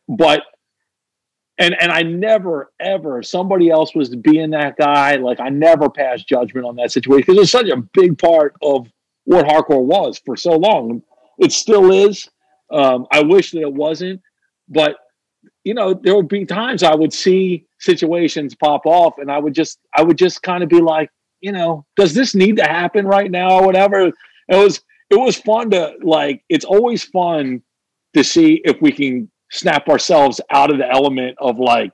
[0.07, 0.43] But
[1.57, 5.15] and and I never ever somebody else was being that guy.
[5.15, 8.87] Like I never passed judgment on that situation because it's such a big part of
[9.25, 11.03] what hardcore was for so long.
[11.37, 12.29] It still is.
[12.71, 14.21] Um, I wish that it wasn't,
[14.67, 14.97] but
[15.69, 19.53] you know, there would be times I would see situations pop off, and I would
[19.53, 23.05] just, I would just kind of be like, you know, does this need to happen
[23.05, 24.07] right now or whatever?
[24.07, 24.15] It
[24.47, 24.81] was,
[25.11, 26.43] it was fun to like.
[26.49, 27.61] It's always fun
[28.15, 31.93] to see if we can snap ourselves out of the element of like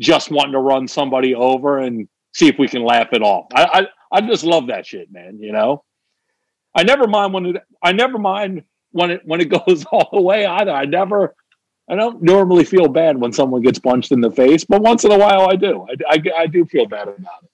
[0.00, 3.46] just wanting to run somebody over and see if we can laugh it off.
[3.54, 5.38] I, I, I just love that shit, man.
[5.40, 5.84] You know,
[6.74, 10.20] I never mind when it, I never mind when it when it goes all the
[10.20, 10.72] way either.
[10.72, 11.36] I never
[11.88, 15.12] I don't normally feel bad when someone gets punched in the face, but once in
[15.12, 15.86] a while I do.
[15.88, 17.50] I, I, I do feel bad about it.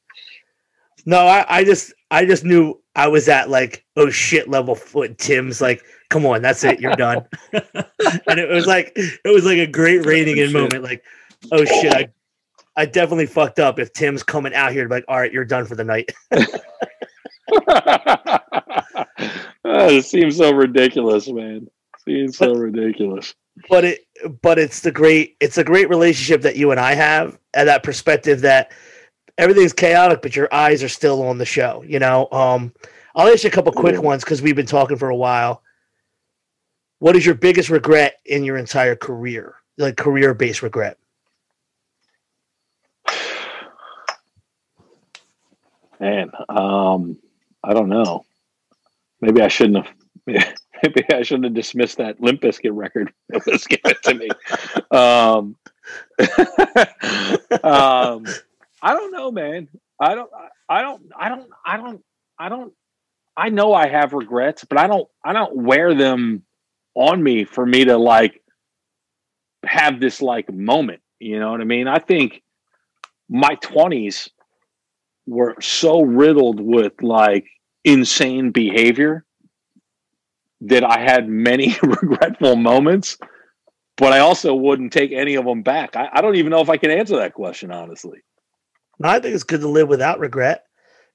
[1.05, 5.19] No, I, I just I just knew I was at like oh shit level foot.
[5.19, 7.27] Tim's like, come on, that's it, you're done.
[7.53, 10.83] and it was like it was like a great rating in moment.
[10.83, 11.03] Like,
[11.51, 12.09] oh shit, I
[12.77, 15.75] I definitely fucked up if Tim's coming out here like, all right, you're done for
[15.75, 16.11] the night.
[19.65, 21.67] oh, it seems so ridiculous, man.
[22.05, 23.35] Seems so ridiculous.
[23.69, 24.07] But it
[24.41, 27.83] but it's the great it's a great relationship that you and I have and that
[27.83, 28.73] perspective that
[29.39, 31.83] everything's chaotic, but your eyes are still on the show.
[31.87, 32.73] You know, um,
[33.15, 35.63] I'll ask you a couple quick ones because we've been talking for a while.
[36.99, 40.99] What is your biggest regret in your entire career, like career based regret?
[46.01, 47.19] Man, um,
[47.63, 48.25] I don't know.
[49.21, 50.55] Maybe I shouldn't have.
[50.95, 54.29] Maybe I shouldn't have dismissed that Limp Bizkit record that was given to me.
[54.91, 55.57] Um,
[57.63, 58.27] um,
[58.83, 59.69] I don't know, man.
[60.01, 60.31] I don't.
[60.69, 61.03] I don't.
[61.17, 61.51] I don't.
[61.65, 62.05] I don't.
[62.39, 62.73] I don't.
[63.37, 65.09] I know I have regrets, but I don't.
[65.25, 66.43] I don't wear them
[66.95, 68.43] on me for me to like
[69.65, 71.01] have this like moment.
[71.21, 71.87] You know what I mean?
[71.87, 72.43] I think
[73.29, 74.31] my twenties
[75.27, 77.47] were so riddled with like
[77.85, 79.25] insane behavior
[80.67, 83.19] that I had many regretful moments,
[83.97, 85.97] but I also wouldn't take any of them back.
[85.97, 88.21] I, I, don't even know if I can answer that question honestly.
[88.99, 90.65] No, I think it's good to live without regret.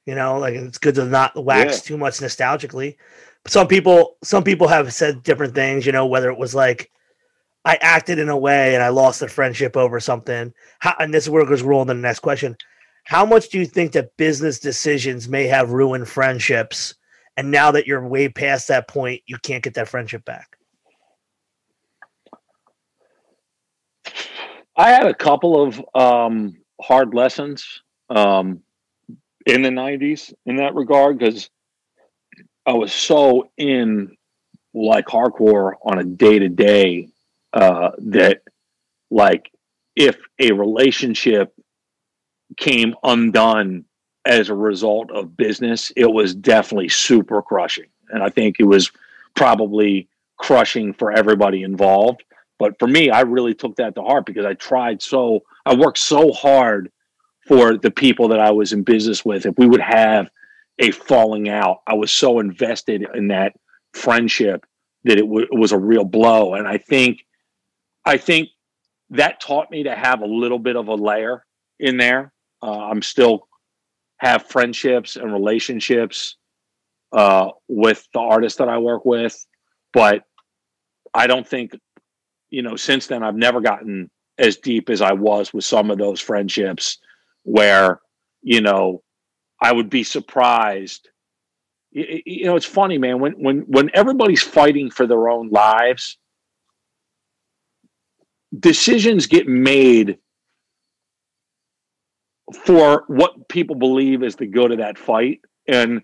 [0.05, 1.79] You know, like it's good to not wax yeah.
[1.79, 2.95] too much nostalgically.
[3.43, 5.85] But Some people, some people have said different things.
[5.85, 6.91] You know, whether it was like
[7.65, 10.53] I acted in a way and I lost a friendship over something.
[10.79, 12.55] How, and this workers where it goes roll in the next question.
[13.03, 16.95] How much do you think that business decisions may have ruined friendships?
[17.37, 20.57] And now that you're way past that point, you can't get that friendship back.
[24.75, 28.61] I had a couple of um, hard lessons um,
[29.45, 31.49] in the 90s in that regard because
[32.65, 34.17] I was so in
[34.73, 37.07] like hardcore on a day to day
[37.53, 38.41] that
[39.09, 39.51] like
[39.95, 41.53] if a relationship
[42.57, 43.85] came undone
[44.27, 47.87] as a result of business, it was definitely super crushing.
[48.09, 48.91] And I think it was
[49.35, 50.07] probably
[50.37, 52.23] crushing for everybody involved.
[52.59, 55.99] But for me, I really took that to heart because I tried so, I worked
[55.99, 56.91] so hard
[57.47, 59.45] for the people that I was in business with.
[59.45, 60.29] If we would have
[60.79, 63.53] a falling out, I was so invested in that
[63.93, 64.65] friendship
[65.05, 66.55] that it, w- it was a real blow.
[66.55, 67.25] And I think,
[68.05, 68.49] I think
[69.11, 71.45] that taught me to have a little bit of a layer
[71.79, 72.33] in there.
[72.61, 73.47] Uh, I'm still
[74.17, 76.37] have friendships and relationships
[77.11, 79.45] uh, with the artists that I work with,
[79.93, 80.23] but
[81.13, 81.71] I don't think,
[82.49, 85.97] you know, since then I've never gotten as deep as I was with some of
[85.97, 86.97] those friendships
[87.43, 88.01] where,
[88.41, 89.03] you know,
[89.61, 91.09] I would be surprised.
[91.91, 96.17] You, you know, it's funny, man, when, when, when everybody's fighting for their own lives,
[98.57, 100.17] decisions get made
[102.53, 105.41] for what people believe is the good of that fight.
[105.67, 106.01] And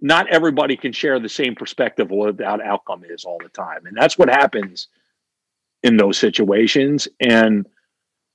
[0.00, 3.86] not everybody can share the same perspective of what that outcome is all the time.
[3.86, 4.88] And that's what happens
[5.82, 7.08] in those situations.
[7.20, 7.66] And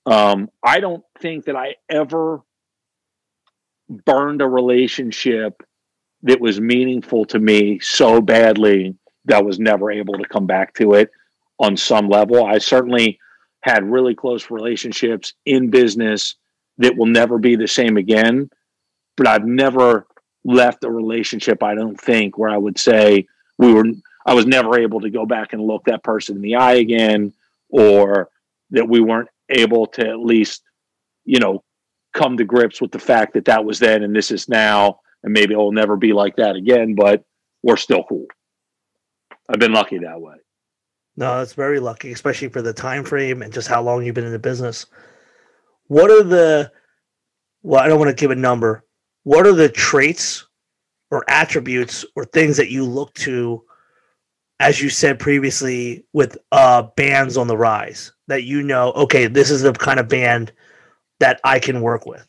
[0.06, 2.42] um, I don't think that I ever
[3.90, 5.62] burned a relationship
[6.24, 10.74] that was meaningful to me so badly that I was never able to come back
[10.76, 11.12] to it
[11.60, 12.46] on some level.
[12.46, 13.20] I certainly
[13.62, 16.36] had really close relationships in business
[16.78, 18.50] that will never be the same again,
[19.16, 20.06] but I've never
[20.44, 23.86] left a relationship, I don't think, where I would say we were,
[24.26, 27.34] I was never able to go back and look that person in the eye again,
[27.70, 28.30] or
[28.72, 30.62] that we weren't able to at least,
[31.26, 31.64] you know,
[32.14, 35.34] come to grips with the fact that that was then and this is now, and
[35.34, 37.24] maybe it'll never be like that again, but
[37.64, 38.28] we're still cool.
[39.50, 40.36] I've been lucky that way.
[41.16, 44.26] No, it's very lucky, especially for the time frame and just how long you've been
[44.26, 44.86] in the business.
[45.88, 46.72] What are the
[47.64, 48.86] well, I don't want to give a number,
[49.24, 50.48] what are the traits
[51.12, 53.64] or attributes or things that you look to
[54.60, 59.52] as you said previously with uh bands on the rise that you know okay this
[59.52, 60.52] is the kind of band
[61.20, 62.26] that i can work with?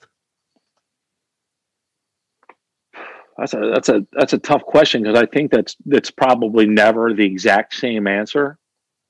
[3.37, 7.15] That's a that's a that's a tough question because i think that's that's probably never
[7.15, 8.59] the exact same answer.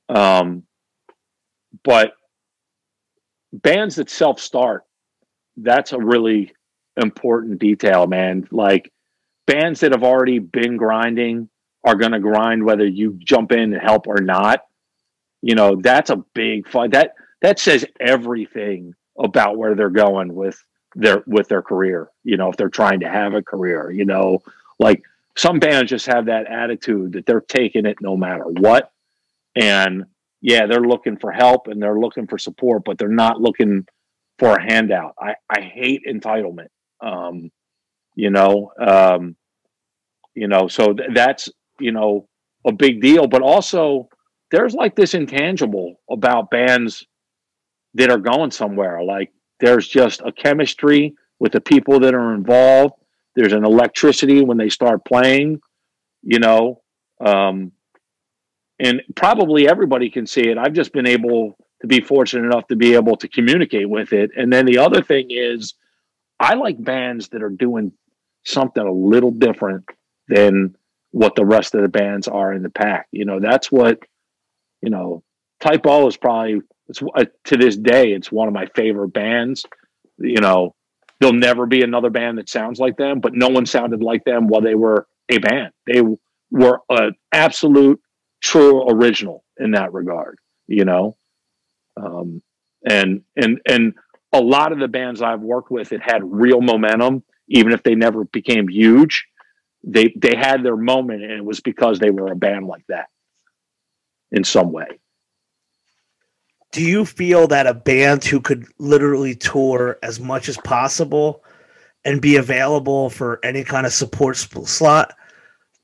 [0.09, 0.65] Um
[1.83, 2.13] but
[3.53, 4.85] bands that self start
[5.63, 6.53] that's a really
[6.97, 8.49] important detail, man.
[8.51, 8.93] Like
[9.47, 11.49] bands that have already been grinding
[11.85, 14.61] are going to grind whether you jump in and help or not.
[15.43, 16.93] You know, that's a big fight.
[16.93, 20.63] That that says everything about where they're going with
[20.95, 22.09] their with their career.
[22.25, 24.41] You know, if they're trying to have a career, you know,
[24.79, 25.03] like
[25.37, 28.91] some bands just have that attitude that they're taking it no matter what.
[29.55, 30.07] And
[30.41, 33.87] yeah, they're looking for help and they're looking for support, but they're not looking
[34.39, 35.15] for a handout.
[35.21, 36.69] I, I hate entitlement.
[37.01, 37.51] Um,
[38.15, 39.37] you know, um,
[40.35, 41.49] you know, so th- that's
[41.81, 42.29] you know
[42.67, 43.27] a big deal.
[43.27, 44.09] But also,
[44.51, 47.05] there's like this intangible about bands
[47.95, 49.03] that are going somewhere.
[49.03, 52.95] Like there's just a chemistry with the people that are involved.
[53.35, 55.61] There's an electricity when they start playing.
[56.23, 56.83] You know,
[57.25, 57.73] um,
[58.79, 60.59] and probably everybody can see it.
[60.59, 64.31] I've just been able to be fortunate enough to be able to communicate with it.
[64.37, 65.75] And then the other thing is
[66.41, 67.93] I like bands that are doing
[68.45, 69.85] something a little different
[70.29, 70.77] than
[71.11, 73.07] what the rest of the bands are in the pack.
[73.13, 73.99] You know, that's what,
[74.83, 75.23] you know,
[75.61, 79.65] Type O is probably, it's uh, to this day, it's one of my favorite bands.
[80.19, 80.75] You know,
[81.21, 84.47] there'll never be another band that sounds like them, but no one sounded like them
[84.47, 85.73] while they were a band.
[85.87, 86.03] They
[86.51, 88.01] were an absolute
[88.41, 91.17] true original in that regard, you know?
[91.97, 92.43] Um,
[92.89, 93.95] and, and, and
[94.33, 97.95] a lot of the bands I've worked with it had real momentum, even if they
[97.95, 99.27] never became huge.
[99.85, 103.09] They they had their moment, and it was because they were a band like that
[104.33, 104.99] in some way.
[106.73, 111.43] Do you feel that a band who could literally tour as much as possible
[112.05, 115.15] and be available for any kind of support slot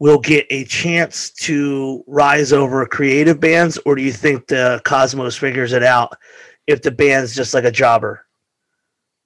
[0.05, 5.35] will get a chance to rise over creative bands, or do you think the Cosmos
[5.35, 6.19] figures it out
[6.67, 8.27] if the band's just like a jobber?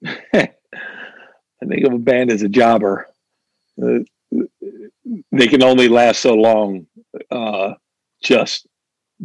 [0.05, 0.47] I
[1.67, 3.07] think of a band as a jobber.
[3.77, 3.99] Uh,
[5.33, 6.87] they can only last so long,
[7.29, 7.73] uh,
[8.23, 8.65] just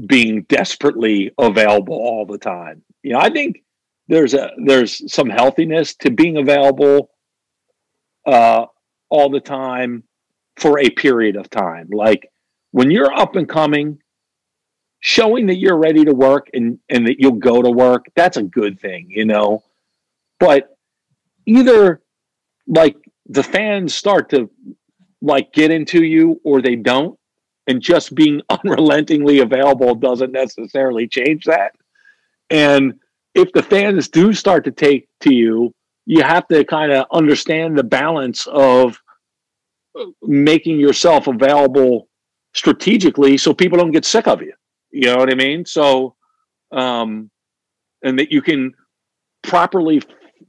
[0.09, 2.83] being desperately available all the time.
[3.05, 3.63] You know, I think
[4.09, 7.11] there's a there's some healthiness to being available
[8.27, 8.67] uh,
[9.09, 10.03] all the time
[10.57, 11.89] for a period of time.
[11.93, 12.29] Like
[12.73, 13.99] when you're up and coming,
[15.01, 18.43] showing that you're ready to work and and that you'll go to work, that's a
[18.43, 19.63] good thing, you know
[20.45, 20.77] but
[21.47, 22.03] either
[22.67, 24.51] like the fans start to
[25.23, 27.19] like get into you or they don't
[27.67, 31.73] and just being unrelentingly available doesn't necessarily change that
[32.51, 32.95] and
[33.35, 35.73] if the fans do start to take to you
[36.07, 39.01] you have to kind of understand the balance of
[40.23, 42.09] making yourself available
[42.55, 44.53] strategically so people don't get sick of you.
[44.91, 45.65] You know what i mean?
[45.65, 46.15] So
[46.73, 47.31] um
[48.03, 48.75] and that you can
[49.43, 50.01] properly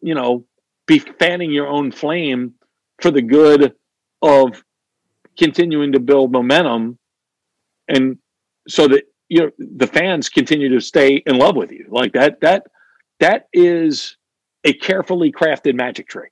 [0.01, 0.45] you know,
[0.87, 2.53] be fanning your own flame
[3.01, 3.73] for the good
[4.21, 4.63] of
[5.37, 6.97] continuing to build momentum
[7.87, 8.17] and
[8.67, 11.87] so that you know the fans continue to stay in love with you.
[11.89, 12.67] Like that that
[13.19, 14.15] that is
[14.63, 16.31] a carefully crafted magic trick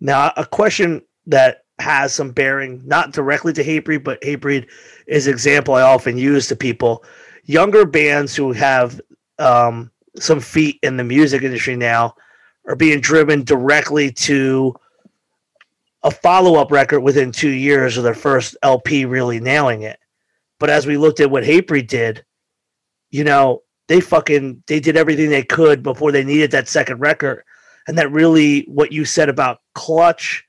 [0.00, 4.68] now a question that has some bearing not directly to hatebreed but hatebreed
[5.06, 7.04] is example i often use to people
[7.44, 9.00] younger bands who have
[9.38, 12.14] um, some feet in the music industry now
[12.66, 14.74] are being driven directly to
[16.02, 19.98] a follow up record within two years of their first LP really nailing it.
[20.60, 22.24] But as we looked at what Hatebreed did,
[23.10, 27.44] you know, they fucking they did everything they could before they needed that second record.
[27.86, 30.44] And that really what you said about clutch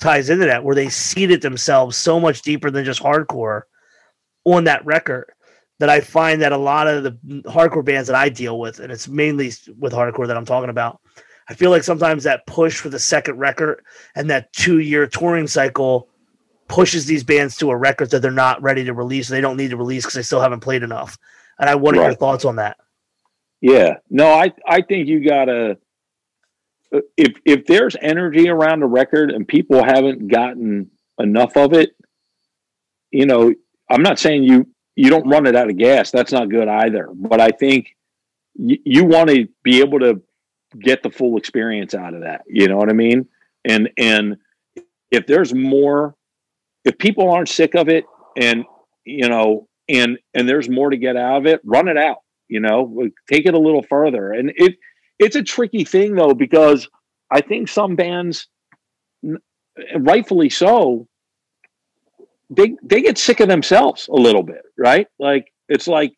[0.00, 3.62] ties into that, where they seeded themselves so much deeper than just hardcore
[4.44, 5.30] on that record
[5.78, 7.12] that I find that a lot of the
[7.46, 11.00] hardcore bands that I deal with, and it's mainly with hardcore that I'm talking about,
[11.48, 13.82] I feel like sometimes that push for the second record
[14.14, 16.08] and that two year touring cycle
[16.68, 19.28] pushes these bands to a record that they're not ready to release.
[19.28, 21.18] They don't need to release because they still haven't played enough.
[21.58, 22.06] And I wonder right.
[22.06, 22.76] your thoughts on that?
[23.60, 25.76] Yeah, no, I I think you gotta
[26.94, 31.90] Uh, if if there's energy around a record and people haven't gotten enough of it,
[33.10, 33.52] you know,
[33.90, 36.10] I'm not saying you you don't run it out of gas.
[36.10, 37.08] That's not good either.
[37.14, 37.96] But I think
[38.56, 40.20] y- you want to be able to
[40.78, 42.42] get the full experience out of that.
[42.46, 43.28] You know what I mean?
[43.64, 44.36] And and
[45.10, 46.14] if there's more,
[46.84, 48.04] if people aren't sick of it,
[48.36, 48.64] and
[49.04, 52.18] you know, and and there's more to get out of it, run it out.
[52.48, 54.32] You know, take it a little further.
[54.32, 54.76] And it
[55.20, 56.88] it's a tricky thing though because
[57.30, 58.48] I think some bands,
[59.96, 61.06] rightfully so,
[62.48, 65.06] they they get sick of themselves a little bit, right?
[65.20, 66.14] Like it's like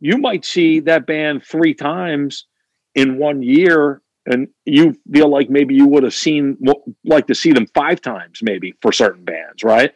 [0.00, 2.46] you might see that band three times
[2.94, 6.56] in one year and you feel like maybe you would have seen
[7.04, 9.92] like to see them five times maybe for certain bands right?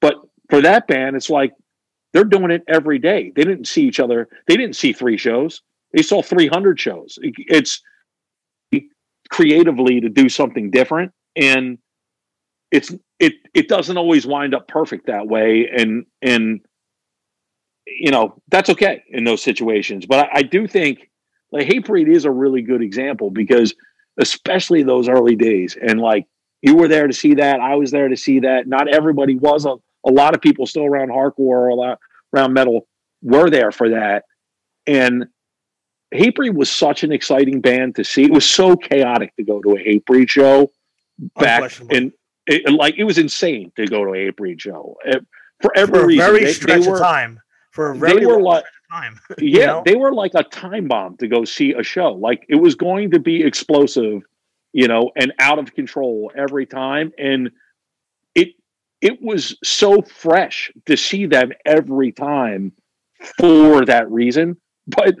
[0.00, 0.14] But
[0.50, 1.52] for that band it's like
[2.12, 3.32] they're doing it every day.
[3.34, 4.28] They didn't see each other.
[4.46, 5.62] They didn't see three shows
[5.96, 7.18] they saw 300 shows.
[7.22, 7.82] It's
[9.28, 11.78] creatively to do something different and
[12.70, 16.60] it's it it doesn't always wind up perfect that way and and
[17.88, 20.06] you know that's okay in those situations.
[20.06, 21.10] But I, I do think
[21.50, 23.74] like Hate Hatebreed is a really good example because
[24.18, 26.26] especially those early days and like
[26.62, 28.68] you were there to see that i was there to see that.
[28.68, 29.74] Not everybody was a,
[30.06, 31.98] a lot of people still around hardcore or a lot
[32.32, 32.86] around metal
[33.22, 34.24] were there for that.
[34.86, 35.26] And
[36.14, 39.72] Hatebreed was such an exciting band to see it was so chaotic to go to
[39.72, 40.70] a Hatebreed show
[41.36, 42.12] back in
[42.46, 44.96] it, like it was insane to go to a Hatebreed show
[45.60, 47.40] for every for reason very they, stretch they were, of time
[47.72, 49.18] for a very they were like time.
[49.38, 49.82] yeah, know?
[49.84, 52.12] they were like a time bomb to go see a show.
[52.12, 54.22] Like it was going to be explosive,
[54.72, 57.12] you know, and out of control every time.
[57.18, 57.50] And
[58.34, 58.48] it
[59.00, 62.72] it was so fresh to see them every time
[63.38, 64.56] for that reason.
[64.86, 65.16] But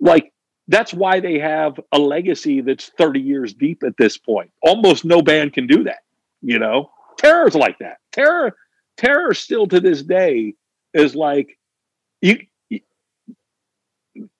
[0.00, 0.32] like
[0.68, 4.50] that's why they have a legacy that's 30 years deep at this point.
[4.62, 6.00] Almost no band can do that,
[6.42, 6.90] you know.
[7.16, 7.98] Terror's like that.
[8.12, 8.54] Terror
[8.96, 10.54] terror still to this day
[10.92, 11.58] is like
[12.20, 12.38] you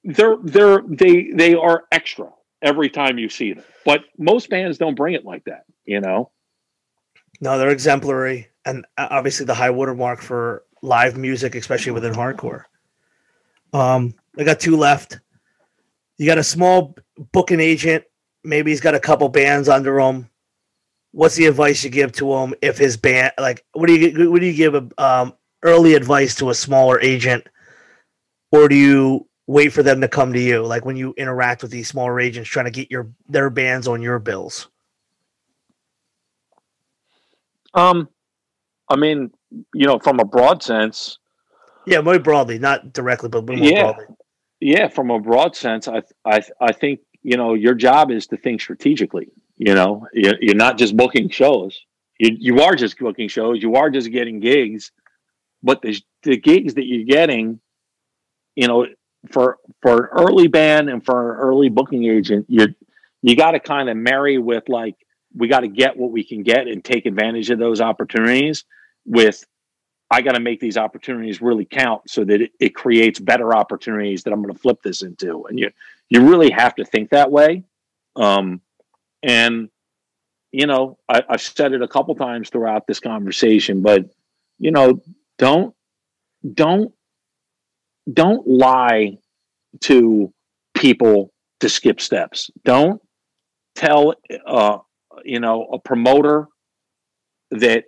[0.04, 2.28] they're they're they they are extra
[2.62, 3.64] every time you see them.
[3.84, 6.30] But most bands don't bring it like that, you know.
[7.40, 12.64] No, they're exemplary, and uh, obviously the high watermark for live music, especially within hardcore.
[13.72, 15.20] Um, I got two left.
[16.18, 16.96] You got a small
[17.32, 18.04] booking agent.
[18.44, 20.28] Maybe he's got a couple bands under him.
[21.12, 24.40] What's the advice you give to him if his band, like, what do you what
[24.40, 27.48] do you give a, um, early advice to a smaller agent,
[28.52, 31.70] or do you wait for them to come to you like when you interact with
[31.70, 34.68] these smaller agents trying to get your their bands on your bills
[37.74, 38.08] um
[38.90, 39.30] i mean
[39.74, 41.18] you know from a broad sense
[41.86, 44.04] yeah more broadly not directly but more yeah broadly.
[44.60, 48.36] Yeah from a broad sense i i i think you know your job is to
[48.36, 50.06] think strategically you know?
[50.14, 51.78] You're not just booking shows.
[52.18, 53.60] You, you are just booking shows.
[53.60, 54.92] You are just getting gigs.
[55.62, 57.60] But the, the gigs that you're getting
[58.54, 58.86] you know
[59.30, 62.68] for for an early band and for an early booking agent, you
[63.22, 64.94] you got to kind of marry with like
[65.34, 68.64] we got to get what we can get and take advantage of those opportunities.
[69.04, 69.44] With
[70.10, 74.22] I got to make these opportunities really count so that it, it creates better opportunities
[74.22, 75.70] that I'm going to flip this into, and you
[76.08, 77.64] you really have to think that way.
[78.16, 78.60] Um,
[79.22, 79.68] and
[80.50, 84.06] you know, I, I've said it a couple times throughout this conversation, but
[84.58, 85.02] you know,
[85.36, 85.74] don't
[86.54, 86.92] don't
[88.12, 89.18] don't lie
[89.80, 90.32] to
[90.74, 92.50] people to skip steps.
[92.64, 93.02] Don't
[93.74, 94.14] tell
[94.46, 94.78] uh,
[95.24, 96.46] you know a promoter
[97.50, 97.84] that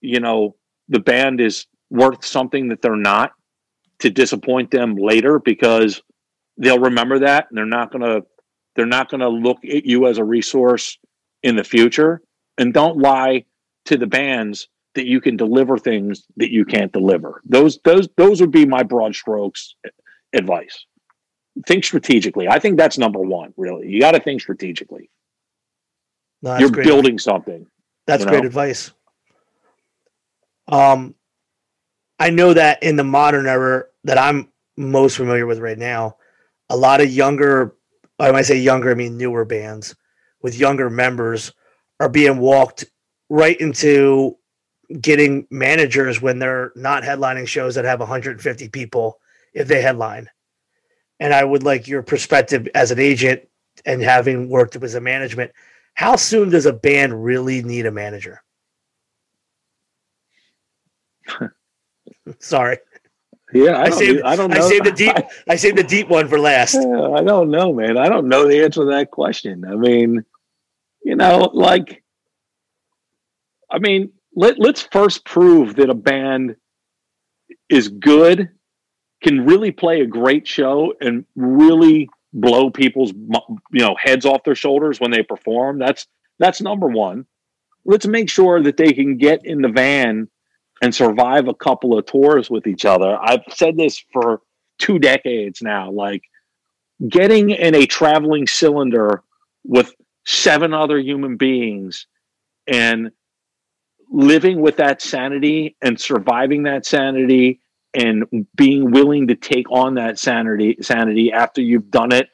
[0.00, 0.56] you know
[0.88, 3.32] the band is worth something that they're not
[4.00, 6.02] to disappoint them later because
[6.58, 8.26] they'll remember that and they're not going to
[8.74, 10.98] they're not going to look at you as a resource
[11.42, 12.20] in the future.
[12.58, 13.44] And don't lie
[13.86, 17.42] to the bands that you can deliver things that you can't deliver.
[17.44, 19.74] Those those those would be my broad strokes
[20.34, 20.84] advice.
[21.66, 22.48] Think strategically.
[22.48, 23.88] I think that's number one really.
[23.88, 25.10] You got to think strategically.
[26.42, 26.86] No, you're great.
[26.86, 27.66] building something
[28.06, 28.92] That's you great advice.
[30.68, 31.14] Um,
[32.18, 36.16] I know that in the modern era that I'm most familiar with right now,
[36.68, 37.74] a lot of younger,
[38.16, 39.94] when I say younger, I mean newer bands
[40.42, 41.52] with younger members
[42.00, 42.84] are being walked
[43.28, 44.36] right into
[45.00, 49.18] getting managers when they're not headlining shows that have 150 people
[49.52, 50.28] if they headline.
[51.18, 53.48] And I would like your perspective as an agent
[53.84, 55.50] and having worked as a management.
[55.94, 58.42] How soon does a band really need a manager?
[62.38, 62.78] Sorry,
[63.52, 65.16] yeah i, I don't, saved- I don't I know saved the deep.
[65.48, 66.74] I saved the deep one for last.
[66.74, 67.96] Yeah, I don't know, man.
[67.96, 69.64] I don't know the answer to that question.
[69.64, 70.24] I mean,
[71.04, 72.02] you know, like,
[73.70, 76.56] I mean, let let's first prove that a band
[77.68, 78.50] is good,
[79.22, 84.54] can really play a great show, and really blow people's you know heads off their
[84.54, 85.78] shoulders when they perform.
[85.78, 86.06] That's
[86.38, 87.26] that's number one.
[87.84, 90.28] Let's make sure that they can get in the van
[90.82, 93.18] and survive a couple of tours with each other.
[93.20, 94.42] I've said this for
[94.78, 95.90] two decades now.
[95.90, 96.22] Like
[97.08, 99.22] getting in a traveling cylinder
[99.64, 102.06] with seven other human beings
[102.66, 103.10] and
[104.10, 107.60] living with that sanity and surviving that sanity
[107.94, 108.24] and
[108.54, 112.28] being willing to take on that sanity sanity after you've done it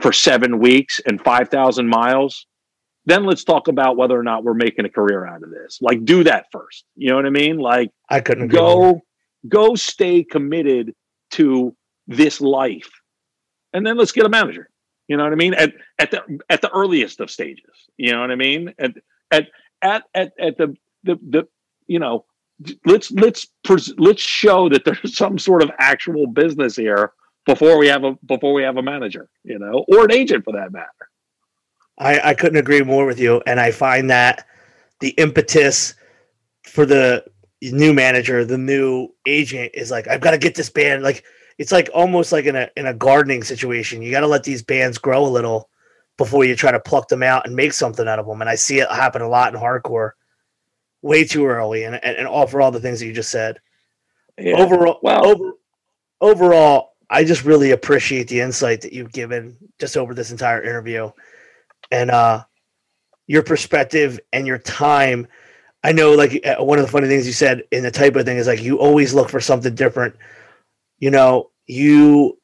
[0.00, 2.46] for seven weeks and 5,000 miles,
[3.08, 5.78] then let's talk about whether or not we're making a career out of this.
[5.80, 6.84] Like, do that first.
[6.94, 7.58] You know what I mean?
[7.58, 9.00] Like, I couldn't go
[9.48, 10.94] go stay committed
[11.32, 11.74] to
[12.06, 12.90] this life.
[13.72, 14.70] And then let's get a manager.
[15.08, 15.54] You know what i mean?
[15.54, 17.88] At at the at the earliest of stages.
[17.96, 18.74] You know what i mean?
[18.78, 18.92] At
[19.30, 19.46] at
[19.82, 21.48] at at, at the, the the
[21.86, 22.26] you know
[22.84, 27.12] let's let's pres- let's show that there's some sort of actual business here
[27.46, 30.52] before we have a before we have a manager you know or an agent for
[30.52, 31.08] that matter
[31.98, 33.42] I, I couldn't agree more with you.
[33.46, 34.46] And I find that
[35.00, 35.94] the impetus
[36.64, 37.24] for the
[37.62, 41.02] new manager, the new agent is like, I've got to get this band.
[41.02, 41.24] Like
[41.58, 44.00] it's like almost like in a in a gardening situation.
[44.02, 45.68] You got to let these bands grow a little
[46.16, 48.40] before you try to pluck them out and make something out of them.
[48.40, 50.12] And I see it happen a lot in hardcore
[51.02, 53.60] way too early and, and, and all for all the things that you just said.
[54.36, 54.56] yeah.
[54.56, 55.52] Overall, Well- over,
[56.20, 61.10] overall, I just really appreciate the insight that you've given just over this entire interview,
[61.90, 62.44] and uh,
[63.26, 65.26] your perspective and your time.
[65.84, 68.24] I know, like uh, one of the funny things you said in the type of
[68.24, 70.16] thing is like you always look for something different.
[70.98, 72.38] You know, you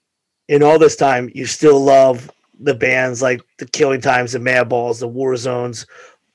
[0.48, 5.00] in all this time, you still love the bands like the Killing Times, the Madballs,
[5.00, 5.86] the War Zones,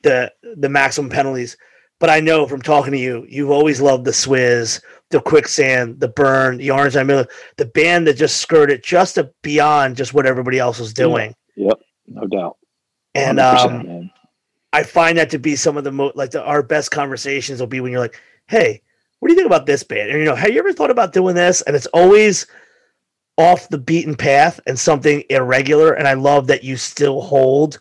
[0.02, 1.58] the the Maximum Penalties.
[2.00, 6.08] But I know from talking to you, you've always loved the Swiz, the Quicksand, the
[6.08, 10.60] Burn, the Orange 9mm, the band that just skirted just a, beyond just what everybody
[10.60, 11.36] else was doing.
[11.56, 12.58] yep no doubt
[13.16, 14.12] And um.
[14.72, 17.68] I find that to be some of the most like the, our best conversations will
[17.68, 18.82] be when you're like, "Hey,
[19.20, 21.14] what do you think about this band?" And you know, have you ever thought about
[21.14, 21.62] doing this?
[21.64, 22.46] And it's always
[23.38, 25.94] off the beaten path and something irregular.
[25.94, 27.80] And I love that you still hold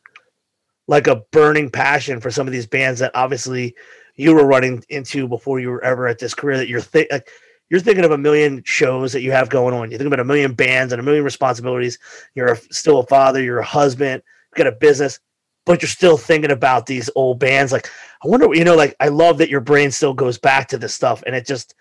[0.87, 3.75] like a burning passion for some of these bands that obviously
[4.15, 6.57] you were running into before you were ever at this career.
[6.57, 7.29] That you're thi- like,
[7.69, 9.91] you're thinking of a million shows that you have going on.
[9.91, 11.99] You're thinking about a million bands and a million responsibilities.
[12.35, 13.43] You're a, still a father.
[13.43, 14.23] You're a husband.
[14.57, 15.21] Got a business
[15.69, 17.73] but you're still thinking about these old bands.
[17.73, 17.91] Like,
[18.25, 20.95] I wonder, you know, like I love that your brain still goes back to this
[20.95, 21.75] stuff, and it just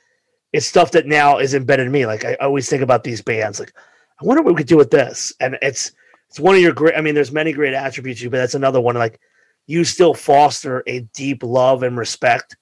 [0.51, 2.05] it's stuff that now is embedded in me.
[2.05, 3.61] Like, I always think about these bands.
[3.61, 3.71] Like,
[4.21, 5.93] I wonder what we could do with this, and it's
[6.27, 6.95] it's one of your great.
[6.97, 8.95] I mean, there's many great attributes, you, but that's another one.
[8.95, 9.21] Like,
[9.67, 12.57] you still foster a deep love and respect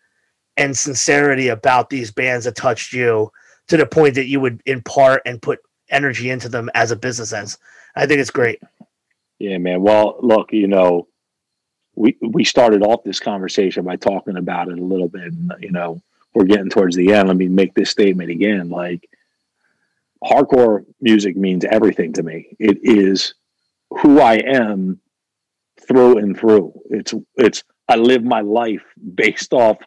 [0.58, 3.32] and sincerity about these bands that touched you
[3.68, 5.60] to the point that you would impart and put
[5.90, 7.58] energy into them as a business sense.
[7.96, 8.62] I think it's great.
[9.40, 9.82] Yeah, man.
[9.82, 11.08] Well, look, you know,
[11.96, 15.24] we we started off this conversation by talking about it a little bit.
[15.24, 16.02] And, you know,
[16.34, 17.28] we're getting towards the end.
[17.28, 18.70] Let me make this statement again.
[18.70, 19.10] Like,
[20.24, 22.56] hardcore music means everything to me.
[22.60, 23.34] It is
[23.90, 25.00] who I am
[25.88, 26.74] through and through.
[26.90, 28.84] It's it's I live my life
[29.14, 29.78] based off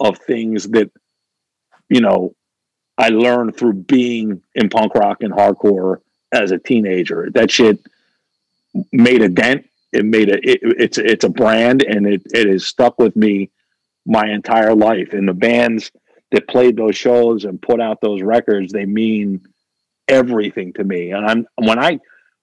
[0.00, 0.90] of things that
[1.88, 2.34] you know
[2.96, 6.00] I learned through being in punk rock and hardcore
[6.32, 7.30] as a teenager.
[7.32, 7.80] That shit
[8.92, 9.64] made a dent.
[9.92, 13.50] It made a it, it's it's a brand and it it has stuck with me
[14.06, 15.12] my entire life.
[15.12, 15.90] And the bands
[16.30, 19.40] that played those shows and put out those records, they mean
[20.08, 21.12] everything to me.
[21.12, 21.98] And I'm when I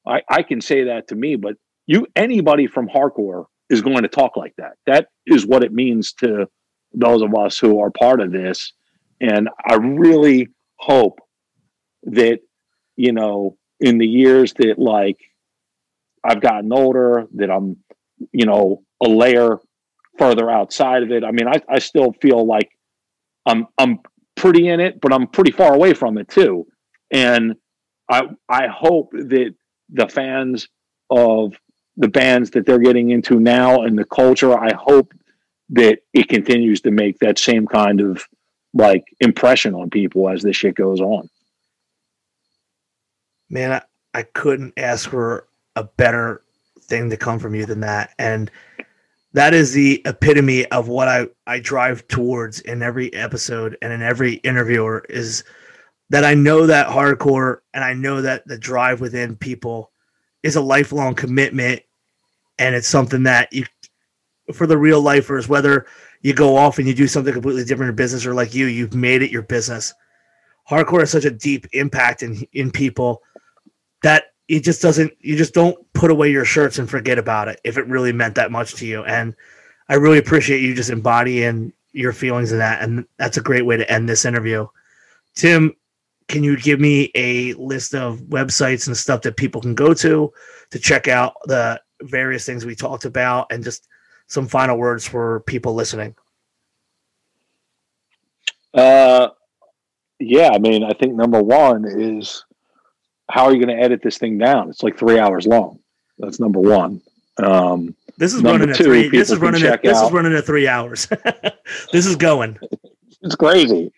[0.08, 1.56] I, I can say that to me, but
[1.88, 4.74] you anybody from hardcore is going to talk like that.
[4.86, 6.48] That is what it means to
[6.94, 8.74] those of us who are part of this.
[9.20, 11.20] And I really hope
[12.04, 12.40] that,
[12.96, 15.18] you know, in the years that like
[16.26, 17.78] I've gotten older, that I'm,
[18.32, 19.60] you know, a layer
[20.18, 21.24] further outside of it.
[21.24, 22.70] I mean, I, I still feel like
[23.46, 24.00] I'm I'm
[24.36, 26.68] pretty in it, but I'm pretty far away from it too.
[27.12, 27.56] And
[28.10, 29.54] I I hope that
[29.90, 30.68] the fans
[31.10, 31.54] of
[31.98, 35.14] the bands that they're getting into now and the culture, I hope
[35.70, 38.24] that it continues to make that same kind of
[38.74, 41.30] like impression on people as this shit goes on.
[43.50, 43.82] Man, I,
[44.14, 46.44] I couldn't ask for a better
[46.82, 48.14] thing to come from you than that.
[48.20, 48.52] And
[49.34, 54.02] that is the epitome of what I, I drive towards in every episode and in
[54.02, 55.44] every interviewer is
[56.10, 59.92] that I know that hardcore and I know that the drive within people
[60.44, 61.82] is a lifelong commitment
[62.58, 63.66] and it's something that you
[64.54, 65.88] for the real lifers whether
[66.22, 68.94] you go off and you do something completely different in business or like you you've
[68.94, 69.94] made it your business
[70.70, 73.24] hardcore has such a deep impact in in people
[74.04, 77.60] that it just doesn't you just don't put away your shirts and forget about it
[77.64, 79.04] if it really meant that much to you.
[79.04, 79.36] And
[79.90, 82.82] i really appreciate you just embodying your feelings in that.
[82.82, 84.68] And that's a great way to end this interview.
[85.36, 85.76] Tim
[86.28, 90.32] can you give me a list of websites and stuff that people can go to
[90.72, 93.88] to check out the various things we talked about and just
[94.28, 96.16] some final words for people listening?
[98.74, 99.30] Uh
[100.20, 102.45] yeah i mean i think number one is
[103.30, 105.80] how are you going to edit this thing down it's like three hours long
[106.18, 107.02] that's number one
[107.44, 110.68] um this is running at three this is running at, this is running at three
[110.68, 111.08] hours
[111.92, 112.58] this is going
[113.26, 113.92] it's crazy.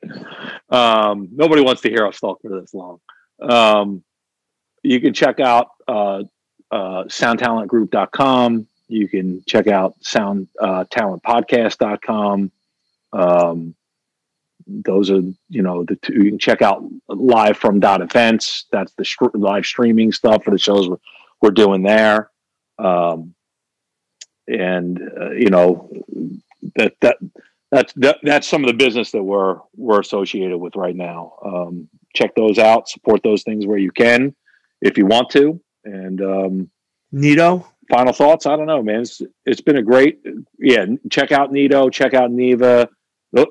[0.69, 2.99] Um, nobody wants to hear us talk for this long.
[3.41, 4.03] Um,
[4.83, 6.23] you can check out uh,
[6.72, 8.67] uh, soundtalentgroup.com.
[8.88, 12.51] You can check out sound uh, talentpodcast.com.
[13.11, 13.75] Um,
[14.67, 18.65] those are, you know, the two, you can check out live from dot events.
[18.71, 20.97] That's the sh- live streaming stuff for the shows we're,
[21.41, 22.29] we're doing there.
[22.77, 23.33] Um,
[24.47, 25.89] and, uh, you know,
[26.75, 27.17] that, that,
[27.71, 31.33] that's that, that's some of the business that we're we're associated with right now.
[31.43, 32.87] Um, check those out.
[32.87, 34.33] Support those things where you can,
[34.81, 35.59] if you want to.
[35.83, 36.69] And um,
[37.11, 37.67] Nito.
[37.89, 38.45] Final thoughts?
[38.45, 39.01] I don't know, man.
[39.01, 40.19] It's, it's been a great.
[40.59, 41.89] Yeah, check out Nito.
[41.89, 42.89] Check out NIVA.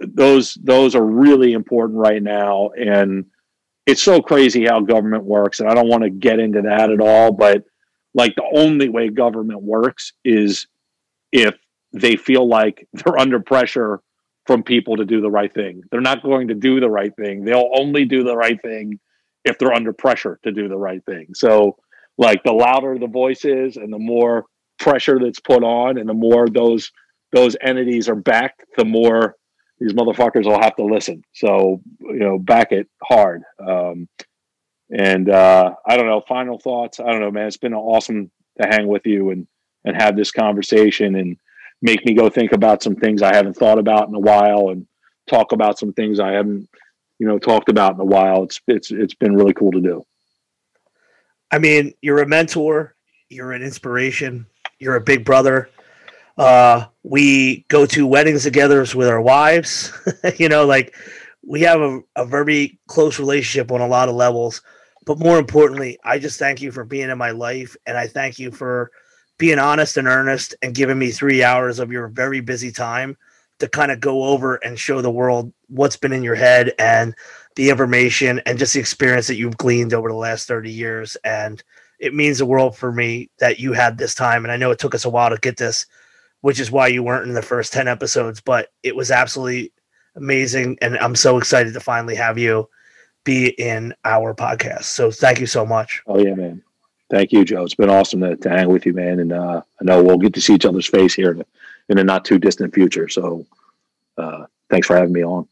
[0.01, 3.27] Those those are really important right now, and
[3.87, 5.61] it's so crazy how government works.
[5.61, 7.65] And I don't want to get into that at all, but
[8.15, 10.67] like the only way government works is
[11.33, 11.55] if
[11.93, 14.01] they feel like they're under pressure
[14.47, 15.83] from people to do the right thing.
[15.91, 17.45] They're not going to do the right thing.
[17.45, 19.01] They'll only do the right thing
[19.45, 21.29] if they're under pressure to do the right thing.
[21.35, 21.77] So,
[22.19, 24.47] like the louder the voice is and the more
[24.79, 26.91] pressure that's put on and the more those
[27.33, 29.37] those entities are backed, the more
[29.79, 31.23] these motherfuckers will have to listen.
[31.33, 33.43] So, you know, back it hard.
[33.59, 34.09] Um,
[34.91, 37.01] and uh, I don't know, final thoughts.
[37.01, 37.47] I don't know, man.
[37.47, 38.31] It's been awesome
[38.61, 39.47] to hang with you and
[39.85, 41.37] and have this conversation and
[41.81, 44.87] make me go think about some things I haven't thought about in a while and
[45.29, 46.69] talk about some things I haven't,
[47.19, 48.43] you know, talked about in a while.
[48.45, 50.05] It's it's it's been really cool to do.
[51.53, 52.97] I mean, you're a mentor,
[53.29, 54.47] you're an inspiration,
[54.79, 55.71] you're a big brother.
[56.37, 59.93] Uh, we go to weddings together with our wives.
[60.39, 60.95] you know, like
[61.47, 64.63] we have a, a very close relationship on a lot of levels.
[65.07, 68.39] But more importantly, I just thank you for being in my life, and I thank
[68.41, 68.91] you for
[69.39, 73.17] being honest and earnest and giving me three hours of your very busy time
[73.59, 77.15] to kind of go over and show the world what's been in your head and
[77.55, 81.17] the information and just the experience that you've gleaned over the last 30 years.
[81.25, 81.63] And
[81.99, 84.45] it means the world for me that you had this time.
[84.45, 85.87] And I know it took us a while to get this,
[86.47, 89.73] which is why you weren't in the first 10 episodes, but it was absolutely
[90.15, 90.79] amazing.
[90.81, 92.69] And I'm so excited to finally have you
[93.25, 94.85] be in our podcast.
[94.85, 96.05] So thank you so much.
[96.07, 96.63] Oh, yeah, man.
[97.11, 97.65] Thank you, Joe.
[97.65, 99.19] It's been awesome to, to hang with you, man.
[99.19, 101.45] And uh, I know we'll get to see each other's face here in,
[101.89, 103.09] in a not too distant future.
[103.09, 103.45] So
[104.17, 105.49] uh, thanks for having me on.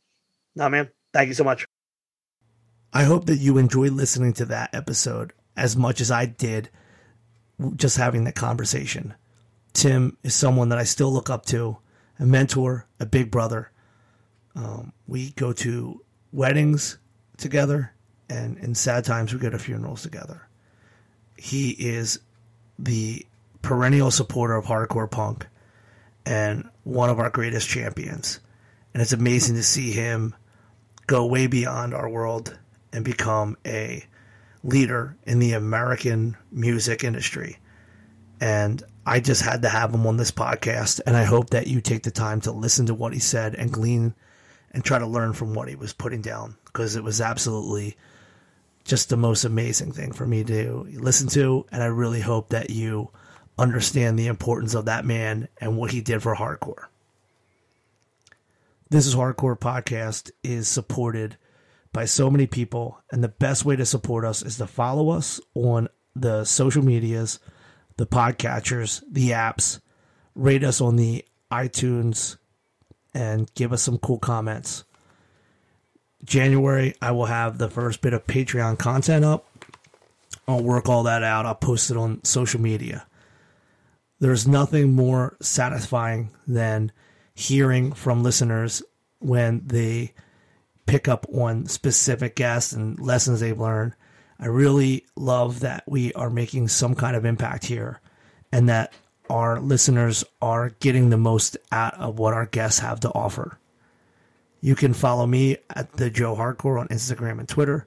[0.55, 0.90] No, man.
[1.12, 1.66] Thank you so much.
[2.92, 6.70] I hope that you enjoyed listening to that episode as much as I did
[7.74, 9.14] just having that conversation.
[9.74, 11.76] Tim is someone that I still look up to,
[12.18, 13.70] a mentor, a big brother.
[14.56, 16.98] Um, we go to weddings
[17.36, 17.92] together,
[18.28, 20.48] and in sad times, we go to funerals together
[21.36, 22.20] he is
[22.78, 23.24] the
[23.62, 25.46] perennial supporter of hardcore punk
[26.26, 28.40] and one of our greatest champions.
[28.92, 30.34] And it's amazing to see him
[31.06, 32.58] go way beyond our world
[32.92, 34.04] and become a
[34.62, 37.58] leader in the American music industry.
[38.40, 41.00] And I just had to have him on this podcast.
[41.07, 43.73] And I hope that you take the time to listen to what he said and
[43.73, 44.15] glean
[44.73, 47.97] and try to learn from what he was putting down because it was absolutely
[48.84, 51.66] just the most amazing thing for me to listen to.
[51.70, 53.10] And I really hope that you
[53.58, 56.86] understand the importance of that man and what he did for hardcore.
[58.91, 61.36] This is Hardcore Podcast is supported
[61.92, 65.41] by so many people, and the best way to support us is to follow us
[65.55, 67.39] on the social medias,
[67.97, 69.81] the podcatchers, the apps,
[70.34, 72.36] rate us on the iTunes,
[73.14, 74.84] and give us some cool comments.
[76.24, 79.47] January, I will have the first bit of Patreon content up.
[80.48, 81.47] I'll work all that out.
[81.47, 83.06] I'll post it on social media.
[84.20, 86.92] There's nothing more satisfying than
[87.34, 88.82] hearing from listeners
[89.18, 90.14] when they
[90.86, 93.94] pick up on specific guests and lessons they've learned.
[94.44, 98.02] I really love that we are making some kind of impact here
[98.52, 98.92] and that
[99.31, 103.58] our listeners are getting the most out of what our guests have to offer.
[104.60, 107.86] You can follow me at the Joe Hardcore on Instagram and Twitter.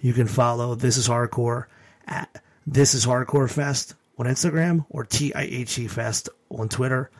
[0.00, 1.66] You can follow This Is Hardcore
[2.06, 7.10] at This Is Hardcore Fest on Instagram or TIHC Fest on Twitter.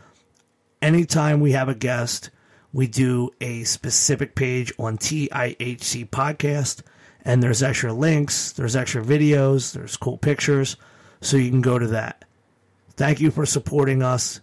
[0.81, 2.31] Anytime we have a guest,
[2.73, 6.81] we do a specific page on TIHC Podcast,
[7.25, 10.77] and there's extra links, there's extra videos, there's cool pictures,
[11.21, 12.25] so you can go to that.
[12.97, 14.41] Thank you for supporting us.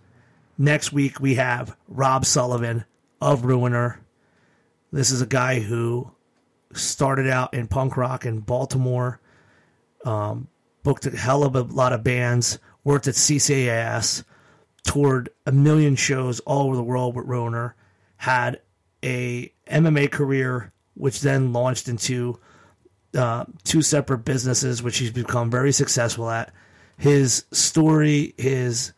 [0.57, 2.85] Next week, we have Rob Sullivan
[3.19, 3.99] of Ruiner.
[4.91, 6.11] This is a guy who
[6.73, 9.19] started out in punk rock in Baltimore,
[10.05, 10.47] um,
[10.83, 14.23] booked a hell of a lot of bands, worked at CCAS,
[14.83, 17.75] toured a million shows all over the world with Ruiner,
[18.17, 18.61] had
[19.03, 22.39] a MMA career, which then launched into
[23.15, 26.51] uh, two separate businesses, which he's become very successful at.
[26.97, 28.93] His story, his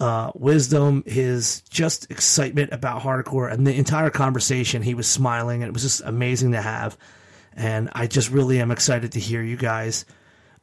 [0.00, 5.68] uh, wisdom, his just excitement about hardcore, and the entire conversation, he was smiling, and
[5.68, 6.96] it was just amazing to have.
[7.54, 10.04] And I just really am excited to hear you guys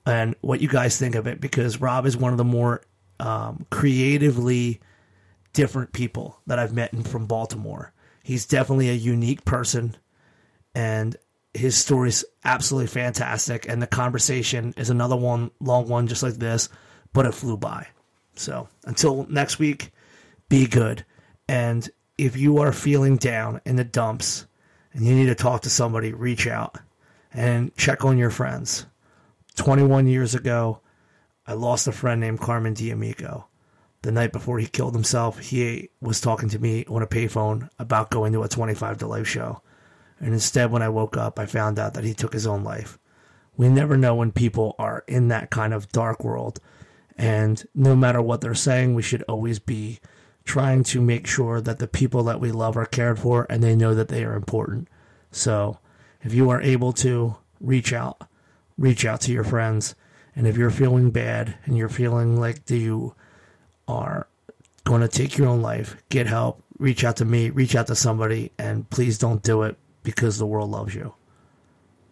[0.05, 2.81] and what you guys think of it because Rob is one of the more
[3.19, 4.79] um, creatively
[5.53, 7.91] different people that I've met from Baltimore.
[8.23, 9.95] He's definitely a unique person,
[10.73, 11.15] and
[11.55, 13.67] his story is absolutely fantastic.
[13.67, 16.69] And the conversation is another one, long one, just like this,
[17.13, 17.87] but it flew by.
[18.35, 19.91] So until next week,
[20.49, 21.05] be good.
[21.47, 24.45] And if you are feeling down in the dumps
[24.93, 26.77] and you need to talk to somebody, reach out
[27.33, 28.85] and check on your friends.
[29.55, 30.81] 21 years ago,
[31.47, 33.47] I lost a friend named Carmen D'Amico.
[34.01, 38.11] The night before he killed himself, he was talking to me on a payphone about
[38.11, 39.61] going to a 25 ta Life show.
[40.19, 42.97] And instead, when I woke up, I found out that he took his own life.
[43.57, 46.59] We never know when people are in that kind of dark world.
[47.17, 49.99] And no matter what they're saying, we should always be
[50.43, 53.75] trying to make sure that the people that we love are cared for and they
[53.75, 54.87] know that they are important.
[55.31, 55.79] So
[56.21, 58.27] if you are able to reach out,
[58.77, 59.95] reach out to your friends.
[60.35, 63.15] And if you're feeling bad and you're feeling like you
[63.87, 64.27] are
[64.83, 67.95] going to take your own life, get help, reach out to me, reach out to
[67.95, 71.13] somebody, and please don't do it because the world loves you.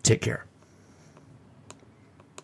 [0.02, 0.46] Take care.